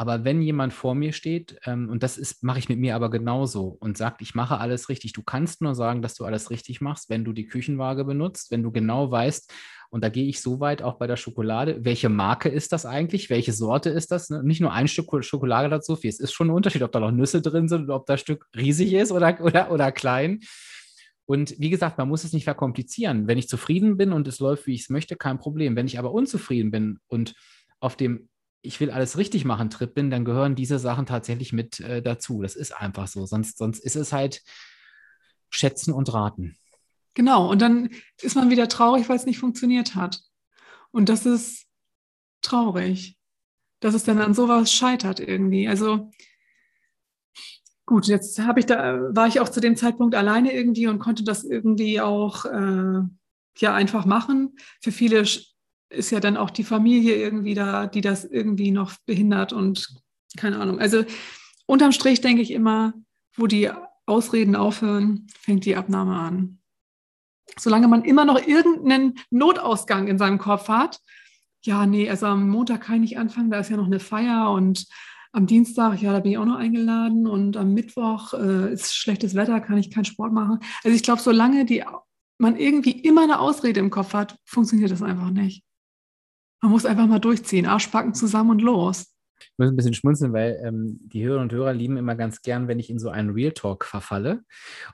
aber 0.00 0.24
wenn 0.24 0.40
jemand 0.40 0.72
vor 0.72 0.94
mir 0.94 1.12
steht, 1.12 1.58
ähm, 1.66 1.88
und 1.90 2.04
das 2.04 2.18
ist, 2.18 2.44
mache 2.44 2.60
ich 2.60 2.68
mit 2.68 2.78
mir 2.78 2.94
aber 2.94 3.10
genauso 3.10 3.76
und 3.80 3.98
sagt, 3.98 4.22
ich 4.22 4.32
mache 4.36 4.58
alles 4.58 4.88
richtig, 4.88 5.12
du 5.12 5.24
kannst 5.24 5.60
nur 5.60 5.74
sagen, 5.74 6.02
dass 6.02 6.14
du 6.14 6.24
alles 6.24 6.50
richtig 6.50 6.80
machst, 6.80 7.10
wenn 7.10 7.24
du 7.24 7.32
die 7.32 7.46
Küchenwaage 7.46 8.04
benutzt, 8.04 8.52
wenn 8.52 8.62
du 8.62 8.70
genau 8.70 9.10
weißt, 9.10 9.52
und 9.90 10.04
da 10.04 10.08
gehe 10.08 10.28
ich 10.28 10.40
so 10.40 10.60
weit 10.60 10.82
auch 10.82 10.98
bei 10.98 11.08
der 11.08 11.16
Schokolade, 11.16 11.84
welche 11.84 12.10
Marke 12.10 12.48
ist 12.48 12.72
das 12.72 12.86
eigentlich, 12.86 13.28
welche 13.28 13.52
Sorte 13.52 13.90
ist 13.90 14.12
das? 14.12 14.30
Ne? 14.30 14.44
Nicht 14.44 14.60
nur 14.60 14.72
ein 14.72 14.86
Stück 14.86 15.24
Schokolade 15.24 15.68
dazu 15.68 15.96
viel, 15.96 16.10
es 16.10 16.20
ist 16.20 16.32
schon 16.32 16.48
ein 16.48 16.54
Unterschied, 16.54 16.82
ob 16.82 16.92
da 16.92 17.00
noch 17.00 17.10
Nüsse 17.10 17.42
drin 17.42 17.68
sind 17.68 17.84
oder 17.84 17.96
ob 17.96 18.06
das 18.06 18.20
Stück 18.20 18.46
riesig 18.56 18.92
ist 18.92 19.10
oder, 19.10 19.40
oder, 19.40 19.72
oder 19.72 19.90
klein. 19.90 20.40
Und 21.26 21.58
wie 21.58 21.70
gesagt, 21.70 21.98
man 21.98 22.08
muss 22.08 22.22
es 22.22 22.32
nicht 22.32 22.44
verkomplizieren. 22.44 23.26
Wenn 23.26 23.36
ich 23.36 23.48
zufrieden 23.48 23.96
bin 23.96 24.12
und 24.12 24.28
es 24.28 24.38
läuft, 24.38 24.66
wie 24.66 24.74
ich 24.74 24.82
es 24.82 24.90
möchte, 24.90 25.16
kein 25.16 25.38
Problem. 25.38 25.74
Wenn 25.74 25.86
ich 25.86 25.98
aber 25.98 26.12
unzufrieden 26.12 26.70
bin 26.70 27.00
und 27.08 27.34
auf 27.80 27.96
dem 27.96 28.28
ich 28.68 28.78
will 28.80 28.90
alles 28.90 29.16
richtig 29.16 29.46
machen 29.46 29.70
Trip 29.70 29.94
bin, 29.94 30.10
dann 30.10 30.26
gehören 30.26 30.54
diese 30.54 30.78
Sachen 30.78 31.06
tatsächlich 31.06 31.54
mit 31.54 31.80
äh, 31.80 32.02
dazu. 32.02 32.42
Das 32.42 32.54
ist 32.54 32.72
einfach 32.72 33.08
so. 33.08 33.24
Sonst, 33.24 33.56
sonst 33.56 33.80
ist 33.80 33.96
es 33.96 34.12
halt 34.12 34.42
schätzen 35.48 35.94
und 35.94 36.12
raten. 36.12 36.56
Genau. 37.14 37.50
Und 37.50 37.62
dann 37.62 37.88
ist 38.20 38.36
man 38.36 38.50
wieder 38.50 38.68
traurig, 38.68 39.08
weil 39.08 39.16
es 39.16 39.24
nicht 39.24 39.38
funktioniert 39.38 39.94
hat. 39.94 40.20
Und 40.90 41.08
das 41.08 41.24
ist 41.24 41.66
traurig, 42.42 43.18
dass 43.80 43.94
es 43.94 44.04
dann 44.04 44.20
an 44.20 44.34
sowas 44.34 44.70
scheitert 44.70 45.18
irgendwie. 45.18 45.66
Also 45.66 46.10
gut, 47.86 48.06
jetzt 48.06 48.38
habe 48.38 48.60
ich 48.60 48.66
da, 48.66 49.00
war 49.14 49.28
ich 49.28 49.40
auch 49.40 49.48
zu 49.48 49.60
dem 49.60 49.76
Zeitpunkt 49.76 50.14
alleine 50.14 50.52
irgendwie 50.52 50.88
und 50.88 50.98
konnte 50.98 51.24
das 51.24 51.42
irgendwie 51.42 52.02
auch 52.02 52.44
äh, 52.44 53.00
ja 53.56 53.74
einfach 53.74 54.04
machen. 54.04 54.56
Für 54.82 54.92
viele 54.92 55.24
ist 55.90 56.10
ja 56.10 56.20
dann 56.20 56.36
auch 56.36 56.50
die 56.50 56.64
Familie 56.64 57.16
irgendwie 57.16 57.54
da, 57.54 57.86
die 57.86 58.00
das 58.00 58.24
irgendwie 58.24 58.70
noch 58.70 58.94
behindert 59.06 59.52
und 59.52 59.88
keine 60.36 60.58
Ahnung. 60.58 60.78
Also 60.78 61.04
unterm 61.66 61.92
Strich 61.92 62.20
denke 62.20 62.42
ich 62.42 62.50
immer, 62.50 62.92
wo 63.34 63.46
die 63.46 63.70
Ausreden 64.06 64.56
aufhören, 64.56 65.26
fängt 65.38 65.64
die 65.64 65.76
Abnahme 65.76 66.16
an. 66.16 66.58
Solange 67.58 67.88
man 67.88 68.04
immer 68.04 68.24
noch 68.24 68.46
irgendeinen 68.46 69.14
Notausgang 69.30 70.06
in 70.06 70.18
seinem 70.18 70.38
Kopf 70.38 70.68
hat, 70.68 71.00
ja, 71.64 71.86
nee, 71.86 72.08
also 72.08 72.26
am 72.26 72.48
Montag 72.48 72.82
kann 72.82 72.96
ich 72.96 73.00
nicht 73.10 73.18
anfangen, 73.18 73.50
da 73.50 73.58
ist 73.58 73.70
ja 73.70 73.76
noch 73.76 73.86
eine 73.86 74.00
Feier 74.00 74.50
und 74.52 74.86
am 75.32 75.46
Dienstag, 75.46 76.00
ja, 76.00 76.12
da 76.12 76.20
bin 76.20 76.32
ich 76.32 76.38
auch 76.38 76.44
noch 76.44 76.56
eingeladen 76.56 77.26
und 77.26 77.56
am 77.56 77.74
Mittwoch 77.74 78.32
äh, 78.34 78.72
ist 78.72 78.94
schlechtes 78.94 79.34
Wetter, 79.34 79.60
kann 79.60 79.78
ich 79.78 79.90
keinen 79.90 80.04
Sport 80.04 80.32
machen. 80.32 80.60
Also 80.84 80.96
ich 80.96 81.02
glaube, 81.02 81.20
solange 81.20 81.64
die, 81.64 81.84
man 82.38 82.56
irgendwie 82.56 82.92
immer 82.92 83.22
eine 83.22 83.40
Ausrede 83.40 83.80
im 83.80 83.90
Kopf 83.90 84.14
hat, 84.14 84.38
funktioniert 84.44 84.90
das 84.90 85.02
einfach 85.02 85.30
nicht. 85.30 85.64
Man 86.60 86.72
muss 86.72 86.84
einfach 86.84 87.06
mal 87.06 87.20
durchziehen, 87.20 87.66
Arschbacken 87.66 88.14
zusammen 88.14 88.50
und 88.50 88.62
los. 88.62 89.14
Ich 89.40 89.58
muss 89.58 89.68
ein 89.68 89.76
bisschen 89.76 89.94
schmunzeln, 89.94 90.32
weil 90.32 90.60
ähm, 90.64 90.98
die 91.02 91.24
Hörerinnen 91.24 91.50
und 91.50 91.52
Hörer 91.52 91.72
lieben 91.72 91.96
immer 91.96 92.14
ganz 92.14 92.42
gern, 92.42 92.68
wenn 92.68 92.78
ich 92.78 92.90
in 92.90 92.98
so 92.98 93.08
einen 93.08 93.30
Real 93.30 93.52
Talk 93.52 93.84
verfalle. 93.84 94.42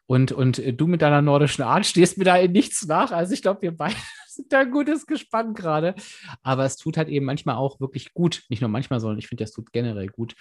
Und, 0.07 0.33
und 0.33 0.59
äh, 0.59 0.73
du 0.73 0.87
mit 0.87 1.03
deiner 1.03 1.23
nordischen 1.23 1.65
Art 1.65 1.87
stehst 1.87 2.19
mir 2.19 2.25
da 2.25 2.37
in 2.37 2.53
nichts 2.53 2.87
nach. 2.87 3.11
Also 3.11 3.33
ich 3.33 3.43
glaube, 3.43 3.63
wir 3.63 3.77
beide 3.77 3.97
sind 4.29 4.53
da 4.53 4.61
ein 4.61 4.71
gutes 4.71 5.07
Gespann 5.07 5.55
gerade. 5.55 5.95
Aber 6.43 6.65
es 6.65 6.77
tut 6.77 6.97
halt 6.97 7.09
eben 7.09 7.25
manchmal 7.25 7.57
auch 7.57 7.81
wirklich 7.81 8.13
gut, 8.13 8.43
nicht 8.49 8.61
nur 8.61 8.71
manchmal, 8.71 9.01
sondern 9.01 9.19
ich 9.19 9.29
finde, 9.29 9.45
das 9.45 9.53
tut 9.53 9.73
generell 9.73 10.09
gut, 10.09 10.35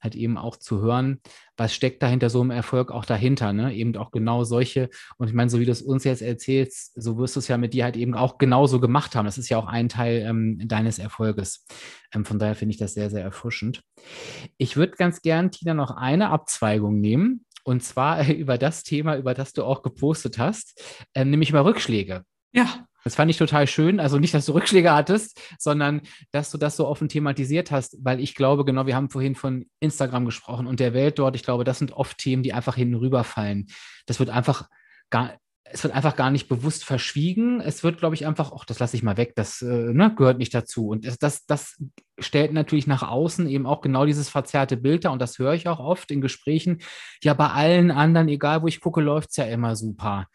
halt 0.00 0.14
eben 0.14 0.38
auch 0.38 0.56
zu 0.56 0.80
hören, 0.80 1.20
was 1.56 1.74
steckt 1.74 2.02
da 2.02 2.08
hinter 2.08 2.30
so 2.30 2.40
einem 2.40 2.50
Erfolg 2.50 2.90
auch 2.90 3.04
dahinter, 3.04 3.52
ne? 3.52 3.74
Eben 3.74 3.96
auch 3.96 4.10
genau 4.10 4.44
solche, 4.44 4.88
und 5.18 5.28
ich 5.28 5.34
meine, 5.34 5.50
so 5.50 5.60
wie 5.60 5.66
du 5.66 5.72
es 5.72 5.82
uns 5.82 6.04
jetzt 6.04 6.22
erzählst, 6.22 6.92
so 7.00 7.18
wirst 7.18 7.36
du 7.36 7.40
es 7.40 7.48
ja 7.48 7.58
mit 7.58 7.74
dir 7.74 7.84
halt 7.84 7.96
eben 7.96 8.14
auch 8.14 8.38
genauso 8.38 8.80
gemacht 8.80 9.14
haben. 9.14 9.26
Das 9.26 9.38
ist 9.38 9.48
ja 9.48 9.58
auch 9.58 9.66
ein 9.66 9.88
Teil 9.88 10.24
ähm, 10.26 10.58
deines 10.66 10.98
Erfolges. 10.98 11.66
Ähm, 12.14 12.24
von 12.24 12.38
daher 12.38 12.54
finde 12.54 12.72
ich 12.72 12.78
das 12.78 12.94
sehr, 12.94 13.10
sehr 13.10 13.22
erfrischend. 13.22 13.82
Ich 14.56 14.76
würde 14.76 14.96
ganz 14.96 15.22
gern, 15.22 15.50
Tina, 15.50 15.74
noch 15.74 15.90
eine 15.90 16.30
Abzweigung 16.30 17.00
nehmen. 17.00 17.44
Und 17.64 17.82
zwar 17.82 18.26
über 18.28 18.58
das 18.58 18.82
Thema, 18.82 19.16
über 19.16 19.34
das 19.34 19.52
du 19.52 19.64
auch 19.64 19.82
gepostet 19.82 20.38
hast, 20.38 20.82
ähm, 21.14 21.30
nämlich 21.30 21.50
über 21.50 21.64
Rückschläge. 21.64 22.24
Ja. 22.52 22.86
Das 23.04 23.14
fand 23.14 23.30
ich 23.30 23.38
total 23.38 23.66
schön. 23.66 24.00
Also 24.00 24.18
nicht, 24.18 24.34
dass 24.34 24.46
du 24.46 24.52
Rückschläge 24.52 24.92
hattest, 24.92 25.40
sondern 25.58 26.02
dass 26.32 26.50
du 26.50 26.58
das 26.58 26.76
so 26.76 26.86
offen 26.86 27.08
thematisiert 27.08 27.70
hast, 27.70 27.96
weil 28.02 28.20
ich 28.20 28.34
glaube, 28.34 28.64
genau, 28.64 28.86
wir 28.86 28.96
haben 28.96 29.10
vorhin 29.10 29.34
von 29.34 29.66
Instagram 29.80 30.24
gesprochen 30.24 30.66
und 30.66 30.80
der 30.80 30.94
Welt 30.94 31.18
dort. 31.18 31.36
Ich 31.36 31.42
glaube, 31.42 31.64
das 31.64 31.78
sind 31.78 31.92
oft 31.92 32.18
Themen, 32.18 32.42
die 32.42 32.52
einfach 32.52 32.76
hinüberfallen. 32.76 33.68
Das 34.06 34.18
wird 34.18 34.30
einfach 34.30 34.68
gar, 35.08 35.38
es 35.72 35.82
wird 35.84 35.94
einfach 35.94 36.16
gar 36.16 36.30
nicht 36.30 36.48
bewusst 36.48 36.84
verschwiegen. 36.84 37.60
Es 37.60 37.82
wird, 37.82 37.98
glaube 37.98 38.14
ich, 38.14 38.26
einfach, 38.26 38.52
ach, 38.54 38.64
das 38.64 38.78
lasse 38.78 38.96
ich 38.96 39.02
mal 39.02 39.16
weg, 39.16 39.32
das 39.36 39.62
äh, 39.62 39.66
ne, 39.92 40.12
gehört 40.14 40.38
nicht 40.38 40.54
dazu. 40.54 40.88
Und 40.88 41.06
das, 41.06 41.18
das, 41.18 41.46
das 41.46 41.82
stellt 42.18 42.52
natürlich 42.52 42.86
nach 42.86 43.02
außen 43.02 43.48
eben 43.48 43.66
auch 43.66 43.80
genau 43.80 44.04
dieses 44.04 44.28
verzerrte 44.28 44.76
Bild 44.76 45.04
da. 45.04 45.10
Und 45.10 45.22
das 45.22 45.38
höre 45.38 45.54
ich 45.54 45.68
auch 45.68 45.80
oft 45.80 46.10
in 46.10 46.20
Gesprächen. 46.20 46.78
Ja, 47.22 47.34
bei 47.34 47.48
allen 47.48 47.90
anderen, 47.90 48.28
egal 48.28 48.62
wo 48.62 48.66
ich 48.66 48.80
gucke, 48.80 49.00
läuft 49.00 49.30
es 49.30 49.36
ja 49.36 49.44
immer 49.44 49.76
super. 49.76 50.26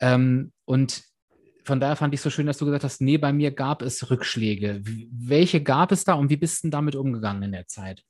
Ähm, 0.00 0.52
und 0.64 1.11
von 1.64 1.80
daher 1.80 1.96
fand 1.96 2.14
ich 2.14 2.20
so 2.20 2.30
schön, 2.30 2.46
dass 2.46 2.58
du 2.58 2.64
gesagt 2.64 2.84
hast, 2.84 3.00
nee, 3.00 3.18
bei 3.18 3.32
mir 3.32 3.50
gab 3.50 3.82
es 3.82 4.10
Rückschläge. 4.10 4.82
Welche 4.84 5.62
gab 5.62 5.92
es 5.92 6.04
da 6.04 6.14
und 6.14 6.30
wie 6.30 6.36
bist 6.36 6.64
du 6.64 6.70
damit 6.70 6.96
umgegangen 6.96 7.42
in 7.42 7.52
der 7.52 7.66
Zeit? 7.66 8.04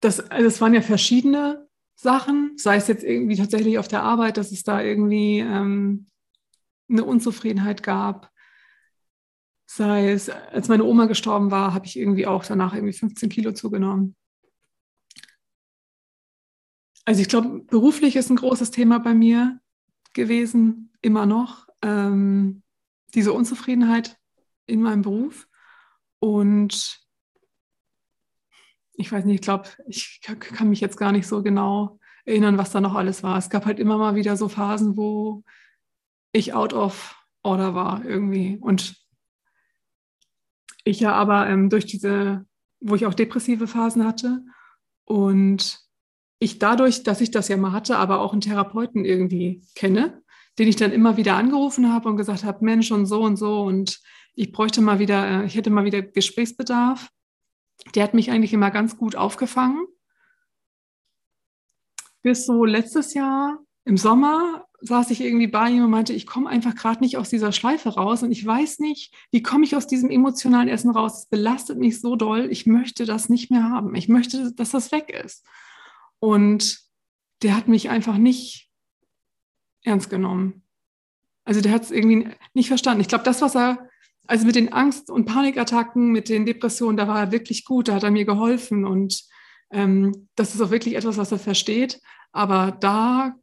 Das, 0.00 0.20
also 0.30 0.46
es 0.46 0.60
waren 0.60 0.74
ja 0.74 0.82
verschiedene 0.82 1.66
Sachen, 1.94 2.52
sei 2.56 2.76
es 2.76 2.88
jetzt 2.88 3.04
irgendwie 3.04 3.36
tatsächlich 3.36 3.78
auf 3.78 3.88
der 3.88 4.02
Arbeit, 4.02 4.36
dass 4.36 4.52
es 4.52 4.62
da 4.62 4.82
irgendwie 4.82 5.38
ähm, 5.38 6.06
eine 6.88 7.04
Unzufriedenheit 7.04 7.82
gab. 7.82 8.30
Sei 9.66 10.12
es, 10.12 10.28
als 10.28 10.68
meine 10.68 10.84
Oma 10.84 11.06
gestorben 11.06 11.50
war, 11.50 11.74
habe 11.74 11.86
ich 11.86 11.98
irgendwie 11.98 12.26
auch 12.26 12.44
danach 12.44 12.74
irgendwie 12.74 12.92
15 12.92 13.28
Kilo 13.28 13.52
zugenommen. 13.52 14.14
Also 17.06 17.20
ich 17.20 17.28
glaube, 17.28 17.60
beruflich 17.60 18.16
ist 18.16 18.30
ein 18.30 18.36
großes 18.36 18.70
Thema 18.70 18.98
bei 18.98 19.14
mir 19.14 19.60
gewesen, 20.12 20.92
immer 21.02 21.26
noch. 21.26 21.68
Ähm, 21.82 22.63
diese 23.14 23.32
Unzufriedenheit 23.32 24.18
in 24.66 24.82
meinem 24.82 25.02
Beruf. 25.02 25.46
Und 26.18 27.00
ich 28.94 29.10
weiß 29.10 29.24
nicht, 29.24 29.36
ich 29.36 29.40
glaube, 29.42 29.68
ich 29.86 30.20
kann 30.22 30.68
mich 30.68 30.80
jetzt 30.80 30.96
gar 30.96 31.12
nicht 31.12 31.26
so 31.26 31.42
genau 31.42 31.98
erinnern, 32.24 32.58
was 32.58 32.70
da 32.70 32.80
noch 32.80 32.94
alles 32.94 33.22
war. 33.22 33.36
Es 33.36 33.50
gab 33.50 33.66
halt 33.66 33.78
immer 33.78 33.98
mal 33.98 34.14
wieder 34.14 34.36
so 34.36 34.48
Phasen, 34.48 34.96
wo 34.96 35.44
ich 36.32 36.54
out 36.54 36.72
of 36.72 37.16
order 37.42 37.74
war 37.74 38.04
irgendwie. 38.04 38.58
Und 38.60 38.96
ich 40.84 41.00
ja 41.00 41.12
aber 41.12 41.48
ähm, 41.48 41.70
durch 41.70 41.86
diese, 41.86 42.46
wo 42.80 42.94
ich 42.94 43.06
auch 43.06 43.14
depressive 43.14 43.66
Phasen 43.66 44.04
hatte 44.04 44.44
und 45.04 45.80
ich 46.38 46.58
dadurch, 46.58 47.02
dass 47.02 47.20
ich 47.20 47.30
das 47.30 47.48
ja 47.48 47.56
mal 47.56 47.72
hatte, 47.72 47.96
aber 47.96 48.20
auch 48.20 48.32
einen 48.32 48.40
Therapeuten 48.40 49.04
irgendwie 49.04 49.62
kenne, 49.74 50.22
den 50.58 50.68
ich 50.68 50.76
dann 50.76 50.92
immer 50.92 51.16
wieder 51.16 51.36
angerufen 51.36 51.92
habe 51.92 52.08
und 52.08 52.16
gesagt 52.16 52.44
habe, 52.44 52.64
Mensch 52.64 52.90
und 52.92 53.06
so 53.06 53.22
und 53.22 53.36
so 53.36 53.62
und 53.62 54.00
ich 54.34 54.52
bräuchte 54.52 54.80
mal 54.80 54.98
wieder, 54.98 55.42
äh, 55.42 55.46
ich 55.46 55.54
hätte 55.54 55.70
mal 55.70 55.84
wieder 55.84 56.02
Gesprächsbedarf 56.02 57.10
der 57.94 58.04
hat 58.04 58.14
mich 58.14 58.30
eigentlich 58.30 58.52
immer 58.52 58.70
ganz 58.70 58.96
gut 58.96 59.16
aufgefangen. 59.16 59.86
Bis 62.22 62.46
so 62.46 62.64
letztes 62.64 63.14
Jahr 63.14 63.58
im 63.84 63.96
Sommer 63.96 64.66
saß 64.80 65.10
ich 65.10 65.20
irgendwie 65.20 65.46
bei 65.46 65.70
ihm 65.70 65.84
und 65.84 65.90
meinte, 65.90 66.12
ich 66.12 66.26
komme 66.26 66.48
einfach 66.48 66.74
gerade 66.74 67.00
nicht 67.00 67.16
aus 67.18 67.28
dieser 67.28 67.52
Schleife 67.52 67.90
raus 67.90 68.22
und 68.22 68.32
ich 68.32 68.44
weiß 68.44 68.78
nicht, 68.78 69.14
wie 69.30 69.42
komme 69.42 69.64
ich 69.64 69.76
aus 69.76 69.86
diesem 69.86 70.10
emotionalen 70.10 70.68
Essen 70.68 70.90
raus. 70.90 71.20
Es 71.20 71.26
belastet 71.26 71.78
mich 71.78 72.00
so 72.00 72.16
doll, 72.16 72.48
ich 72.50 72.66
möchte 72.66 73.04
das 73.04 73.28
nicht 73.28 73.50
mehr 73.50 73.64
haben. 73.64 73.94
Ich 73.94 74.08
möchte, 74.08 74.52
dass 74.54 74.70
das 74.70 74.92
weg 74.92 75.10
ist. 75.24 75.46
Und 76.18 76.80
der 77.42 77.56
hat 77.56 77.68
mich 77.68 77.90
einfach 77.90 78.16
nicht 78.16 78.70
ernst 79.84 80.10
genommen. 80.10 80.62
Also 81.44 81.60
der 81.60 81.72
hat 81.72 81.82
es 81.82 81.90
irgendwie 81.90 82.28
nicht 82.54 82.68
verstanden. 82.68 83.00
Ich 83.00 83.08
glaube, 83.08 83.24
das, 83.24 83.42
was 83.42 83.54
er 83.54 83.88
also 84.26 84.46
mit 84.46 84.56
den 84.56 84.72
Angst- 84.72 85.10
und 85.10 85.26
Panikattacken, 85.26 86.10
mit 86.10 86.28
den 86.28 86.46
Depressionen, 86.46 86.96
da 86.96 87.06
war 87.06 87.20
er 87.20 87.32
wirklich 87.32 87.64
gut, 87.64 87.88
da 87.88 87.94
hat 87.94 88.02
er 88.02 88.10
mir 88.10 88.24
geholfen 88.24 88.84
und 88.84 89.22
ähm, 89.70 90.28
das 90.34 90.54
ist 90.54 90.60
auch 90.62 90.70
wirklich 90.70 90.96
etwas, 90.96 91.18
was 91.18 91.32
er 91.32 91.38
versteht. 91.38 92.00
Aber 92.32 92.72
da 92.72 93.34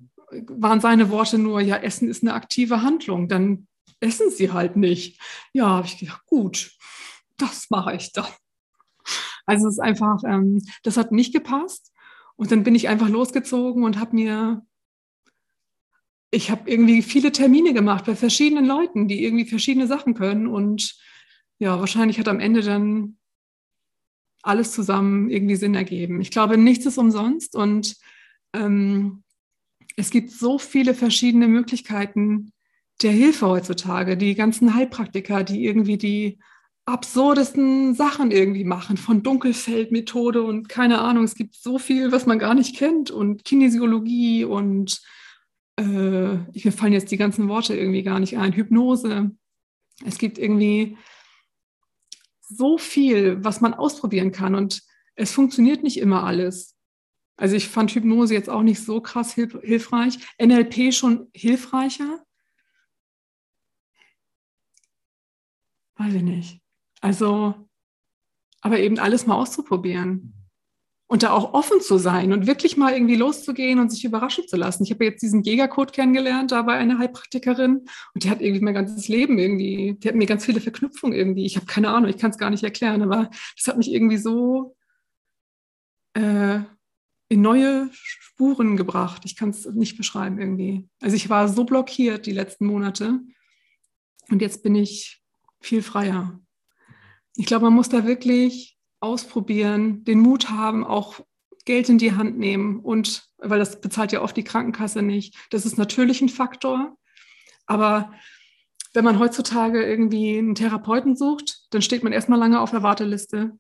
waren 0.48 0.82
seine 0.82 1.10
Worte 1.10 1.38
nur, 1.38 1.62
ja, 1.62 1.78
Essen 1.78 2.10
ist 2.10 2.24
eine 2.24 2.34
aktive 2.34 2.82
Handlung, 2.82 3.28
dann 3.28 3.68
essen 4.00 4.32
Sie 4.32 4.52
halt 4.52 4.76
nicht. 4.76 5.22
Ja, 5.54 5.68
habe 5.68 5.88
ich 5.88 5.98
gedacht, 5.98 6.26
gut, 6.26 6.72
das 7.38 7.70
mache 7.70 7.96
ich 7.96 8.12
dann. 8.12 8.26
Also 9.46 9.68
es 9.68 9.76
ist 9.76 9.80
einfach, 9.80 10.24
ähm, 10.26 10.62
das 10.84 10.98
hat 10.98 11.12
nicht 11.12 11.34
gepasst. 11.34 11.92
Und 12.36 12.52
dann 12.52 12.64
bin 12.64 12.76
ich 12.76 12.88
einfach 12.88 13.10
losgezogen 13.10 13.84
und 13.84 14.00
habe 14.00 14.16
mir 14.16 14.66
ich 16.32 16.50
habe 16.50 16.70
irgendwie 16.70 17.02
viele 17.02 17.32
Termine 17.34 17.74
gemacht 17.74 18.06
bei 18.06 18.16
verschiedenen 18.16 18.66
Leuten, 18.66 19.08
die 19.10 19.24
irgendwie 19.24 19.46
verschiedene 19.46 19.86
Sachen 19.86 20.14
können. 20.14 20.48
Und 20.48 20.96
ja, 21.60 21.78
wahrscheinlich 21.80 22.20
hat 22.20 22.30
am 22.30 22.40
Ende 22.40 22.62
dann 22.62 23.18
alles 24.42 24.72
zusammen 24.72 25.30
irgendwie 25.30 25.58
Sinn 25.58 25.76
ergeben. 25.76 26.22
Ich 26.22 26.32
glaube, 26.32 26.58
nichts 26.58 26.86
ist 26.86 26.98
umsonst 26.98 27.56
und 27.56 27.96
ähm, 28.54 29.24
es 29.98 30.10
gibt 30.10 30.32
so 30.32 30.58
viele 30.58 30.96
verschiedene 30.96 31.48
Möglichkeiten 31.48 32.54
der 33.02 33.12
Hilfe 33.12 33.48
heutzutage. 33.48 34.18
Die 34.18 34.34
ganzen 34.34 34.74
Heilpraktiker, 34.74 35.44
die 35.44 35.66
irgendwie 35.66 35.98
die 35.98 36.40
absurdesten 36.86 37.94
Sachen 37.94 38.32
irgendwie 38.32 38.64
machen, 38.64 38.98
von 38.98 39.22
Dunkelfeldmethode 39.22 40.42
und 40.42 40.70
keine 40.70 41.00
Ahnung. 41.00 41.26
Es 41.26 41.36
gibt 41.36 41.56
so 41.56 41.78
viel, 41.78 42.12
was 42.12 42.26
man 42.26 42.40
gar 42.40 42.56
nicht 42.56 42.76
kennt 42.76 43.12
und 43.12 43.44
Kinesiologie 43.44 44.46
und 44.46 45.02
äh, 45.82 46.38
mir 46.64 46.72
fallen 46.72 46.94
jetzt 46.94 47.12
die 47.12 47.18
ganzen 47.18 47.48
Worte 47.48 47.76
irgendwie 47.76 48.04
gar 48.04 48.20
nicht 48.20 48.38
ein, 48.38 48.54
Hypnose. 48.54 49.32
Es 50.06 50.18
gibt 50.18 50.38
irgendwie 50.38 50.98
so 52.40 52.78
viel, 52.78 53.44
was 53.44 53.62
man 53.62 53.74
ausprobieren 53.74 54.32
kann 54.32 54.56
und 54.56 54.84
es 55.16 55.32
funktioniert 55.32 55.84
nicht 55.84 55.98
immer 55.98 56.24
alles. 56.24 56.76
Also 57.38 57.56
ich 57.56 57.68
fand 57.68 57.92
Hypnose 57.92 58.34
jetzt 58.34 58.50
auch 58.50 58.62
nicht 58.62 58.84
so 58.84 59.02
krass 59.02 59.34
hilf 59.34 59.58
hilfreich. 59.62 60.20
NLP 60.42 60.94
schon 60.94 61.30
hilfreicher. 61.34 62.24
Weiß 65.96 66.14
ich 66.14 66.24
nicht. 66.24 66.62
Also, 67.00 67.68
aber 68.62 68.80
eben 68.80 69.00
alles 69.00 69.26
mal 69.26 69.36
auszuprobieren 69.36 70.41
und 71.12 71.24
da 71.24 71.32
auch 71.32 71.54
offen 71.54 71.82
zu 71.82 71.98
sein 71.98 72.32
und 72.32 72.48
wirklich 72.48 72.78
mal 72.78 72.94
irgendwie 72.94 73.18
loszugehen 73.18 73.80
und 73.80 73.90
sich 73.92 74.06
überraschen 74.06 74.48
zu 74.48 74.56
lassen. 74.56 74.86
Ich 74.86 74.92
habe 74.92 75.04
jetzt 75.04 75.22
diesen 75.22 75.44
Jägercode 75.44 75.92
kennengelernt, 75.92 76.54
da 76.54 76.62
bei 76.62 76.76
einer 76.76 77.00
Heilpraktikerin 77.00 77.86
und 78.14 78.24
die 78.24 78.30
hat 78.30 78.40
irgendwie 78.40 78.62
mein 78.62 78.74
ganzes 78.74 79.10
Leben 79.10 79.38
irgendwie, 79.38 79.98
die 80.00 80.08
hat 80.08 80.16
mir 80.16 80.26
ganz 80.26 80.46
viele 80.46 80.62
Verknüpfungen 80.62 81.14
irgendwie. 81.14 81.46
Ich 81.46 81.58
habe 81.58 81.66
keine 81.66 81.90
Ahnung, 81.90 82.10
ich 82.10 82.18
kann 82.18 82.32
es 82.32 82.38
gar 82.38 82.50
nicht 82.50 82.64
erklären, 82.64 83.02
aber 83.02 83.30
das 83.58 83.68
hat 83.68 83.78
mich 83.78 83.92
irgendwie 83.92 84.16
so 84.16 84.78
äh, 86.14 86.62
in 87.28 87.42
neue 87.42 87.90
Spuren 87.92 88.78
gebracht. 88.78 89.24
Ich 89.26 89.36
kann 89.36 89.50
es 89.50 89.66
nicht 89.66 89.98
beschreiben 89.98 90.40
irgendwie. 90.40 90.88
Also 91.02 91.18
ich 91.18 91.30
war 91.30 91.50
so 91.50 91.66
blockiert 91.66 92.26
die 92.26 92.32
letzten 92.32 92.68
Monate 92.68 93.20
und 94.30 94.42
jetzt 94.42 94.64
bin 94.64 94.76
ich 94.76 95.22
viel 95.60 95.82
freier. 95.82 96.40
Ich 97.36 97.48
glaube, 97.48 97.66
man 97.66 97.74
muss 97.74 97.90
da 97.90 98.06
wirklich 98.06 98.78
ausprobieren, 99.02 100.04
den 100.06 100.20
Mut 100.20 100.50
haben, 100.50 100.86
auch 100.86 101.20
Geld 101.66 101.90
in 101.90 101.98
die 101.98 102.14
Hand 102.14 102.38
nehmen 102.38 102.80
und 102.80 103.24
weil 103.38 103.60
das 103.60 103.82
bezahlt 103.82 104.12
ja 104.12 104.22
oft 104.22 104.38
die 104.38 104.44
Krankenkasse 104.44 105.02
nicht. 105.02 105.36
Das 105.50 105.66
ist 105.66 105.78
natürlich 105.78 106.22
ein 106.22 106.30
Faktor. 106.30 106.96
Aber 107.66 108.14
wenn 108.94 109.06
man 109.06 109.20
heutzutage 109.20 109.84
irgendwie 109.84 110.38
einen 110.38 110.56
Therapeuten 110.56 111.16
sucht, 111.16 111.62
dann 111.72 111.82
steht 111.82 112.04
man 112.04 112.14
erstmal 112.14 112.40
lange 112.40 112.60
auf 112.60 112.72
der 112.72 112.84
Warteliste. 112.84 113.58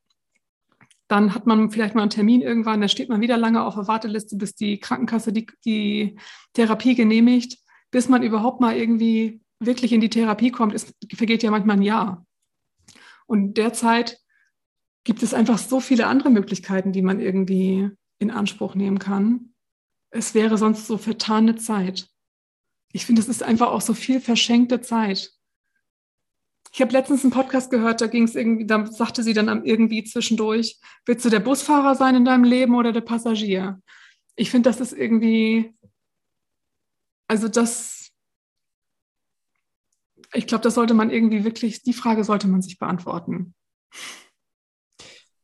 Dann 1.07 1.33
hat 1.33 1.45
man 1.45 1.71
vielleicht 1.71 1.95
mal 1.95 2.01
einen 2.01 2.09
Termin 2.09 2.41
irgendwann, 2.41 2.79
dann 2.79 2.89
steht 2.89 3.09
man 3.09 3.21
wieder 3.21 3.37
lange 3.37 3.63
auf 3.63 3.75
der 3.75 3.87
Warteliste, 3.87 4.37
bis 4.37 4.55
die 4.55 4.79
Krankenkasse 4.79 5.33
die, 5.33 5.47
die 5.65 6.17
Therapie 6.53 6.95
genehmigt. 6.95 7.57
Bis 7.91 8.07
man 8.07 8.23
überhaupt 8.23 8.61
mal 8.61 8.77
irgendwie 8.77 9.41
wirklich 9.59 9.91
in 9.91 10.01
die 10.01 10.09
Therapie 10.09 10.51
kommt, 10.51 10.73
ist, 10.73 10.93
vergeht 11.13 11.43
ja 11.43 11.51
manchmal 11.51 11.77
ein 11.77 11.81
Jahr. 11.81 12.25
Und 13.25 13.57
derzeit 13.57 14.19
gibt 15.03 15.23
es 15.23 15.33
einfach 15.33 15.57
so 15.57 15.79
viele 15.79 16.07
andere 16.07 16.29
Möglichkeiten, 16.29 16.91
die 16.91 17.01
man 17.01 17.19
irgendwie 17.19 17.89
in 18.19 18.31
Anspruch 18.31 18.75
nehmen 18.75 18.99
kann. 18.99 19.53
Es 20.11 20.33
wäre 20.33 20.57
sonst 20.57 20.87
so 20.87 20.97
vertane 20.97 21.55
Zeit. 21.55 22.07
Ich 22.91 23.05
finde, 23.05 23.21
es 23.21 23.29
ist 23.29 23.43
einfach 23.43 23.69
auch 23.69 23.81
so 23.81 23.93
viel 23.93 24.19
verschenkte 24.19 24.81
Zeit. 24.81 25.31
Ich 26.73 26.81
habe 26.81 26.93
letztens 26.93 27.23
einen 27.23 27.33
Podcast 27.33 27.69
gehört, 27.69 27.99
da 27.99 28.07
ging 28.07 28.23
es 28.23 28.35
irgendwie, 28.35 28.65
da 28.65 28.85
sagte 28.85 29.23
sie 29.23 29.33
dann 29.33 29.65
irgendwie 29.65 30.03
zwischendurch, 30.03 30.79
willst 31.05 31.25
du 31.25 31.29
der 31.29 31.39
Busfahrer 31.39 31.95
sein 31.95 32.15
in 32.15 32.25
deinem 32.25 32.45
Leben 32.45 32.75
oder 32.75 32.93
der 32.93 33.01
Passagier? 33.01 33.81
Ich 34.35 34.51
finde, 34.51 34.69
das 34.69 34.79
ist 34.79 34.93
irgendwie, 34.93 35.73
also 37.27 37.49
das, 37.49 38.11
ich 40.33 40.47
glaube, 40.47 40.63
das 40.63 40.75
sollte 40.75 40.93
man 40.93 41.09
irgendwie 41.09 41.43
wirklich, 41.43 41.83
die 41.83 41.93
Frage 41.93 42.23
sollte 42.23 42.47
man 42.47 42.61
sich 42.61 42.77
beantworten. 42.77 43.53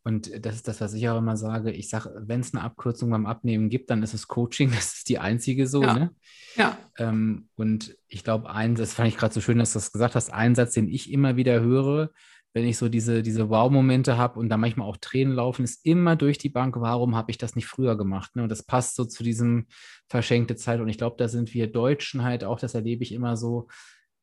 Und 0.07 0.45
das 0.45 0.55
ist 0.55 0.69
das, 0.69 0.79
was 0.79 0.93
ich 0.93 1.09
auch 1.09 1.17
immer 1.17 1.35
sage. 1.35 1.69
Ich 1.69 1.89
sage, 1.89 2.13
wenn 2.17 2.39
es 2.39 2.53
eine 2.53 2.63
Abkürzung 2.63 3.09
beim 3.09 3.25
Abnehmen 3.25 3.67
gibt, 3.67 3.89
dann 3.89 4.03
ist 4.03 4.13
es 4.13 4.29
Coaching. 4.29 4.71
Das 4.77 4.93
ist 4.93 5.09
die 5.09 5.19
einzige 5.19 5.67
so. 5.67 5.81
Ja. 5.81 5.93
Ne? 5.93 6.15
Ja. 6.55 6.77
Ähm, 6.97 7.49
und 7.55 7.97
ich 8.07 8.23
glaube, 8.23 8.49
ein, 8.49 8.75
das 8.75 8.93
fand 8.93 9.09
ich 9.09 9.17
gerade 9.17 9.33
so 9.33 9.41
schön, 9.41 9.59
dass 9.59 9.73
du 9.73 9.79
das 9.79 9.91
gesagt 9.91 10.15
hast, 10.15 10.31
ein 10.31 10.55
Satz, 10.55 10.71
den 10.71 10.87
ich 10.87 11.11
immer 11.11 11.35
wieder 11.35 11.59
höre, 11.59 12.11
wenn 12.53 12.65
ich 12.65 12.77
so 12.77 12.87
diese, 12.87 13.21
diese 13.21 13.49
Wow-Momente 13.49 14.17
habe 14.17 14.39
und 14.39 14.47
da 14.47 14.55
manchmal 14.55 14.87
auch 14.87 14.95
Tränen 14.95 15.33
laufen, 15.33 15.65
ist 15.65 15.85
immer 15.85 16.15
durch 16.15 16.37
die 16.37 16.47
Bank, 16.47 16.77
warum 16.77 17.17
habe 17.17 17.31
ich 17.31 17.37
das 17.37 17.57
nicht 17.57 17.67
früher 17.67 17.97
gemacht? 17.97 18.33
Ne? 18.37 18.43
Und 18.43 18.49
das 18.49 18.63
passt 18.63 18.95
so 18.95 19.03
zu 19.03 19.23
diesem 19.23 19.67
verschenkte 20.07 20.55
Zeit. 20.55 20.79
Und 20.79 20.87
ich 20.87 20.97
glaube, 20.97 21.17
da 21.17 21.27
sind 21.27 21.53
wir 21.53 21.67
Deutschen 21.67 22.23
halt 22.23 22.45
auch, 22.45 22.61
das 22.61 22.75
erlebe 22.75 23.03
ich 23.03 23.11
immer 23.11 23.35
so 23.35 23.67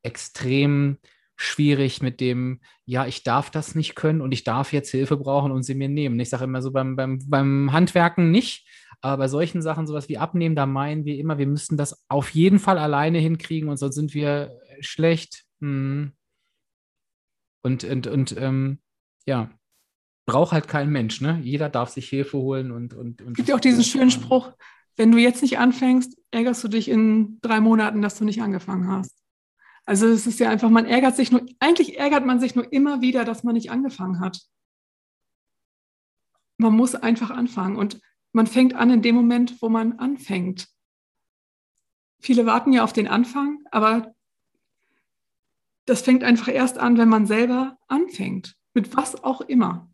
extrem 0.03 0.97
schwierig 1.37 2.03
mit 2.03 2.20
dem, 2.20 2.61
ja, 2.85 3.07
ich 3.07 3.24
darf 3.24 3.51
das 3.51 3.74
nicht 3.74 3.95
können 3.95 4.20
und 4.20 4.32
ich 4.32 4.45
darf 4.45 4.72
jetzt 4.72 4.91
Hilfe 4.91 5.16
brauchen 5.16 5.53
und 5.53 5.62
sie 5.62 5.74
mir 5.74 5.89
nehmen. 5.89 6.18
Ich 6.20 6.30
sage 6.30 6.45
immer 6.45 6.62
so 6.62 6.70
beim, 6.70 6.97
beim, 6.97 7.18
beim 7.26 7.72
Handwerken 7.72 8.30
nicht, 8.30 8.66
aber 9.01 9.18
bei 9.18 9.28
solchen 9.28 9.61
Sachen, 9.61 9.87
sowas 9.87 10.09
wie 10.09 10.18
Abnehmen, 10.18 10.57
da 10.57 10.66
meinen 10.66 11.05
wir 11.05 11.18
immer, 11.18 11.39
wir 11.39 11.47
müssen 11.47 11.76
das 11.76 12.05
auf 12.09 12.30
jeden 12.30 12.59
Fall 12.59 12.78
alleine 12.78 13.18
hinkriegen 13.18 13.68
und 13.68 13.76
sonst 13.76 13.97
sind 13.97 14.14
wir 14.14 14.59
schlecht. 14.80 15.45
Hm. 15.61 16.12
Und, 17.62 17.85
und, 17.85 18.07
und 18.07 18.37
ähm, 18.39 18.78
ja, 19.26 19.51
braucht 20.26 20.53
halt 20.53 20.68
kein 20.68 20.91
Mensch, 20.91 21.20
ne? 21.20 21.41
Jeder 21.43 21.68
darf 21.68 21.91
sich 21.91 22.09
Hilfe 22.09 22.39
holen 22.39 22.70
und. 22.70 22.95
und, 22.95 23.22
und 23.22 23.30
es 23.30 23.37
gibt 23.37 23.49
ja 23.49 23.57
auch 23.57 23.61
diesen 23.61 23.85
schönen 23.85 24.11
Spruch, 24.11 24.53
wenn 24.97 25.11
du 25.11 25.18
jetzt 25.18 25.43
nicht 25.43 25.59
anfängst, 25.59 26.16
ärgerst 26.30 26.62
du 26.62 26.68
dich 26.68 26.89
in 26.89 27.39
drei 27.41 27.61
Monaten, 27.61 28.03
dass 28.03 28.18
du 28.18 28.24
nicht 28.24 28.43
angefangen 28.43 28.89
hast. 28.89 29.24
Also 29.87 30.07
es 30.07 30.26
ist 30.26 30.41
ja 30.41 30.49
einfach, 30.49 30.70
man 30.70 30.87
ärgert 30.87 31.16
sich 31.16 31.30
nur, 31.30 31.45
eigentlich 31.61 31.99
ärgert 31.99 32.24
man 32.24 32.41
sich 32.41 32.55
nur 32.55 32.72
immer 32.72 33.01
wieder, 33.03 33.24
dass 33.24 33.45
man 33.45 33.55
nicht 33.55 33.70
angefangen 33.70 34.20
hat. 34.20 34.41
Man 36.57 36.74
muss 36.74 36.95
einfach 36.95 37.30
anfangen 37.30 37.76
und 37.76 38.01
man 38.32 38.47
fängt 38.47 38.74
an 38.74 38.91
in 38.91 39.03
dem 39.03 39.14
Moment, 39.14 39.61
wo 39.61 39.68
man 39.68 39.99
anfängt. 39.99 40.68
Viele 42.18 42.47
warten 42.47 42.72
ja 42.72 42.82
auf 42.82 42.93
den 42.93 43.09
Anfang, 43.09 43.59
aber 43.70 44.14
das 45.85 46.01
fängt 46.01 46.24
einfach 46.24 46.49
erst 46.49 46.78
an, 46.78 46.97
wenn 46.97 47.09
man 47.09 47.26
selber 47.26 47.78
anfängt, 47.87 48.57
mit 48.72 48.97
was 48.97 49.22
auch 49.22 49.43
immer. 49.43 49.91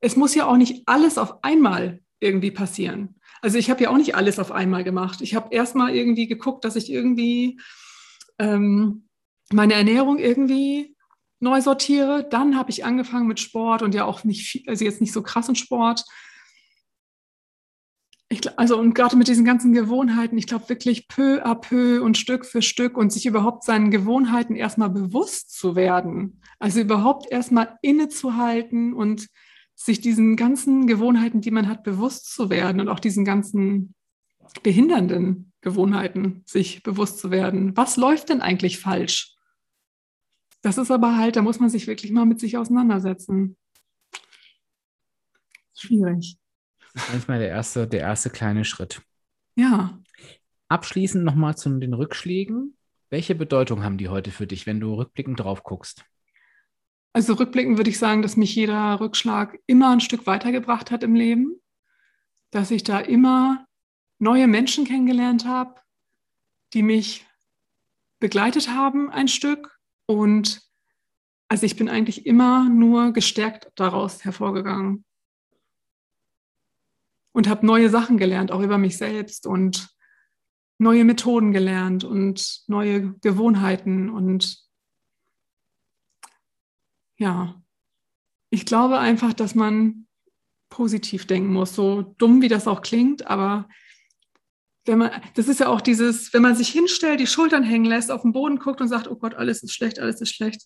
Es 0.00 0.16
muss 0.16 0.34
ja 0.34 0.46
auch 0.46 0.56
nicht 0.56 0.88
alles 0.88 1.18
auf 1.18 1.44
einmal 1.44 2.02
irgendwie 2.20 2.50
passieren. 2.50 3.20
Also 3.42 3.58
ich 3.58 3.68
habe 3.68 3.82
ja 3.82 3.90
auch 3.90 3.98
nicht 3.98 4.14
alles 4.14 4.38
auf 4.38 4.52
einmal 4.52 4.84
gemacht. 4.84 5.20
Ich 5.20 5.34
habe 5.34 5.54
erst 5.54 5.74
mal 5.74 5.94
irgendwie 5.94 6.26
geguckt, 6.26 6.64
dass 6.64 6.76
ich 6.76 6.90
irgendwie 6.90 7.60
ähm, 8.38 9.08
meine 9.52 9.74
Ernährung 9.74 10.18
irgendwie 10.18 10.96
neu 11.40 11.60
sortiere. 11.60 12.26
Dann 12.28 12.56
habe 12.56 12.70
ich 12.70 12.84
angefangen 12.84 13.28
mit 13.28 13.40
Sport 13.40 13.82
und 13.82 13.94
ja 13.94 14.04
auch 14.04 14.24
nicht 14.24 14.46
viel, 14.46 14.62
also 14.68 14.84
jetzt 14.84 15.00
nicht 15.00 15.12
so 15.12 15.22
krassen 15.22 15.54
Sport. 15.54 16.04
Ich, 18.30 18.58
also 18.58 18.78
und 18.78 18.94
gerade 18.94 19.16
mit 19.16 19.28
diesen 19.28 19.44
ganzen 19.44 19.72
Gewohnheiten, 19.74 20.38
ich 20.38 20.46
glaube 20.46 20.68
wirklich 20.68 21.06
peu 21.08 21.44
à 21.44 21.54
peu 21.54 22.02
und 22.02 22.18
Stück 22.18 22.46
für 22.46 22.62
Stück 22.62 22.96
und 22.96 23.12
sich 23.12 23.26
überhaupt 23.26 23.64
seinen 23.64 23.90
Gewohnheiten 23.90 24.56
erstmal 24.56 24.90
bewusst 24.90 25.56
zu 25.56 25.76
werden. 25.76 26.40
Also 26.58 26.80
überhaupt 26.80 27.30
erstmal 27.30 27.78
innezuhalten 27.82 28.94
und 28.94 29.28
sich 29.76 30.00
diesen 30.00 30.36
ganzen 30.36 30.86
Gewohnheiten, 30.86 31.42
die 31.42 31.50
man 31.50 31.68
hat, 31.68 31.82
bewusst 31.82 32.32
zu 32.32 32.48
werden 32.48 32.80
und 32.80 32.88
auch 32.88 33.00
diesen 33.00 33.24
ganzen 33.24 33.94
behindernden 34.62 35.52
Gewohnheiten 35.60 36.42
sich 36.46 36.82
bewusst 36.82 37.18
zu 37.18 37.30
werden. 37.30 37.76
Was 37.76 37.96
läuft 37.96 38.28
denn 38.28 38.40
eigentlich 38.40 38.78
falsch? 38.78 39.34
Das 40.62 40.78
ist 40.78 40.90
aber 40.90 41.16
halt, 41.16 41.36
da 41.36 41.42
muss 41.42 41.60
man 41.60 41.68
sich 41.68 41.86
wirklich 41.86 42.10
mal 42.12 42.24
mit 42.24 42.40
sich 42.40 42.56
auseinandersetzen. 42.56 43.56
Schwierig. 45.74 46.38
Das 46.94 47.04
ist 47.04 47.12
manchmal 47.12 47.38
der 47.40 47.48
erste, 47.48 47.86
der 47.86 48.00
erste 48.00 48.30
kleine 48.30 48.64
Schritt. 48.64 49.02
Ja. 49.56 49.98
Abschließend 50.68 51.24
nochmal 51.24 51.56
zu 51.56 51.68
den 51.78 51.92
Rückschlägen. 51.92 52.76
Welche 53.10 53.34
Bedeutung 53.34 53.84
haben 53.84 53.98
die 53.98 54.08
heute 54.08 54.30
für 54.30 54.46
dich, 54.46 54.66
wenn 54.66 54.80
du 54.80 54.94
rückblickend 54.94 55.40
drauf 55.40 55.62
guckst? 55.62 56.04
Also 57.12 57.34
rückblickend 57.34 57.76
würde 57.76 57.90
ich 57.90 57.98
sagen, 57.98 58.22
dass 58.22 58.36
mich 58.36 58.54
jeder 58.54 58.98
Rückschlag 59.00 59.58
immer 59.66 59.92
ein 59.92 60.00
Stück 60.00 60.26
weitergebracht 60.26 60.90
hat 60.90 61.02
im 61.02 61.14
Leben, 61.14 61.60
dass 62.50 62.70
ich 62.70 62.82
da 62.82 62.98
immer 62.98 63.66
neue 64.18 64.46
Menschen 64.46 64.84
kennengelernt 64.84 65.44
habe, 65.44 65.80
die 66.72 66.82
mich 66.82 67.26
begleitet 68.18 68.68
haben 68.68 69.10
ein 69.10 69.28
Stück. 69.28 69.78
Und 70.06 70.62
also 71.48 71.66
ich 71.66 71.76
bin 71.76 71.88
eigentlich 71.88 72.26
immer 72.26 72.68
nur 72.68 73.12
gestärkt 73.12 73.70
daraus 73.76 74.24
hervorgegangen 74.24 75.04
und 77.32 77.48
habe 77.48 77.66
neue 77.66 77.90
Sachen 77.90 78.16
gelernt, 78.16 78.52
auch 78.52 78.60
über 78.60 78.78
mich 78.78 78.96
selbst 78.96 79.46
und 79.46 79.88
neue 80.78 81.04
Methoden 81.04 81.52
gelernt 81.52 82.04
und 82.04 82.62
neue 82.66 83.14
Gewohnheiten. 83.20 84.08
Und 84.08 84.64
ja, 87.16 87.62
ich 88.50 88.66
glaube 88.66 88.98
einfach, 88.98 89.32
dass 89.32 89.54
man 89.54 90.06
positiv 90.68 91.26
denken 91.26 91.52
muss, 91.52 91.74
so 91.74 92.02
dumm 92.18 92.40
wie 92.42 92.48
das 92.48 92.66
auch 92.66 92.82
klingt, 92.82 93.26
aber 93.26 93.68
wenn 94.86 94.98
man, 94.98 95.22
das 95.34 95.48
ist 95.48 95.60
ja 95.60 95.68
auch 95.68 95.80
dieses, 95.80 96.32
wenn 96.34 96.42
man 96.42 96.56
sich 96.56 96.68
hinstellt, 96.68 97.20
die 97.20 97.26
Schultern 97.26 97.62
hängen 97.62 97.86
lässt, 97.86 98.10
auf 98.10 98.22
den 98.22 98.32
Boden 98.32 98.58
guckt 98.58 98.80
und 98.80 98.88
sagt, 98.88 99.08
oh 99.08 99.16
Gott, 99.16 99.34
alles 99.34 99.62
ist 99.62 99.74
schlecht, 99.74 99.98
alles 99.98 100.20
ist 100.20 100.34
schlecht. 100.34 100.62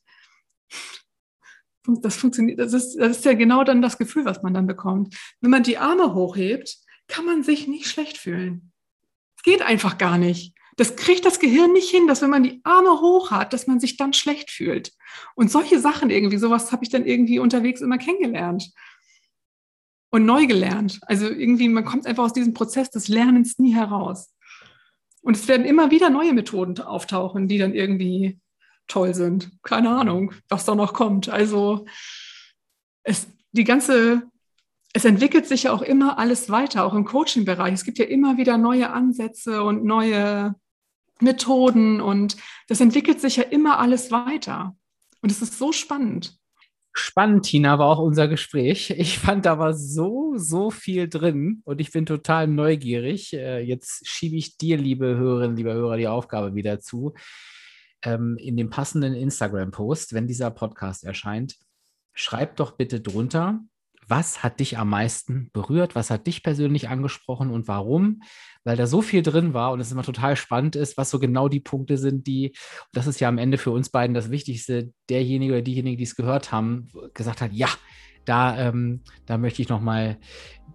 Das 1.86 2.16
funktioniert, 2.16 2.58
das 2.58 2.72
ist, 2.72 2.96
das 2.96 3.18
ist 3.18 3.24
ja 3.24 3.34
genau 3.34 3.64
dann 3.64 3.80
das 3.80 3.96
Gefühl, 3.96 4.24
was 4.24 4.42
man 4.42 4.52
dann 4.52 4.66
bekommt. 4.66 5.16
Wenn 5.40 5.50
man 5.50 5.62
die 5.62 5.78
Arme 5.78 6.14
hochhebt, 6.14 6.76
kann 7.06 7.24
man 7.24 7.42
sich 7.42 7.66
nicht 7.68 7.86
schlecht 7.86 8.18
fühlen. 8.18 8.72
Es 9.36 9.42
geht 9.44 9.62
einfach 9.62 9.96
gar 9.96 10.18
nicht. 10.18 10.54
Das 10.76 10.96
kriegt 10.96 11.24
das 11.24 11.40
Gehirn 11.40 11.72
nicht 11.72 11.90
hin, 11.90 12.06
dass 12.06 12.22
wenn 12.22 12.30
man 12.30 12.42
die 12.42 12.60
Arme 12.64 13.00
hoch 13.00 13.30
hat, 13.30 13.52
dass 13.52 13.66
man 13.66 13.80
sich 13.80 13.96
dann 13.96 14.12
schlecht 14.12 14.50
fühlt. 14.50 14.92
Und 15.34 15.50
solche 15.50 15.80
Sachen 15.80 16.10
irgendwie, 16.10 16.38
sowas 16.38 16.70
habe 16.72 16.84
ich 16.84 16.90
dann 16.90 17.06
irgendwie 17.06 17.38
unterwegs 17.38 17.80
immer 17.80 17.98
kennengelernt 17.98 18.70
und 20.10 20.24
neu 20.24 20.46
gelernt. 20.46 21.00
Also 21.02 21.28
irgendwie, 21.28 21.68
man 21.68 21.84
kommt 21.84 22.06
einfach 22.06 22.24
aus 22.24 22.32
diesem 22.32 22.54
Prozess 22.54 22.90
des 22.90 23.08
Lernens 23.08 23.58
nie 23.58 23.74
heraus. 23.74 24.34
Und 25.22 25.36
es 25.36 25.48
werden 25.48 25.66
immer 25.66 25.90
wieder 25.90 26.10
neue 26.10 26.32
Methoden 26.32 26.80
auftauchen, 26.80 27.48
die 27.48 27.58
dann 27.58 27.74
irgendwie 27.74 28.38
toll 28.86 29.14
sind. 29.14 29.50
Keine 29.62 29.90
Ahnung, 29.90 30.32
was 30.48 30.64
da 30.64 30.74
noch 30.74 30.94
kommt. 30.94 31.28
Also 31.28 31.84
es, 33.02 33.26
die 33.52 33.64
ganze, 33.64 34.22
es 34.94 35.04
entwickelt 35.04 35.46
sich 35.46 35.64
ja 35.64 35.72
auch 35.72 35.82
immer 35.82 36.18
alles 36.18 36.50
weiter, 36.50 36.84
auch 36.84 36.94
im 36.94 37.04
Coaching-Bereich. 37.04 37.74
Es 37.74 37.84
gibt 37.84 37.98
ja 37.98 38.06
immer 38.06 38.38
wieder 38.38 38.56
neue 38.56 38.90
Ansätze 38.90 39.62
und 39.62 39.84
neue 39.84 40.54
Methoden 41.20 42.00
und 42.00 42.36
das 42.68 42.80
entwickelt 42.80 43.20
sich 43.20 43.36
ja 43.36 43.42
immer 43.42 43.78
alles 43.78 44.10
weiter. 44.10 44.76
Und 45.20 45.30
es 45.30 45.42
ist 45.42 45.58
so 45.58 45.72
spannend. 45.72 46.38
Spannend, 46.98 47.44
Tina, 47.44 47.78
war 47.78 47.86
auch 47.86 48.00
unser 48.00 48.26
Gespräch. 48.26 48.90
Ich 48.90 49.18
fand 49.18 49.46
da 49.46 49.58
war 49.58 49.72
so, 49.72 50.34
so 50.36 50.70
viel 50.70 51.08
drin 51.08 51.62
und 51.64 51.80
ich 51.80 51.92
bin 51.92 52.06
total 52.06 52.48
neugierig. 52.48 53.32
Äh, 53.32 53.60
jetzt 53.60 54.06
schiebe 54.06 54.34
ich 54.34 54.56
dir, 54.58 54.76
liebe 54.76 55.16
Hörerinnen, 55.16 55.56
liebe 55.56 55.72
Hörer, 55.72 55.96
die 55.96 56.08
Aufgabe 56.08 56.56
wieder 56.56 56.80
zu. 56.80 57.14
Ähm, 58.02 58.36
in 58.36 58.56
dem 58.56 58.68
passenden 58.68 59.14
Instagram-Post, 59.14 60.12
wenn 60.12 60.26
dieser 60.26 60.50
Podcast 60.50 61.04
erscheint, 61.04 61.54
schreib 62.14 62.56
doch 62.56 62.72
bitte 62.72 63.00
drunter, 63.00 63.60
was 64.08 64.42
hat 64.42 64.60
dich 64.60 64.78
am 64.78 64.88
meisten 64.90 65.50
berührt? 65.52 65.94
Was 65.94 66.10
hat 66.10 66.26
dich 66.26 66.42
persönlich 66.42 66.88
angesprochen 66.88 67.50
und 67.50 67.68
warum? 67.68 68.22
Weil 68.64 68.76
da 68.76 68.86
so 68.86 69.02
viel 69.02 69.22
drin 69.22 69.54
war 69.54 69.72
und 69.72 69.80
es 69.80 69.92
immer 69.92 70.02
total 70.02 70.36
spannend 70.36 70.76
ist, 70.76 70.96
was 70.96 71.10
so 71.10 71.18
genau 71.18 71.48
die 71.48 71.60
Punkte 71.60 71.98
sind, 71.98 72.26
die, 72.26 72.48
und 72.48 72.96
das 72.96 73.06
ist 73.06 73.20
ja 73.20 73.28
am 73.28 73.38
Ende 73.38 73.58
für 73.58 73.70
uns 73.70 73.90
beiden 73.90 74.14
das 74.14 74.30
Wichtigste, 74.30 74.92
derjenige 75.08 75.52
oder 75.52 75.62
diejenige, 75.62 75.98
die 75.98 76.04
es 76.04 76.16
gehört 76.16 76.52
haben, 76.52 76.88
gesagt 77.14 77.40
hat, 77.40 77.52
ja, 77.52 77.68
da, 78.28 78.58
ähm, 78.58 79.00
da 79.26 79.38
möchte 79.38 79.62
ich 79.62 79.68
nochmal 79.68 80.18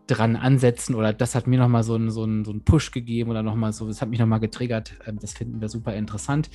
dran 0.07 0.35
ansetzen 0.35 0.95
oder 0.95 1.13
das 1.13 1.33
hat 1.33 1.47
mir 1.47 1.57
nochmal 1.57 1.83
so 1.83 1.95
einen 1.95 2.11
so 2.11 2.23
so 2.43 2.51
einen 2.51 2.63
Push 2.63 2.91
gegeben 2.91 3.29
oder 3.29 3.41
nochmal 3.41 3.71
so, 3.71 3.87
das 3.87 4.01
hat 4.01 4.09
mich 4.09 4.19
nochmal 4.19 4.39
getriggert. 4.39 4.93
Ähm, 5.07 5.17
das 5.19 5.33
finden 5.33 5.61
wir 5.61 5.69
super 5.69 5.93
interessant. 5.93 6.49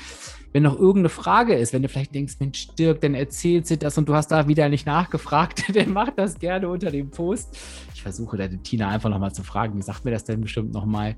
Wenn 0.53 0.65
noch 0.65 0.75
irgendeine 0.75 1.09
Frage 1.09 1.55
ist, 1.55 1.73
wenn 1.73 1.83
du 1.83 1.89
vielleicht 1.89 2.15
denkst, 2.15 2.35
Mensch, 2.41 2.69
Dirk, 2.79 3.01
dann 3.01 3.15
erzählt 3.15 3.67
sie 3.67 3.79
das 3.79 3.97
und 3.97 4.09
du 4.09 4.15
hast 4.15 4.29
da 4.29 4.49
wieder 4.49 4.69
nicht 4.69 4.87
nachgefragt, 4.87 5.65
dann 5.75 5.93
mach 5.93 6.11
das 6.11 6.39
gerne 6.39 6.69
unter 6.69 6.91
dem 6.91 7.11
Post. 7.11 7.57
Ich 7.95 8.03
versuche 8.03 8.37
da 8.37 8.49
die 8.49 8.59
Tina 8.59 8.89
einfach 8.89 9.11
nochmal 9.11 9.33
zu 9.33 9.43
fragen, 9.43 9.77
die 9.77 9.83
sagt 9.83 10.05
mir 10.05 10.11
das 10.11 10.25
denn 10.25 10.41
bestimmt 10.41 10.73
nochmal. 10.73 11.17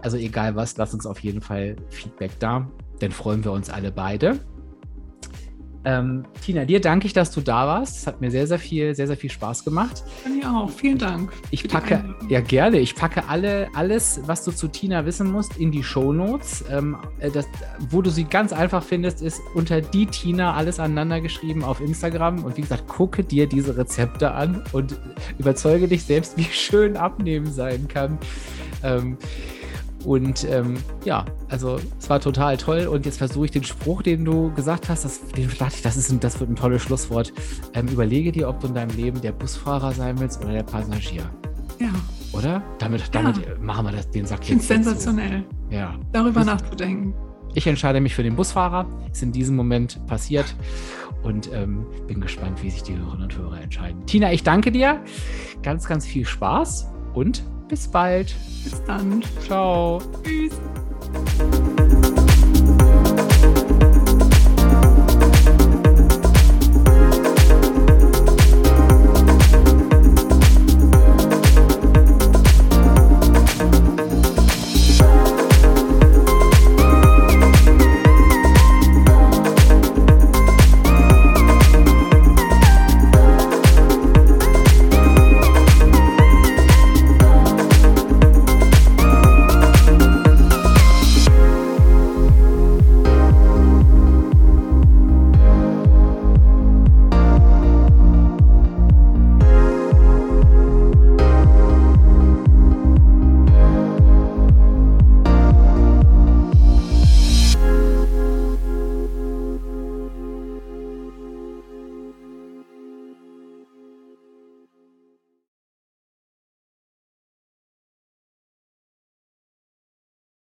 Also 0.00 0.16
egal 0.16 0.56
was, 0.56 0.76
lass 0.76 0.94
uns 0.94 1.06
auf 1.06 1.20
jeden 1.20 1.40
Fall 1.40 1.76
Feedback 1.90 2.38
da, 2.40 2.68
dann 2.98 3.12
freuen 3.12 3.44
wir 3.44 3.52
uns 3.52 3.70
alle 3.70 3.92
beide. 3.92 4.40
Ähm, 5.88 6.24
Tina, 6.44 6.66
dir 6.66 6.82
danke 6.82 7.06
ich, 7.06 7.14
dass 7.14 7.30
du 7.30 7.40
da 7.40 7.66
warst. 7.66 7.96
Es 7.96 8.06
hat 8.06 8.20
mir 8.20 8.30
sehr, 8.30 8.46
sehr 8.46 8.58
viel, 8.58 8.94
sehr, 8.94 9.06
sehr 9.06 9.16
viel 9.16 9.30
Spaß 9.30 9.64
gemacht. 9.64 10.04
Mir 10.28 10.50
auch. 10.50 10.68
Vielen 10.68 10.98
Dank. 10.98 11.32
Ich 11.50 11.66
packe, 11.66 12.04
ja 12.28 12.42
gerne, 12.42 12.78
ich 12.78 12.94
packe 12.94 13.26
alle, 13.26 13.68
alles, 13.74 14.20
was 14.26 14.44
du 14.44 14.52
zu 14.52 14.68
Tina 14.68 15.06
wissen 15.06 15.32
musst, 15.32 15.56
in 15.56 15.72
die 15.72 15.82
Shownotes. 15.82 16.66
Ähm, 16.70 16.98
äh, 17.20 17.30
das, 17.30 17.46
wo 17.88 18.02
du 18.02 18.10
sie 18.10 18.24
ganz 18.24 18.52
einfach 18.52 18.82
findest, 18.82 19.22
ist 19.22 19.40
unter 19.54 19.80
die 19.80 20.04
Tina 20.04 20.52
alles 20.52 20.78
aneinander 20.78 21.22
geschrieben 21.22 21.64
auf 21.64 21.80
Instagram. 21.80 22.44
Und 22.44 22.58
wie 22.58 22.62
gesagt, 22.62 22.86
gucke 22.86 23.24
dir 23.24 23.46
diese 23.46 23.78
Rezepte 23.78 24.32
an 24.32 24.62
und 24.72 25.00
überzeuge 25.38 25.88
dich 25.88 26.04
selbst, 26.04 26.36
wie 26.36 26.44
schön 26.44 26.98
Abnehmen 26.98 27.50
sein 27.50 27.88
kann. 27.88 28.18
Ähm, 28.82 29.16
und 30.08 30.48
ähm, 30.48 30.78
ja, 31.04 31.26
also 31.50 31.78
es 31.98 32.08
war 32.08 32.18
total 32.18 32.56
toll. 32.56 32.86
Und 32.86 33.04
jetzt 33.04 33.18
versuche 33.18 33.44
ich 33.44 33.50
den 33.50 33.62
Spruch, 33.62 34.00
den 34.00 34.24
du 34.24 34.50
gesagt 34.54 34.88
hast, 34.88 35.04
das, 35.04 35.20
den 35.28 35.50
dachte 35.58 35.74
ich, 35.76 35.82
das, 35.82 35.98
ist 35.98 36.10
ein, 36.10 36.18
das 36.18 36.40
wird 36.40 36.48
ein 36.48 36.56
tolles 36.56 36.80
Schlusswort. 36.80 37.30
Ähm, 37.74 37.88
überlege 37.88 38.32
dir, 38.32 38.48
ob 38.48 38.58
du 38.60 38.68
in 38.68 38.74
deinem 38.74 38.96
Leben 38.96 39.20
der 39.20 39.32
Busfahrer 39.32 39.92
sein 39.92 40.18
willst 40.18 40.42
oder 40.42 40.54
der 40.54 40.62
Passagier. 40.62 41.30
Ja. 41.78 41.90
Oder? 42.32 42.62
Damit, 42.78 43.14
damit 43.14 43.36
ja. 43.36 43.42
machen 43.60 43.84
wir 43.84 43.92
das, 43.92 44.10
den 44.10 44.24
Sack 44.24 44.48
jetzt. 44.48 44.66
Sensationell. 44.66 45.44
So. 45.68 45.76
Ja. 45.76 45.94
Darüber 46.10 46.42
nachzudenken. 46.42 47.12
Ich 47.52 47.66
entscheide 47.66 48.00
mich 48.00 48.14
für 48.14 48.22
den 48.22 48.34
Busfahrer. 48.34 48.86
Ist 49.12 49.22
in 49.22 49.32
diesem 49.32 49.56
Moment 49.56 50.06
passiert. 50.06 50.56
Und 51.22 51.52
ähm, 51.52 51.84
bin 52.06 52.22
gespannt, 52.22 52.62
wie 52.62 52.70
sich 52.70 52.82
die 52.82 52.96
Hörerinnen 52.96 53.24
und 53.24 53.36
Hörer 53.36 53.60
entscheiden. 53.60 54.06
Tina, 54.06 54.32
ich 54.32 54.42
danke 54.42 54.72
dir. 54.72 55.02
Ganz, 55.62 55.86
ganz 55.86 56.06
viel 56.06 56.24
Spaß 56.24 56.88
und 57.12 57.42
bis 57.68 57.86
bald. 57.88 58.34
Bis 58.64 58.82
dann. 58.84 59.22
Ciao. 59.46 60.00
Tschüss. 60.24 60.52